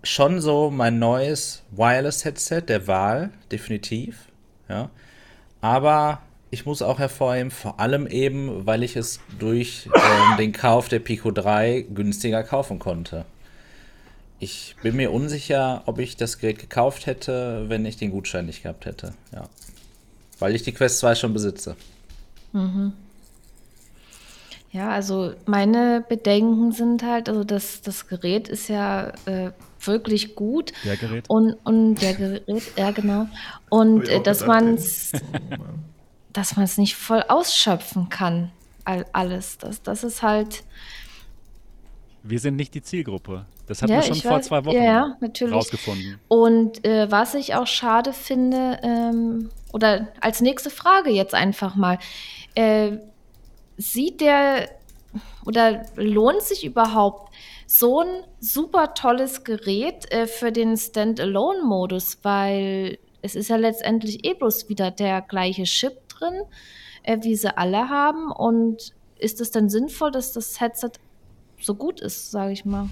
[0.03, 4.27] schon so mein neues Wireless-Headset der Wahl, definitiv.
[4.69, 4.91] Ja.
[5.61, 6.21] Aber
[6.51, 10.99] ich muss auch hervorheben, vor allem eben, weil ich es durch ähm, den Kauf der
[10.99, 13.25] Pico 3 günstiger kaufen konnte.
[14.39, 18.63] Ich bin mir unsicher, ob ich das Gerät gekauft hätte, wenn ich den Gutschein nicht
[18.63, 19.13] gehabt hätte.
[19.33, 19.49] Ja.
[20.39, 21.75] Weil ich die Quest 2 schon besitze.
[22.53, 22.93] Mhm.
[24.71, 29.51] Ja, also meine Bedenken sind halt, also das, das Gerät ist ja äh,
[29.81, 30.71] wirklich gut.
[30.83, 31.25] Der Gerät.
[31.29, 33.27] Und, und der Gerät, ja genau.
[33.69, 35.13] Und äh, dass man es
[36.37, 38.51] dass man es nicht voll ausschöpfen kann,
[38.85, 39.57] all, alles.
[39.57, 40.63] Das, das ist halt.
[42.21, 43.47] Wir sind nicht die Zielgruppe.
[43.67, 45.17] Das hat ja, man schon vor weiß, zwei Wochen ja,
[45.51, 46.19] rausgefunden.
[46.29, 51.99] Und äh, was ich auch schade finde, ähm, oder als nächste Frage jetzt einfach mal,
[52.55, 52.97] äh,
[53.77, 54.69] sieht der
[55.45, 57.33] oder lohnt sich überhaupt
[57.65, 64.33] so ein super tolles Gerät äh, für den Standalone-Modus, weil es ist ja letztendlich eh
[64.33, 66.41] bloß wieder der gleiche Chip drin,
[67.03, 68.31] äh, wie sie alle haben.
[68.31, 70.91] Und ist es denn sinnvoll, dass das Headset
[71.61, 72.89] so gut ist, sage ich mal.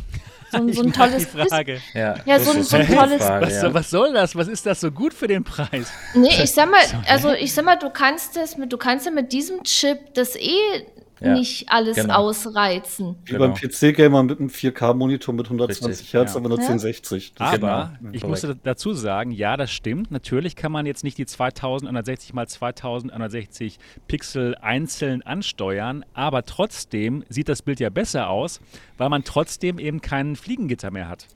[0.51, 1.81] So, ein, so ein tolles Frage.
[1.93, 3.23] Ja, ja so, ein, so ein tolles.
[3.23, 3.73] Frage, was, ja.
[3.73, 4.35] was, soll das?
[4.35, 5.91] Was ist das so gut für den Preis?
[6.13, 9.11] Nee, ich sag mal, also ich sag mal, du kannst das mit, du kannst ja
[9.11, 10.85] mit diesem Chip das eh
[11.25, 12.15] ja, nicht alles genau.
[12.15, 13.15] ausreizen.
[13.25, 13.47] Wie genau.
[13.47, 16.39] beim PC-Gamer mit einem 4K-Monitor mit 120 Richtig, Hertz, ja.
[16.39, 16.63] aber nur ja.
[16.63, 17.33] 1060.
[17.33, 18.13] Das aber genau.
[18.13, 20.11] ich muss dazu sagen, ja, das stimmt.
[20.11, 27.49] Natürlich kann man jetzt nicht die 2160 mal 2160 Pixel einzeln ansteuern, aber trotzdem sieht
[27.49, 28.59] das Bild ja besser aus,
[28.97, 31.27] weil man trotzdem eben keinen Fliegengitter mehr hat.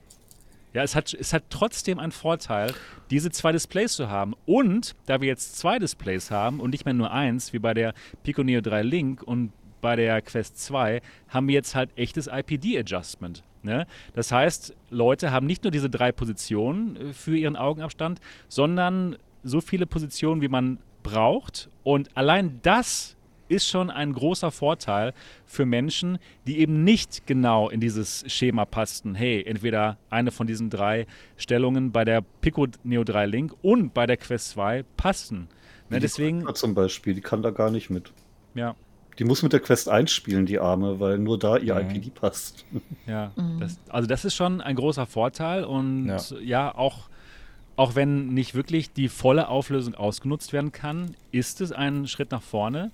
[0.72, 2.72] Ja, es hat, es hat trotzdem einen Vorteil,
[3.10, 4.34] diese zwei Displays zu haben.
[4.46, 7.92] Und da wir jetzt zwei Displays haben und nicht mehr nur eins, wie bei der
[8.22, 13.42] Pico Neo 3 Link und bei der Quest 2 haben wir jetzt halt echtes IPD-Adjustment.
[13.62, 13.86] Ne?
[14.14, 19.60] Das heißt, Leute haben nicht nur diese drei Positionen äh, für ihren Augenabstand, sondern so
[19.60, 21.68] viele Positionen, wie man braucht.
[21.82, 23.16] Und allein das
[23.48, 25.12] ist schon ein großer Vorteil
[25.44, 29.14] für Menschen, die eben nicht genau in dieses Schema passten.
[29.14, 34.06] Hey, entweder eine von diesen drei Stellungen bei der Pico Neo 3 Link und bei
[34.06, 35.48] der Quest 2 passten.
[35.88, 38.12] Ne, deswegen zum Beispiel, die kann da gar nicht mit.
[38.54, 38.76] Ja,
[39.20, 41.90] die muss mit der Quest 1 spielen, die Arme, weil nur da ihr mhm.
[41.90, 42.64] IPD passt.
[43.06, 43.60] Ja, mhm.
[43.60, 47.10] das, also das ist schon ein großer Vorteil und ja, ja auch,
[47.76, 52.40] auch wenn nicht wirklich die volle Auflösung ausgenutzt werden kann, ist es ein Schritt nach
[52.40, 52.92] vorne,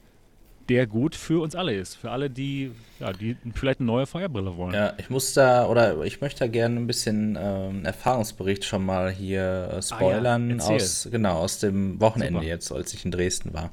[0.69, 1.95] der gut für uns alle ist.
[1.95, 4.75] Für alle, die, ja, die vielleicht eine neue Feuerbrille wollen.
[4.75, 9.13] Ja, ich muss da, oder ich möchte da gerne ein bisschen ähm, Erfahrungsbericht schon mal
[9.13, 10.75] hier äh, spoilern ah, ja.
[10.75, 12.49] aus, genau, aus dem Wochenende Super.
[12.49, 13.71] jetzt, als ich in Dresden war.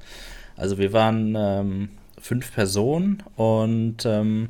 [0.55, 1.89] Also wir waren ähm,
[2.23, 4.49] fünf Personen und ähm,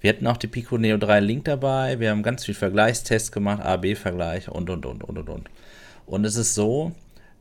[0.00, 1.98] wir hatten auch die Pico Neo 3 Link dabei.
[2.00, 5.50] Wir haben ganz viel Vergleichstests gemacht, A-B-Vergleich und und und und und und.
[6.06, 6.92] Und es ist so,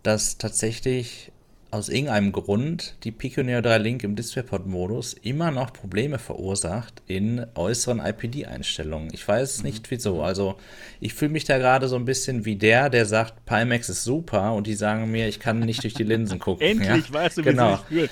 [0.04, 1.32] dass tatsächlich
[1.72, 7.46] aus irgendeinem Grund die Pico Neo 3 Link im DisplayPort-Modus immer noch Probleme verursacht in
[7.56, 9.10] äußeren IPD-Einstellungen.
[9.14, 9.66] Ich weiß mhm.
[9.68, 10.22] nicht wieso.
[10.22, 10.58] Also
[11.00, 14.54] ich fühle mich da gerade so ein bisschen wie der, der sagt, Pimax ist super
[14.54, 16.68] und die sagen mir, ich kann nicht durch die Linsen gucken.
[16.68, 17.14] Endlich ja?
[17.14, 17.78] weißt du, wie genau.
[17.78, 18.12] sich fühlt.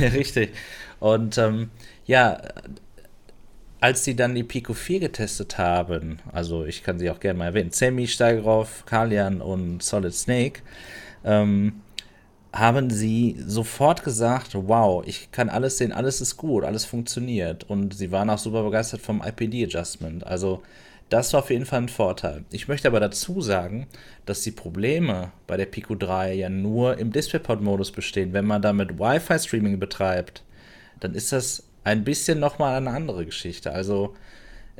[0.12, 0.50] Richtig.
[0.98, 1.70] Und ähm,
[2.06, 2.42] ja,
[3.80, 7.46] als sie dann die Pico 4 getestet haben, also ich kann sie auch gerne mal
[7.46, 10.60] erwähnen, Semi, Steigerhoff, Kalian und Solid Snake,
[11.24, 11.80] ähm,
[12.52, 17.64] haben sie sofort gesagt, wow, ich kann alles sehen, alles ist gut, alles funktioniert.
[17.64, 20.26] Und sie waren auch super begeistert vom IPD-Adjustment.
[20.26, 20.62] Also
[21.10, 22.44] das war auf jeden Fall ein Vorteil.
[22.50, 23.86] Ich möchte aber dazu sagen,
[24.26, 28.32] dass die Probleme bei der Pico 3 ja nur im DisplayPort-Modus bestehen.
[28.32, 30.44] Wenn man damit Wi-Fi-Streaming betreibt,
[31.00, 33.72] dann ist das ein bisschen nochmal eine andere Geschichte.
[33.72, 34.14] Also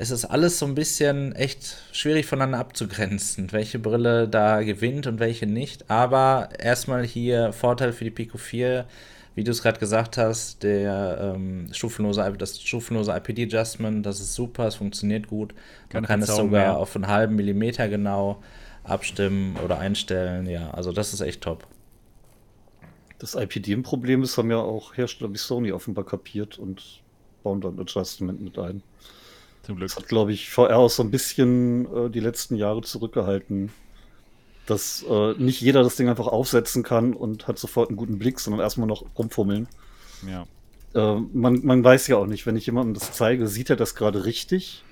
[0.01, 5.21] es ist alles so ein bisschen echt schwierig voneinander abzugrenzen, welche Brille da gewinnt und
[5.21, 5.91] welche nicht.
[5.91, 8.87] Aber erstmal hier Vorteil für die Pico 4,
[9.35, 14.67] wie du es gerade gesagt hast, der ähm, stufenlose, das stufenlose IPD-Adjustment, das ist super,
[14.69, 15.53] es funktioniert gut.
[15.93, 16.79] Man kann, kann es sogar mehr.
[16.79, 18.43] auf einen halben Millimeter genau
[18.85, 20.47] abstimmen oder einstellen.
[20.47, 21.67] Ja, also das ist echt top.
[23.19, 27.03] Das IPD-Problem ist, haben ja auch Hersteller wie Sony offenbar kapiert und
[27.43, 28.83] bauen dann Adjustment mit ein.
[29.62, 29.89] Zum Glück.
[29.89, 33.70] Das hat, glaube ich, VR auch so ein bisschen äh, die letzten Jahre zurückgehalten.
[34.66, 38.39] Dass äh, nicht jeder das Ding einfach aufsetzen kann und hat sofort einen guten Blick,
[38.41, 39.69] sondern erstmal noch rumfummeln.
[40.28, 40.47] Ja.
[40.95, 43.95] Äh, man, man weiß ja auch nicht, wenn ich jemandem das zeige, sieht er das
[43.95, 44.85] gerade richtig?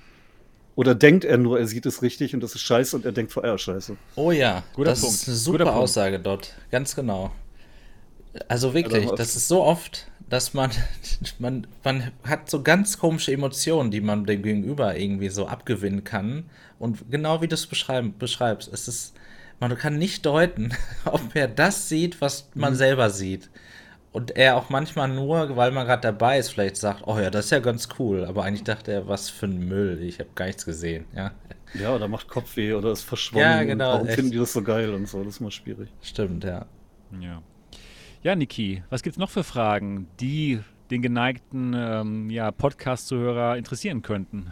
[0.75, 3.33] Oder denkt er nur, er sieht es richtig und das ist scheiße und er denkt
[3.33, 3.97] VR scheiße?
[4.15, 5.17] Oh ja, Guter das Punkt.
[5.17, 6.55] ist eine super Aussage dort.
[6.71, 7.33] Ganz genau.
[8.49, 10.71] Also wirklich, das ist so oft, dass man,
[11.39, 16.45] man, man hat so ganz komische Emotionen, die man dem Gegenüber irgendwie so abgewinnen kann.
[16.79, 19.15] Und genau wie du es beschreibst, es ist,
[19.61, 20.73] man kann nicht deuten,
[21.05, 22.77] ob er das sieht, was man mhm.
[22.77, 23.51] selber sieht.
[24.11, 27.47] Und er auch manchmal nur, weil man gerade dabei ist, vielleicht sagt, oh ja, das
[27.47, 28.25] ist ja ganz cool.
[28.25, 31.05] Aber eigentlich dachte er, was für ein Müll, ich habe gar nichts gesehen.
[31.15, 31.33] Ja,
[31.75, 33.47] ja oder macht Kopfweh oder ist verschwommen.
[33.47, 33.93] Ja, genau.
[33.93, 34.17] Warum echt.
[34.17, 35.23] finden die das so geil und so?
[35.23, 35.91] Das ist mal schwierig.
[36.01, 36.65] Stimmt, ja.
[37.21, 37.43] Ja.
[38.23, 44.03] Ja, Niki, was gibt es noch für Fragen, die den geneigten ähm, ja, Podcast-Zuhörer interessieren
[44.03, 44.51] könnten?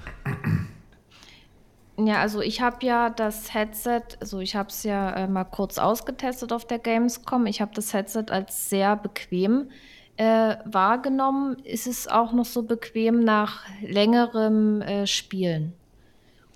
[1.98, 5.78] Ja, also ich habe ja das Headset, also ich habe es ja äh, mal kurz
[5.78, 7.46] ausgetestet auf der Gamescom.
[7.46, 9.70] Ich habe das Headset als sehr bequem
[10.16, 11.56] äh, wahrgenommen.
[11.64, 15.72] Ist es auch noch so bequem nach längerem äh, Spielen?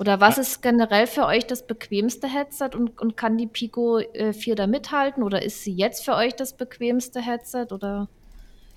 [0.00, 4.32] Oder was ist generell für euch das bequemste Headset und, und kann die Pico äh,
[4.32, 5.22] 4 da mithalten?
[5.22, 7.66] Oder ist sie jetzt für euch das bequemste Headset?
[7.70, 8.08] Oder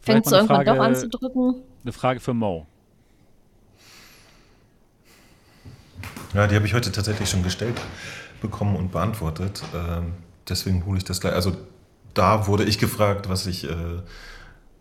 [0.02, 1.62] fängt es irgendwann Frage, doch an zu drücken?
[1.82, 2.68] Eine Frage für Mo.
[6.34, 7.80] Ja, die habe ich heute tatsächlich schon gestellt
[8.41, 9.64] bekommen und beantwortet.
[9.74, 10.16] Ähm,
[10.50, 11.36] deswegen hole ich das gleich.
[11.36, 11.56] Also
[12.14, 13.72] da wurde ich gefragt, was ich äh,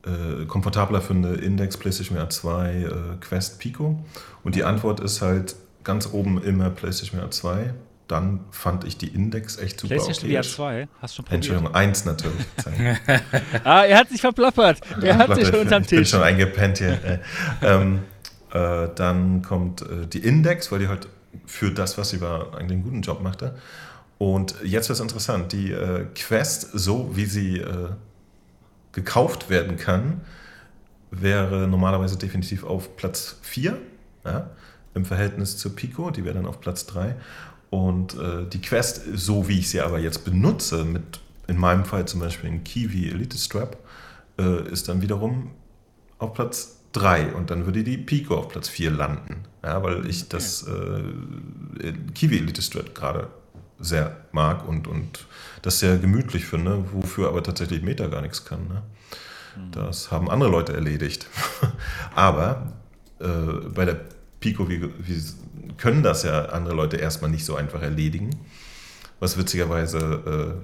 [0.05, 2.91] äh, komfortabler finde, Index, PlayStation VR 2, äh,
[3.21, 4.05] Quest, Pico.
[4.43, 7.75] Und die Antwort ist halt ganz oben immer PlayStation VR 2.
[8.09, 9.95] Dann fand ich die Index echt super.
[9.95, 10.89] PlayStation VR 2?
[11.01, 11.35] Hast du schon probiert?
[11.35, 12.47] Entschuldigung, eins natürlich.
[13.65, 14.81] ah, er hat sich verplappert.
[15.01, 15.93] Er hat sich schon unterm Tisch.
[15.93, 17.21] Ich bin schon eingepennt hier.
[17.63, 18.01] ähm,
[18.53, 21.09] äh, dann kommt äh, die Index, weil die halt
[21.47, 23.57] für das, was sie war, eigentlich einen guten Job machte.
[24.19, 25.53] Und jetzt wird es interessant.
[25.53, 27.89] Die äh, Quest, so wie sie äh,
[28.93, 30.21] gekauft werden kann,
[31.11, 33.79] wäre normalerweise definitiv auf Platz 4
[34.25, 34.51] ja,
[34.95, 37.15] im Verhältnis zur Pico, die wäre dann auf Platz 3.
[37.71, 42.07] Und äh, die Quest, so wie ich sie aber jetzt benutze, mit in meinem Fall
[42.07, 43.79] zum Beispiel ein Kiwi Elite Strap,
[44.39, 45.51] äh, ist dann wiederum
[46.19, 49.45] auf Platz 3 und dann würde die Pico auf Platz 4 landen.
[49.63, 53.29] Ja, weil ich das äh, Kiwi Elite Strap gerade
[53.79, 55.27] sehr mag und, und
[55.63, 58.69] das sehr gemütlich finde, wofür aber tatsächlich Meta gar nichts kann.
[58.69, 58.83] Ne?
[59.57, 59.73] Mhm.
[59.73, 61.27] Das haben andere Leute erledigt.
[62.15, 62.73] aber
[63.19, 63.27] äh,
[63.75, 64.01] bei der
[64.43, 65.23] Pico, wie, wie
[65.79, 68.31] können das ja andere Leute erstmal nicht so einfach erledigen.
[69.21, 70.61] Was witzigerweise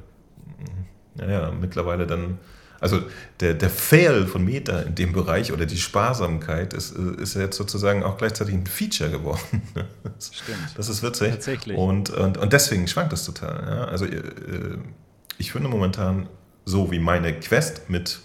[1.18, 2.38] äh, ja, mittlerweile dann
[2.80, 3.02] also
[3.40, 8.04] der, der Fail von Meta in dem Bereich oder die Sparsamkeit ist, ist jetzt sozusagen
[8.04, 9.62] auch gleichzeitig ein Feature geworden.
[10.02, 10.58] Das, Stimmt.
[10.76, 11.30] Das ist witzig.
[11.30, 11.76] Tatsächlich.
[11.76, 13.62] Und, und, und deswegen schwankt das total.
[13.68, 13.84] Ja?
[13.84, 14.20] Also äh,
[15.38, 16.28] ich finde momentan,
[16.64, 18.18] so wie meine Quest mit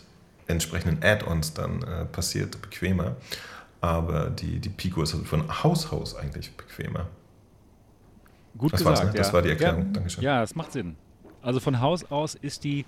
[0.48, 3.16] entsprechenden Add-ons dann äh, passiert, bequemer.
[3.84, 7.08] Aber die, die Pico ist von Haus aus eigentlich bequemer.
[8.58, 9.12] Gut das gesagt.
[9.12, 9.18] Ne?
[9.18, 9.88] Das war die Erklärung.
[9.88, 10.24] Ja, Dankeschön.
[10.24, 10.96] Ja, das macht Sinn.
[11.42, 12.86] Also von Haus aus ist die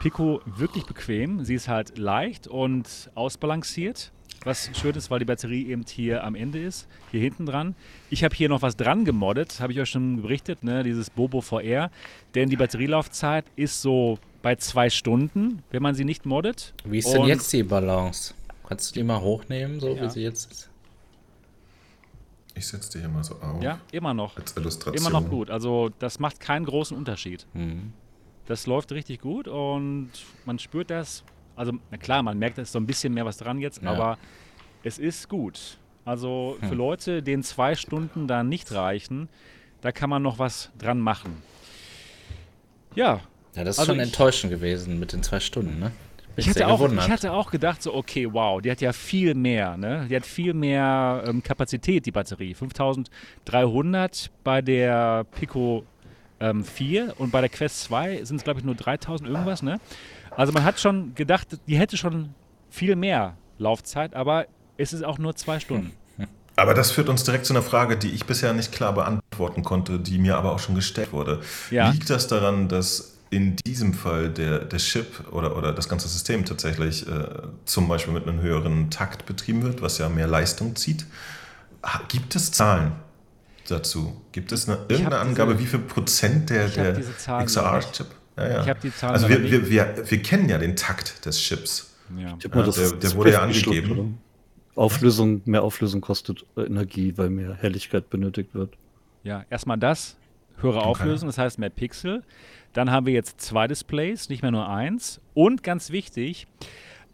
[0.00, 1.46] Pico wirklich bequem.
[1.46, 4.12] Sie ist halt leicht und ausbalanciert.
[4.44, 7.74] Was schön ist, weil die Batterie eben hier am Ende ist, hier hinten dran.
[8.10, 10.82] Ich habe hier noch was dran gemoddet, habe ich euch schon berichtet, ne?
[10.82, 11.90] dieses Bobo VR.
[12.34, 16.74] Denn die Batterielaufzeit ist so bei zwei Stunden, wenn man sie nicht moddet.
[16.84, 18.34] Wie ist denn jetzt die Balance?
[18.66, 20.02] Kannst du die mal hochnehmen, so ja.
[20.02, 20.70] wie sie jetzt ist?
[22.54, 23.62] Ich setze die hier mal so auf.
[23.62, 24.36] Ja, immer noch.
[24.36, 25.06] Als Illustration.
[25.06, 25.50] Immer noch gut.
[25.50, 27.46] Also das macht keinen großen Unterschied.
[27.52, 27.92] Mhm.
[28.46, 30.10] Das läuft richtig gut und
[30.44, 31.24] man spürt das.
[31.56, 33.90] Also, na klar, man merkt, da ist so ein bisschen mehr was dran jetzt, ja.
[33.90, 34.18] aber
[34.82, 35.78] es ist gut.
[36.04, 36.76] Also für hm.
[36.76, 39.28] Leute, denen zwei Stunden da nicht reichen,
[39.80, 41.42] da kann man noch was dran machen.
[42.94, 43.20] Ja.
[43.54, 45.92] Ja, das ist also schon enttäuschend gewesen mit den zwei Stunden, ne?
[46.36, 49.76] Ich hatte, auch, ich hatte auch gedacht, so, okay, wow, die hat ja viel mehr,
[49.76, 50.06] ne?
[50.10, 52.54] Die hat viel mehr ähm, Kapazität, die Batterie.
[52.54, 55.84] 5300 bei der Pico
[56.40, 59.62] ähm, 4 und bei der Quest 2 sind es, glaube ich, nur 3000 irgendwas.
[59.62, 59.80] Ne?
[60.36, 62.34] Also man hat schon gedacht, die hätte schon
[62.70, 64.46] viel mehr Laufzeit, aber
[64.76, 65.92] es ist auch nur zwei Stunden.
[66.56, 69.98] Aber das führt uns direkt zu einer Frage, die ich bisher nicht klar beantworten konnte,
[69.98, 71.40] die mir aber auch schon gestellt wurde.
[71.72, 71.90] Ja.
[71.90, 76.44] Liegt das daran, dass in diesem Fall der, der Chip oder, oder das ganze System
[76.44, 77.26] tatsächlich äh,
[77.64, 81.06] zum Beispiel mit einem höheren Takt betrieben wird, was ja mehr Leistung zieht?
[82.08, 82.92] Gibt es Zahlen?
[83.70, 84.20] dazu?
[84.32, 86.94] Gibt es eine, irgendeine Angabe, diese, wie viel Prozent der, der
[87.44, 88.06] XR-Chip?
[88.36, 88.62] Ja, ja.
[88.62, 91.94] Ich habe die Zahlen Also wir, wir, wir, wir kennen ja den Takt des Chips.
[92.16, 92.36] Ja.
[92.40, 94.18] Ja, das, der, der wurde ja angegeben.
[94.74, 98.72] Auflösung, mehr Auflösung kostet Energie, weil mehr Helligkeit benötigt wird.
[99.22, 100.16] Ja, erstmal das,
[100.60, 100.88] höhere okay.
[100.88, 102.24] Auflösung, das heißt mehr Pixel.
[102.74, 105.20] Dann haben wir jetzt zwei Displays, nicht mehr nur eins.
[105.32, 106.46] Und ganz wichtig,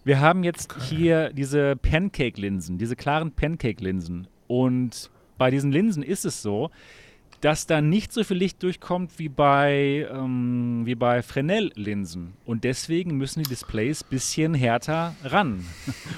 [0.04, 4.26] wir haben jetzt hier diese Pancake-Linsen, diese klaren Pancake-Linsen.
[4.48, 6.70] Und bei diesen Linsen ist es so,
[7.40, 12.34] dass da nicht so viel Licht durchkommt wie bei, ähm, bei Fresnel-Linsen.
[12.44, 15.64] Und deswegen müssen die Displays ein bisschen härter ran.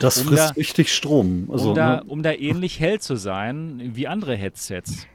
[0.01, 1.49] Das um frisst da, richtig Strom.
[1.51, 2.05] Also, um, da, ne?
[2.05, 5.07] um da ähnlich hell zu sein wie andere Headsets.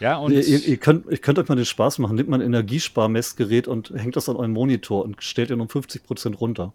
[0.00, 2.16] Ja, und ihr, ihr, könnt, ihr könnt euch mal den Spaß machen.
[2.16, 6.04] Nehmt mal ein Energiesparmessgerät und hängt das an euren Monitor und stellt ihn um 50
[6.04, 6.72] Prozent runter.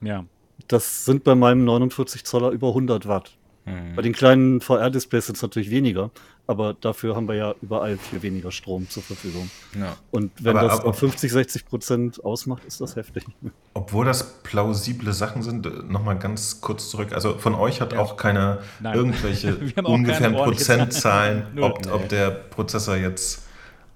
[0.00, 0.24] Ja.
[0.68, 3.32] Das sind bei meinem 49 Zoller über 100 Watt.
[3.66, 3.96] Mhm.
[3.96, 6.10] Bei den kleinen VR-Displays sind es natürlich weniger,
[6.46, 9.50] aber dafür haben wir ja überall viel weniger Strom zur Verfügung.
[9.78, 9.96] Ja.
[10.10, 13.24] Und wenn aber, das aber, auf 50, 60 Prozent ausmacht, ist das heftig.
[13.72, 17.12] Obwohl das plausible Sachen sind, äh, nochmal ganz kurz zurück.
[17.12, 18.00] Also von euch hat ja.
[18.00, 23.44] auch keiner irgendwelche ungefähren Prozentzahlen, ob, ob der Prozessor jetzt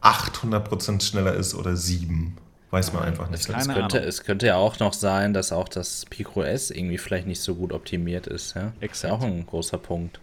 [0.00, 2.36] 800 Prozent schneller ist oder 7.
[2.70, 3.48] Weiß man einfach nicht.
[3.48, 7.26] Es könnte, es könnte ja auch noch sein, dass auch das Pico S irgendwie vielleicht
[7.26, 8.54] nicht so gut optimiert ist.
[8.54, 8.72] Ja?
[8.80, 10.20] Ist ja auch ein großer Punkt.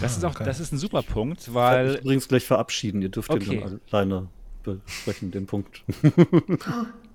[0.00, 1.94] Das, ist auch, das ist ein super Punkt, weil.
[1.94, 3.02] Ich übrigens gleich verabschieden.
[3.02, 3.60] Ihr dürft okay.
[3.60, 4.28] den alleine
[4.62, 5.84] besprechen, den Punkt.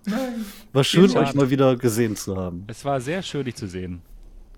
[0.05, 0.45] Nein.
[0.73, 2.65] War schön, euch mal wieder gesehen zu haben.
[2.67, 4.01] Es war sehr schön, dich zu sehen.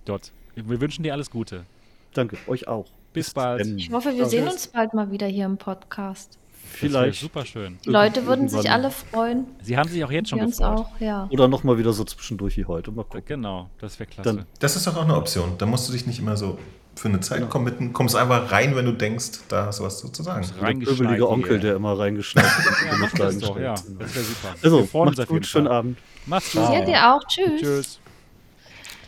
[0.06, 0.32] Dort.
[0.56, 1.66] Wir wünschen dir alles Gute.
[2.14, 2.85] Danke, euch auch.
[3.14, 3.66] Bis, Bis bald.
[3.66, 6.39] Ich hoffe, wir sehen uns bald mal wieder hier im Podcast.
[6.72, 7.19] Vielleicht.
[7.22, 7.77] Super schön.
[7.85, 9.45] Leute würden sich alle freuen.
[9.61, 10.80] Sie haben sich auch jetzt schon Wir uns gefreut.
[10.80, 11.27] auch, ja.
[11.31, 12.91] Oder nochmal wieder so zwischendurch wie heute.
[12.91, 13.23] Mal gucken.
[13.25, 14.33] Genau, das wäre klasse.
[14.35, 15.56] Dann, Das ist doch auch eine Option.
[15.57, 16.57] Da musst du dich nicht immer so
[16.95, 17.93] für eine Zeit committen.
[17.93, 20.45] Kommst einfach rein, wenn du denkst, da hast du was zu sagen.
[20.59, 21.59] der Onkel, hier.
[21.59, 22.65] der immer reingeschneit hat.
[22.85, 23.73] Ja, das doch, ja.
[23.73, 24.56] Das wäre super.
[24.61, 25.75] Also, uns macht's gut, schönen Fall.
[25.75, 25.98] Abend.
[26.25, 26.61] Mach's gut.
[26.61, 27.23] Ja, dir auch.
[27.27, 27.61] Tschüss.
[27.61, 27.99] Tschüss.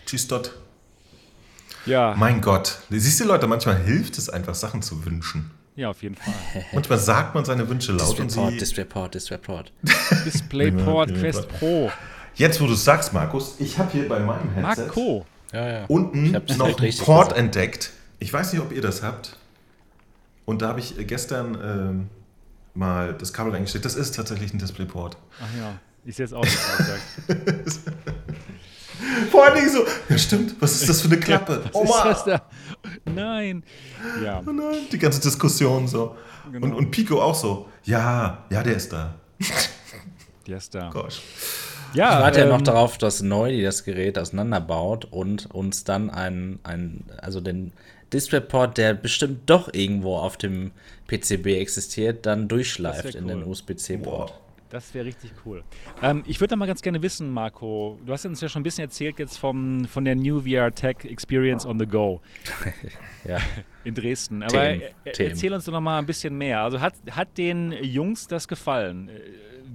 [0.05, 0.53] Tschüss dort.
[1.85, 2.77] Ja, Mein Gott.
[2.89, 5.49] Siehst du, Leute, manchmal hilft es einfach, Sachen zu wünschen.
[5.75, 6.33] Ja, auf jeden Fall.
[6.73, 8.57] Manchmal sagt man seine Wünsche laut und sie.
[8.57, 9.15] Disreport.
[9.15, 11.91] DisplayPort Ja, Quest Pro.
[12.35, 15.25] Jetzt, wo du es sagst, Markus, ich habe hier bei meinem Headset Marco.
[15.51, 15.85] Ja, ja.
[15.87, 17.37] unten noch einen Port gesagt.
[17.37, 17.91] entdeckt.
[18.19, 19.37] Ich weiß nicht, ob ihr das habt.
[20.45, 22.09] Und da habe ich gestern ähm,
[22.73, 23.85] mal das Kabel eingesteckt.
[23.85, 25.17] Das ist tatsächlich ein DisplayPort.
[25.41, 25.73] Ach ja,
[26.05, 26.57] ich sehe es auch nicht.
[29.31, 31.63] Vor allen Dingen so, ja stimmt, was ist das für eine Klappe?
[31.71, 32.03] Was ist Oma!
[32.03, 32.41] das da?
[33.05, 33.63] Nein.
[34.23, 36.15] Ja, Oh nein, die ganze Diskussion so.
[36.51, 36.67] Genau.
[36.67, 39.15] Und, und Pico auch so, ja, ja, der ist da.
[40.47, 40.89] der ist da.
[40.89, 41.21] Gosh.
[41.93, 46.09] Ja, Ich warte ja noch ähm, darauf, dass Neudi das Gerät auseinanderbaut und uns dann
[46.09, 47.73] ein, ein also den
[48.13, 50.71] DisplayPort, der bestimmt doch irgendwo auf dem
[51.07, 53.43] PCB existiert, dann durchschleift in den.
[53.43, 54.31] USB-C-Port.
[54.31, 54.40] Wow.
[54.71, 55.63] Das wäre richtig cool.
[56.01, 58.63] Ähm, ich würde da mal ganz gerne wissen, Marco, du hast uns ja schon ein
[58.63, 62.21] bisschen erzählt jetzt vom, von der New VR Tech Experience on the Go
[63.27, 63.37] Ja.
[63.83, 64.43] in Dresden.
[64.43, 65.29] Aber Themen, er, er, Themen.
[65.31, 66.61] erzähl uns doch noch mal ein bisschen mehr.
[66.61, 69.09] Also hat, hat den Jungs das gefallen?
[69.09, 69.19] Äh,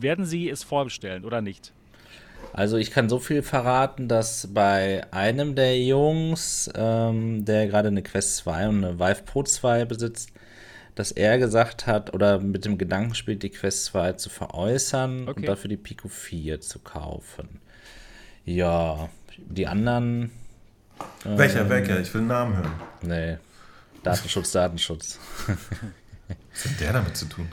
[0.03, 1.73] Werden sie es vorbestellen oder nicht?
[2.53, 8.03] Also ich kann so viel verraten, dass bei einem der Jungs, ähm, der gerade eine
[8.03, 10.31] Quest 2 und eine Vive Pro 2 besitzt,
[10.97, 15.41] dass er gesagt hat oder mit dem Gedanken spielt, die Quest 2 zu veräußern Okay.
[15.41, 17.61] und dafür die Pico 4 zu kaufen.
[18.45, 19.09] Ja,
[19.39, 20.31] die anderen,
[21.25, 22.01] Welcher, welcher?
[22.01, 22.73] Ich will einen Namen hören.
[23.03, 23.37] nee,
[24.03, 25.19] Datenschutz, Datenschutz.
[26.53, 27.49] Was hat der damit zu tun?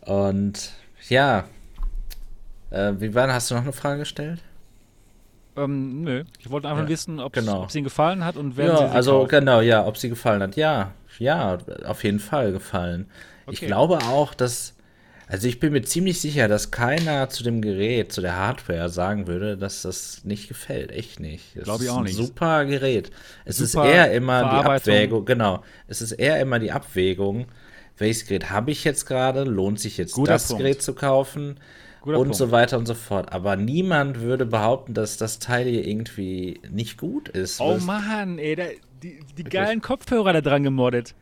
[0.00, 0.72] Und
[1.08, 1.44] ja,
[2.70, 4.40] äh, wie war, hast du noch eine Frage gestellt?
[5.56, 6.24] Ähm, nö.
[6.38, 7.66] Ich wollte einfach Ja, wissen, ob genau.
[7.66, 9.28] es ihnen gefallen hat und werden Ja, sie sie also kaufen.
[9.28, 10.56] genau, ja, ob sie gefallen hat.
[10.56, 13.10] Ja, ja, auf jeden Fall gefallen.
[13.48, 13.66] Ich Okay.
[13.66, 14.74] glaube auch, dass,
[15.26, 19.26] also ich bin mir ziemlich sicher, dass keiner zu dem Gerät, zu der Hardware sagen
[19.26, 20.92] würde, dass das nicht gefällt.
[20.92, 21.56] Echt nicht.
[21.56, 22.16] Es Glaube ich ist auch ein nicht.
[22.16, 23.10] Super Gerät.
[23.44, 24.62] Es Super ist eher immer die.
[24.62, 25.62] Abwägung, genau.
[25.88, 27.46] Es ist eher immer die Abwägung,
[27.98, 30.58] welches Gerät habe ich jetzt gerade, lohnt sich jetzt Guter das Punkt.
[30.58, 31.58] Gerät zu kaufen
[32.02, 32.36] Guter und Punkt.
[32.36, 33.32] so weiter und so fort.
[33.32, 37.60] Aber niemand würde behaupten, dass das Teil hier irgendwie nicht gut ist.
[37.60, 38.64] Oh Mann, ey, da,
[39.02, 41.14] die, die geilen Kopfhörer da dran gemoddet.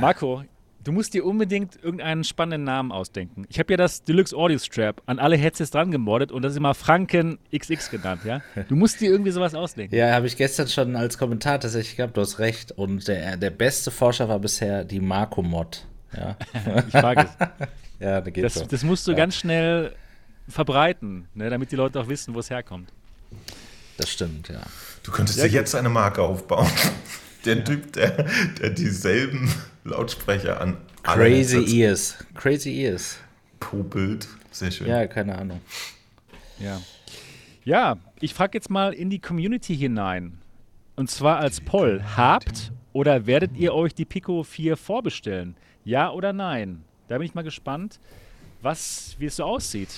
[0.00, 0.44] Marco,
[0.84, 3.44] du musst dir unbedingt irgendeinen spannenden Namen ausdenken.
[3.50, 6.58] Ich habe ja das Deluxe Audio Strap an alle Headsets dran gemoddet und das ist
[6.58, 8.40] immer Franken XX genannt, ja?
[8.68, 9.94] Du musst dir irgendwie sowas ausdenken.
[9.94, 12.72] Ja, habe ich gestern schon als Kommentar tatsächlich gehabt, du hast recht.
[12.72, 15.84] Und der, der beste Forscher war bisher die Marco-Mod.
[16.16, 16.36] Ja,
[16.86, 17.68] Ich frage es.
[18.00, 18.66] ja da geht Das, so.
[18.66, 19.94] das musst du ganz schnell
[20.48, 22.92] verbreiten, ne, damit die Leute auch wissen, wo es herkommt.
[23.96, 24.62] Das stimmt, ja.
[25.02, 26.70] Du könntest Sehr dir jetzt eine Marke aufbauen.
[27.44, 28.26] Der Typ, der,
[28.60, 29.48] der dieselben
[29.84, 32.16] Lautsprecher an alle Crazy Ears.
[32.34, 33.18] Crazy Ears.
[33.60, 34.26] popelt.
[34.50, 34.88] Sehr schön.
[34.88, 35.60] Ja, keine Ahnung.
[36.58, 36.82] Ja.
[37.64, 40.38] Ja, ich frage jetzt mal in die Community hinein.
[40.96, 42.02] Und zwar als Poll.
[42.16, 45.56] Habt oder werdet ihr euch die Pico 4 vorbestellen?
[45.84, 46.82] Ja oder nein?
[47.08, 47.98] Da bin ich mal gespannt,
[48.62, 49.88] was, wie es so aussieht.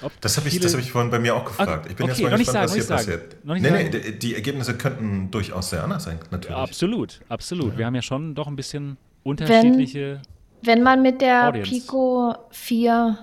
[0.00, 1.86] Ob Das habe ich, das hab ich vorhin bei mir auch gefragt.
[1.90, 3.44] Ich bin okay, jetzt mal gespannt, sagen, was hier passiert.
[3.44, 4.02] Noch nicht nee, nee, sagen.
[4.04, 6.56] die, die Ergebnisse könnten durchaus sehr anders sein, natürlich.
[6.56, 7.76] Absolut, absolut.
[7.76, 10.22] Wir haben ja schon doch ein bisschen unterschiedliche.
[10.62, 11.70] Wenn man mit der Audience.
[11.70, 13.18] Pico 4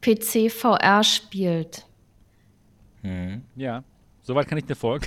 [0.00, 1.84] PC VR spielt,
[3.54, 3.84] ja,
[4.22, 5.06] soweit kann ich dir folgen.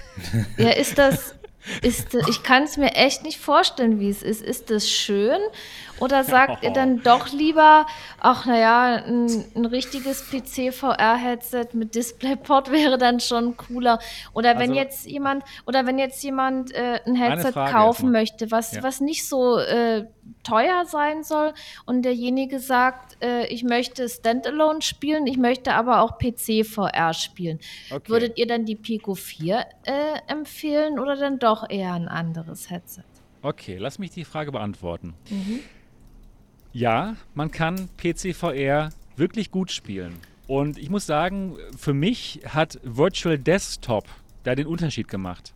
[0.57, 1.35] ja, ist das,
[1.81, 4.41] ist, ich kann es mir echt nicht vorstellen, wie es ist.
[4.41, 5.39] Ist das schön?
[5.99, 7.87] Oder sagt ihr dann doch lieber,
[8.19, 13.99] ach naja, ein, ein richtiges PC-VR-Headset mit DisplayPort wäre dann schon cooler.
[14.33, 18.73] Oder wenn Also- jetzt jemand, oder wenn jetzt jemand äh, ein Headset kaufen möchte, was,
[18.73, 18.83] Ja.
[18.83, 20.05] was nicht so äh,
[20.43, 21.53] teuer sein soll
[21.85, 27.59] und derjenige sagt, äh, ich möchte Standalone spielen, ich möchte aber auch PC-VR spielen.
[27.89, 28.09] Okay.
[28.09, 29.93] Würdet ihr dann die Pico 4 äh,
[30.27, 33.03] empfehlen oder dann doch eher ein anderes Headset?
[33.41, 35.13] Okay, lass mich die Frage beantworten.
[36.73, 40.19] Ja, man kann PC-VR wirklich gut spielen.
[40.47, 44.05] Und ich muss sagen, für mich hat Virtual Desktop
[44.43, 45.53] da den Unterschied gemacht.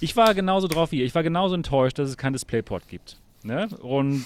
[0.00, 1.04] Ich war genauso drauf wie ihr.
[1.04, 3.18] Ich war genauso enttäuscht, dass es kein DisplayPort gibt.
[3.44, 3.68] Ne?
[3.80, 4.24] Und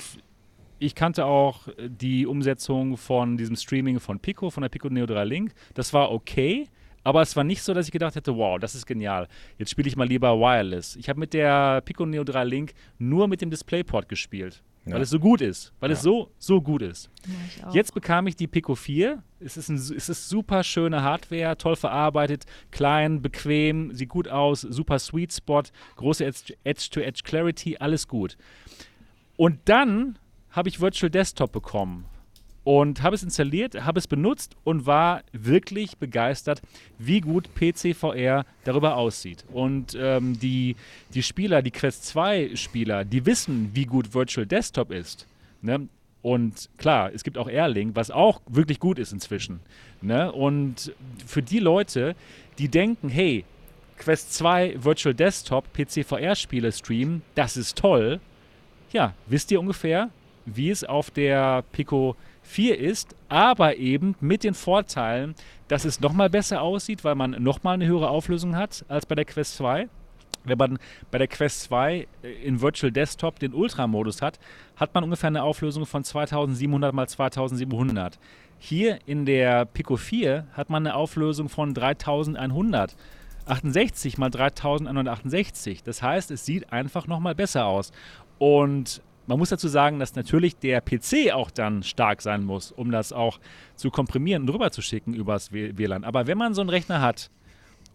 [0.78, 5.24] ich kannte auch die Umsetzung von diesem Streaming von Pico, von der Pico Neo 3
[5.24, 5.54] Link.
[5.74, 6.68] Das war okay,
[7.02, 9.28] aber es war nicht so, dass ich gedacht hätte, wow, das ist genial.
[9.58, 10.96] Jetzt spiele ich mal lieber Wireless.
[10.96, 14.62] Ich habe mit der Pico Neo 3 Link nur mit dem DisplayPort gespielt.
[14.86, 14.94] Ja.
[14.94, 15.72] Weil es so gut ist.
[15.80, 15.94] Weil ja.
[15.94, 17.10] es so, so gut ist.
[17.60, 19.22] Ja, Jetzt bekam ich die Pico 4.
[19.40, 24.62] Es ist, ein, es ist super schöne Hardware, toll verarbeitet, klein, bequem, sieht gut aus,
[24.62, 25.62] super Sweet Spot,
[25.96, 28.36] große Edge-to-Edge -Edge Clarity, alles gut.
[29.36, 30.18] Und dann
[30.50, 32.06] habe ich Virtual Desktop bekommen
[32.66, 36.62] und habe es installiert, habe es benutzt und war wirklich begeistert,
[36.98, 39.44] wie gut PC VR darüber aussieht.
[39.52, 40.74] Und ähm, die,
[41.15, 45.28] die Spieler, die Quest 2 Spieler, die wissen, wie gut Virtual Desktop ist.
[45.62, 45.89] Ne?
[46.23, 49.60] Und klar, es gibt auch Airlink, was auch wirklich gut ist inzwischen.
[50.02, 50.32] Ne?
[50.32, 50.92] Und
[51.24, 52.16] für die Leute,
[52.58, 53.44] die denken, hey,
[53.97, 58.18] Quest 2 Virtual Desktop PC VR Spiele streamen, das ist toll.
[58.92, 60.10] Ja, wisst ihr ungefähr,
[60.44, 65.34] wie es auf der Pico 4 ist, aber eben mit den Vorteilen,
[65.68, 69.24] dass es nochmal besser aussieht, weil man nochmal eine höhere Auflösung hat als bei der
[69.24, 69.89] Quest 2.
[70.44, 70.78] Wenn man
[71.10, 74.39] bei der Quest 2 äh, in Virtual Desktop den Ultra-Modus hat,
[74.76, 78.18] hat man ungefähr eine Auflösung von 2700 x 2700.
[78.58, 82.97] Hier in der Pico 4 hat man eine Auflösung von 3100.
[83.47, 85.82] 68 mal 3168.
[85.82, 87.92] Das heißt, es sieht einfach nochmal besser aus.
[88.39, 92.90] Und man muss dazu sagen, dass natürlich der PC auch dann stark sein muss, um
[92.90, 93.40] das auch
[93.74, 96.05] zu komprimieren und rüber zu schicken übers WLAN.
[96.05, 97.31] Aber wenn man so einen Rechner hat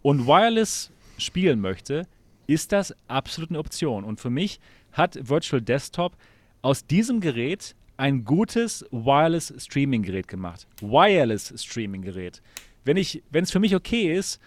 [0.02, 2.08] und wireless spielen möchte,
[2.48, 4.04] ist das absolut eine Option.
[4.04, 4.60] Und für mich
[4.92, 6.18] hat Virtual Desktop
[6.62, 10.68] aus diesem Gerät ein gutes Wireless Streaming Gerät gemacht.
[10.82, 12.42] Wireless Streaming Gerät.
[12.84, 14.42] Wenn es für mich okay ist,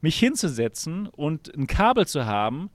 [0.00, 2.70] mich hinzusetzen und ein Kabel zu haben,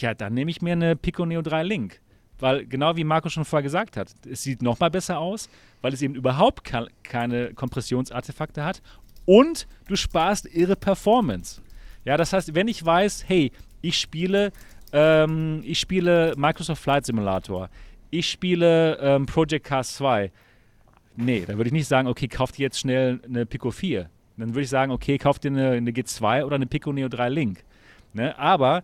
[0.00, 2.00] ja, dann nehme ich mir eine Pico Neo 3 Link.
[2.38, 5.48] Weil genau wie Marco schon vorher gesagt hat, es sieht noch mal besser aus,
[5.82, 6.64] weil es eben überhaupt
[7.04, 8.82] keine Kompressionsartefakte hat
[9.24, 11.62] und du sparst irre Performance.
[12.04, 14.52] Ja, das heißt, wenn ich weiß, hey, ich spiele,
[14.92, 17.70] ähm, ich spiele Microsoft Flight Simulator,
[18.10, 20.30] ich spiele ähm, Project Cars 2,
[21.16, 24.10] nee, dann würde ich nicht sagen, okay, kauf dir jetzt schnell eine Pico 4.
[24.36, 27.28] Dann würde ich sagen, okay, kauf dir eine, eine G2 oder eine Pico Neo 3
[27.28, 27.64] Link.
[28.12, 28.36] Ne?
[28.36, 28.82] Aber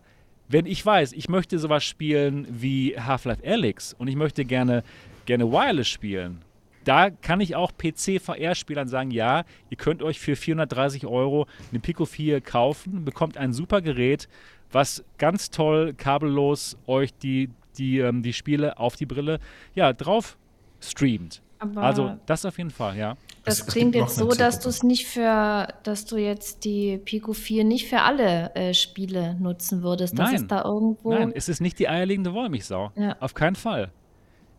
[0.51, 4.83] wenn ich weiß, ich möchte sowas spielen wie Half-Life Alyx und ich möchte gerne,
[5.25, 6.41] gerne Wireless spielen,
[6.83, 12.05] da kann ich auch PC-VR-Spielern sagen, ja, ihr könnt euch für 430 Euro eine Pico
[12.05, 14.27] 4 kaufen, bekommt ein super Gerät,
[14.71, 19.39] was ganz toll kabellos euch die, die, ähm, die Spiele auf die Brille
[19.75, 20.37] ja, drauf
[20.81, 21.41] streamt.
[21.61, 23.15] Aber also das auf jeden Fall, ja.
[23.43, 26.97] Das es, klingt es jetzt so, dass du es nicht für, dass du jetzt die
[26.97, 30.17] Pico 4 nicht für alle äh, Spiele nutzen würdest.
[30.17, 30.41] Das Nein.
[30.41, 31.13] ist da irgendwo.
[31.13, 32.91] Nein, es ist nicht die eierlegende Wollmilchsau.
[32.95, 33.15] Ja.
[33.19, 33.91] Auf keinen Fall.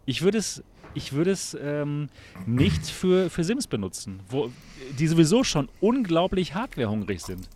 [0.07, 0.63] Ich würde es,
[0.95, 2.09] ich würde es ähm,
[2.47, 4.51] nicht für, für Sims benutzen, wo
[4.97, 7.49] die sowieso schon unglaublich hardwarehungrig sind.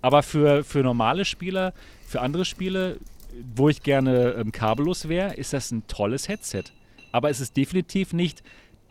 [0.00, 1.74] Aber für, für normale Spieler,
[2.06, 2.98] für andere Spiele,
[3.56, 6.64] wo ich gerne ähm, kabellos wäre, ist das ein tolles Headset.
[7.12, 8.42] Aber es ist definitiv nicht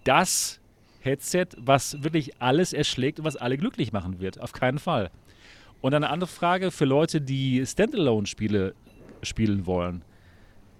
[0.06, 0.62] das
[1.02, 4.40] Headset, was wirklich alles erschlägt und was alle glücklich machen wird.
[4.40, 5.12] Auf keinen Fall.
[5.82, 8.74] Und eine andere Frage für Leute, die Standalone-Spiele
[9.22, 10.04] spielen wollen.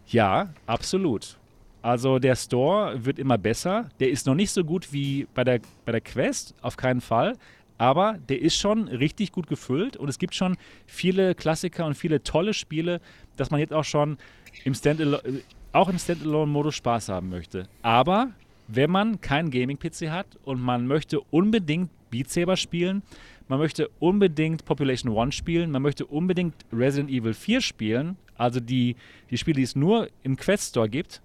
[0.08, 1.38] Ja, absolut.
[1.82, 3.90] Also der Store wird immer besser.
[4.00, 7.34] Der ist noch nicht so gut wie bei der, bei der Quest, auf keinen Fall.
[7.78, 12.24] Aber der ist schon richtig gut gefüllt und es gibt schon viele Klassiker und viele
[12.24, 13.02] tolle Spiele,
[13.36, 14.18] dass man jetzt auch schon
[14.64, 15.42] im Standalone,
[15.74, 17.68] auch im Standalone-Modus Spaß haben möchte.
[17.82, 18.32] Aber
[18.68, 23.04] wenn man keinen Gaming-PC hat und man möchte unbedingt Beat Saber spielen,
[23.48, 28.96] man möchte unbedingt Population One spielen, man möchte unbedingt Resident Evil 4 spielen, also die,
[29.30, 31.22] die Spiele, die es nur im Quest Store gibt,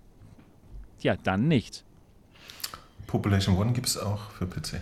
[1.00, 1.84] ja, dann nicht.
[3.06, 4.80] Population One gibt es auch für PC.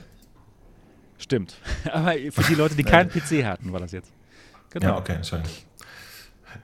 [1.19, 1.57] Stimmt.
[1.93, 4.13] Aber für die Leute, die keinen PC hatten, war das jetzt.
[4.71, 4.87] Genau.
[4.87, 5.53] Ja, okay, Entschuldigung.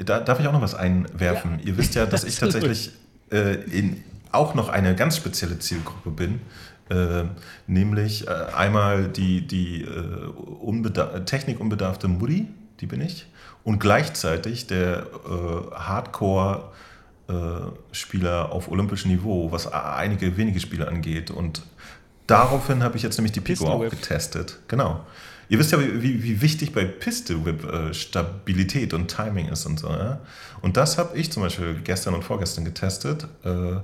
[0.05, 1.59] Da, darf ich auch noch was einwerfen?
[1.61, 1.67] Ja.
[1.67, 2.91] Ihr wisst ja, dass ich tatsächlich
[3.31, 4.03] äh, in
[4.35, 6.41] auch noch eine ganz spezielle Zielgruppe bin.
[6.91, 7.25] Äh,
[7.67, 12.49] nämlich äh, einmal die, die äh, technikunbedarfte Mutti,
[12.81, 13.25] die bin ich,
[13.63, 21.31] und gleichzeitig der äh, Hardcore-Spieler auf olympischem Niveau, was einige wenige Spiele angeht.
[21.31, 21.63] Und
[22.27, 24.59] daraufhin habe ich jetzt nämlich die Pico auch getestet.
[24.69, 25.01] Genau.
[25.49, 29.79] Ihr wisst ja, wie, wie wichtig bei Pistol Whip äh, Stabilität und Timing ist und
[29.79, 29.89] so.
[29.89, 30.21] Ja?
[30.63, 33.27] Und das habe ich zum Beispiel gestern und vorgestern getestet.
[33.45, 33.77] Äh,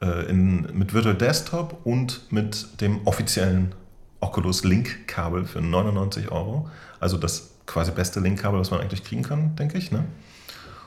[0.00, 3.74] äh, in, mit Virtual Desktop und mit dem offiziellen
[4.20, 6.68] Oculus Link-Kabel für 99 Euro.
[7.00, 9.92] Also das quasi beste Link-Kabel, was man eigentlich kriegen kann, denke ich.
[9.92, 10.04] Ne?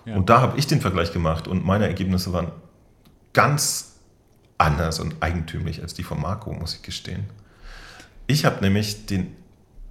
[0.06, 0.16] Ja.
[0.16, 2.52] Und da habe ich den Vergleich gemacht und meine Ergebnisse waren
[3.34, 3.96] ganz
[4.58, 7.26] anders und eigentümlich als die von Marco, muss ich gestehen.
[8.28, 9.36] Ich habe nämlich den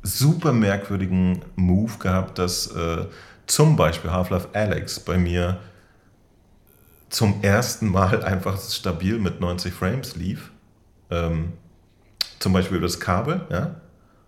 [0.02, 3.07] super merkwürdigen Move gehabt, dass äh,
[3.47, 5.60] zum Beispiel Half-Life Alex bei mir
[7.10, 10.50] zum ersten Mal einfach stabil mit 90 Frames lief.
[11.10, 11.52] Ähm,
[12.39, 13.80] zum Beispiel über das Kabel, ja.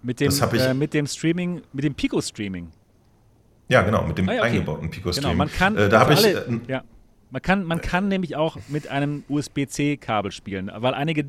[0.02, 2.70] Mit dem, äh, mit dem Streaming, mit dem Pico-Streaming.
[3.68, 4.50] Ja, genau, mit dem ah, ja, okay.
[4.50, 5.30] eingebauten Pico-Streaming.
[5.30, 6.24] Genau, man kann, äh, da habe ich.
[6.24, 6.82] Äh, ja.
[7.32, 11.24] Man kann, man kann nämlich auch mit einem USB-C-Kabel spielen, weil einige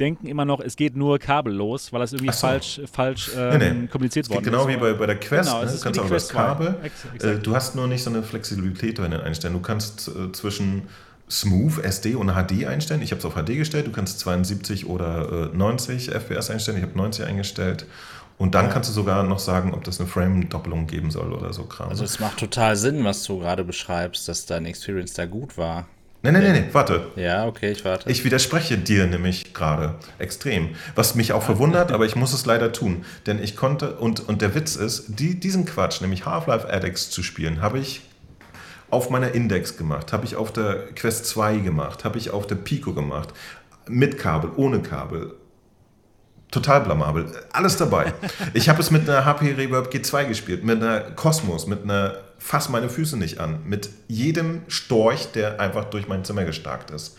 [0.00, 2.46] denken immer noch, es geht nur kabellos, weil das irgendwie so.
[2.46, 3.86] falsch, falsch ähm, nee, nee.
[3.86, 4.68] kommuniziert worden genau ist.
[4.68, 5.50] Genau wie bei, bei der Quest.
[5.50, 5.70] Genau, ne?
[5.70, 6.76] Du kannst auch das Kabel.
[7.20, 9.52] Äh, du hast nur nicht so eine Flexibilität bei den Einstellen.
[9.52, 10.88] Du kannst äh, zwischen
[11.28, 13.02] Smooth, SD und HD einstellen.
[13.02, 13.86] Ich habe es auf HD gestellt.
[13.86, 16.78] Du kannst 72 oder äh, 90 FPS einstellen.
[16.78, 17.84] Ich habe 90 eingestellt.
[18.42, 18.72] Und dann ja.
[18.72, 21.90] kannst du sogar noch sagen, ob das eine Frame-Doppelung geben soll oder so Kram.
[21.90, 25.86] Also es macht total Sinn, was du gerade beschreibst, dass dein Experience da gut war.
[26.22, 27.06] Nein, nein, nein, nee, warte.
[27.14, 28.10] Ja, okay, ich warte.
[28.10, 30.70] Ich widerspreche dir nämlich gerade extrem.
[30.96, 33.04] Was mich auch verwundert, aber ich muss es leider tun.
[33.26, 37.22] Denn ich konnte, und, und der Witz ist, die, diesen Quatsch, nämlich Half-Life Addicts zu
[37.22, 38.00] spielen, habe ich
[38.90, 42.56] auf meiner Index gemacht, habe ich auf der Quest 2 gemacht, habe ich auf der
[42.56, 43.28] Pico gemacht.
[43.86, 45.32] Mit Kabel, ohne Kabel,
[46.52, 47.26] total blamabel.
[47.50, 48.12] Alles dabei.
[48.54, 52.68] Ich habe es mit einer HP Reverb G2 gespielt, mit einer Cosmos, mit einer Fass
[52.68, 57.16] meine Füße nicht an, mit jedem Storch, der einfach durch mein Zimmer gestarkt ist.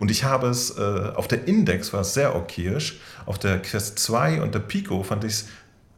[0.00, 3.98] Und ich habe es, äh, auf der Index war es sehr okayisch, auf der Quest
[4.00, 5.48] 2 und der Pico fand ich es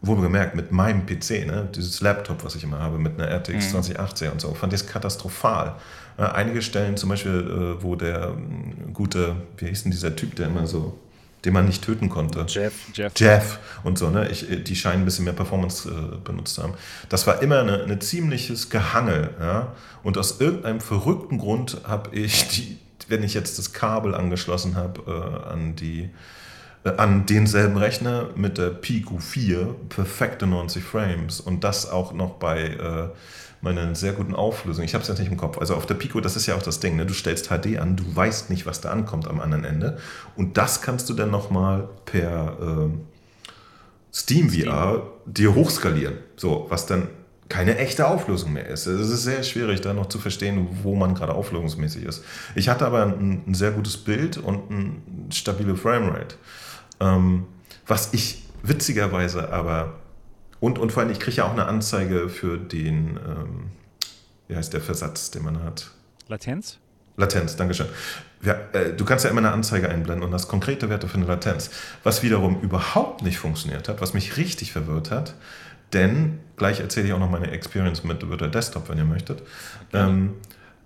[0.02, 3.66] wohl gemerkt, mit meinem PC, ne, dieses Laptop, was ich immer habe, mit einer RTX
[3.66, 3.82] mhm.
[3.82, 5.76] 2080 und so, fand ich es katastrophal.
[6.18, 10.36] Äh, einige Stellen, zum Beispiel, äh, wo der äh, gute, wie hieß denn dieser Typ,
[10.36, 10.98] der immer so
[11.46, 12.44] den man nicht töten konnte.
[12.48, 12.74] Jeff.
[12.92, 13.12] Jeff.
[13.16, 14.28] Jeff und so, ne?
[14.28, 16.74] Ich, die scheinen ein bisschen mehr Performance äh, benutzt zu haben.
[17.08, 19.72] Das war immer eine, eine ziemliches Gehangel, ja.
[20.02, 25.02] Und aus irgendeinem verrückten Grund habe ich die, wenn ich jetzt das Kabel angeschlossen habe
[25.06, 26.10] äh, an die
[26.84, 32.34] äh, an denselben Rechner mit der Pico 4 perfekte 90 Frames und das auch noch
[32.34, 33.08] bei äh,
[33.66, 34.84] meiner sehr guten Auflösung.
[34.84, 35.58] Ich habe es jetzt nicht im Kopf.
[35.58, 37.04] Also auf der Pico, das ist ja auch das Ding, ne?
[37.04, 39.98] du stellst HD an, du weißt nicht, was da ankommt am anderen Ende
[40.36, 42.88] und das kannst du dann nochmal per äh,
[44.12, 46.14] Steam, Steam VR dir hochskalieren.
[46.36, 47.08] So, was dann
[47.48, 48.86] keine echte Auflösung mehr ist.
[48.86, 52.24] Es ist sehr schwierig, da noch zu verstehen, wo man gerade auflösungsmäßig ist.
[52.54, 54.92] Ich hatte aber ein, ein sehr gutes Bild und eine
[55.32, 56.36] stabile Framerate.
[56.98, 57.44] Ähm,
[57.86, 59.94] was ich witzigerweise aber,
[60.60, 63.70] und, und vor allem, ich kriege ja auch eine Anzeige für den, ähm,
[64.48, 65.90] wie heißt der Versatz, den man hat?
[66.28, 66.78] Latenz?
[67.16, 67.86] Latenz, Dankeschön.
[68.42, 71.26] Ja, äh, du kannst ja immer eine Anzeige einblenden und hast konkrete Werte für eine
[71.26, 71.70] Latenz.
[72.02, 75.34] Was wiederum überhaupt nicht funktioniert hat, was mich richtig verwirrt hat,
[75.92, 79.42] denn, gleich erzähle ich auch noch meine Experience mit Virtual Desktop, wenn ihr möchtet.
[79.88, 80.08] Okay.
[80.08, 80.34] Ähm,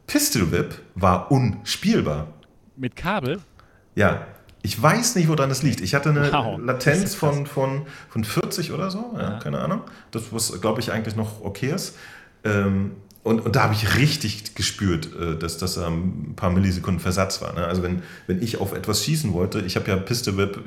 [0.06, 2.28] Pistol Whip war unspielbar.
[2.76, 3.40] Mit Kabel?
[3.94, 4.26] Ja,
[4.62, 5.80] ich weiß nicht, woran das liegt.
[5.80, 9.38] Ich hatte eine wow, Latenz von, von, von 40 oder so, ja, ja.
[9.38, 9.82] keine Ahnung.
[10.10, 11.96] Das, was, glaube ich, eigentlich noch okay ist.
[12.44, 17.40] Ähm, und, und da habe ich richtig gespürt, äh, dass das ein paar Millisekunden Versatz
[17.42, 17.52] war.
[17.54, 17.66] Ne?
[17.66, 20.60] Also wenn, wenn ich auf etwas schießen wollte, ich habe ja Piste Whip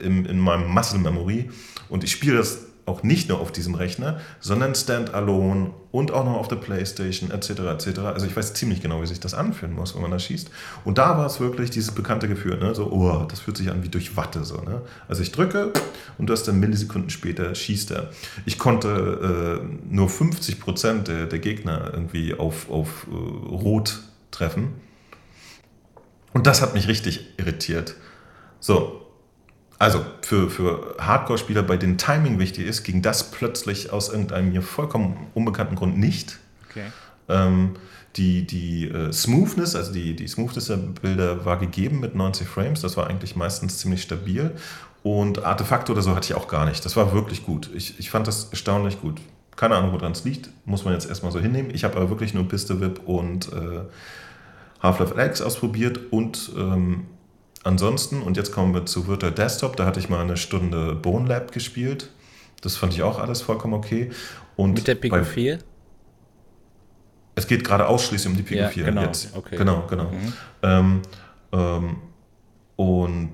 [0.00, 1.50] in, in meinem Muscle Memory
[1.88, 6.34] und ich spiele das auch nicht nur auf diesem Rechner, sondern standalone und auch noch
[6.34, 7.50] auf der Playstation etc.
[7.50, 7.98] etc.
[8.00, 10.50] Also ich weiß ziemlich genau, wie sich das anfühlen muss, wenn man da schießt.
[10.84, 12.74] Und da war es wirklich dieses bekannte Gefühl, ne?
[12.74, 14.44] so, oh, das fühlt sich an wie durch Watte.
[14.44, 14.82] So, ne?
[15.08, 15.72] Also ich drücke
[16.18, 18.10] und du hast dann Millisekunden später schießt er.
[18.44, 24.00] Ich konnte äh, nur 50 Prozent der, der Gegner irgendwie auf, auf äh, Rot
[24.30, 24.74] treffen.
[26.32, 27.96] Und das hat mich richtig irritiert.
[28.60, 29.07] So,
[29.78, 34.62] also für, für Hardcore-Spieler, bei denen Timing wichtig ist, ging das plötzlich aus irgendeinem mir
[34.62, 36.38] vollkommen unbekannten Grund nicht.
[36.68, 36.86] Okay.
[37.28, 37.76] Ähm,
[38.16, 42.80] die die äh, Smoothness, also die, die Smoothness der Bilder war gegeben mit 90 Frames,
[42.80, 44.52] das war eigentlich meistens ziemlich stabil.
[45.04, 46.84] Und Artefakte oder so hatte ich auch gar nicht.
[46.84, 47.70] Das war wirklich gut.
[47.74, 49.20] Ich, ich fand das erstaunlich gut.
[49.54, 51.70] Keine Ahnung, woran es liegt, muss man jetzt erstmal so hinnehmen.
[51.72, 53.80] Ich habe aber wirklich nur Piste Whip und äh,
[54.82, 57.06] Half-Life Alex ausprobiert und ähm,
[57.64, 61.28] ansonsten, und jetzt kommen wir zu Virtual Desktop, da hatte ich mal eine Stunde Bone
[61.28, 62.10] Lab gespielt.
[62.60, 64.10] Das fand ich auch alles vollkommen okay.
[64.56, 65.58] Und Mit der Pico 4?
[67.36, 69.02] Es geht gerade ausschließlich um die Pico ja, 4 genau.
[69.02, 69.36] jetzt.
[69.36, 69.56] Okay.
[69.56, 70.10] Genau, genau.
[70.10, 70.32] Mhm.
[70.62, 71.02] Ähm,
[71.52, 71.96] ähm,
[72.74, 73.32] und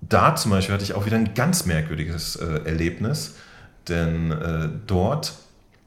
[0.00, 3.34] da zum Beispiel hatte ich auch wieder ein ganz merkwürdiges äh, Erlebnis,
[3.88, 5.34] denn äh, dort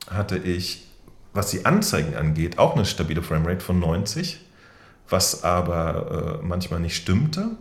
[0.09, 0.87] hatte ich,
[1.33, 4.39] was die Anzeigen angeht, auch eine stabile Framerate von 90
[5.09, 7.51] was aber äh, manchmal nicht stimmte.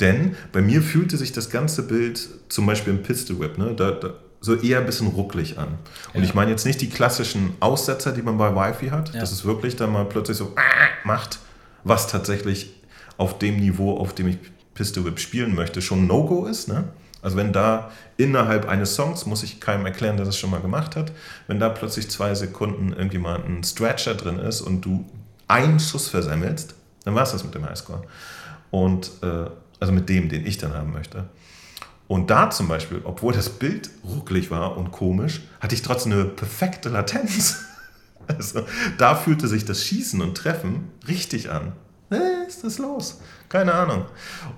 [0.00, 3.92] Denn bei mir fühlte sich das ganze Bild, zum Beispiel im Pistol Whip, ne, da,
[3.92, 5.78] da, so eher ein bisschen rucklig an.
[6.12, 6.28] Und ja.
[6.28, 9.20] ich meine jetzt nicht die klassischen Aussetzer, die man bei Wi-Fi hat, ja.
[9.20, 10.54] dass es wirklich dann mal plötzlich so
[11.04, 11.38] macht,
[11.84, 12.74] was tatsächlich
[13.16, 14.38] auf dem Niveau, auf dem ich
[14.74, 16.68] Pistol Whip spielen möchte, schon No-Go ist.
[16.68, 16.84] Ne?
[17.22, 20.96] Also wenn da innerhalb eines Songs, muss ich keinem erklären, der das schon mal gemacht
[20.96, 21.12] hat,
[21.48, 25.06] wenn da plötzlich zwei Sekunden irgendwie mal ein Stretcher drin ist und du
[25.48, 28.02] einen Schuss versemmelst, dann war es das mit dem Highscore.
[28.70, 29.46] Und äh,
[29.78, 31.28] also mit dem, den ich dann haben möchte.
[32.08, 36.24] Und da zum Beispiel, obwohl das Bild ruckelig war und komisch, hatte ich trotzdem eine
[36.24, 37.62] perfekte Latenz.
[38.28, 38.66] Also
[38.98, 41.74] da fühlte sich das Schießen und Treffen richtig an.
[42.08, 43.20] Was ist das los?
[43.48, 44.06] Keine Ahnung.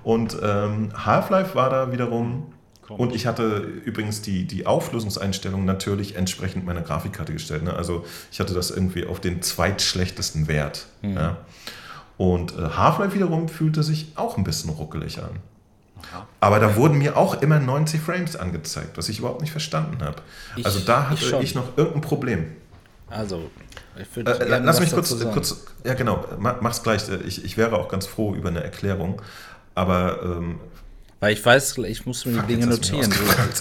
[0.03, 2.51] Und ähm, Half-Life war da wiederum.
[2.97, 7.63] Und ich hatte übrigens die, die Auflösungseinstellung natürlich entsprechend meiner Grafikkarte gestellt.
[7.63, 7.73] Ne?
[7.73, 10.87] Also ich hatte das irgendwie auf den zweitschlechtesten Wert.
[11.01, 11.15] Mhm.
[11.15, 11.37] Ja?
[12.17, 15.39] Und äh, Half-Life wiederum fühlte sich auch ein bisschen ruckelig an.
[16.39, 20.21] Aber da wurden mir auch immer 90 Frames angezeigt, was ich überhaupt nicht verstanden habe.
[20.63, 22.45] Also da hatte ich, ich, noch irgendein Problem.
[23.09, 23.49] Also,
[23.99, 24.39] ich würde.
[24.39, 25.65] Äh, lass mich kurz, kurz.
[25.83, 27.03] Ja, genau, mach's gleich.
[27.25, 29.21] Ich, ich wäre auch ganz froh über eine Erklärung.
[29.75, 30.23] Aber.
[30.23, 30.59] Ähm,
[31.19, 33.13] Weil ich weiß, ich muss mir die Dinge notieren.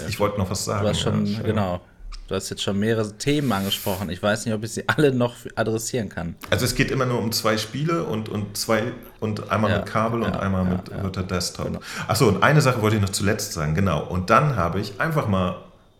[0.09, 0.83] Ich wollte noch was sagen.
[0.83, 1.81] Du hast schon, ja, genau.
[2.29, 4.11] Du hast jetzt schon mehrere Themen angesprochen.
[4.11, 6.37] Ich weiß nicht, ob ich sie alle noch adressieren kann.
[6.51, 9.87] Also es geht immer nur um zwei Spiele und, und zwei und einmal ja, mit
[9.87, 11.67] Kabel ja, und einmal ja, mit, mit der Desktop.
[11.67, 11.81] Genau.
[12.07, 14.05] Achso, und eine Sache wollte ich noch zuletzt sagen, genau.
[14.05, 15.57] Und dann habe ich einfach mal,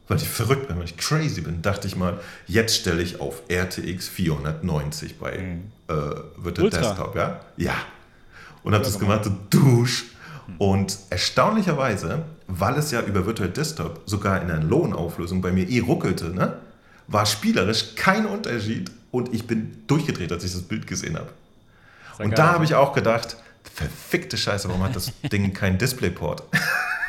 [0.07, 3.43] weil ich verrückt bin, weil ich crazy bin, dachte ich mal, jetzt stelle ich auf
[3.51, 5.73] RTX 490 bei mhm.
[5.89, 5.95] äh,
[6.37, 7.41] Virtual Desktop, ja?
[7.57, 7.75] Ja.
[8.63, 10.05] Und habe das gemacht, so Dusch.
[10.57, 15.81] Und erstaunlicherweise, weil es ja über Virtual Desktop sogar in der Lohnauflösung bei mir eh
[15.81, 16.55] ruckelte, ne,
[17.07, 21.29] war spielerisch kein Unterschied und ich bin durchgedreht, als ich das Bild gesehen habe.
[22.19, 23.37] Und da habe ich auch gedacht,
[23.75, 26.43] verfickte Scheiße, warum hat das Ding keinen Displayport?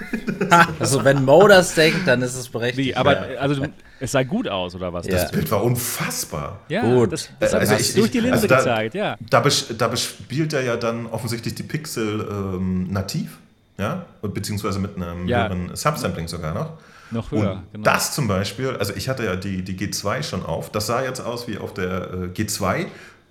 [0.80, 2.90] also wenn Mo das denkt, dann ist es berechtigt.
[2.90, 3.40] Wie, aber ja.
[3.40, 3.66] also
[4.00, 5.06] es sah gut aus, oder was?
[5.06, 5.14] Ja.
[5.14, 6.60] Das Bild war unfassbar.
[6.70, 7.12] Ja, gut.
[7.12, 9.18] Das, das also ich, durch die Linse also da, gezeigt, ja.
[9.30, 9.44] Da,
[9.78, 13.38] da bespielt er ja dann offensichtlich die Pixel ähm, nativ,
[13.78, 15.44] ja, beziehungsweise mit einem ja.
[15.44, 16.74] höheren Subsampling sogar noch.
[17.12, 17.84] Noch höher, Und genau.
[17.84, 21.22] Das zum Beispiel, also ich hatte ja die, die G2 schon auf, das sah jetzt
[21.22, 22.86] aus wie auf der äh, G2,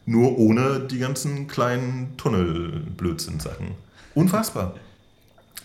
[0.04, 3.72] nur ohne die ganzen kleinen Tunnelblödsinn-Sachen.
[4.14, 4.74] Unfassbar.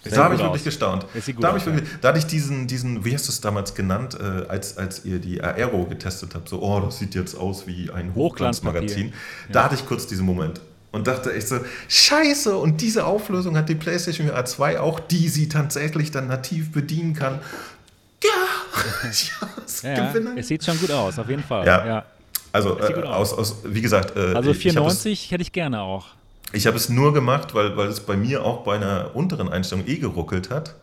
[0.04, 0.64] Da habe ich wirklich aus.
[0.64, 1.04] gestaunt.
[1.04, 1.98] Da, aus, ich wirklich, ja.
[2.02, 5.20] da hatte ich diesen, diesen, wie hast du es damals genannt, äh, als, als ihr
[5.20, 9.08] die Aero getestet habt, so, oh, das sieht jetzt aus wie ein Hochglanzmagazin.
[9.08, 9.14] Ja.
[9.52, 10.60] Da hatte ich kurz diesen Moment
[10.94, 15.28] und dachte echt so, scheiße, und diese Auflösung hat die PlayStation VR 2 auch, die
[15.28, 17.40] sie tatsächlich dann nativ bedienen kann.
[18.24, 18.30] Ja,
[19.84, 21.66] ja, ja es sieht schon gut aus, auf jeden Fall.
[21.66, 22.06] Ja, ja.
[22.52, 24.16] also äh, aus, aus, wie gesagt.
[24.16, 26.08] Äh, also 94 hätte ich gerne auch.
[26.54, 29.88] Ich habe es nur gemacht, weil, weil es bei mir auch bei einer unteren Einstellung
[29.88, 30.76] eh geruckelt hat.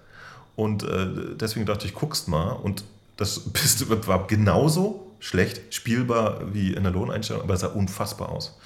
[0.57, 2.51] Und äh, deswegen dachte ich, guckst mal.
[2.51, 2.85] Und
[3.17, 3.43] das
[4.07, 8.59] war genauso schlecht spielbar wie in der Lohneinstellung, aber es sah unfassbar aus.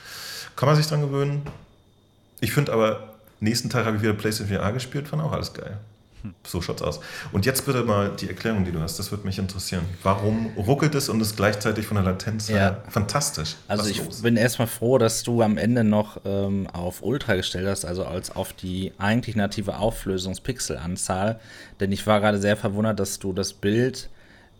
[0.56, 1.42] Kann man sich dran gewöhnen.
[2.40, 5.78] Ich finde aber, nächsten Tag habe ich wieder PlayStation VR gespielt, fand auch alles geil.
[6.46, 7.00] So schaut's aus.
[7.32, 8.98] Und jetzt bitte mal die Erklärung, die du hast.
[8.98, 9.84] Das würde mich interessieren.
[10.02, 12.82] Warum ruckelt es und ist gleichzeitig von der Latenz ja.
[12.88, 13.56] fantastisch?
[13.68, 14.22] Also ich los?
[14.22, 18.34] bin erstmal froh, dass du am Ende noch ähm, auf Ultra gestellt hast, also als
[18.34, 21.40] auf die eigentlich native Auflösungspixelanzahl.
[21.80, 24.08] Denn ich war gerade sehr verwundert, dass du das Bild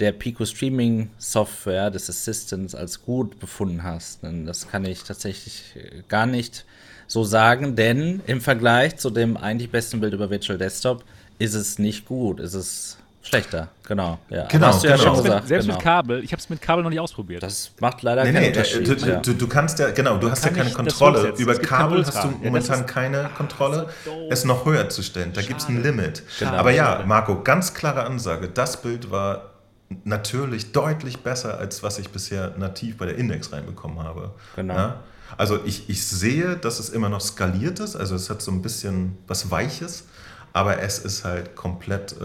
[0.01, 4.23] der Pico Streaming Software des Assistants als gut befunden hast.
[4.23, 6.67] Denn das kann ich tatsächlich äh, gar nicht
[7.07, 11.05] so sagen, denn im Vergleich zu dem eigentlich besten Bild über Virtual Desktop
[11.39, 13.69] ist es nicht gut, ist es schlechter.
[13.87, 14.47] Genau, ja.
[14.47, 15.15] Genau, hast du ja genau.
[15.15, 15.49] schon gesagt.
[15.49, 15.77] Selbst genau.
[15.77, 17.43] mit Kabel, ich habe es mit Kabel noch nicht ausprobiert.
[17.43, 18.89] Das macht leider nee, keinen nee, Unterschied.
[18.89, 19.21] Du, ja.
[19.21, 21.35] du, du, kannst ja, genau, du hast ja keine Kontrolle.
[21.39, 23.89] Über Kabel hast du momentan ja, keine Kontrolle,
[24.31, 25.33] es noch höher zu stellen.
[25.33, 26.23] Da gibt es ein Limit.
[26.39, 26.53] Genau.
[26.53, 28.49] Aber ja, Marco, ganz klare Ansage.
[28.49, 29.51] Das Bild war
[30.05, 34.33] natürlich deutlich besser, als was ich bisher nativ bei der Index reinbekommen habe.
[34.57, 34.75] Genau.
[34.75, 35.01] Ja?
[35.37, 38.63] Also ich, ich sehe, dass es immer noch skaliert ist, also es hat so ein
[38.63, 40.05] bisschen was Weiches,
[40.55, 42.25] aber es ist halt komplett, äh,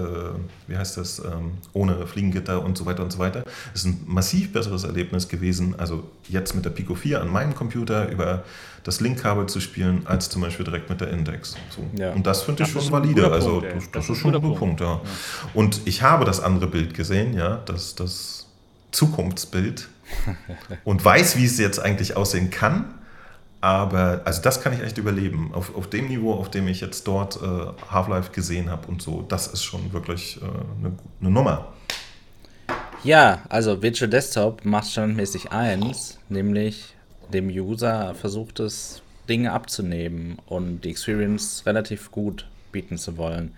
[0.68, 3.44] wie heißt das, ähm, ohne Fliegengitter und so weiter und so weiter.
[3.74, 7.56] Es ist ein massiv besseres Erlebnis gewesen, also jetzt mit der Pico 4 an meinem
[7.56, 8.44] Computer über
[8.84, 11.56] das Linkkabel zu spielen, als zum Beispiel direkt mit der Index.
[11.76, 11.84] So.
[12.00, 12.12] Ja.
[12.12, 13.32] Und das finde ich schon valide.
[13.32, 14.94] Also Punkt, das, das, das, ist schon ein guter Punkt, ja.
[14.94, 15.02] ja.
[15.56, 18.46] Und ich habe das andere Bild gesehen, ja, das, das
[18.92, 19.90] Zukunftsbild
[20.84, 22.94] und weiß, wie es jetzt eigentlich aussehen kann
[23.62, 25.52] aber, also das kann ich echt überleben.
[25.54, 29.26] Auf, auf dem Niveau, auf dem ich jetzt dort äh, Half-Life gesehen habe und so,
[29.28, 31.74] das ist schon wirklich äh, eine, eine Nummer.
[33.04, 36.96] Ja, also Virtual Desktop macht standardmäßig eins, nämlich
[37.32, 43.54] dem User versucht es, Dinge abzunehmen und die Experience relativ gut bieten zu wollen.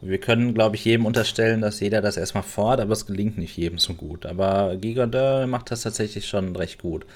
[0.00, 3.56] Wir können, glaube ich, jedem unterstellen, dass jeder das erstmal fordert, aber es gelingt nicht
[3.56, 4.26] jedem so gut.
[4.26, 7.06] Aber Gigadeur macht das tatsächlich schon recht gut.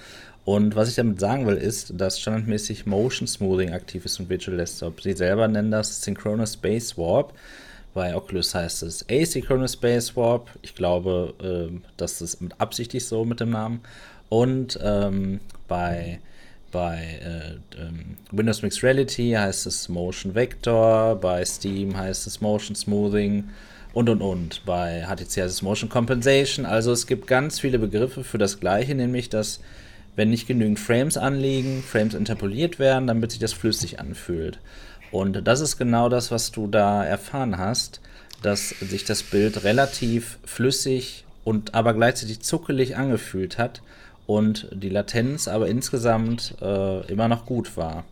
[0.47, 4.57] Und was ich damit sagen will, ist, dass standardmäßig Motion Smoothing aktiv ist im Virtual
[4.57, 5.03] Desktop.
[5.03, 7.35] Sie selber nennen das Synchronous Space Warp.
[7.95, 10.49] Bei Oculus heißt es Asynchronous Space Warp.
[10.63, 13.81] Ich glaube, äh, das ist mit absichtlich so mit dem Namen.
[14.29, 16.21] Und ähm, bei,
[16.71, 22.77] bei äh, ähm, Windows Mixed Reality heißt es Motion Vector, bei Steam heißt es Motion
[22.77, 23.49] Smoothing
[23.95, 24.63] und und und.
[24.65, 26.65] Bei HTC heißt es Motion Compensation.
[26.67, 29.59] Also es gibt ganz viele Begriffe für das Gleiche, nämlich dass
[30.17, 34.59] wenn nicht genügend Frames anliegen, Frames interpoliert werden, damit sich das flüssig anfühlt.
[35.13, 38.01] Und das ist genau das, was du da erfahren hast,
[38.43, 43.83] dass sich das Bild relativ flüssig und aber gleichzeitig zuckelig angefühlt hat
[44.27, 48.05] und die Latenz aber insgesamt äh, immer noch gut war.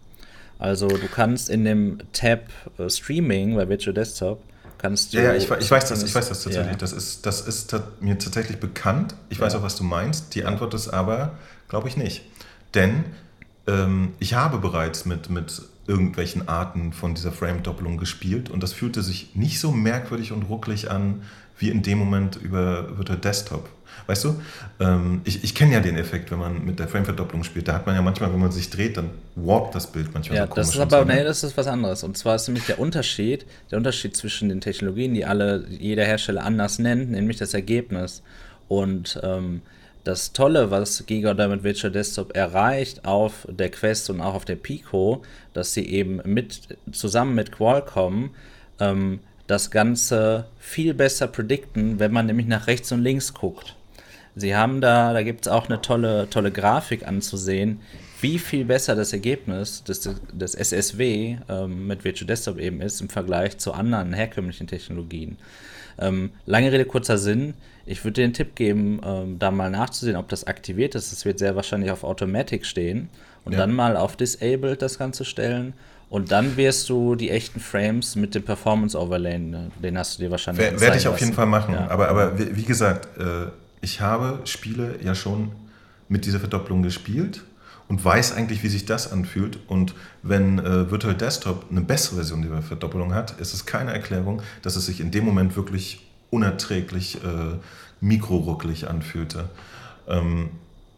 [0.58, 4.40] Also du kannst in dem Tab äh, Streaming bei Virtual Desktop
[4.78, 5.18] kannst du.
[5.18, 6.72] Ja, ich, ich weiß das, ich weiß das tatsächlich.
[6.72, 6.78] Ja.
[6.78, 9.14] Das ist, das ist mir tatsächlich bekannt.
[9.30, 10.34] Ich weiß auch, was du meinst.
[10.34, 11.32] Die Antwort ist aber,
[11.74, 12.22] glaube ich nicht.
[12.74, 13.04] Denn
[13.66, 19.02] ähm, ich habe bereits mit, mit irgendwelchen Arten von dieser Frame-Doppelung gespielt und das fühlte
[19.02, 21.22] sich nicht so merkwürdig und rucklig an
[21.58, 23.68] wie in dem Moment über, über der Desktop.
[24.06, 24.40] Weißt du,
[24.78, 27.66] ähm, ich, ich kenne ja den Effekt, wenn man mit der Frame-Verdopplung spielt.
[27.66, 30.46] Da hat man ja manchmal, wenn man sich dreht, dann warpt das Bild manchmal ja,
[30.46, 30.54] so.
[30.54, 31.16] Das ist aber, so, ne?
[31.16, 32.04] nee, das ist was anderes.
[32.04, 36.44] Und zwar ist nämlich der Unterschied, der Unterschied zwischen den Technologien, die alle, jeder Hersteller
[36.44, 38.22] anders nennt, nämlich das Ergebnis.
[38.68, 39.62] Und ähm,
[40.04, 44.56] das Tolle, was Giga mit Virtual Desktop erreicht auf der Quest und auch auf der
[44.56, 45.22] Pico,
[45.54, 48.30] dass sie eben mit zusammen mit Qualcomm
[48.80, 53.76] ähm, das Ganze viel besser predikten, wenn man nämlich nach rechts und links guckt.
[54.36, 57.80] Sie haben da, da gibt es auch eine tolle, tolle Grafik anzusehen,
[58.20, 63.08] wie viel besser das Ergebnis des, des SSW ähm, mit Virtual Desktop eben ist im
[63.08, 65.36] Vergleich zu anderen herkömmlichen Technologien.
[65.98, 67.54] Ähm, lange Rede, kurzer Sinn.
[67.86, 71.12] Ich würde dir den Tipp geben, ähm, da mal nachzusehen, ob das aktiviert ist.
[71.12, 73.10] Das wird sehr wahrscheinlich auf Automatic stehen.
[73.44, 73.58] Und ja.
[73.58, 75.74] dann mal auf Disabled das Ganze stellen.
[76.08, 80.22] Und dann wirst du die echten Frames mit dem Performance Overlay, ne, den hast du
[80.22, 80.64] dir wahrscheinlich.
[80.64, 81.74] Wer, werde ich auf jeden Fall machen.
[81.74, 81.88] Ja.
[81.88, 83.46] Aber, aber wie, wie gesagt, äh,
[83.80, 85.52] ich habe Spiele ja schon
[86.08, 87.42] mit dieser Verdopplung gespielt
[87.88, 89.58] und weiß eigentlich, wie sich das anfühlt.
[89.66, 94.42] Und wenn äh, Virtual Desktop eine bessere Version dieser Verdoppelung hat, ist es keine Erklärung,
[94.62, 97.56] dass es sich in dem Moment wirklich unerträglich äh,
[98.00, 99.48] mikroruckelig anfühlte.
[100.08, 100.50] Ähm,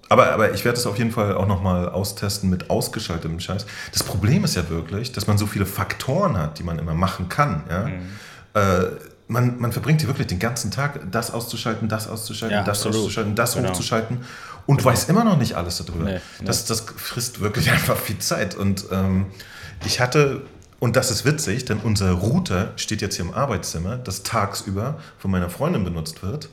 [0.08, 3.66] aber, aber ich werde es auf jeden Fall auch nochmal austesten mit ausgeschaltetem Scheiß.
[3.92, 7.28] Das Problem ist ja wirklich, dass man so viele Faktoren hat, die man immer machen
[7.28, 7.64] kann.
[7.68, 7.86] Ja?
[7.86, 8.02] Mhm.
[8.54, 8.90] Äh,
[9.28, 12.98] man, man verbringt hier wirklich den ganzen Tag, das auszuschalten, das auszuschalten, ja, das absolut.
[12.98, 13.68] auszuschalten, das genau.
[13.70, 14.18] hochzuschalten
[14.66, 14.90] und genau.
[14.90, 16.04] weiß immer noch nicht alles darüber.
[16.04, 16.46] Nee, nee.
[16.46, 18.54] Das, das frisst wirklich einfach viel Zeit.
[18.54, 19.26] Und ähm,
[19.84, 20.42] ich hatte,
[20.78, 25.30] und das ist witzig, denn unser Router steht jetzt hier im Arbeitszimmer, das tagsüber von
[25.30, 26.50] meiner Freundin benutzt wird.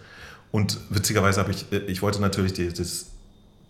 [0.51, 3.07] Und witzigerweise habe ich, äh, ich wollte natürlich die, das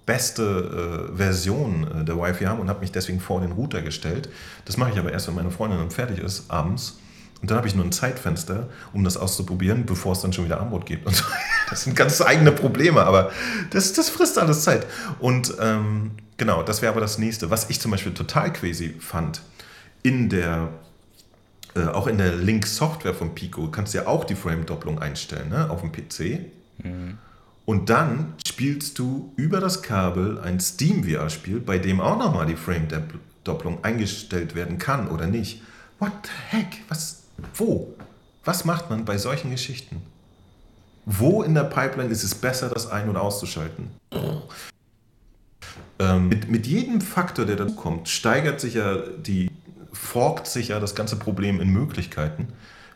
[0.06, 4.30] beste äh, Version äh, der Wi-Fi haben und habe mich deswegen vor den Router gestellt.
[4.66, 7.00] Das mache ich aber erst, wenn meine Freundin dann fertig ist, abends.
[7.42, 10.62] Und dann habe ich nur ein Zeitfenster, um das auszuprobieren, bevor es dann schon wieder
[10.62, 11.06] Armut geht.
[11.06, 11.24] Und
[11.70, 13.32] das sind ganz eigene Probleme, aber
[13.72, 14.86] das, das frisst alles Zeit.
[15.20, 17.50] Und ähm, genau, das wäre aber das nächste.
[17.50, 19.42] Was ich zum Beispiel total crazy fand,
[20.04, 20.70] in der,
[21.76, 25.70] äh, auch in der Link-Software von Pico, kannst du ja auch die Frame-Doppelung einstellen, ne,
[25.70, 26.40] auf dem PC.
[26.84, 27.18] Mhm.
[27.66, 32.58] Und dann spielst du über das Kabel ein Steam VR-Spiel, bei dem auch nochmal die
[32.58, 35.62] Frame-Doppelung eingestellt werden kann oder nicht.
[36.00, 36.82] What the heck?
[36.90, 37.24] Was,
[37.56, 37.94] wo?
[38.44, 40.02] Was macht man bei solchen Geschichten?
[41.06, 43.92] Wo in der Pipeline ist es besser, das ein- oder auszuschalten?
[46.00, 49.50] Ähm, mit, mit jedem Faktor, der dazu kommt, steigert sich ja die,
[49.94, 52.48] forkt sich ja das ganze Problem in Möglichkeiten.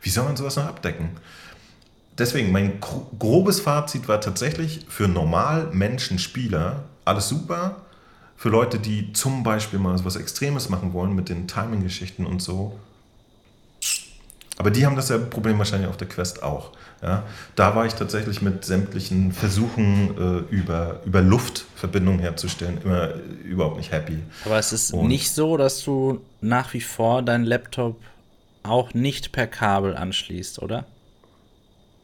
[0.01, 1.11] Wie soll man sowas noch abdecken?
[2.17, 7.77] Deswegen, mein grobes Fazit war tatsächlich für normal Menschen Spieler alles super.
[8.35, 12.41] Für Leute, die zum Beispiel mal so was Extremes machen wollen mit den Timing-Geschichten und
[12.41, 12.79] so,
[14.57, 16.71] aber die haben dasselbe Problem wahrscheinlich auf der Quest auch.
[17.01, 17.23] Ja?
[17.55, 23.77] Da war ich tatsächlich mit sämtlichen Versuchen, äh, über, über Luftverbindungen herzustellen, immer äh, überhaupt
[23.77, 24.19] nicht happy.
[24.45, 27.99] Aber es ist Und nicht so, dass du nach wie vor deinen Laptop
[28.63, 30.85] auch nicht per Kabel anschließt, oder?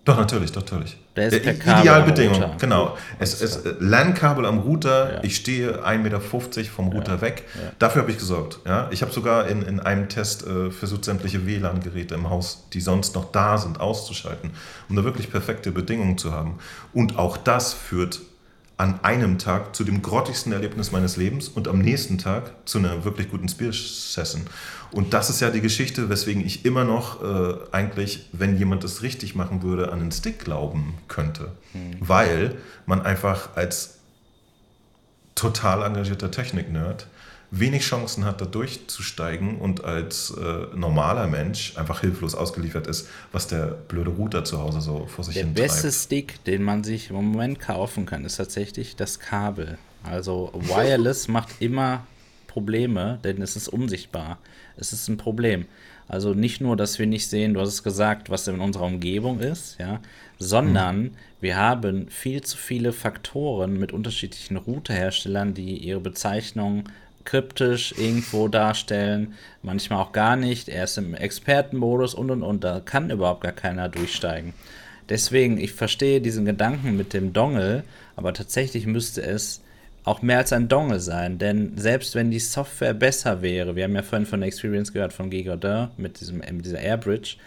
[0.05, 0.97] Doch, natürlich, natürlich.
[1.15, 2.97] Der ist per Kabel Idealbedingung, genau.
[3.19, 5.23] Es, es, LAN-Kabel am Router, ja.
[5.23, 7.21] ich stehe 1,50 Meter vom Router ja.
[7.21, 7.43] weg.
[7.53, 7.71] Ja.
[7.77, 8.59] Dafür habe ich gesorgt.
[8.65, 8.87] Ja?
[8.91, 13.13] Ich habe sogar in, in einem Test äh, versucht, sämtliche WLAN-Geräte im Haus, die sonst
[13.13, 14.51] noch da sind, auszuschalten,
[14.89, 16.57] um da wirklich perfekte Bedingungen zu haben.
[16.93, 18.21] Und auch das führt
[18.83, 23.05] an einem Tag zu dem grottigsten Erlebnis meines Lebens und am nächsten Tag zu einer
[23.05, 24.41] wirklich guten Spear-Session.
[24.91, 29.01] Und das ist ja die Geschichte, weswegen ich immer noch äh, eigentlich, wenn jemand das
[29.01, 31.53] richtig machen würde, an den Stick glauben könnte.
[31.73, 31.95] Mhm.
[32.01, 33.99] Weil man einfach als
[35.33, 37.07] total engagierter Technik-Nerd
[37.55, 43.47] wenig Chancen hat, da durchzusteigen und als äh, normaler Mensch einfach hilflos ausgeliefert ist, was
[43.47, 47.11] der blöde Router zu Hause so vor sich hin Der beste Stick, den man sich
[47.11, 49.77] im Moment kaufen kann, ist tatsächlich das Kabel.
[50.03, 52.07] Also Wireless macht immer
[52.47, 54.39] Probleme, denn es ist unsichtbar.
[54.75, 55.65] Es ist ein Problem.
[56.07, 59.39] Also nicht nur, dass wir nicht sehen, du hast es gesagt, was in unserer Umgebung
[59.39, 60.01] ist, ja,
[60.37, 61.11] sondern mhm.
[61.39, 66.83] wir haben viel zu viele Faktoren mit unterschiedlichen Routerherstellern, die ihre Bezeichnung
[67.25, 70.69] kryptisch irgendwo darstellen, manchmal auch gar nicht.
[70.69, 74.53] Er ist im Expertenmodus und und und, da kann überhaupt gar keiner durchsteigen.
[75.09, 77.83] Deswegen, ich verstehe diesen Gedanken mit dem Dongle,
[78.15, 79.61] aber tatsächlich müsste es
[80.05, 83.95] auch mehr als ein Dongle sein, denn selbst wenn die Software besser wäre, wir haben
[83.95, 87.37] ja vorhin von der Experience gehört von Gigadin mit, diesem, mit dieser Airbridge,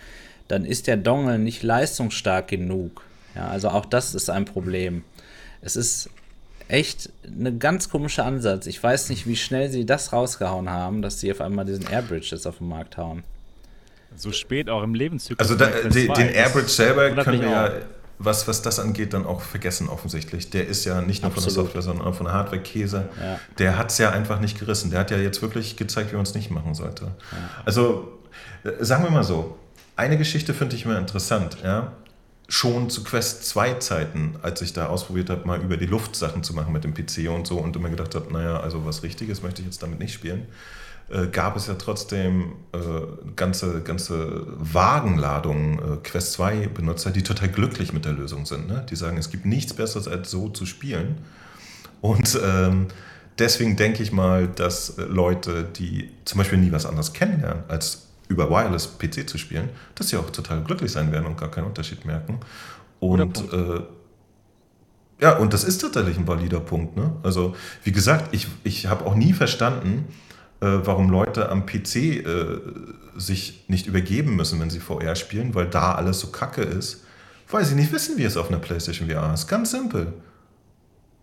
[0.49, 3.03] dann ist der Dongle nicht leistungsstark genug.
[3.35, 5.05] Ja, also auch das ist ein Problem.
[5.61, 6.09] Es ist
[6.69, 8.67] echt ein ganz komischer Ansatz.
[8.67, 12.29] Ich weiß nicht, wie schnell sie das rausgehauen haben, dass sie auf einmal diesen Airbridge
[12.33, 13.23] jetzt auf den Markt hauen.
[14.17, 15.39] So spät auch im Lebenszyklus.
[15.39, 17.73] Also da, den, den Airbridge selber können wir ja,
[18.19, 20.51] was, was das angeht, dann auch vergessen offensichtlich.
[20.51, 21.55] Der ist ja nicht nur Absolut.
[21.55, 23.09] von der Software, sondern auch von der Hardware Käse.
[23.21, 23.39] Ja.
[23.59, 24.91] Der hat es ja einfach nicht gerissen.
[24.91, 27.05] Der hat ja jetzt wirklich gezeigt, wie man es nicht machen sollte.
[27.05, 27.11] Ja.
[27.65, 28.21] Also
[28.65, 29.59] äh, sagen wir mal so,
[29.97, 31.59] eine Geschichte finde ich immer interessant.
[31.63, 31.93] Ja?
[32.49, 36.43] Schon zu Quest 2 Zeiten, als ich da ausprobiert habe, mal über die Luft Sachen
[36.43, 39.43] zu machen mit dem PC und so und immer gedacht habe, naja, also was Richtiges
[39.43, 40.47] möchte ich jetzt damit nicht spielen
[41.09, 42.79] äh, gab es ja trotzdem äh,
[43.37, 48.67] ganze, ganze Wagenladungen äh, Quest 2 Benutzer, die total glücklich mit der Lösung sind.
[48.67, 48.85] Ne?
[48.91, 51.19] Die sagen, es gibt nichts Besseres als so zu spielen.
[52.01, 52.89] Und ähm,
[53.39, 58.51] deswegen denke ich mal, dass Leute, die zum Beispiel nie was anderes kennenlernen, als über
[58.51, 62.05] Wireless PC zu spielen, dass sie auch total glücklich sein werden und gar keinen Unterschied
[62.05, 62.41] merken.
[63.01, 63.81] Und äh,
[65.21, 66.97] ja, und das ist tatsächlich ein valider Punkt.
[66.97, 67.13] Ne?
[67.23, 70.07] Also, wie gesagt, ich, ich habe auch nie verstanden,
[70.61, 72.61] äh, warum Leute am PC äh,
[73.17, 77.05] sich nicht übergeben müssen, wenn sie VR spielen, weil da alles so kacke ist,
[77.51, 79.47] weil sie nicht wissen, wie es auf einer PlayStation VR ist.
[79.47, 80.13] Ganz simpel.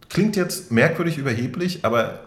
[0.10, 2.22] Klingt jetzt merkwürdig überheblich, aber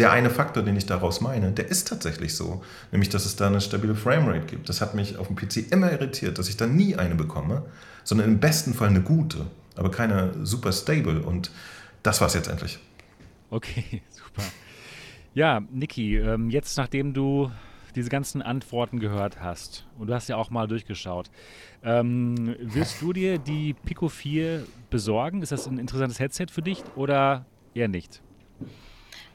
[0.00, 2.64] der eine Faktor, den ich daraus meine, der ist tatsächlich so.
[2.90, 4.68] Nämlich, dass es da eine stabile Framerate gibt.
[4.68, 7.64] Das hat mich auf dem PC immer irritiert, dass ich da nie eine bekomme,
[8.02, 9.46] sondern im besten Fall eine gute,
[9.76, 11.20] aber keine super stable.
[11.20, 11.50] Und
[12.02, 12.78] das war es jetzt endlich.
[13.50, 14.42] Okay, super.
[15.34, 17.52] Ja, Niki, ähm, jetzt nachdem du
[17.94, 21.30] diese ganzen Antworten gehört hast und du hast ja auch mal durchgeschaut,
[21.82, 25.42] ähm, willst du dir die Pico 4 besorgen?
[25.42, 28.22] Ist das ein interessantes Headset für dich oder eher nicht?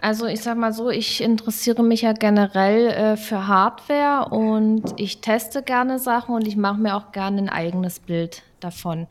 [0.05, 5.19] Also ich sag mal so, ich interessiere mich ja generell äh, für Hardware und ich
[5.19, 9.07] teste gerne Sachen und ich mache mir auch gerne ein eigenes Bild davon.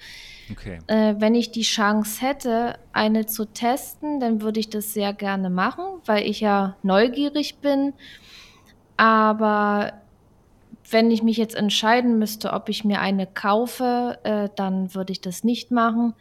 [0.52, 0.78] Okay.
[0.86, 5.50] Äh, wenn ich die Chance hätte, eine zu testen, dann würde ich das sehr gerne
[5.50, 7.92] machen, weil ich ja neugierig bin.
[8.96, 9.94] Aber
[10.88, 15.20] wenn ich mich jetzt entscheiden müsste, ob ich mir eine kaufe, äh, dann würde ich
[15.20, 16.14] das nicht machen,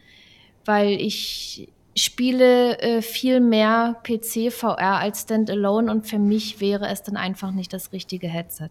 [0.64, 7.02] weil ich spiele äh, viel mehr PC VR als Standalone und für mich wäre es
[7.02, 8.70] dann einfach nicht das richtige Headset.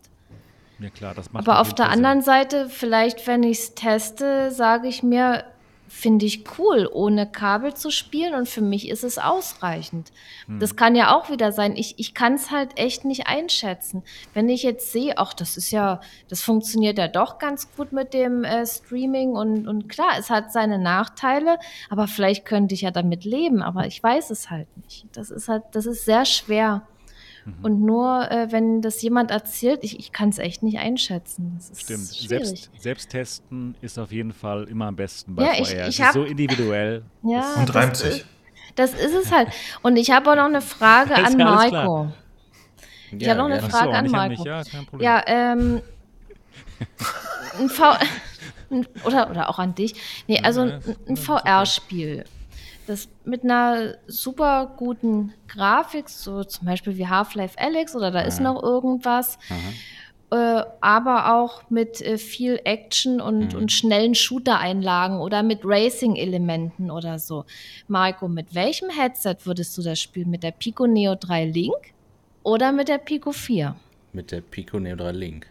[0.79, 4.87] Ja klar, das macht Aber auf der anderen Seite, vielleicht wenn ich es teste, sage
[4.87, 5.45] ich mir,
[5.93, 10.11] finde ich cool, ohne Kabel zu spielen und für mich ist es ausreichend.
[10.47, 10.59] Hm.
[10.59, 11.77] Das kann ja auch wieder sein.
[11.77, 14.03] Ich, ich kann es halt echt nicht einschätzen.
[14.33, 18.13] Wenn ich jetzt sehe, ach, das ist ja, das funktioniert ja doch ganz gut mit
[18.15, 21.59] dem äh, Streaming und, und klar, es hat seine Nachteile,
[21.91, 25.05] aber vielleicht könnte ich ja damit leben, aber ich weiß es halt nicht.
[25.13, 26.87] Das ist halt, das ist sehr schwer.
[27.45, 27.53] Mhm.
[27.61, 31.59] Und nur, äh, wenn das jemand erzählt, ich, ich kann es echt nicht einschätzen.
[31.75, 32.05] Stimmt.
[32.05, 35.61] Selbst, Selbsttesten ist auf jeden Fall immer am besten bei ja, VR.
[35.61, 37.03] Ich, ich es ist so individuell.
[37.23, 38.25] Ja, und reimt sich.
[38.75, 39.47] Das ist es halt.
[39.81, 42.11] Und ich habe auch noch eine Frage an Marco.
[43.11, 44.45] Ich habe noch eine Frage so, an Marco.
[44.45, 44.63] Ja,
[44.99, 45.81] ja ähm,
[47.59, 47.95] ein v
[49.05, 49.95] oder, oder auch an dich.
[50.27, 52.25] Nee, also ein, ein VR-Spiel
[52.87, 58.39] das mit einer super guten Grafik, so zum Beispiel wie Half-Life Alex oder da ist
[58.39, 59.37] noch irgendwas,
[60.31, 63.59] äh, aber auch mit äh, viel Action und, mhm.
[63.59, 67.45] und schnellen Shooter-Einlagen oder mit Racing-Elementen oder so.
[67.87, 70.29] Marco, mit welchem Headset würdest du das spielen?
[70.29, 71.93] Mit der Pico Neo 3 Link
[72.41, 73.75] oder mit der Pico 4?
[74.11, 75.47] Mit der Pico Neo 3 Link.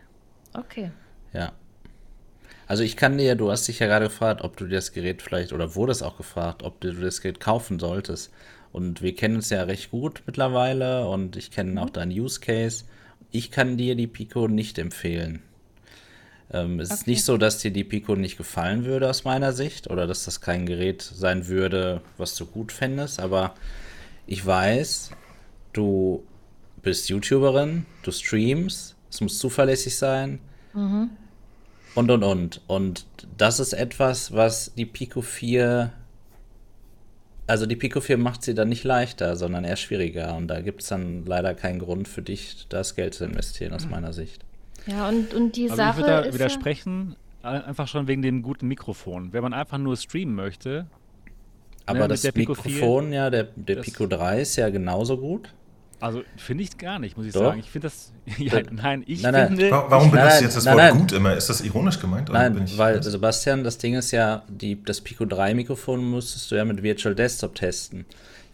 [0.52, 0.90] Okay.
[1.32, 1.52] Ja.
[2.72, 5.52] Also ich kann dir, du hast dich ja gerade gefragt, ob du das Gerät vielleicht,
[5.52, 8.32] oder wurde es auch gefragt, ob du das Gerät kaufen solltest.
[8.72, 12.86] Und wir kennen uns ja recht gut mittlerweile und ich kenne auch deinen Use Case.
[13.30, 15.42] Ich kann dir die Pico nicht empfehlen.
[16.50, 17.00] Ähm, es okay.
[17.00, 20.24] ist nicht so, dass dir die Pico nicht gefallen würde aus meiner Sicht oder dass
[20.24, 23.54] das kein Gerät sein würde, was du gut fändest, aber
[24.26, 25.10] ich weiß,
[25.74, 26.24] du
[26.80, 30.38] bist YouTuberin, du streamst, es muss zuverlässig sein.
[30.72, 31.10] Mhm
[31.94, 32.60] und und und.
[32.66, 33.06] Und
[33.36, 35.92] das ist etwas, was die Pico 4
[37.46, 40.34] Also die Pico 4 macht sie dann nicht leichter, sondern eher schwieriger.
[40.36, 43.88] Und da gibt es dann leider keinen Grund für dich, das Geld zu investieren, aus
[43.88, 44.44] meiner Sicht.
[44.86, 48.22] Ja, und, und die Aber Sache ich würde da ist widersprechen, ja einfach schon wegen
[48.22, 49.32] dem guten Mikrofon.
[49.32, 50.86] Wenn man einfach nur streamen möchte.
[51.86, 55.52] Aber ne, das Mikrofon, 4, ja, der, der Pico 3 ist ja genauso gut.
[56.02, 57.42] Also finde ich gar nicht, muss ich Doch.
[57.42, 57.60] sagen.
[57.60, 58.12] Ich finde das.
[58.38, 59.70] Ja, nein, ich nein, finde.
[59.70, 61.36] Warum benutzt du jetzt das nein, Wort gut immer?
[61.36, 62.28] Ist das ironisch gemeint?
[62.32, 63.06] Nein, weil das?
[63.06, 67.14] Sebastian, das Ding ist ja, die, das Pico 3 Mikrofon musstest du ja mit Virtual
[67.14, 68.04] Desktop testen.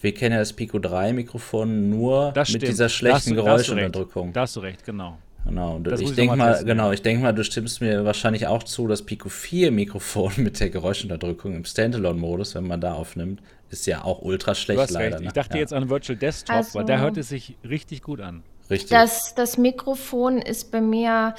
[0.01, 4.33] Wir kennen ja das Pico 3 Mikrofon nur das mit dieser schlechten Geräuschunterdrückung.
[4.33, 5.19] Da hast du recht, genau.
[5.45, 8.87] Genau, das ich denke mal, genau, ich denke mal, du stimmst mir wahrscheinlich auch zu,
[8.87, 13.41] das Pico 4 Mikrofon mit der Geräuschunterdrückung im Standalone-Modus, wenn man da aufnimmt,
[13.71, 15.17] ist ja auch ultra schlecht du hast leider.
[15.17, 15.27] Recht.
[15.27, 15.61] Ich dachte ja.
[15.61, 18.43] jetzt an Virtual Desktop, also, weil da hört es sich richtig gut an.
[18.71, 18.91] Richtig.
[18.91, 21.35] Das, das Mikrofon ist bei mir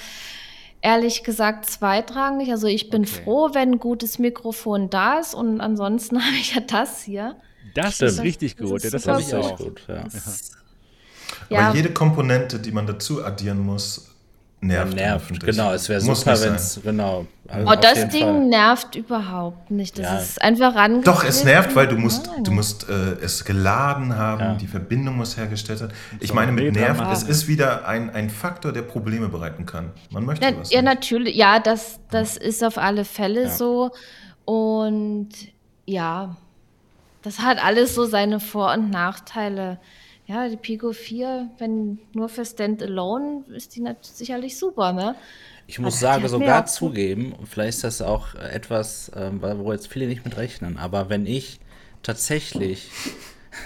[0.81, 2.51] ehrlich gesagt zweitrangig.
[2.51, 3.21] Also ich bin okay.
[3.23, 7.35] froh, wenn ein gutes Mikrofon da ist und ansonsten habe ich ja das hier.
[7.75, 8.11] Das Stimmt.
[8.11, 9.57] ist richtig gut, das, das habe ich auch.
[9.57, 10.05] Gut, ja.
[11.49, 11.73] Aber ja.
[11.73, 14.08] jede Komponente, die man dazu addieren muss,
[14.61, 14.93] nervt.
[14.93, 15.73] Ja, nervt, genau.
[15.73, 17.25] Es wäre super, wenn es, genau.
[17.47, 18.45] Also oh, das Ding Fall.
[18.45, 19.97] nervt überhaupt nicht.
[19.97, 20.17] Das ja.
[20.19, 21.01] ist einfach ran.
[21.01, 24.53] Doch, es nervt, weil du musst, du musst äh, es geladen haben, ja.
[24.55, 25.93] die Verbindung muss hergestellt werden.
[26.19, 29.91] Ich so meine, mit nervt, es ist wieder ein, ein Faktor, der Probleme bereiten kann.
[30.11, 30.71] Man möchte Na, was.
[30.71, 30.93] Ja, nicht.
[30.93, 31.35] natürlich.
[31.35, 33.91] Ja, das, das ist auf alle Fälle so.
[34.45, 35.29] Und
[35.85, 36.35] ja,
[37.23, 39.79] das hat alles so seine Vor- und Nachteile.
[40.29, 45.15] Ja, die Pico 4, wenn nur für Standalone, ist die sicherlich super, ne?
[45.65, 50.23] Ich muss sagen, sogar zugeben, vielleicht ist das auch etwas, ähm, wo jetzt viele nicht
[50.25, 51.59] mit rechnen, aber wenn ich
[52.03, 52.91] tatsächlich,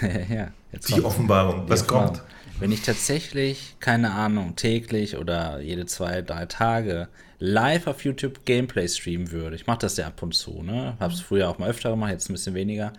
[0.00, 2.22] ja, jetzt die Offenbarung, was kommt?
[2.58, 7.08] Wenn ich tatsächlich, keine Ahnung, täglich oder jede zwei, drei Tage
[7.40, 10.96] live auf YouTube Gameplay streamen würde, ich mache das ja ab und zu, ne?
[10.98, 12.94] Hab's früher auch mal öfter gemacht, jetzt ein bisschen weniger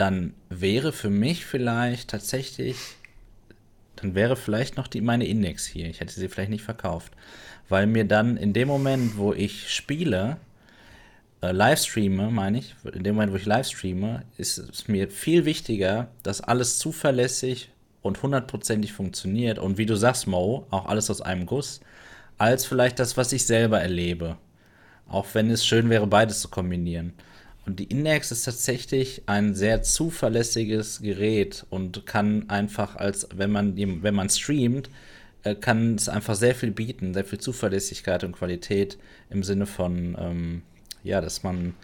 [0.00, 2.76] dann wäre für mich vielleicht tatsächlich,
[3.96, 5.88] dann wäre vielleicht noch die, meine Index hier.
[5.88, 7.12] Ich hätte sie vielleicht nicht verkauft.
[7.68, 10.38] Weil mir dann in dem Moment, wo ich spiele,
[11.42, 15.44] äh, live meine ich, in dem Moment, wo ich live streame, ist es mir viel
[15.44, 17.70] wichtiger, dass alles zuverlässig
[18.00, 21.80] und hundertprozentig funktioniert und wie du sagst, Mo, auch alles aus einem Guss,
[22.38, 24.38] als vielleicht das, was ich selber erlebe.
[25.06, 27.12] Auch wenn es schön wäre, beides zu kombinieren.
[27.70, 33.76] Und die Index ist tatsächlich ein sehr zuverlässiges Gerät und kann einfach als, wenn man,
[33.76, 34.90] wenn man streamt,
[35.44, 38.98] äh, kann es einfach sehr viel bieten, sehr viel Zuverlässigkeit und Qualität
[39.30, 40.62] im Sinne von, ähm,
[41.04, 41.74] ja, dass man,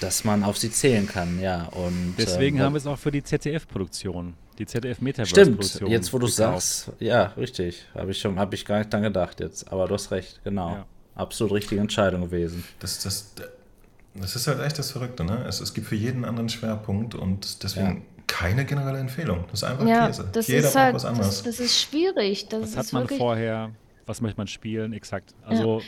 [0.00, 1.64] dass man auf sie zählen kann, ja.
[1.68, 5.66] Und, Deswegen ähm, haben wir es auch für die ZDF-Produktion, die ZDF-Metaverse-Produktion.
[5.78, 9.00] Stimmt, jetzt wo du sagst, ja, richtig, habe ich schon, habe ich gar nicht dran
[9.00, 10.72] gedacht jetzt, aber du hast recht, genau.
[10.72, 10.86] Ja.
[11.14, 12.64] Absolut richtige Entscheidung gewesen.
[12.80, 13.32] Das, das,
[14.14, 15.44] das ist halt echt das Verrückte, ne?
[15.48, 18.22] Es, es gibt für jeden anderen Schwerpunkt und deswegen ja.
[18.26, 19.44] keine generelle Empfehlung.
[19.50, 20.28] Das ist einfach ja, Käse.
[20.32, 21.42] Das Jeder ist halt, was anderes.
[21.42, 22.48] Das, das, ist schwierig.
[22.48, 23.70] Das was hat man vorher?
[24.06, 24.92] Was möchte man spielen?
[24.92, 25.34] Exakt.
[25.46, 25.80] Also.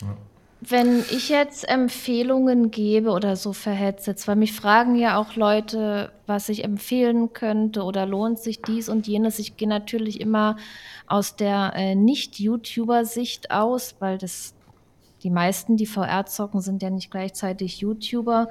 [0.00, 0.16] Ja.
[0.64, 6.48] Wenn ich jetzt Empfehlungen gebe oder so Headsets, weil mich fragen ja auch Leute, was
[6.48, 9.40] ich empfehlen könnte oder lohnt sich dies und jenes.
[9.40, 10.56] Ich gehe natürlich immer
[11.08, 14.54] aus der äh, Nicht-YouTuber-Sicht aus, weil das
[15.22, 18.48] die meisten, die VR zocken, sind ja nicht gleichzeitig YouTuber.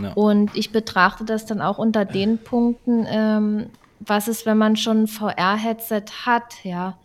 [0.00, 0.12] Ja.
[0.14, 3.66] Und ich betrachte das dann auch unter den Punkten, ähm,
[4.00, 6.98] was ist, wenn man schon ein VR-Headset hat, ja.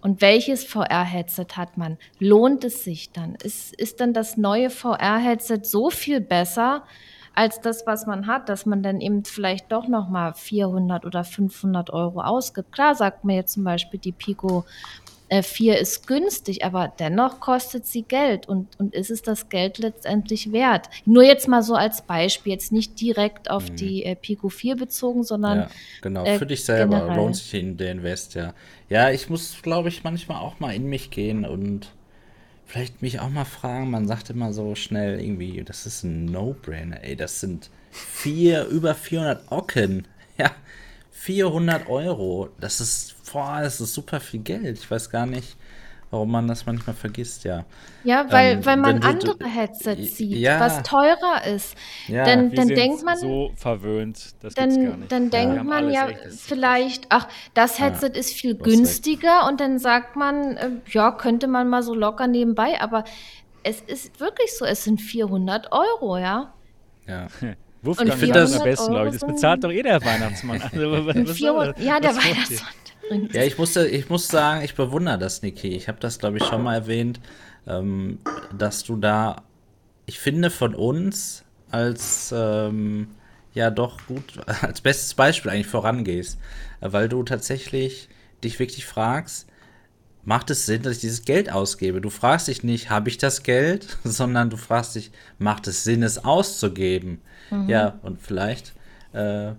[0.00, 1.98] Und welches VR-Headset hat man?
[2.20, 3.34] Lohnt es sich dann?
[3.42, 6.84] Ist, ist dann das neue VR-Headset so viel besser
[7.34, 11.24] als das, was man hat, dass man dann eben vielleicht doch noch mal 400 oder
[11.24, 12.72] 500 Euro ausgibt?
[12.72, 14.64] Klar sagt mir jetzt zum Beispiel die Pico
[15.28, 19.78] äh, 4 ist günstig, aber dennoch kostet sie Geld und, und ist es das Geld
[19.78, 20.88] letztendlich wert?
[21.04, 23.76] Nur jetzt mal so als Beispiel, jetzt nicht direkt auf mhm.
[23.76, 25.58] die äh, Pico 4 bezogen, sondern.
[25.58, 25.70] Ja,
[26.02, 27.16] genau, äh, für dich selber generell.
[27.16, 28.54] lohnt sich in der Invest, ja.
[28.88, 31.88] Ja, ich muss, glaube ich, manchmal auch mal in mich gehen und
[32.66, 33.90] vielleicht mich auch mal fragen.
[33.90, 38.94] Man sagt immer so schnell irgendwie, das ist ein No-Brainer, ey, das sind vier, über
[38.94, 40.06] 400 Ocken.
[40.38, 40.50] Ja,
[41.12, 42.50] 400 Euro.
[42.60, 44.78] Das ist, boah, das ist super viel Geld.
[44.78, 45.56] Ich weiß gar nicht,
[46.10, 47.66] warum man das manchmal vergisst, ja.
[48.02, 51.74] Ja, weil, ähm, weil man andere Headsets sieht, ja, was teurer ist.
[52.08, 53.18] Ja, dann, dann denkt man.
[53.18, 55.12] so verwöhnt, das dann, gibt's gar nicht.
[55.12, 59.48] Dann denkt man ja vielleicht, ach, das Headset ja, ist viel günstiger recht.
[59.50, 63.04] und dann sagt man, äh, ja, könnte man mal so locker nebenbei, aber
[63.64, 66.54] es ist wirklich so, es sind 400 Euro, ja.
[67.06, 67.26] Ja.
[67.82, 69.18] Wolfgang ich finde das am besten, glaube ich.
[69.18, 70.62] Das bezahlt doch eh der Weihnachtsmann.
[70.62, 71.38] Also, was, was
[71.78, 72.85] ja, der Weihnachtsmann.
[73.32, 75.68] Ja, ich, musste, ich muss sagen, ich bewundere das, Niki.
[75.68, 77.20] Ich habe das, glaube ich, schon mal erwähnt,
[77.66, 78.18] ähm,
[78.56, 79.42] dass du da,
[80.06, 83.08] ich finde, von uns als ähm,
[83.54, 86.38] ja doch gut, als bestes Beispiel eigentlich vorangehst,
[86.80, 88.08] weil du tatsächlich
[88.44, 89.48] dich wirklich fragst,
[90.24, 92.00] macht es Sinn, dass ich dieses Geld ausgebe?
[92.00, 96.02] Du fragst dich nicht, habe ich das Geld, sondern du fragst dich, macht es Sinn,
[96.02, 97.20] es auszugeben?
[97.50, 97.68] Mhm.
[97.68, 98.74] Ja, und vielleicht
[99.12, 99.52] äh,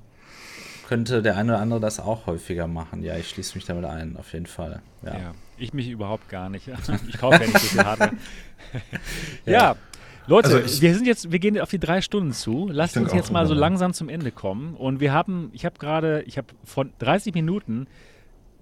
[0.88, 3.04] könnte der eine oder andere das auch häufiger machen.
[3.04, 4.82] Ja, ich schließe mich damit ein, auf jeden Fall.
[5.04, 6.68] Ja, ja ich mich überhaupt gar nicht.
[7.08, 8.14] Ich kaufe ja nicht so viel Hardware.
[9.46, 9.52] ja.
[9.52, 9.76] ja.
[10.28, 12.70] Leute, also ich, wir sind jetzt, wir gehen auf die drei Stunden zu.
[12.72, 14.76] Lasst uns jetzt mal so langsam zum Ende kommen.
[14.76, 17.88] Und wir haben, ich habe gerade, ich habe von 30 Minuten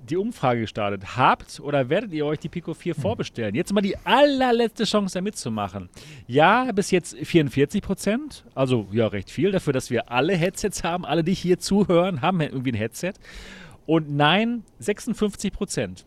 [0.10, 1.18] die Umfrage gestartet.
[1.18, 3.02] Habt oder werdet ihr euch die Pico 4 hm.
[3.02, 3.56] vorbestellen?
[3.56, 5.90] Jetzt mal die allerletzte Chance, da mitzumachen.
[6.28, 8.46] Ja, bis jetzt 44 Prozent.
[8.56, 11.06] Also ja, recht viel dafür, dass wir alle Headsets haben.
[11.06, 13.14] Alle, die hier zuhören, haben irgendwie ein Headset.
[13.86, 16.06] Und nein, 56 Prozent.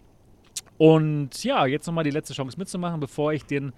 [0.78, 3.72] Und ja, jetzt nochmal die letzte Chance mitzumachen, bevor ich den,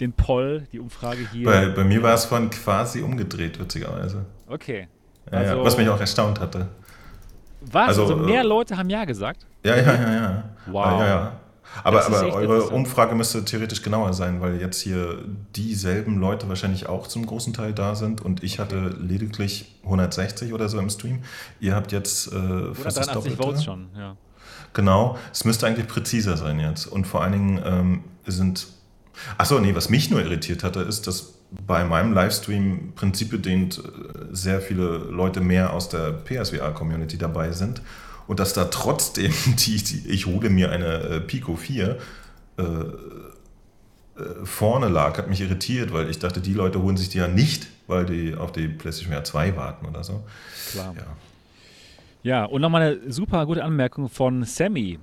[0.00, 1.44] den Poll, die Umfrage hier.
[1.44, 4.24] Bei, bei mir war es von quasi umgedreht, witzigerweise.
[4.46, 4.88] Okay.
[5.30, 6.68] Also, ja, was mich auch erstaunt hatte.
[7.70, 7.88] Was?
[7.88, 9.46] Also, also mehr äh, Leute haben Ja gesagt?
[9.64, 10.44] Ja, ja, ja, ja.
[10.66, 11.00] Wow.
[11.00, 11.32] Ja, ja.
[11.84, 15.24] Aber, aber eure Umfrage müsste theoretisch genauer sein, weil jetzt hier
[15.56, 20.68] dieselben Leute wahrscheinlich auch zum großen Teil da sind und ich hatte lediglich 160 oder
[20.68, 21.20] so im Stream.
[21.60, 23.36] Ihr habt jetzt äh, fast das Doppelte.
[23.36, 24.16] Votes schon, ja.
[24.74, 26.86] Genau, es müsste eigentlich präziser sein jetzt.
[26.86, 28.66] Und vor allen Dingen ähm, sind.
[29.36, 31.34] Achso, nee, was mich nur irritiert hatte, ist, dass
[31.66, 33.82] bei meinem Livestream prinzipbedingt äh,
[34.32, 37.82] sehr viele Leute mehr aus der PSVR-Community dabei sind
[38.26, 41.98] und dass da trotzdem die, die ich hole mir eine äh, Pico 4
[42.58, 47.18] äh, äh, vorne lag, hat mich irritiert, weil ich dachte, die Leute holen sich die
[47.18, 50.22] ja nicht, weil die auf die PlayStation VR 2 warten oder so.
[50.70, 50.94] Klar.
[50.94, 51.06] Ja,
[52.22, 54.98] ja und nochmal eine super gute Anmerkung von Sammy.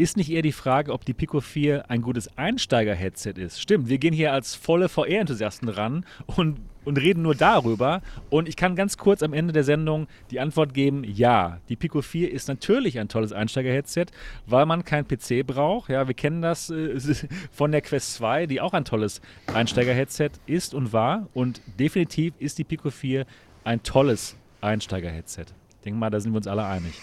[0.00, 3.60] Ist nicht eher die Frage, ob die Pico 4 ein gutes Einsteiger-Headset ist?
[3.60, 8.00] Stimmt, wir gehen hier als volle VR-Enthusiasten ran und, und reden nur darüber.
[8.30, 12.00] Und ich kann ganz kurz am Ende der Sendung die Antwort geben: Ja, die Pico
[12.00, 14.06] 4 ist natürlich ein tolles Einsteiger-Headset,
[14.46, 15.90] weil man kein PC braucht.
[15.90, 16.98] Ja, wir kennen das äh,
[17.52, 19.20] von der Quest 2, die auch ein tolles
[19.52, 21.28] Einsteiger-Headset ist und war.
[21.34, 23.26] Und definitiv ist die Pico 4
[23.64, 25.44] ein tolles Einsteiger-Headset.
[25.68, 26.94] Ich denke mal, da sind wir uns alle einig.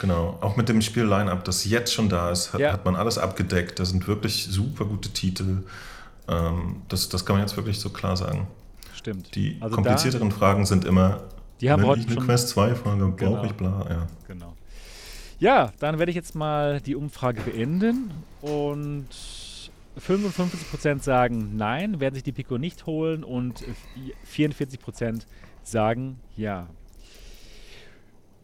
[0.00, 2.72] Genau, auch mit dem Spiel-Line-Up, das jetzt schon da ist, hat, ja.
[2.72, 3.78] hat, man alles abgedeckt.
[3.78, 5.64] Da sind wirklich super gute Titel.
[6.26, 8.48] Ähm, das, das kann man jetzt wirklich so klar sagen.
[8.94, 9.34] Stimmt.
[9.34, 11.20] Die also komplizierteren da, Fragen sind immer,
[11.60, 14.06] die haben heute eine schon, Quest 2 Frage, brauche genau, ich bla, ja.
[14.26, 14.56] Genau.
[15.38, 19.08] Ja, dann werde ich jetzt mal die Umfrage beenden und
[19.98, 23.64] 55% sagen nein, werden sich die Pico nicht holen und
[24.34, 25.22] 44%
[25.62, 26.68] sagen ja.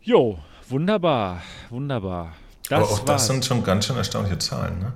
[0.03, 0.39] Jo,
[0.69, 2.33] Wunderbar, wunderbar.
[2.69, 4.93] Das Aber auch das sind schon ganz schön erstaunliche Zahlen, ne?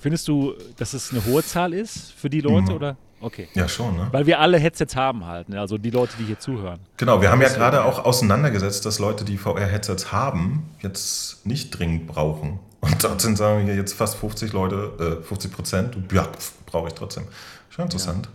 [0.00, 2.76] Findest du, dass es eine hohe Zahl ist für die Leute mhm.
[2.76, 2.96] oder?
[3.20, 3.48] Okay.
[3.54, 4.08] Ja, schon, ne?
[4.12, 5.58] Weil wir alle Headsets haben halt, ne?
[5.58, 6.80] also die Leute, die hier zuhören.
[6.98, 12.06] Genau, wir haben ja gerade auch auseinandergesetzt, dass Leute, die VR-Headsets haben, jetzt nicht dringend
[12.06, 12.58] brauchen.
[12.80, 16.28] Und trotzdem sagen wir hier jetzt fast 50 Leute, äh, 50 Prozent, ja,
[16.66, 17.24] brauche ich trotzdem.
[17.70, 18.26] Schon interessant.
[18.26, 18.32] Ja,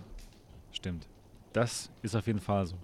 [0.72, 1.06] stimmt.
[1.54, 2.76] Das ist auf jeden Fall so.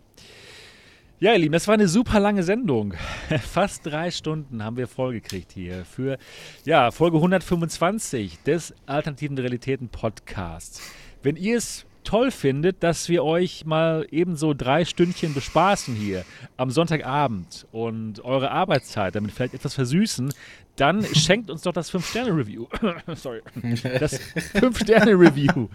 [1.17, 2.93] Ja, ihr Lieben, das war eine super lange Sendung.
[3.49, 6.17] Fast drei Stunden haben wir vollgekriegt hier für
[6.65, 10.81] ja, Folge 125 des Alternativen Realitäten Podcasts.
[11.23, 16.25] Wenn ihr es toll findet, dass wir euch mal ebenso drei Stündchen bespaßen hier
[16.57, 20.33] am Sonntagabend und eure Arbeitszeit damit vielleicht etwas versüßen,
[20.75, 22.67] dann schenkt uns doch das 5-Sterne-Review.
[23.15, 23.41] Sorry.
[23.99, 24.19] Das
[24.53, 25.69] 5-Sterne-Review.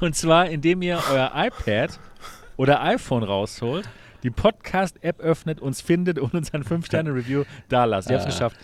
[0.00, 2.00] Und zwar, indem ihr euer iPad
[2.56, 3.88] oder iPhone rausholt
[4.22, 8.10] die Podcast-App öffnet, uns findet und uns ein 5-Sterne-Review da lasst.
[8.10, 8.56] Ihr habt es ah, geschafft.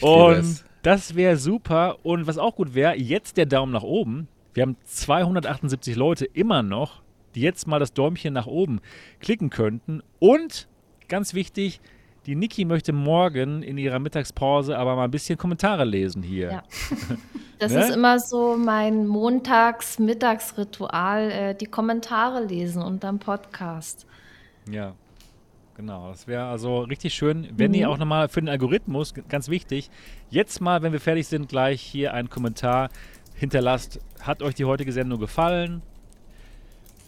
[0.00, 2.04] Und das wäre super.
[2.04, 4.28] Und was auch gut wäre, jetzt der Daumen nach oben.
[4.54, 7.02] Wir haben 278 Leute immer noch,
[7.34, 8.80] die jetzt mal das Däumchen nach oben
[9.20, 10.02] klicken könnten.
[10.18, 10.68] Und
[11.08, 11.80] ganz wichtig,
[12.26, 16.50] die Niki möchte morgen in ihrer Mittagspause aber mal ein bisschen Kommentare lesen hier.
[16.50, 16.62] Ja.
[17.58, 17.80] Das ne?
[17.80, 24.04] ist immer so mein Montags-Mittagsritual, äh, die Kommentare lesen unterm Podcast.
[24.70, 24.94] Ja,
[25.76, 26.08] genau.
[26.10, 27.76] Das wäre also richtig schön, wenn mhm.
[27.76, 29.90] ihr auch nochmal für den Algorithmus, ganz wichtig,
[30.30, 32.90] jetzt mal, wenn wir fertig sind, gleich hier einen Kommentar
[33.34, 34.00] hinterlasst.
[34.20, 35.82] Hat euch die heutige Sendung gefallen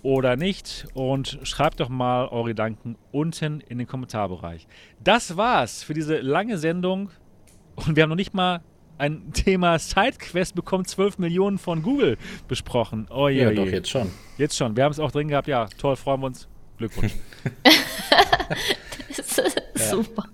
[0.02, 0.86] oder nicht?
[0.94, 4.66] Und schreibt doch mal eure Gedanken unten in den Kommentarbereich.
[5.02, 7.10] Das war's für diese lange Sendung.
[7.74, 8.60] Und wir haben noch nicht mal
[8.98, 13.06] ein Thema Sidequest bekommt 12 Millionen von Google besprochen.
[13.10, 14.10] Oh je, ja, doch, jetzt schon.
[14.36, 14.76] Jetzt schon.
[14.76, 15.48] Wir haben es auch drin gehabt.
[15.48, 16.48] Ja, toll, freuen wir uns.
[16.78, 17.12] Glückwunsch.
[19.16, 19.90] das ist ja.
[19.90, 20.24] super.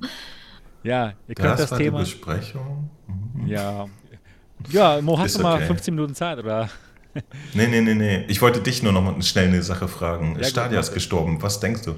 [0.83, 1.99] Ja, ihr könnt das, das Thema.
[1.99, 2.91] Die Besprechung.
[3.07, 3.47] Mhm.
[3.47, 3.87] Ja.
[4.71, 5.67] Ja, Mo, hast ist du mal okay.
[5.67, 6.69] 15 Minuten Zeit, oder?
[7.55, 8.25] nee, nee, nee, nee.
[8.29, 10.37] Ich wollte dich nur noch mal schnell eine Sache fragen.
[10.39, 11.43] Ja, Stadia ist gestorben.
[11.43, 11.95] Was denkst du?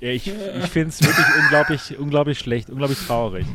[0.00, 3.46] Ja, ich ich finde es wirklich unglaublich, unglaublich schlecht, unglaublich traurig.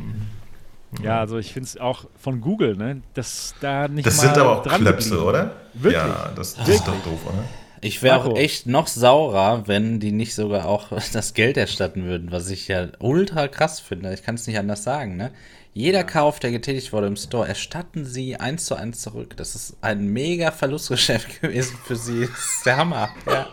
[1.02, 4.38] Ja, also ich finde es auch von Google, ne, dass da nicht Das mal sind
[4.38, 5.28] aber auch dran Klöpse, geblieben.
[5.28, 5.56] oder?
[5.74, 6.02] Wirklich?
[6.02, 7.44] Ja, das, das ist doch doof, oder?
[7.80, 12.30] Ich wäre auch echt noch saurer, wenn die nicht sogar auch das Geld erstatten würden,
[12.32, 14.12] was ich ja ultra krass finde.
[14.14, 15.30] Ich kann es nicht anders sagen, ne?
[15.74, 19.36] Jeder Kauf, der getätigt wurde im Store, erstatten sie eins zu eins zurück.
[19.36, 22.26] Das ist ein mega Verlustgeschäft gewesen für sie.
[22.26, 23.10] Das ist der Hammer.
[23.26, 23.46] Ja.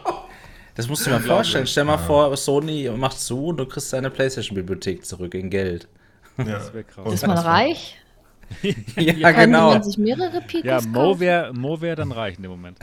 [0.76, 1.68] Das musst du dir mal vorstellen.
[1.68, 5.88] Stell mal vor, Sony macht zu und du kriegst deine PlayStation-Bibliothek zurück in Geld.
[6.38, 6.46] Ja.
[6.46, 7.14] Das wär krass.
[7.14, 7.98] Ist man reich?
[8.96, 9.72] Ja, Kann genau.
[9.72, 12.78] man sich mehrere Picos Ja, Mo wäre wär dann reich in dem Moment.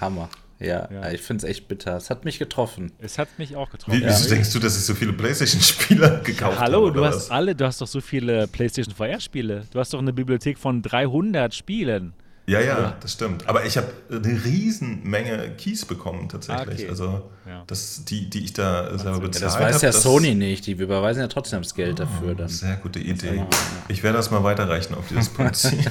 [0.00, 0.28] Hammer.
[0.58, 1.10] Ja, Ja.
[1.10, 1.96] ich finde es echt bitter.
[1.96, 2.92] Es hat mich getroffen.
[2.98, 4.00] Es hat mich auch getroffen.
[4.00, 6.60] Wie, wieso denkst du, dass ich so viele Playstation-Spieler gekauft habe?
[6.72, 7.30] Hallo, du hast was?
[7.30, 9.64] alle, du hast doch so viele PlayStation VR-Spiele.
[9.70, 12.14] Du hast doch eine Bibliothek von 300 Spielen.
[12.48, 13.48] Ja, ja, das stimmt.
[13.48, 16.82] Aber ich habe eine riesen Menge Keys bekommen tatsächlich.
[16.82, 16.88] Okay.
[16.88, 17.64] Also Ja.
[17.66, 19.64] das, die, die ich da selber Ja, bezahlt das habe.
[19.64, 20.64] weiß ja das- Sony nicht.
[20.66, 22.48] Die überweisen ja trotzdem das Geld dafür dann.
[22.48, 23.44] Sehr gute Idee.
[23.88, 25.90] Ich werde das mal weiterreichen auf dieses Prinzip.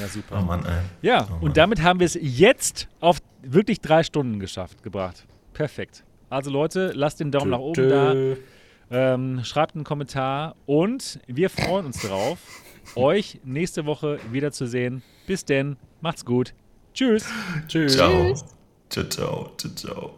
[0.00, 0.38] Ja, super.
[0.40, 0.74] oh Mann, ey.
[1.02, 3.18] Ja, und damit haben wir es jetzt auf
[3.52, 5.26] wirklich drei Stunden geschafft, gebracht.
[5.52, 6.04] Perfekt.
[6.28, 8.14] Also Leute, lasst den Daumen nach oben da,
[8.90, 12.38] ähm, schreibt einen Kommentar und wir freuen uns darauf,
[12.96, 15.02] euch nächste Woche wiederzusehen.
[15.26, 16.54] Bis denn, macht's gut.
[16.94, 17.26] Tschüss.
[17.68, 17.94] Tschüss.
[17.96, 18.34] Ciao.
[18.88, 20.14] Ciao, ciao, ciao, ciao.